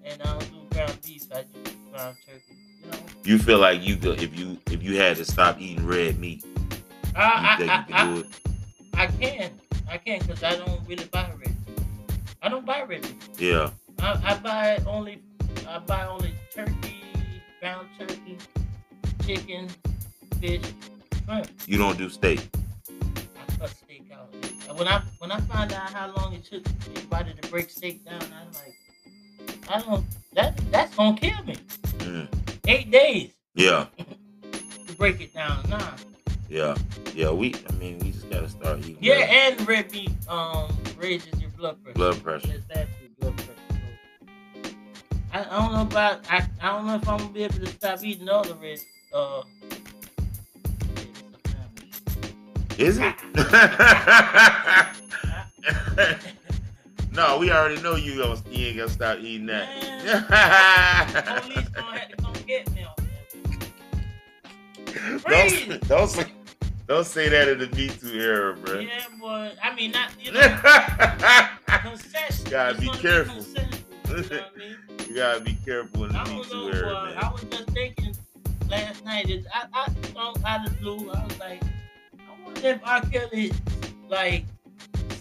and 0.02 0.22
I 0.22 0.24
don't 0.24 0.50
do 0.50 0.74
ground 0.74 0.98
beef. 1.04 1.24
I 1.34 1.42
do 1.42 1.70
ground 1.92 2.16
turkey. 2.26 2.56
You 2.82 2.90
know. 2.90 2.98
you 3.24 3.38
feel 3.38 3.58
like 3.58 3.82
you 3.82 3.96
could 3.96 4.22
if 4.22 4.38
you 4.38 4.58
if 4.70 4.82
you 4.82 4.96
had 4.98 5.18
to 5.18 5.24
stop 5.26 5.60
eating 5.60 5.84
red 5.86 6.18
meat, 6.18 6.42
you 6.42 6.60
I 7.16 7.56
think 7.58 7.70
I, 7.70 7.82
can 7.82 7.94
I. 8.94 9.02
I, 9.02 9.02
I 9.02 9.06
can. 9.08 9.50
I 9.90 9.98
can 9.98 10.18
because 10.20 10.42
I 10.42 10.56
don't 10.56 10.80
really 10.88 11.04
buy 11.04 11.28
red 11.38 11.48
meat. 11.48 11.80
I 12.40 12.48
don't 12.48 12.64
buy 12.64 12.82
red 12.82 13.02
meat. 13.02 13.28
Yeah. 13.38 13.70
I, 13.98 14.20
I 14.24 14.38
buy 14.38 14.82
only. 14.86 15.20
I 15.68 15.78
buy 15.80 16.06
only 16.06 16.32
turkey, 16.54 17.02
ground 17.66 17.88
turkey, 17.98 18.38
chicken, 19.26 19.68
fish, 20.40 20.62
shrimp. 21.24 21.48
You 21.66 21.78
don't 21.78 21.98
do 21.98 22.08
steak. 22.08 22.48
I 22.88 23.58
cut 23.58 23.70
steak 23.70 24.08
out. 24.14 24.32
And 24.68 24.78
When 24.78 24.86
I 24.86 25.02
when 25.18 25.32
I 25.32 25.40
find 25.40 25.72
out 25.72 25.90
how 25.90 26.14
long 26.16 26.32
it 26.34 26.44
took 26.44 26.64
everybody 26.90 27.32
to 27.34 27.50
break 27.50 27.70
steak 27.70 28.04
down, 28.04 28.22
I'm 28.22 28.52
like, 28.52 29.58
I 29.68 29.82
don't. 29.82 30.04
That 30.34 30.56
that's 30.70 30.94
gonna 30.94 31.18
kill 31.18 31.42
me. 31.44 31.56
Mm. 32.06 32.28
Eight 32.68 32.92
days 32.92 33.32
Yeah. 33.56 33.86
to 34.86 34.92
break 34.96 35.20
it 35.20 35.34
down. 35.34 35.68
Nah. 35.68 35.96
Yeah. 36.48 36.76
Yeah. 37.16 37.32
We. 37.32 37.56
I 37.68 37.72
mean, 37.80 37.98
we 37.98 38.12
just 38.12 38.30
gotta 38.30 38.48
start 38.48 38.78
eating. 38.78 38.98
Yeah, 39.00 39.26
and 39.40 39.66
red 39.66 39.90
meat 39.90 40.12
um 40.28 40.70
raises 40.96 41.40
your 41.40 41.50
blood 41.50 41.82
pressure. 41.82 41.94
Blood 41.96 42.22
pressure. 42.22 42.52
It's 42.54 42.66
bad 42.66 42.86
your 43.00 43.10
blood 43.18 43.36
pressure. 43.38 43.65
I, 45.36 45.40
I 45.40 45.60
don't 45.60 45.72
know 45.74 45.82
about. 45.82 46.24
I, 46.30 46.48
I 46.62 46.72
don't 46.72 46.86
know 46.86 46.94
if 46.94 47.06
I'm 47.06 47.18
gonna 47.18 47.30
be 47.30 47.44
able 47.44 47.58
to 47.58 47.66
stop 47.66 48.02
eating 48.02 48.26
all 48.30 48.42
the 48.42 48.54
red. 48.54 48.78
Uh. 49.12 49.42
yeah, 52.78 52.86
it's 52.86 52.96
a 52.96 52.96
family. 52.96 52.96
Is 52.98 52.98
it? 52.98 53.14
no, 57.12 57.38
we 57.38 57.50
already 57.50 57.82
know 57.82 57.96
you 57.96 58.16
gonna 58.16 58.40
you 58.50 58.68
ain't 58.68 58.78
gonna 58.78 58.88
stop 58.88 59.18
eating 59.18 59.44
that. 59.48 59.68
Police 61.42 61.68
gonna 61.68 61.98
have 61.98 62.08
to 62.08 62.16
come 62.16 62.32
get 62.46 62.72
me 62.72 62.86
don't, 65.28 65.88
don't 65.88 66.08
say 66.08 66.32
don't 66.86 67.06
say 67.06 67.28
that 67.28 67.48
in 67.48 67.58
the 67.58 67.68
Me 67.76 67.88
Too 67.88 68.18
era, 68.18 68.54
bro. 68.56 68.78
Yeah, 68.78 69.04
boy. 69.20 69.52
I 69.62 69.74
mean, 69.74 69.90
not 69.90 70.12
you 70.18 70.32
know, 70.32 70.40
concession. 71.66 72.50
Gotta 72.50 72.80
be 72.80 72.88
careful. 72.88 73.34
consensual. 73.34 73.82
what 74.06 74.32
I 74.32 74.58
mean? 74.58 74.95
You 75.08 75.14
gotta 75.14 75.40
be 75.40 75.56
careful 75.64 76.04
in 76.04 76.12
the 76.12 76.18
I 76.18 76.24
Me 76.24 76.42
don't 76.42 76.52
know. 76.52 76.68
era, 76.68 76.94
Uh, 76.96 77.04
man. 77.06 77.18
I 77.18 77.32
was 77.32 77.42
just 77.44 77.68
thinking 77.70 78.14
last 78.68 79.04
night. 79.04 79.30
I, 79.54 79.66
I, 79.72 79.86
out 80.44 80.66
of 80.66 80.72
the 80.72 80.78
blue, 80.80 81.10
I 81.10 81.24
was 81.24 81.38
like, 81.38 81.62
I 82.18 82.44
wonder 82.44 82.60
if 82.68 82.80
R. 82.84 83.00
Kelly, 83.02 83.52
like, 84.08 84.44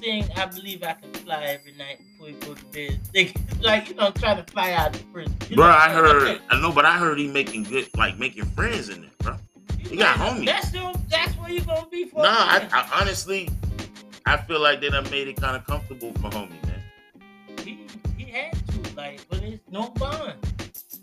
sing 0.02 0.26
"I 0.36 0.45
Believe 0.45 0.84
I 0.84 0.94
Can 0.94 1.12
Fly" 1.14 1.44
every 1.45 1.74
night 1.74 1.99
before 1.99 2.28
he 2.28 2.34
go 2.34 2.53
to 2.53 2.66
bed. 2.66 2.99
Think- 3.14 3.36
like, 3.62 3.90
you 3.90 3.95
know, 3.95 4.12
try 4.12 4.36
to 4.36 4.44
fly 4.52 4.74
out 4.74 4.95
of 4.95 5.14
prison. 5.14 5.36
You 5.49 5.56
Bro, 5.57 5.68
know, 5.68 5.72
I 5.72 5.90
heard. 5.90 6.41
I 6.49 6.62
know, 6.62 6.72
but 6.72 6.86
I 6.86 6.98
heard 6.98 7.18
he 7.18 7.28
making 7.28 7.64
good, 7.64 7.88
like 7.98 8.18
making 8.20 8.45
friends 8.45 8.90
in 8.90 9.02
there, 9.02 9.12
bro. 9.20 9.36
He 9.80 9.95
got 9.98 10.18
homies. 10.18 10.45
That's 10.45 10.72
that's 11.10 11.34
where 11.38 11.52
you 11.52 11.62
gonna 11.62 11.88
be 11.88 12.06
for. 12.06 12.22
Nah, 12.24 12.30
I. 12.30 12.68
I 12.72 12.99
honestly, 13.02 13.49
I 14.26 14.38
feel 14.38 14.60
like 14.60 14.82
they 14.82 14.90
done 14.90 15.10
made 15.12 15.28
it 15.28 15.38
kind 15.38 15.56
of 15.56 15.66
comfortable 15.66 16.12
for 16.14 16.30
homie, 16.30 16.52
like, 19.06 19.26
but 19.30 19.44
it's 19.44 19.64
no 19.69 19.90
bond. 19.90 20.34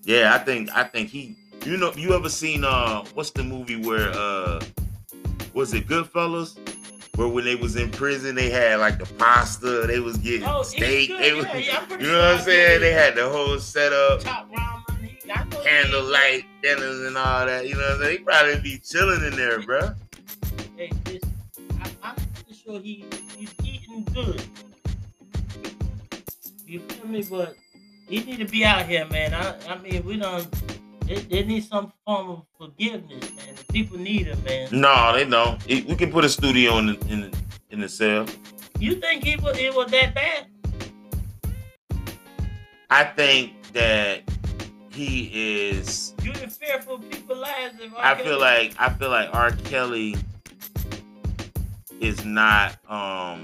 Yeah, 0.05 0.35
I 0.35 0.39
think, 0.39 0.71
I 0.75 0.85
think 0.85 1.09
he. 1.11 1.37
You 1.65 1.77
know, 1.77 1.93
you 1.95 2.13
ever 2.15 2.29
seen 2.29 2.65
uh, 2.65 3.05
what's 3.15 3.31
the 3.31 3.45
movie 3.45 3.77
where 3.77 4.11
uh, 4.13 4.61
was 5.55 5.73
it 5.75 5.87
Goodfellas? 5.87 6.59
Where 7.17 7.29
when 7.29 7.45
they 7.45 7.55
was 7.57 7.77
in 7.77 7.91
prison, 7.91 8.35
they 8.35 8.51
had 8.51 8.81
like 8.81 8.99
the 8.99 9.07
pasta, 9.15 9.85
they 9.87 10.01
was 10.01 10.17
getting 10.17 10.49
Oh, 10.49 10.63
steak, 10.63 11.11
they 11.11 11.33
was, 11.35 11.45
yeah, 11.47 11.59
you 11.91 12.01
sure 12.01 12.13
know 12.13 12.19
what 12.19 12.35
I'm 12.39 12.41
saying? 12.41 12.81
They 12.81 12.93
had 12.93 13.15
the 13.15 13.29
whole 13.29 13.59
setup. 13.61 14.21
top 14.21 14.51
ramen. 14.51 15.07
He, 15.07 15.31
I 15.31 15.45
know 15.45 15.59
he- 15.59 15.65
candlelight 15.65 16.45
dinners 16.63 17.01
and 17.07 17.17
all 17.17 17.47
that. 17.47 17.69
You 17.69 17.75
know 17.75 17.83
what 17.83 17.93
I'm 17.93 18.01
saying? 18.01 18.19
He 18.19 18.25
probably 18.25 18.61
be 18.61 18.79
chilling 18.79 19.25
in 19.25 19.37
there, 19.37 19.61
bro. 19.61 19.91
Hey, 20.77 20.91
this, 21.05 21.23
I, 21.81 21.91
I'm 22.03 22.17
pretty 22.17 22.55
sure 22.65 22.81
he 22.81 23.05
he's 23.37 23.55
eating 23.63 24.05
good. 24.15 24.43
You 26.67 26.81
feel 26.81 27.07
me? 27.07 27.23
But 27.29 27.57
he 28.13 28.21
need 28.25 28.39
to 28.41 28.45
be 28.45 28.63
out 28.63 28.85
here, 28.85 29.07
man. 29.07 29.33
I, 29.33 29.57
I 29.73 29.79
mean, 29.79 30.05
we 30.05 30.19
don't. 30.19 30.47
They, 31.07 31.15
they 31.17 31.43
need 31.45 31.65
some 31.65 31.93
form 32.07 32.29
of 32.31 32.43
forgiveness, 32.59 33.35
man. 33.37 33.55
The 33.57 33.73
people 33.73 33.99
need 33.99 34.27
him, 34.27 34.43
man. 34.45 34.69
No, 34.71 35.13
they 35.15 35.25
don't. 35.25 35.59
It- 35.67 35.87
we 35.87 35.95
can 35.97 36.13
put 36.13 36.23
a 36.25 36.29
studio 36.29 36.77
in 36.79 36.87
the 36.89 36.99
in 37.09 37.21
the, 37.23 37.39
in 37.71 37.81
the 37.81 37.89
cell. 37.89 38.27
You 38.79 38.97
think 38.97 39.25
he 39.25 39.37
was 39.37 39.57
it 39.59 39.75
was 39.75 39.91
that 39.93 40.15
bad? 40.15 40.47
I 42.91 43.05
think 43.05 43.55
that 43.73 44.21
he 44.91 45.71
is. 45.71 46.13
You 46.23 46.33
in 46.33 46.51
fear 46.51 46.83
for 46.83 46.99
people's 46.99 47.39
lives? 47.39 47.77
I 47.97 48.15
feel 48.23 48.39
like 48.39 48.75
I 48.79 48.91
feel 48.91 49.09
like 49.09 49.35
R. 49.35 49.53
Kelly 49.65 50.17
is 52.01 52.27
not. 52.27 52.77
Um, 52.91 53.43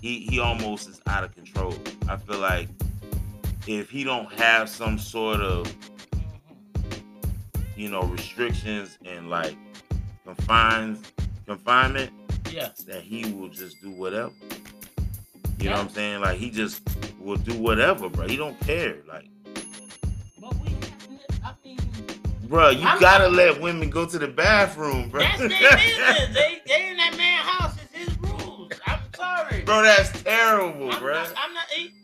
he 0.00 0.20
he 0.20 0.38
almost 0.40 0.88
is 0.88 1.02
out 1.06 1.22
of 1.24 1.34
control. 1.34 1.74
I 2.08 2.16
feel 2.16 2.38
like 2.38 2.68
if 3.78 3.88
he 3.88 4.02
don't 4.02 4.32
have 4.32 4.68
some 4.68 4.98
sort 4.98 5.40
of 5.40 5.72
you 7.76 7.88
know 7.88 8.02
restrictions 8.02 8.98
and 9.04 9.30
like 9.30 9.56
confines 10.24 11.00
confinement 11.46 12.10
Yeah. 12.50 12.70
that 12.86 13.02
he 13.02 13.32
will 13.32 13.48
just 13.48 13.80
do 13.80 13.90
whatever. 13.90 14.32
You 15.60 15.66
know 15.66 15.72
what 15.76 15.80
I'm 15.82 15.88
saying? 15.90 16.20
Like 16.20 16.38
he 16.38 16.50
just 16.50 16.82
will 17.20 17.36
do 17.36 17.54
whatever, 17.58 18.08
bro. 18.08 18.26
He 18.26 18.36
don't 18.36 18.58
care. 18.60 18.96
Like, 19.06 19.28
But 20.40 20.54
we. 20.56 20.74
I 21.44 21.52
mean, 21.64 21.78
bro, 22.48 22.70
you 22.70 22.86
I'm- 22.86 22.98
gotta 23.00 23.28
let 23.28 23.60
women 23.60 23.88
go 23.90 24.04
to 24.06 24.18
the 24.18 24.26
bathroom, 24.28 25.10
bro. 25.10 25.20
that's 25.20 25.38
their 25.38 25.48
business. 25.48 26.34
They 26.34 26.60
they 26.66 26.90
in 26.90 26.96
that 26.96 27.14
man 27.16 27.44
house. 27.44 27.76
It's 27.94 28.08
his 28.10 28.18
rules. 28.18 28.72
I'm 28.86 29.00
sorry. 29.14 29.62
bro, 29.62 29.82
that's 29.82 30.22
terrible, 30.22 30.90
I'm 30.92 30.98
bro. 31.00 31.14
not. 31.14 31.32
I'm 31.36 31.54
not. 31.54 31.64
he- 31.76 31.82
Where's 31.82 31.92
the 31.92 31.99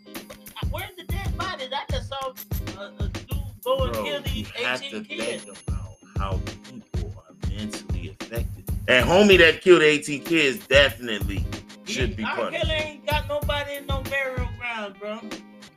bodies? 1.70 1.78
I 1.88 1.92
just 1.92 2.08
saw 2.08 2.80
a, 2.80 3.04
a 3.04 3.08
dude 3.08 3.28
go 3.64 3.84
and 3.84 3.92
Bro, 3.92 4.04
kill 4.04 4.14
you 4.14 4.20
these 4.20 4.50
have 4.50 4.80
to 4.80 4.86
18 4.86 5.04
kids. 5.04 5.44
think 5.44 5.58
about 5.68 5.96
how 6.18 6.40
people 6.64 7.12
are 7.18 7.50
mentally 7.50 8.16
affected. 8.20 8.64
And 8.88 9.04
homie 9.04 9.38
that 9.38 9.60
killed 9.62 9.82
18 9.82 10.22
kids 10.24 10.66
definitely 10.66 11.44
should 11.84 12.16
be 12.16 12.24
punished. 12.24 12.62
Kelly 12.64 12.74
ain't 12.74 13.06
got 13.06 13.28
nobody 13.28 13.76
in 13.76 13.86
no 13.86 14.02
burial 14.02 14.48
ground, 14.58 14.96
bro. 15.00 15.20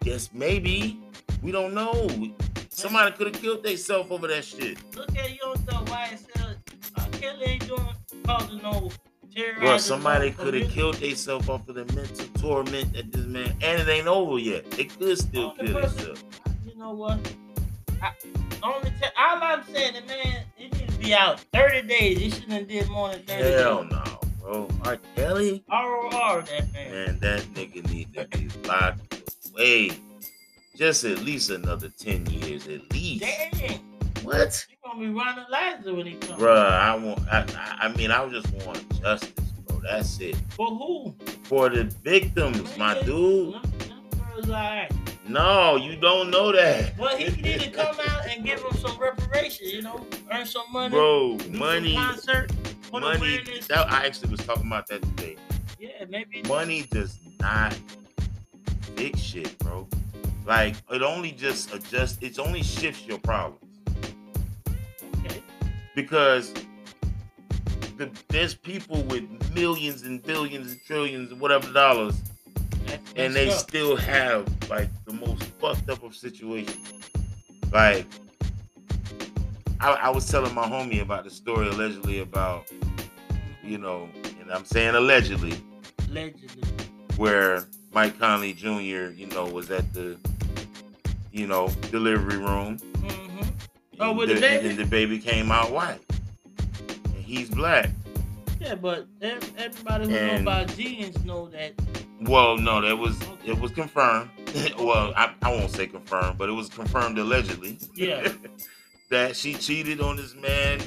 Yes, 0.04 0.30
maybe. 0.34 1.00
We 1.42 1.52
don't 1.52 1.74
know. 1.74 2.10
Somebody 2.70 3.12
could 3.16 3.28
have 3.34 3.42
killed 3.42 3.64
themselves 3.64 4.12
over 4.12 4.28
that 4.28 4.46
shit. 4.46 4.78
Look 4.96 5.18
at 5.18 5.36
your 5.36 5.56
stuff. 5.58 5.90
Why 5.90 6.10
it 6.14 6.20
says 6.20 6.56
R. 6.98 7.06
Kelly 7.20 7.46
ain't 7.46 7.68
doing 7.68 7.88
causing 8.26 8.62
no. 8.62 8.90
Bro, 9.60 9.78
somebody 9.78 10.32
could 10.32 10.54
have 10.54 10.70
killed 10.72 10.96
themselves 10.96 11.48
off 11.50 11.68
of 11.70 11.76
the 11.76 11.86
mental 11.94 12.26
torment 12.42 12.94
that 12.94 13.12
this 13.12 13.26
man, 13.26 13.56
and 13.62 13.82
it 13.82 13.88
ain't 13.88 14.08
over 14.08 14.38
yet. 14.40 14.70
They 14.72 14.86
could 14.86 15.18
still 15.18 15.52
Only 15.60 15.74
kill 15.74 15.82
themselves. 15.82 16.24
You 16.66 16.78
know 16.78 16.92
what? 16.92 17.20
I, 18.02 18.12
only 18.64 18.90
te- 18.92 19.08
all 19.18 19.42
I'm 19.42 19.64
saying, 19.74 19.94
the 19.96 20.02
man, 20.02 20.44
he 20.56 20.70
needs 20.70 20.94
to 20.96 21.00
be 21.00 21.14
out 21.14 21.40
30 21.54 21.88
days. 21.88 22.18
He 22.18 22.30
shouldn't 22.30 22.52
have 22.54 22.68
did 22.68 22.90
more 22.90 23.10
than 23.10 23.24
30 23.24 23.44
Hell 23.44 23.84
days. 23.84 23.92
no, 23.92 24.20
bro. 24.42 24.68
R. 24.86 24.98
Kelly, 25.16 25.64
ROR, 25.70 26.42
that 26.42 26.74
man. 26.74 26.92
man, 26.92 27.20
that 27.20 27.42
nigga 27.54 27.90
need 27.92 28.14
to 28.14 28.28
be 28.30 28.50
locked 28.68 29.32
away. 29.54 29.92
Just 30.76 31.04
at 31.04 31.20
least 31.20 31.50
another 31.50 31.90
10 32.00 32.26
years, 32.28 32.68
at 32.68 32.90
least. 32.94 33.22
Dang. 33.26 33.82
What? 34.30 34.66
He 34.70 34.78
gonna 34.86 35.00
be 35.00 35.08
running 35.10 35.46
Liza 35.50 35.92
when 35.92 36.06
he 36.06 36.14
comes. 36.14 36.40
Bruh, 36.40 36.72
I 36.72 36.96
want, 36.96 37.20
I, 37.32 37.40
I- 37.58 37.88
I 37.88 37.94
mean, 37.98 38.12
I 38.12 38.28
just 38.30 38.48
want 38.64 39.02
justice, 39.02 39.32
bro. 39.68 39.82
That's 39.82 40.20
it. 40.20 40.36
For 40.52 40.68
who? 40.68 41.16
For 41.46 41.68
the 41.70 41.86
victims, 42.04 42.78
my 42.78 43.02
dude. 43.02 43.56
Them, 43.56 43.62
them 43.80 44.46
girls. 44.46 44.92
No, 45.28 45.78
you 45.78 45.96
don't 45.96 46.30
know 46.30 46.52
that. 46.52 46.96
Well, 47.00 47.18
he 47.18 47.30
need 47.42 47.62
to 47.62 47.72
come 47.72 47.96
out 48.08 48.28
and 48.28 48.46
give 48.46 48.62
them 48.62 48.78
some 48.78 49.00
reparation, 49.00 49.68
you 49.68 49.82
know, 49.82 50.06
earn 50.32 50.46
some 50.46 50.72
money. 50.72 50.90
Bro, 50.90 51.38
do 51.38 51.44
some 51.46 51.58
money, 51.58 51.96
concert, 51.96 52.52
put 52.92 53.02
money. 53.02 53.42
That, 53.68 53.92
I 53.92 54.06
actually 54.06 54.30
was 54.30 54.42
talking 54.42 54.68
about 54.68 54.86
that 54.88 55.02
today. 55.02 55.38
Yeah, 55.80 56.06
maybe. 56.08 56.44
Money 56.48 56.84
does 56.92 57.18
not 57.40 57.76
fix 58.96 59.20
shit, 59.22 59.58
bro. 59.58 59.88
Like 60.46 60.76
it 60.92 61.02
only 61.02 61.32
just 61.32 61.74
adjusts. 61.74 62.20
It 62.22 62.38
only 62.38 62.62
shifts 62.62 63.08
your 63.08 63.18
problems 63.20 63.64
Okay. 63.64 63.69
Because 66.02 66.54
the, 67.98 68.10
there's 68.30 68.56
people 68.56 69.04
with 69.04 69.24
millions 69.54 70.04
and 70.04 70.24
billions 70.24 70.72
and 70.72 70.82
trillions 70.86 71.32
and 71.32 71.42
whatever 71.42 71.72
dollars, 71.74 72.22
and 73.18 73.36
they 73.36 73.50
up. 73.50 73.58
still 73.58 73.98
have 73.98 74.48
like 74.70 74.88
the 75.06 75.14
most 75.14 75.44
fucked 75.60 75.90
up 75.90 76.02
of 76.04 76.16
situations. 76.16 76.94
Like 77.74 78.06
I, 79.82 79.92
I 79.92 80.10
was 80.10 80.30
telling 80.30 80.54
my 80.54 80.68
homie 80.68 81.02
about 81.02 81.26
the 81.26 81.30
story 81.30 81.68
allegedly 81.68 82.20
about 82.22 82.72
you 83.62 83.78
know, 83.78 84.08
and 84.40 84.50
I'm 84.52 84.64
saying 84.66 84.96
allegedly 84.96 85.62
Allegedly. 86.08 86.64
where 87.18 87.66
Mike 87.92 88.18
Conley 88.18 88.54
Jr. 88.54 89.12
you 89.12 89.28
know 89.28 89.46
was 89.48 89.70
at 89.70 89.94
the 89.94 90.18
you 91.34 91.46
know 91.46 91.68
delivery 91.92 92.38
room. 92.38 92.78
Oh, 94.00 94.14
with 94.14 94.30
and 94.30 94.38
the 94.38 94.42
baby? 94.42 94.70
and 94.70 94.78
the 94.78 94.86
baby 94.86 95.20
came 95.20 95.52
out 95.52 95.72
white, 95.72 96.00
and 96.58 97.16
he's 97.16 97.50
black. 97.50 97.90
Yeah, 98.60 98.76
but 98.76 99.08
everybody 99.22 100.10
who 100.10 100.16
And- 100.16 100.46
know 100.46 100.52
about 100.52 100.76
genes 100.76 101.24
know 101.26 101.48
that. 101.50 101.74
Well, 102.22 102.58
no, 102.58 102.82
that 102.82 102.98
was 102.98 103.18
it 103.46 103.58
was 103.60 103.72
confirmed. 103.72 104.30
well, 104.80 105.14
I, 105.16 105.34
I 105.42 105.52
won't 105.52 105.72
say 105.72 105.88
confirmed, 105.88 106.38
but 106.38 106.50
it 106.50 106.54
was 106.54 106.68
confirmed 106.70 107.18
allegedly. 107.18 107.78
Yeah. 107.96 108.32
that 109.10 109.36
she 109.36 109.54
cheated 109.54 110.02
on 110.02 110.18
this 110.18 110.36
man 110.36 110.80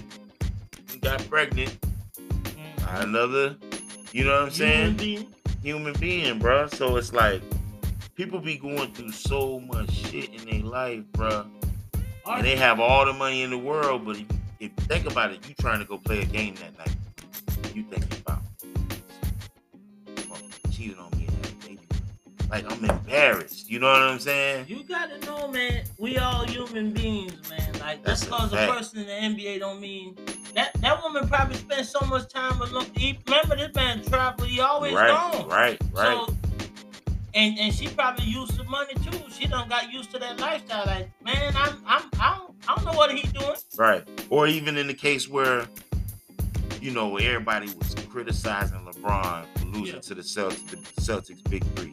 and 0.90 1.00
got 1.00 1.26
pregnant 1.28 1.76
mm, 2.18 3.02
another, 3.02 3.56
you 4.12 4.24
know 4.24 4.32
what 4.32 4.42
I'm 4.42 4.50
human 4.50 4.52
saying? 4.52 4.96
being. 4.96 5.34
Human 5.62 5.94
being, 5.94 6.38
bro. 6.38 6.66
So 6.68 6.96
it's 6.96 7.12
like 7.12 7.40
people 8.14 8.38
be 8.40 8.58
going 8.58 8.92
through 8.92 9.12
so 9.12 9.60
much 9.60 9.90
shit 9.90 10.30
in 10.34 10.48
their 10.50 10.68
life, 10.68 11.04
bro. 11.12 11.46
And 12.26 12.44
they 12.44 12.56
have 12.56 12.80
all 12.80 13.04
the 13.04 13.12
money 13.12 13.42
in 13.42 13.50
the 13.50 13.58
world, 13.58 14.04
but 14.06 14.16
if, 14.16 14.26
if 14.60 14.70
you 14.78 14.84
think 14.86 15.10
about 15.10 15.32
it, 15.32 15.46
you 15.48 15.54
trying 15.60 15.80
to 15.80 15.84
go 15.84 15.98
play 15.98 16.20
a 16.22 16.24
game 16.24 16.54
that 16.56 16.78
night. 16.78 16.96
You 17.74 17.84
thinking 17.84 18.18
about 18.20 18.42
"Fuck, 20.16 20.42
cheated 20.70 20.98
on 20.98 21.10
me 21.18 21.26
and 21.26 21.36
had 21.36 21.52
a 21.52 21.66
baby. 21.66 21.80
Like 22.50 22.70
I'm 22.70 22.84
embarrassed. 22.84 23.70
You 23.70 23.78
know 23.80 23.90
what 23.90 24.02
I'm 24.02 24.18
saying? 24.18 24.66
You 24.68 24.84
gotta 24.84 25.18
know, 25.20 25.48
man. 25.48 25.84
We 25.98 26.18
all 26.18 26.44
human 26.46 26.92
beings, 26.92 27.48
man. 27.50 27.72
Like 27.80 28.04
That's 28.04 28.20
just 28.20 28.30
a 28.30 28.34
because 28.34 28.52
a, 28.52 28.56
fact. 28.56 28.72
person 28.72 28.98
in 29.00 29.36
the 29.36 29.42
NBA 29.44 29.58
don't 29.60 29.80
mean 29.80 30.16
that 30.54 30.74
that 30.80 31.02
woman 31.02 31.26
probably 31.28 31.56
spent 31.56 31.86
so 31.86 32.00
much 32.06 32.28
time 32.28 32.60
alone. 32.60 32.86
He, 32.94 33.18
remember 33.26 33.56
this 33.56 33.74
man 33.74 34.02
traveled. 34.04 34.48
He 34.48 34.60
always 34.60 34.92
right, 34.94 35.08
gone. 35.08 35.48
right, 35.48 35.80
right. 35.92 36.26
So, 36.26 36.36
and 37.34 37.58
and 37.58 37.72
she 37.74 37.88
probably 37.88 38.24
used 38.26 38.56
the 38.56 38.64
money 38.64 38.94
too. 38.94 39.18
She 39.30 39.46
done 39.46 39.68
got 39.68 39.92
used 39.92 40.10
to 40.12 40.18
that 40.18 40.38
lifestyle. 40.40 40.84
Like, 40.86 41.10
man, 41.22 41.54
I'm 41.56 41.76
I'm 41.86 42.02
I 42.20 42.38
don't, 42.38 42.54
I 42.68 42.74
don't 42.76 42.84
know 42.84 42.92
what 42.98 43.12
he 43.12 43.26
doing. 43.28 43.56
Right. 43.76 44.06
Or 44.30 44.46
even 44.46 44.76
in 44.76 44.86
the 44.86 44.94
case 44.94 45.28
where, 45.28 45.66
you 46.80 46.90
know, 46.90 47.16
everybody 47.16 47.66
was 47.74 47.94
criticizing 48.10 48.78
LeBron 48.80 49.46
for 49.56 49.64
losing 49.66 49.94
Yeah. 49.96 50.00
to 50.00 50.14
the 50.14 50.22
Celtics, 50.22 50.66
the 50.70 50.76
Celtics 51.00 51.42
big 51.50 51.64
three. 51.74 51.92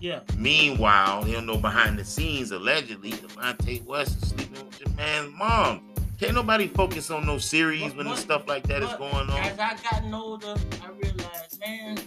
Yeah. 0.00 0.20
Meanwhile, 0.36 1.26
you 1.28 1.40
know, 1.40 1.56
behind 1.56 1.98
the 1.98 2.04
scenes, 2.04 2.50
allegedly, 2.52 3.12
Delonte 3.12 3.84
West 3.84 4.22
is 4.22 4.28
sleeping 4.30 4.64
with 4.64 4.80
your 4.80 4.90
man's 4.94 5.34
mom. 5.36 5.82
Can't 6.20 6.34
nobody 6.34 6.66
focus 6.68 7.10
on 7.10 7.26
no 7.26 7.38
series 7.38 7.82
But- 7.88 7.96
when 7.96 8.06
but- 8.06 8.18
stuff 8.18 8.46
like 8.48 8.64
that 8.68 8.82
is 8.82 8.88
But 8.90 8.98
going 8.98 9.30
on. 9.30 9.38
As 9.38 9.58
I 9.58 9.76
gotten 9.90 10.14
older, 10.14 10.54
I 10.84 10.88
realized, 10.90 11.60
man, 11.60 11.98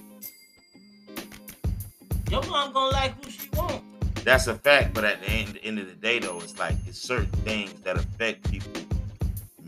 your 2.31 2.41
mom 2.47 2.73
gonna 2.73 2.91
like 2.91 3.23
who 3.23 3.29
she 3.31 3.49
want. 3.53 3.83
That's 4.23 4.47
a 4.47 4.55
fact, 4.55 4.93
but 4.93 5.03
at 5.03 5.21
the 5.21 5.29
end, 5.29 5.59
end 5.63 5.79
of 5.79 5.87
the 5.87 5.95
day, 5.95 6.19
though, 6.19 6.39
it's 6.39 6.57
like 6.57 6.75
it's 6.87 6.99
certain 6.99 7.25
things 7.43 7.73
that 7.81 7.97
affect 7.97 8.49
people 8.49 8.71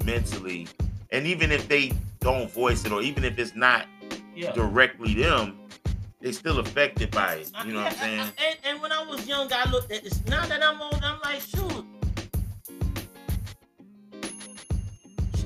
mentally, 0.06 0.68
and 1.11 1.26
even 1.27 1.52
if 1.52 1.68
they 1.68 1.91
don't 2.19 2.49
voice 2.52 2.85
it, 2.85 2.91
or 2.91 3.02
even 3.02 3.23
if 3.23 3.38
it's 3.38 3.56
not 3.56 3.85
Yeah. 4.35 4.52
directly 4.53 5.14
them, 5.15 5.57
they 6.22 6.31
still 6.31 6.60
affected 6.60 7.11
by 7.11 7.34
it. 7.35 7.52
You 7.65 7.73
know 7.73 7.84
what 7.84 7.91
I'm 7.94 7.98
saying? 7.99 8.19
I- 8.19 8.23
I- 8.40 8.45
and, 8.48 8.57
and 8.65 8.81
when 8.81 8.91
I 8.91 9.03
was 9.06 9.27
young, 9.27 9.52
I 9.52 9.69
looked 9.69 9.91
at 9.91 10.03
this. 10.03 10.23
Now 10.27 10.45
that 10.45 10.64
I'm 10.64 10.81
old, 10.81 11.02
I'm 11.03 11.19
like, 11.22 11.41
shoot. 11.41 11.85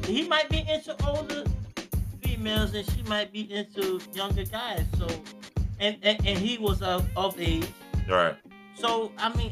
He 0.06 0.28
might 0.28 0.50
be 0.50 0.60
into 0.70 0.96
older 1.06 1.44
females, 2.24 2.74
and 2.74 2.90
she 2.92 3.02
might 3.04 3.32
be 3.34 3.52
into 3.52 4.00
younger 4.14 4.46
guys. 4.46 4.86
So, 4.98 5.08
and 5.80 5.98
and, 6.02 6.26
and 6.26 6.38
he 6.38 6.58
was 6.58 6.82
of, 6.82 7.08
of 7.16 7.40
age. 7.40 7.68
Right. 8.10 8.36
So 8.76 9.12
I 9.18 9.36
mean, 9.36 9.52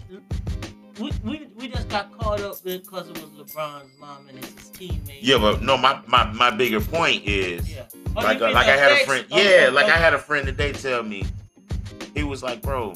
we, 0.99 1.11
we 1.23 1.47
we 1.55 1.67
just 1.67 1.89
got 1.89 2.17
caught 2.17 2.41
up 2.41 2.63
because 2.63 3.09
it 3.09 3.21
was 3.21 3.29
LeBron's 3.31 3.97
mom 3.99 4.27
and 4.29 4.37
his 4.37 4.53
teammate. 4.71 5.19
Yeah, 5.21 5.37
but 5.37 5.61
no, 5.61 5.77
my 5.77 6.01
my, 6.07 6.31
my 6.31 6.51
bigger 6.51 6.81
point 6.81 7.23
is 7.25 7.69
Yeah. 7.69 7.83
Oh, 8.15 8.21
like 8.21 8.41
uh, 8.41 8.51
like 8.51 8.67
I 8.67 8.77
had 8.77 8.91
a 8.91 9.05
friend. 9.05 9.25
Yeah, 9.29 9.69
like 9.71 9.87
I 9.87 9.97
had 9.97 10.13
a 10.13 10.19
friend 10.19 10.45
today 10.45 10.71
tell 10.71 11.03
me. 11.03 11.25
He 12.13 12.23
was 12.23 12.41
like, 12.41 12.61
bro. 12.61 12.93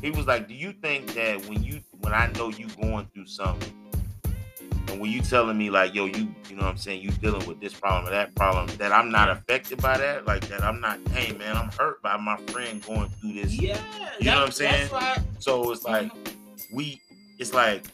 He 0.00 0.10
was 0.10 0.26
like, 0.26 0.48
do 0.48 0.54
you 0.54 0.72
think 0.72 1.12
that 1.14 1.44
when 1.46 1.62
you 1.62 1.80
when 2.00 2.14
I 2.14 2.30
know 2.36 2.48
you 2.48 2.68
going 2.80 3.06
through 3.12 3.26
something, 3.26 3.72
and 4.90 5.00
when 5.00 5.10
you 5.10 5.20
telling 5.20 5.56
me 5.56 5.70
like, 5.70 5.94
yo, 5.94 6.06
you 6.06 6.34
you 6.48 6.56
know 6.56 6.62
what 6.62 6.70
I'm 6.70 6.76
saying, 6.76 7.02
you 7.02 7.10
dealing 7.12 7.46
with 7.46 7.60
this 7.60 7.72
problem 7.72 8.06
or 8.06 8.10
that 8.10 8.34
problem, 8.34 8.66
that 8.78 8.92
I'm 8.92 9.10
not 9.10 9.30
affected 9.30 9.80
by 9.80 9.96
that, 9.98 10.26
like 10.26 10.46
that 10.48 10.62
I'm 10.62 10.80
not. 10.80 10.98
Hey 11.10 11.32
man, 11.36 11.56
I'm 11.56 11.70
hurt 11.70 12.02
by 12.02 12.16
my 12.16 12.36
friend 12.48 12.84
going 12.84 13.08
through 13.08 13.34
this. 13.34 13.54
Yeah. 13.54 13.78
You 14.18 14.26
know 14.26 14.36
what 14.36 14.46
I'm 14.46 14.52
saying? 14.52 14.88
That's 14.90 14.92
why. 14.92 15.18
So 15.38 15.70
it's 15.72 15.84
like 15.84 16.10
we. 16.72 17.00
It's 17.38 17.54
like 17.54 17.84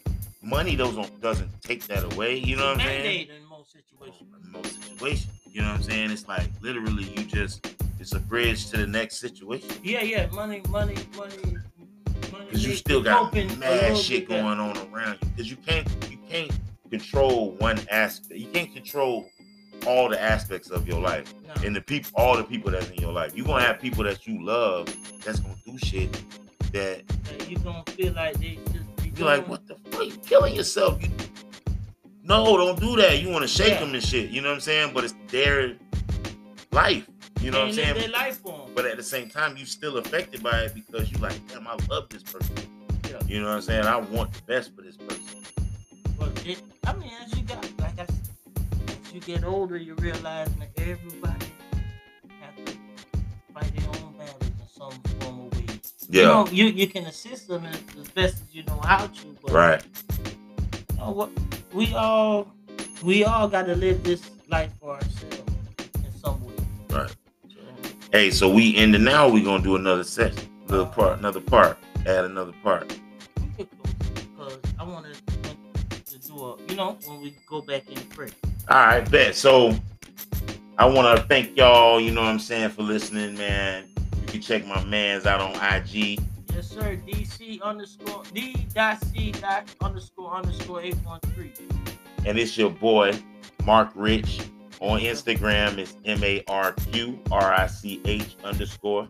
money 0.43 0.75
doesn't 0.75 1.21
doesn't 1.21 1.51
take 1.63 1.87
that 1.87 2.13
away. 2.13 2.37
You 2.37 2.57
know 2.57 2.67
what 2.69 2.81
I'm 2.81 2.87
saying? 2.87 3.29
In 3.29 3.49
most 3.49 3.73
situations. 3.73 4.29
in 4.45 4.53
most 4.53 4.83
situations. 4.83 5.33
You 5.47 5.63
know 5.63 5.69
what 5.69 5.77
I'm 5.77 5.83
saying? 5.83 6.11
It's 6.11 6.27
like 6.27 6.49
literally 6.63 7.05
you 7.05 7.25
just 7.25 7.67
it's 8.01 8.15
a 8.15 8.21
bridge 8.21 8.71
to 8.71 8.79
the 8.79 8.87
next 8.87 9.19
situation. 9.19 9.71
Yeah, 9.83 10.03
yeah, 10.03 10.27
money, 10.29 10.63
money, 10.69 10.97
money, 11.17 11.37
money. 12.33 12.45
Because 12.47 12.67
you 12.67 12.75
still 12.75 13.03
got 13.03 13.35
mad 13.35 13.97
shit 13.97 14.29
going 14.29 14.45
on 14.45 14.77
around 14.93 15.19
you. 15.23 15.29
Because 15.29 15.51
you 15.51 15.57
can't 15.57 15.89
you 16.11 16.19
can't 16.29 16.53
control 16.87 17.53
one 17.53 17.79
aspect. 17.91 18.39
You 18.41 18.49
can't 18.49 18.73
control 18.73 19.29
all 19.87 20.09
the 20.09 20.21
aspects 20.21 20.71
of 20.71 20.89
your 20.89 21.01
life. 21.01 21.33
No. 21.47 21.67
And 21.67 21.77
the 21.77 21.81
people 21.81 22.11
all 22.15 22.37
the 22.37 22.45
people 22.45 22.71
that's 22.71 22.89
in 22.91 22.97
your 22.97 23.13
life. 23.13 23.37
You're 23.37 23.47
gonna 23.47 23.65
have 23.65 23.81
people 23.81 24.05
that 24.05 24.27
you 24.27 24.45
love 24.45 24.87
that's 25.25 25.41
gonna 25.41 25.55
do 25.65 25.79
shit 25.79 26.13
that 26.73 27.03
Like, 27.31 27.51
you 27.51 27.59
gonna 27.59 27.83
feel 27.89 28.13
like 28.15 28.39
they 28.39 28.59
just 28.73 28.97
be 28.97 29.13
you're 29.17 29.27
like, 29.27 29.47
what 29.49 29.67
the 29.67 29.77
fuck? 29.91 30.07
You 30.07 30.17
killing 30.19 30.55
yourself. 30.55 31.03
You 31.03 31.11
no, 32.23 32.57
don't 32.57 32.81
do 32.81 32.97
that. 32.97 33.23
You 33.23 33.29
want 33.31 33.43
to 33.43 33.49
shake 33.49 33.75
Yeah. 33.75 33.81
them 33.81 33.95
and 33.95 34.03
shit. 34.03 34.31
You 34.31 34.41
know 34.41 34.49
what 34.49 34.55
I'm 34.57 34.61
saying? 34.61 34.93
But 34.93 35.05
it's 35.05 35.15
their 35.29 35.77
life. 36.73 37.07
You 37.41 37.53
know 37.53 37.61
what 37.61 37.69
I'm 37.69 37.75
saying? 37.75 37.95
Their 37.95 38.09
life 38.09 38.45
on. 38.45 38.73
But 38.75 38.85
at 38.87 38.97
the 38.97 39.03
same 39.03 39.29
time, 39.29 39.57
you 39.57 39.65
still 39.65 39.99
affected 39.99 40.43
by 40.43 40.63
it 40.63 40.75
because 40.75 41.11
you're 41.13 41.21
like, 41.21 41.39
damn, 41.49 41.67
I 41.69 41.77
love 41.89 42.09
this 42.09 42.25
person. 42.25 42.57
Yeah. 43.09 43.21
You 43.27 43.41
know 43.41 43.49
what 43.49 43.57
I'm 43.57 43.63
saying? 43.63 43.85
I 43.85 43.97
want 43.97 44.33
the 44.33 44.43
best 44.43 44.75
for 44.75 44.83
this 44.83 44.97
person. 44.97 45.23
I 46.87 46.95
mean, 46.95 47.11
as 47.25 47.37
you 47.37 47.45
got, 47.45 47.63
like 47.81 47.99
I 47.99 48.07
said, 48.07 48.17
as 49.05 49.13
you 49.13 49.21
get 49.21 49.45
older, 49.45 49.77
you 49.77 49.95
realize 49.97 50.49
that 50.55 50.69
everybody 50.77 51.47
has 52.41 52.55
to 52.65 52.73
fight 53.53 53.77
their 53.77 53.89
own 53.89 54.15
battles 54.17 54.43
in 54.43 54.69
some 54.69 54.93
form 55.21 55.41
of 55.41 55.59
way. 55.59 55.81
You 56.09 56.23
know, 56.23 56.47
you, 56.49 56.67
you 56.67 56.87
can 56.87 57.07
assist 57.07 57.49
them 57.49 57.65
as, 57.67 57.81
as 58.01 58.09
best 58.09 58.43
as 58.43 58.55
you 58.55 58.63
know 58.65 58.81
how 58.85 59.07
to, 59.09 59.37
but 59.43 59.51
right. 59.51 59.83
you 60.93 60.99
know 60.99 61.11
what? 61.11 61.31
We 61.73 61.93
all, 61.95 62.53
we 63.03 63.25
all 63.25 63.49
got 63.49 63.67
to 63.67 63.75
live 63.75 64.05
this 64.05 64.31
life 64.49 64.71
for 64.81 64.95
ourselves 64.95 65.43
in 66.05 66.13
some 66.23 66.45
way. 66.47 66.55
Right. 66.91 67.11
So, 67.49 67.59
Hey, 68.13 68.31
so 68.31 68.49
we 68.49 68.77
ended 68.77 69.01
now. 69.01 69.29
We're 69.29 69.45
gonna 69.45 69.63
do 69.63 69.75
another 69.75 70.05
session, 70.05 70.49
little 70.69 70.87
uh, 70.87 70.91
part, 70.91 71.19
another 71.19 71.41
part, 71.41 71.79
add 72.07 72.25
another 72.25 72.53
part. 72.63 72.97
we 73.41 73.49
could 73.57 73.69
close 73.81 73.93
it 73.93 74.13
because 74.37 74.59
I 74.79 74.85
want 74.85 75.07
to, 75.07 75.13
to 75.13 75.33
do 75.33 75.36
a, 75.36 75.36
you 76.77 76.83
know, 76.83 76.99
when 77.07 77.23
we 77.23 77.35
go 77.47 77.63
back 77.63 77.89
in 77.89 77.97
pray. 78.09 78.29
All 78.69 78.77
right, 78.77 79.11
bet. 79.11 79.35
So 79.35 79.75
I 80.77 80.85
want 80.85 81.17
to 81.19 81.27
thank 81.27 81.57
y'all. 81.57 81.99
You 81.99 82.13
know 82.13 82.21
what 82.21 82.29
I'm 82.29 82.39
saying 82.39 82.71
for 82.71 82.83
listening, 82.83 83.35
man. 83.35 83.85
You 84.21 84.27
can 84.27 84.41
check 84.43 84.67
my 84.67 84.85
man's 84.85 85.25
out 85.25 85.41
on 85.41 85.53
IG. 85.55 86.21
Yes, 86.53 86.69
sir. 86.69 87.01
DC 87.07 87.63
underscore 87.63 88.25
D 88.35 88.67
dot 88.75 89.03
C 89.07 89.33
dot 89.33 89.75
underscore 89.81 90.35
underscore 90.35 90.83
eight 90.83 90.97
one 90.97 91.21
three. 91.35 91.53
and 92.27 92.39
it's 92.39 92.59
your 92.59 92.71
boy 92.71 93.19
Mark 93.65 93.91
Rich 93.95 94.43
on 94.81 95.01
Instagram. 95.01 95.79
It's 95.79 95.97
M 96.05 96.23
A 96.23 96.45
R 96.47 96.73
Q 96.73 97.19
R 97.31 97.55
I 97.55 97.69
C 97.69 98.03
H 98.05 98.37
underscore. 98.45 99.09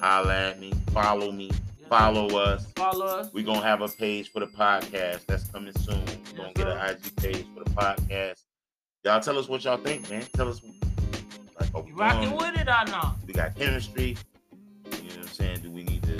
Holla 0.00 0.50
at 0.50 0.60
me, 0.60 0.72
follow 0.92 1.30
me, 1.30 1.52
follow 1.88 2.26
us. 2.38 2.66
Follow 2.76 3.06
us. 3.06 3.32
We're 3.32 3.44
gonna 3.44 3.62
have 3.62 3.80
a 3.82 3.88
page 3.88 4.30
for 4.30 4.40
the 4.40 4.46
podcast 4.46 5.26
that's 5.26 5.44
coming 5.50 5.72
soon. 5.80 6.02
We're 6.32 6.38
gonna 6.38 6.52
get 6.54 6.68
an 6.68 6.78
IG 6.90 7.16
page 7.16 7.46
for 7.56 7.64
the 7.64 7.70
podcast. 7.70 8.42
Y'all 9.04 9.20
tell 9.20 9.38
us 9.38 9.48
what 9.48 9.64
y'all 9.64 9.76
think, 9.76 10.08
man. 10.10 10.24
Tell 10.34 10.48
us 10.48 10.60
like 11.60 11.74
are 11.74 11.82
we 11.82 11.90
You 11.90 11.96
rocking 11.96 12.36
with 12.36 12.54
it 12.56 12.68
or 12.68 12.84
not? 12.90 13.16
we 13.26 13.32
got 13.32 13.54
chemistry. 13.56 14.16
You 14.84 14.92
know 14.92 14.98
what 15.08 15.16
I'm 15.18 15.26
saying? 15.28 15.60
Do 15.60 15.70
we 15.70 15.84
need 15.84 16.02
to 16.04 16.18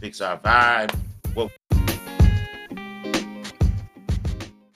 fix 0.00 0.20
our 0.20 0.38
vibe? 0.38 0.94
What 1.34 1.50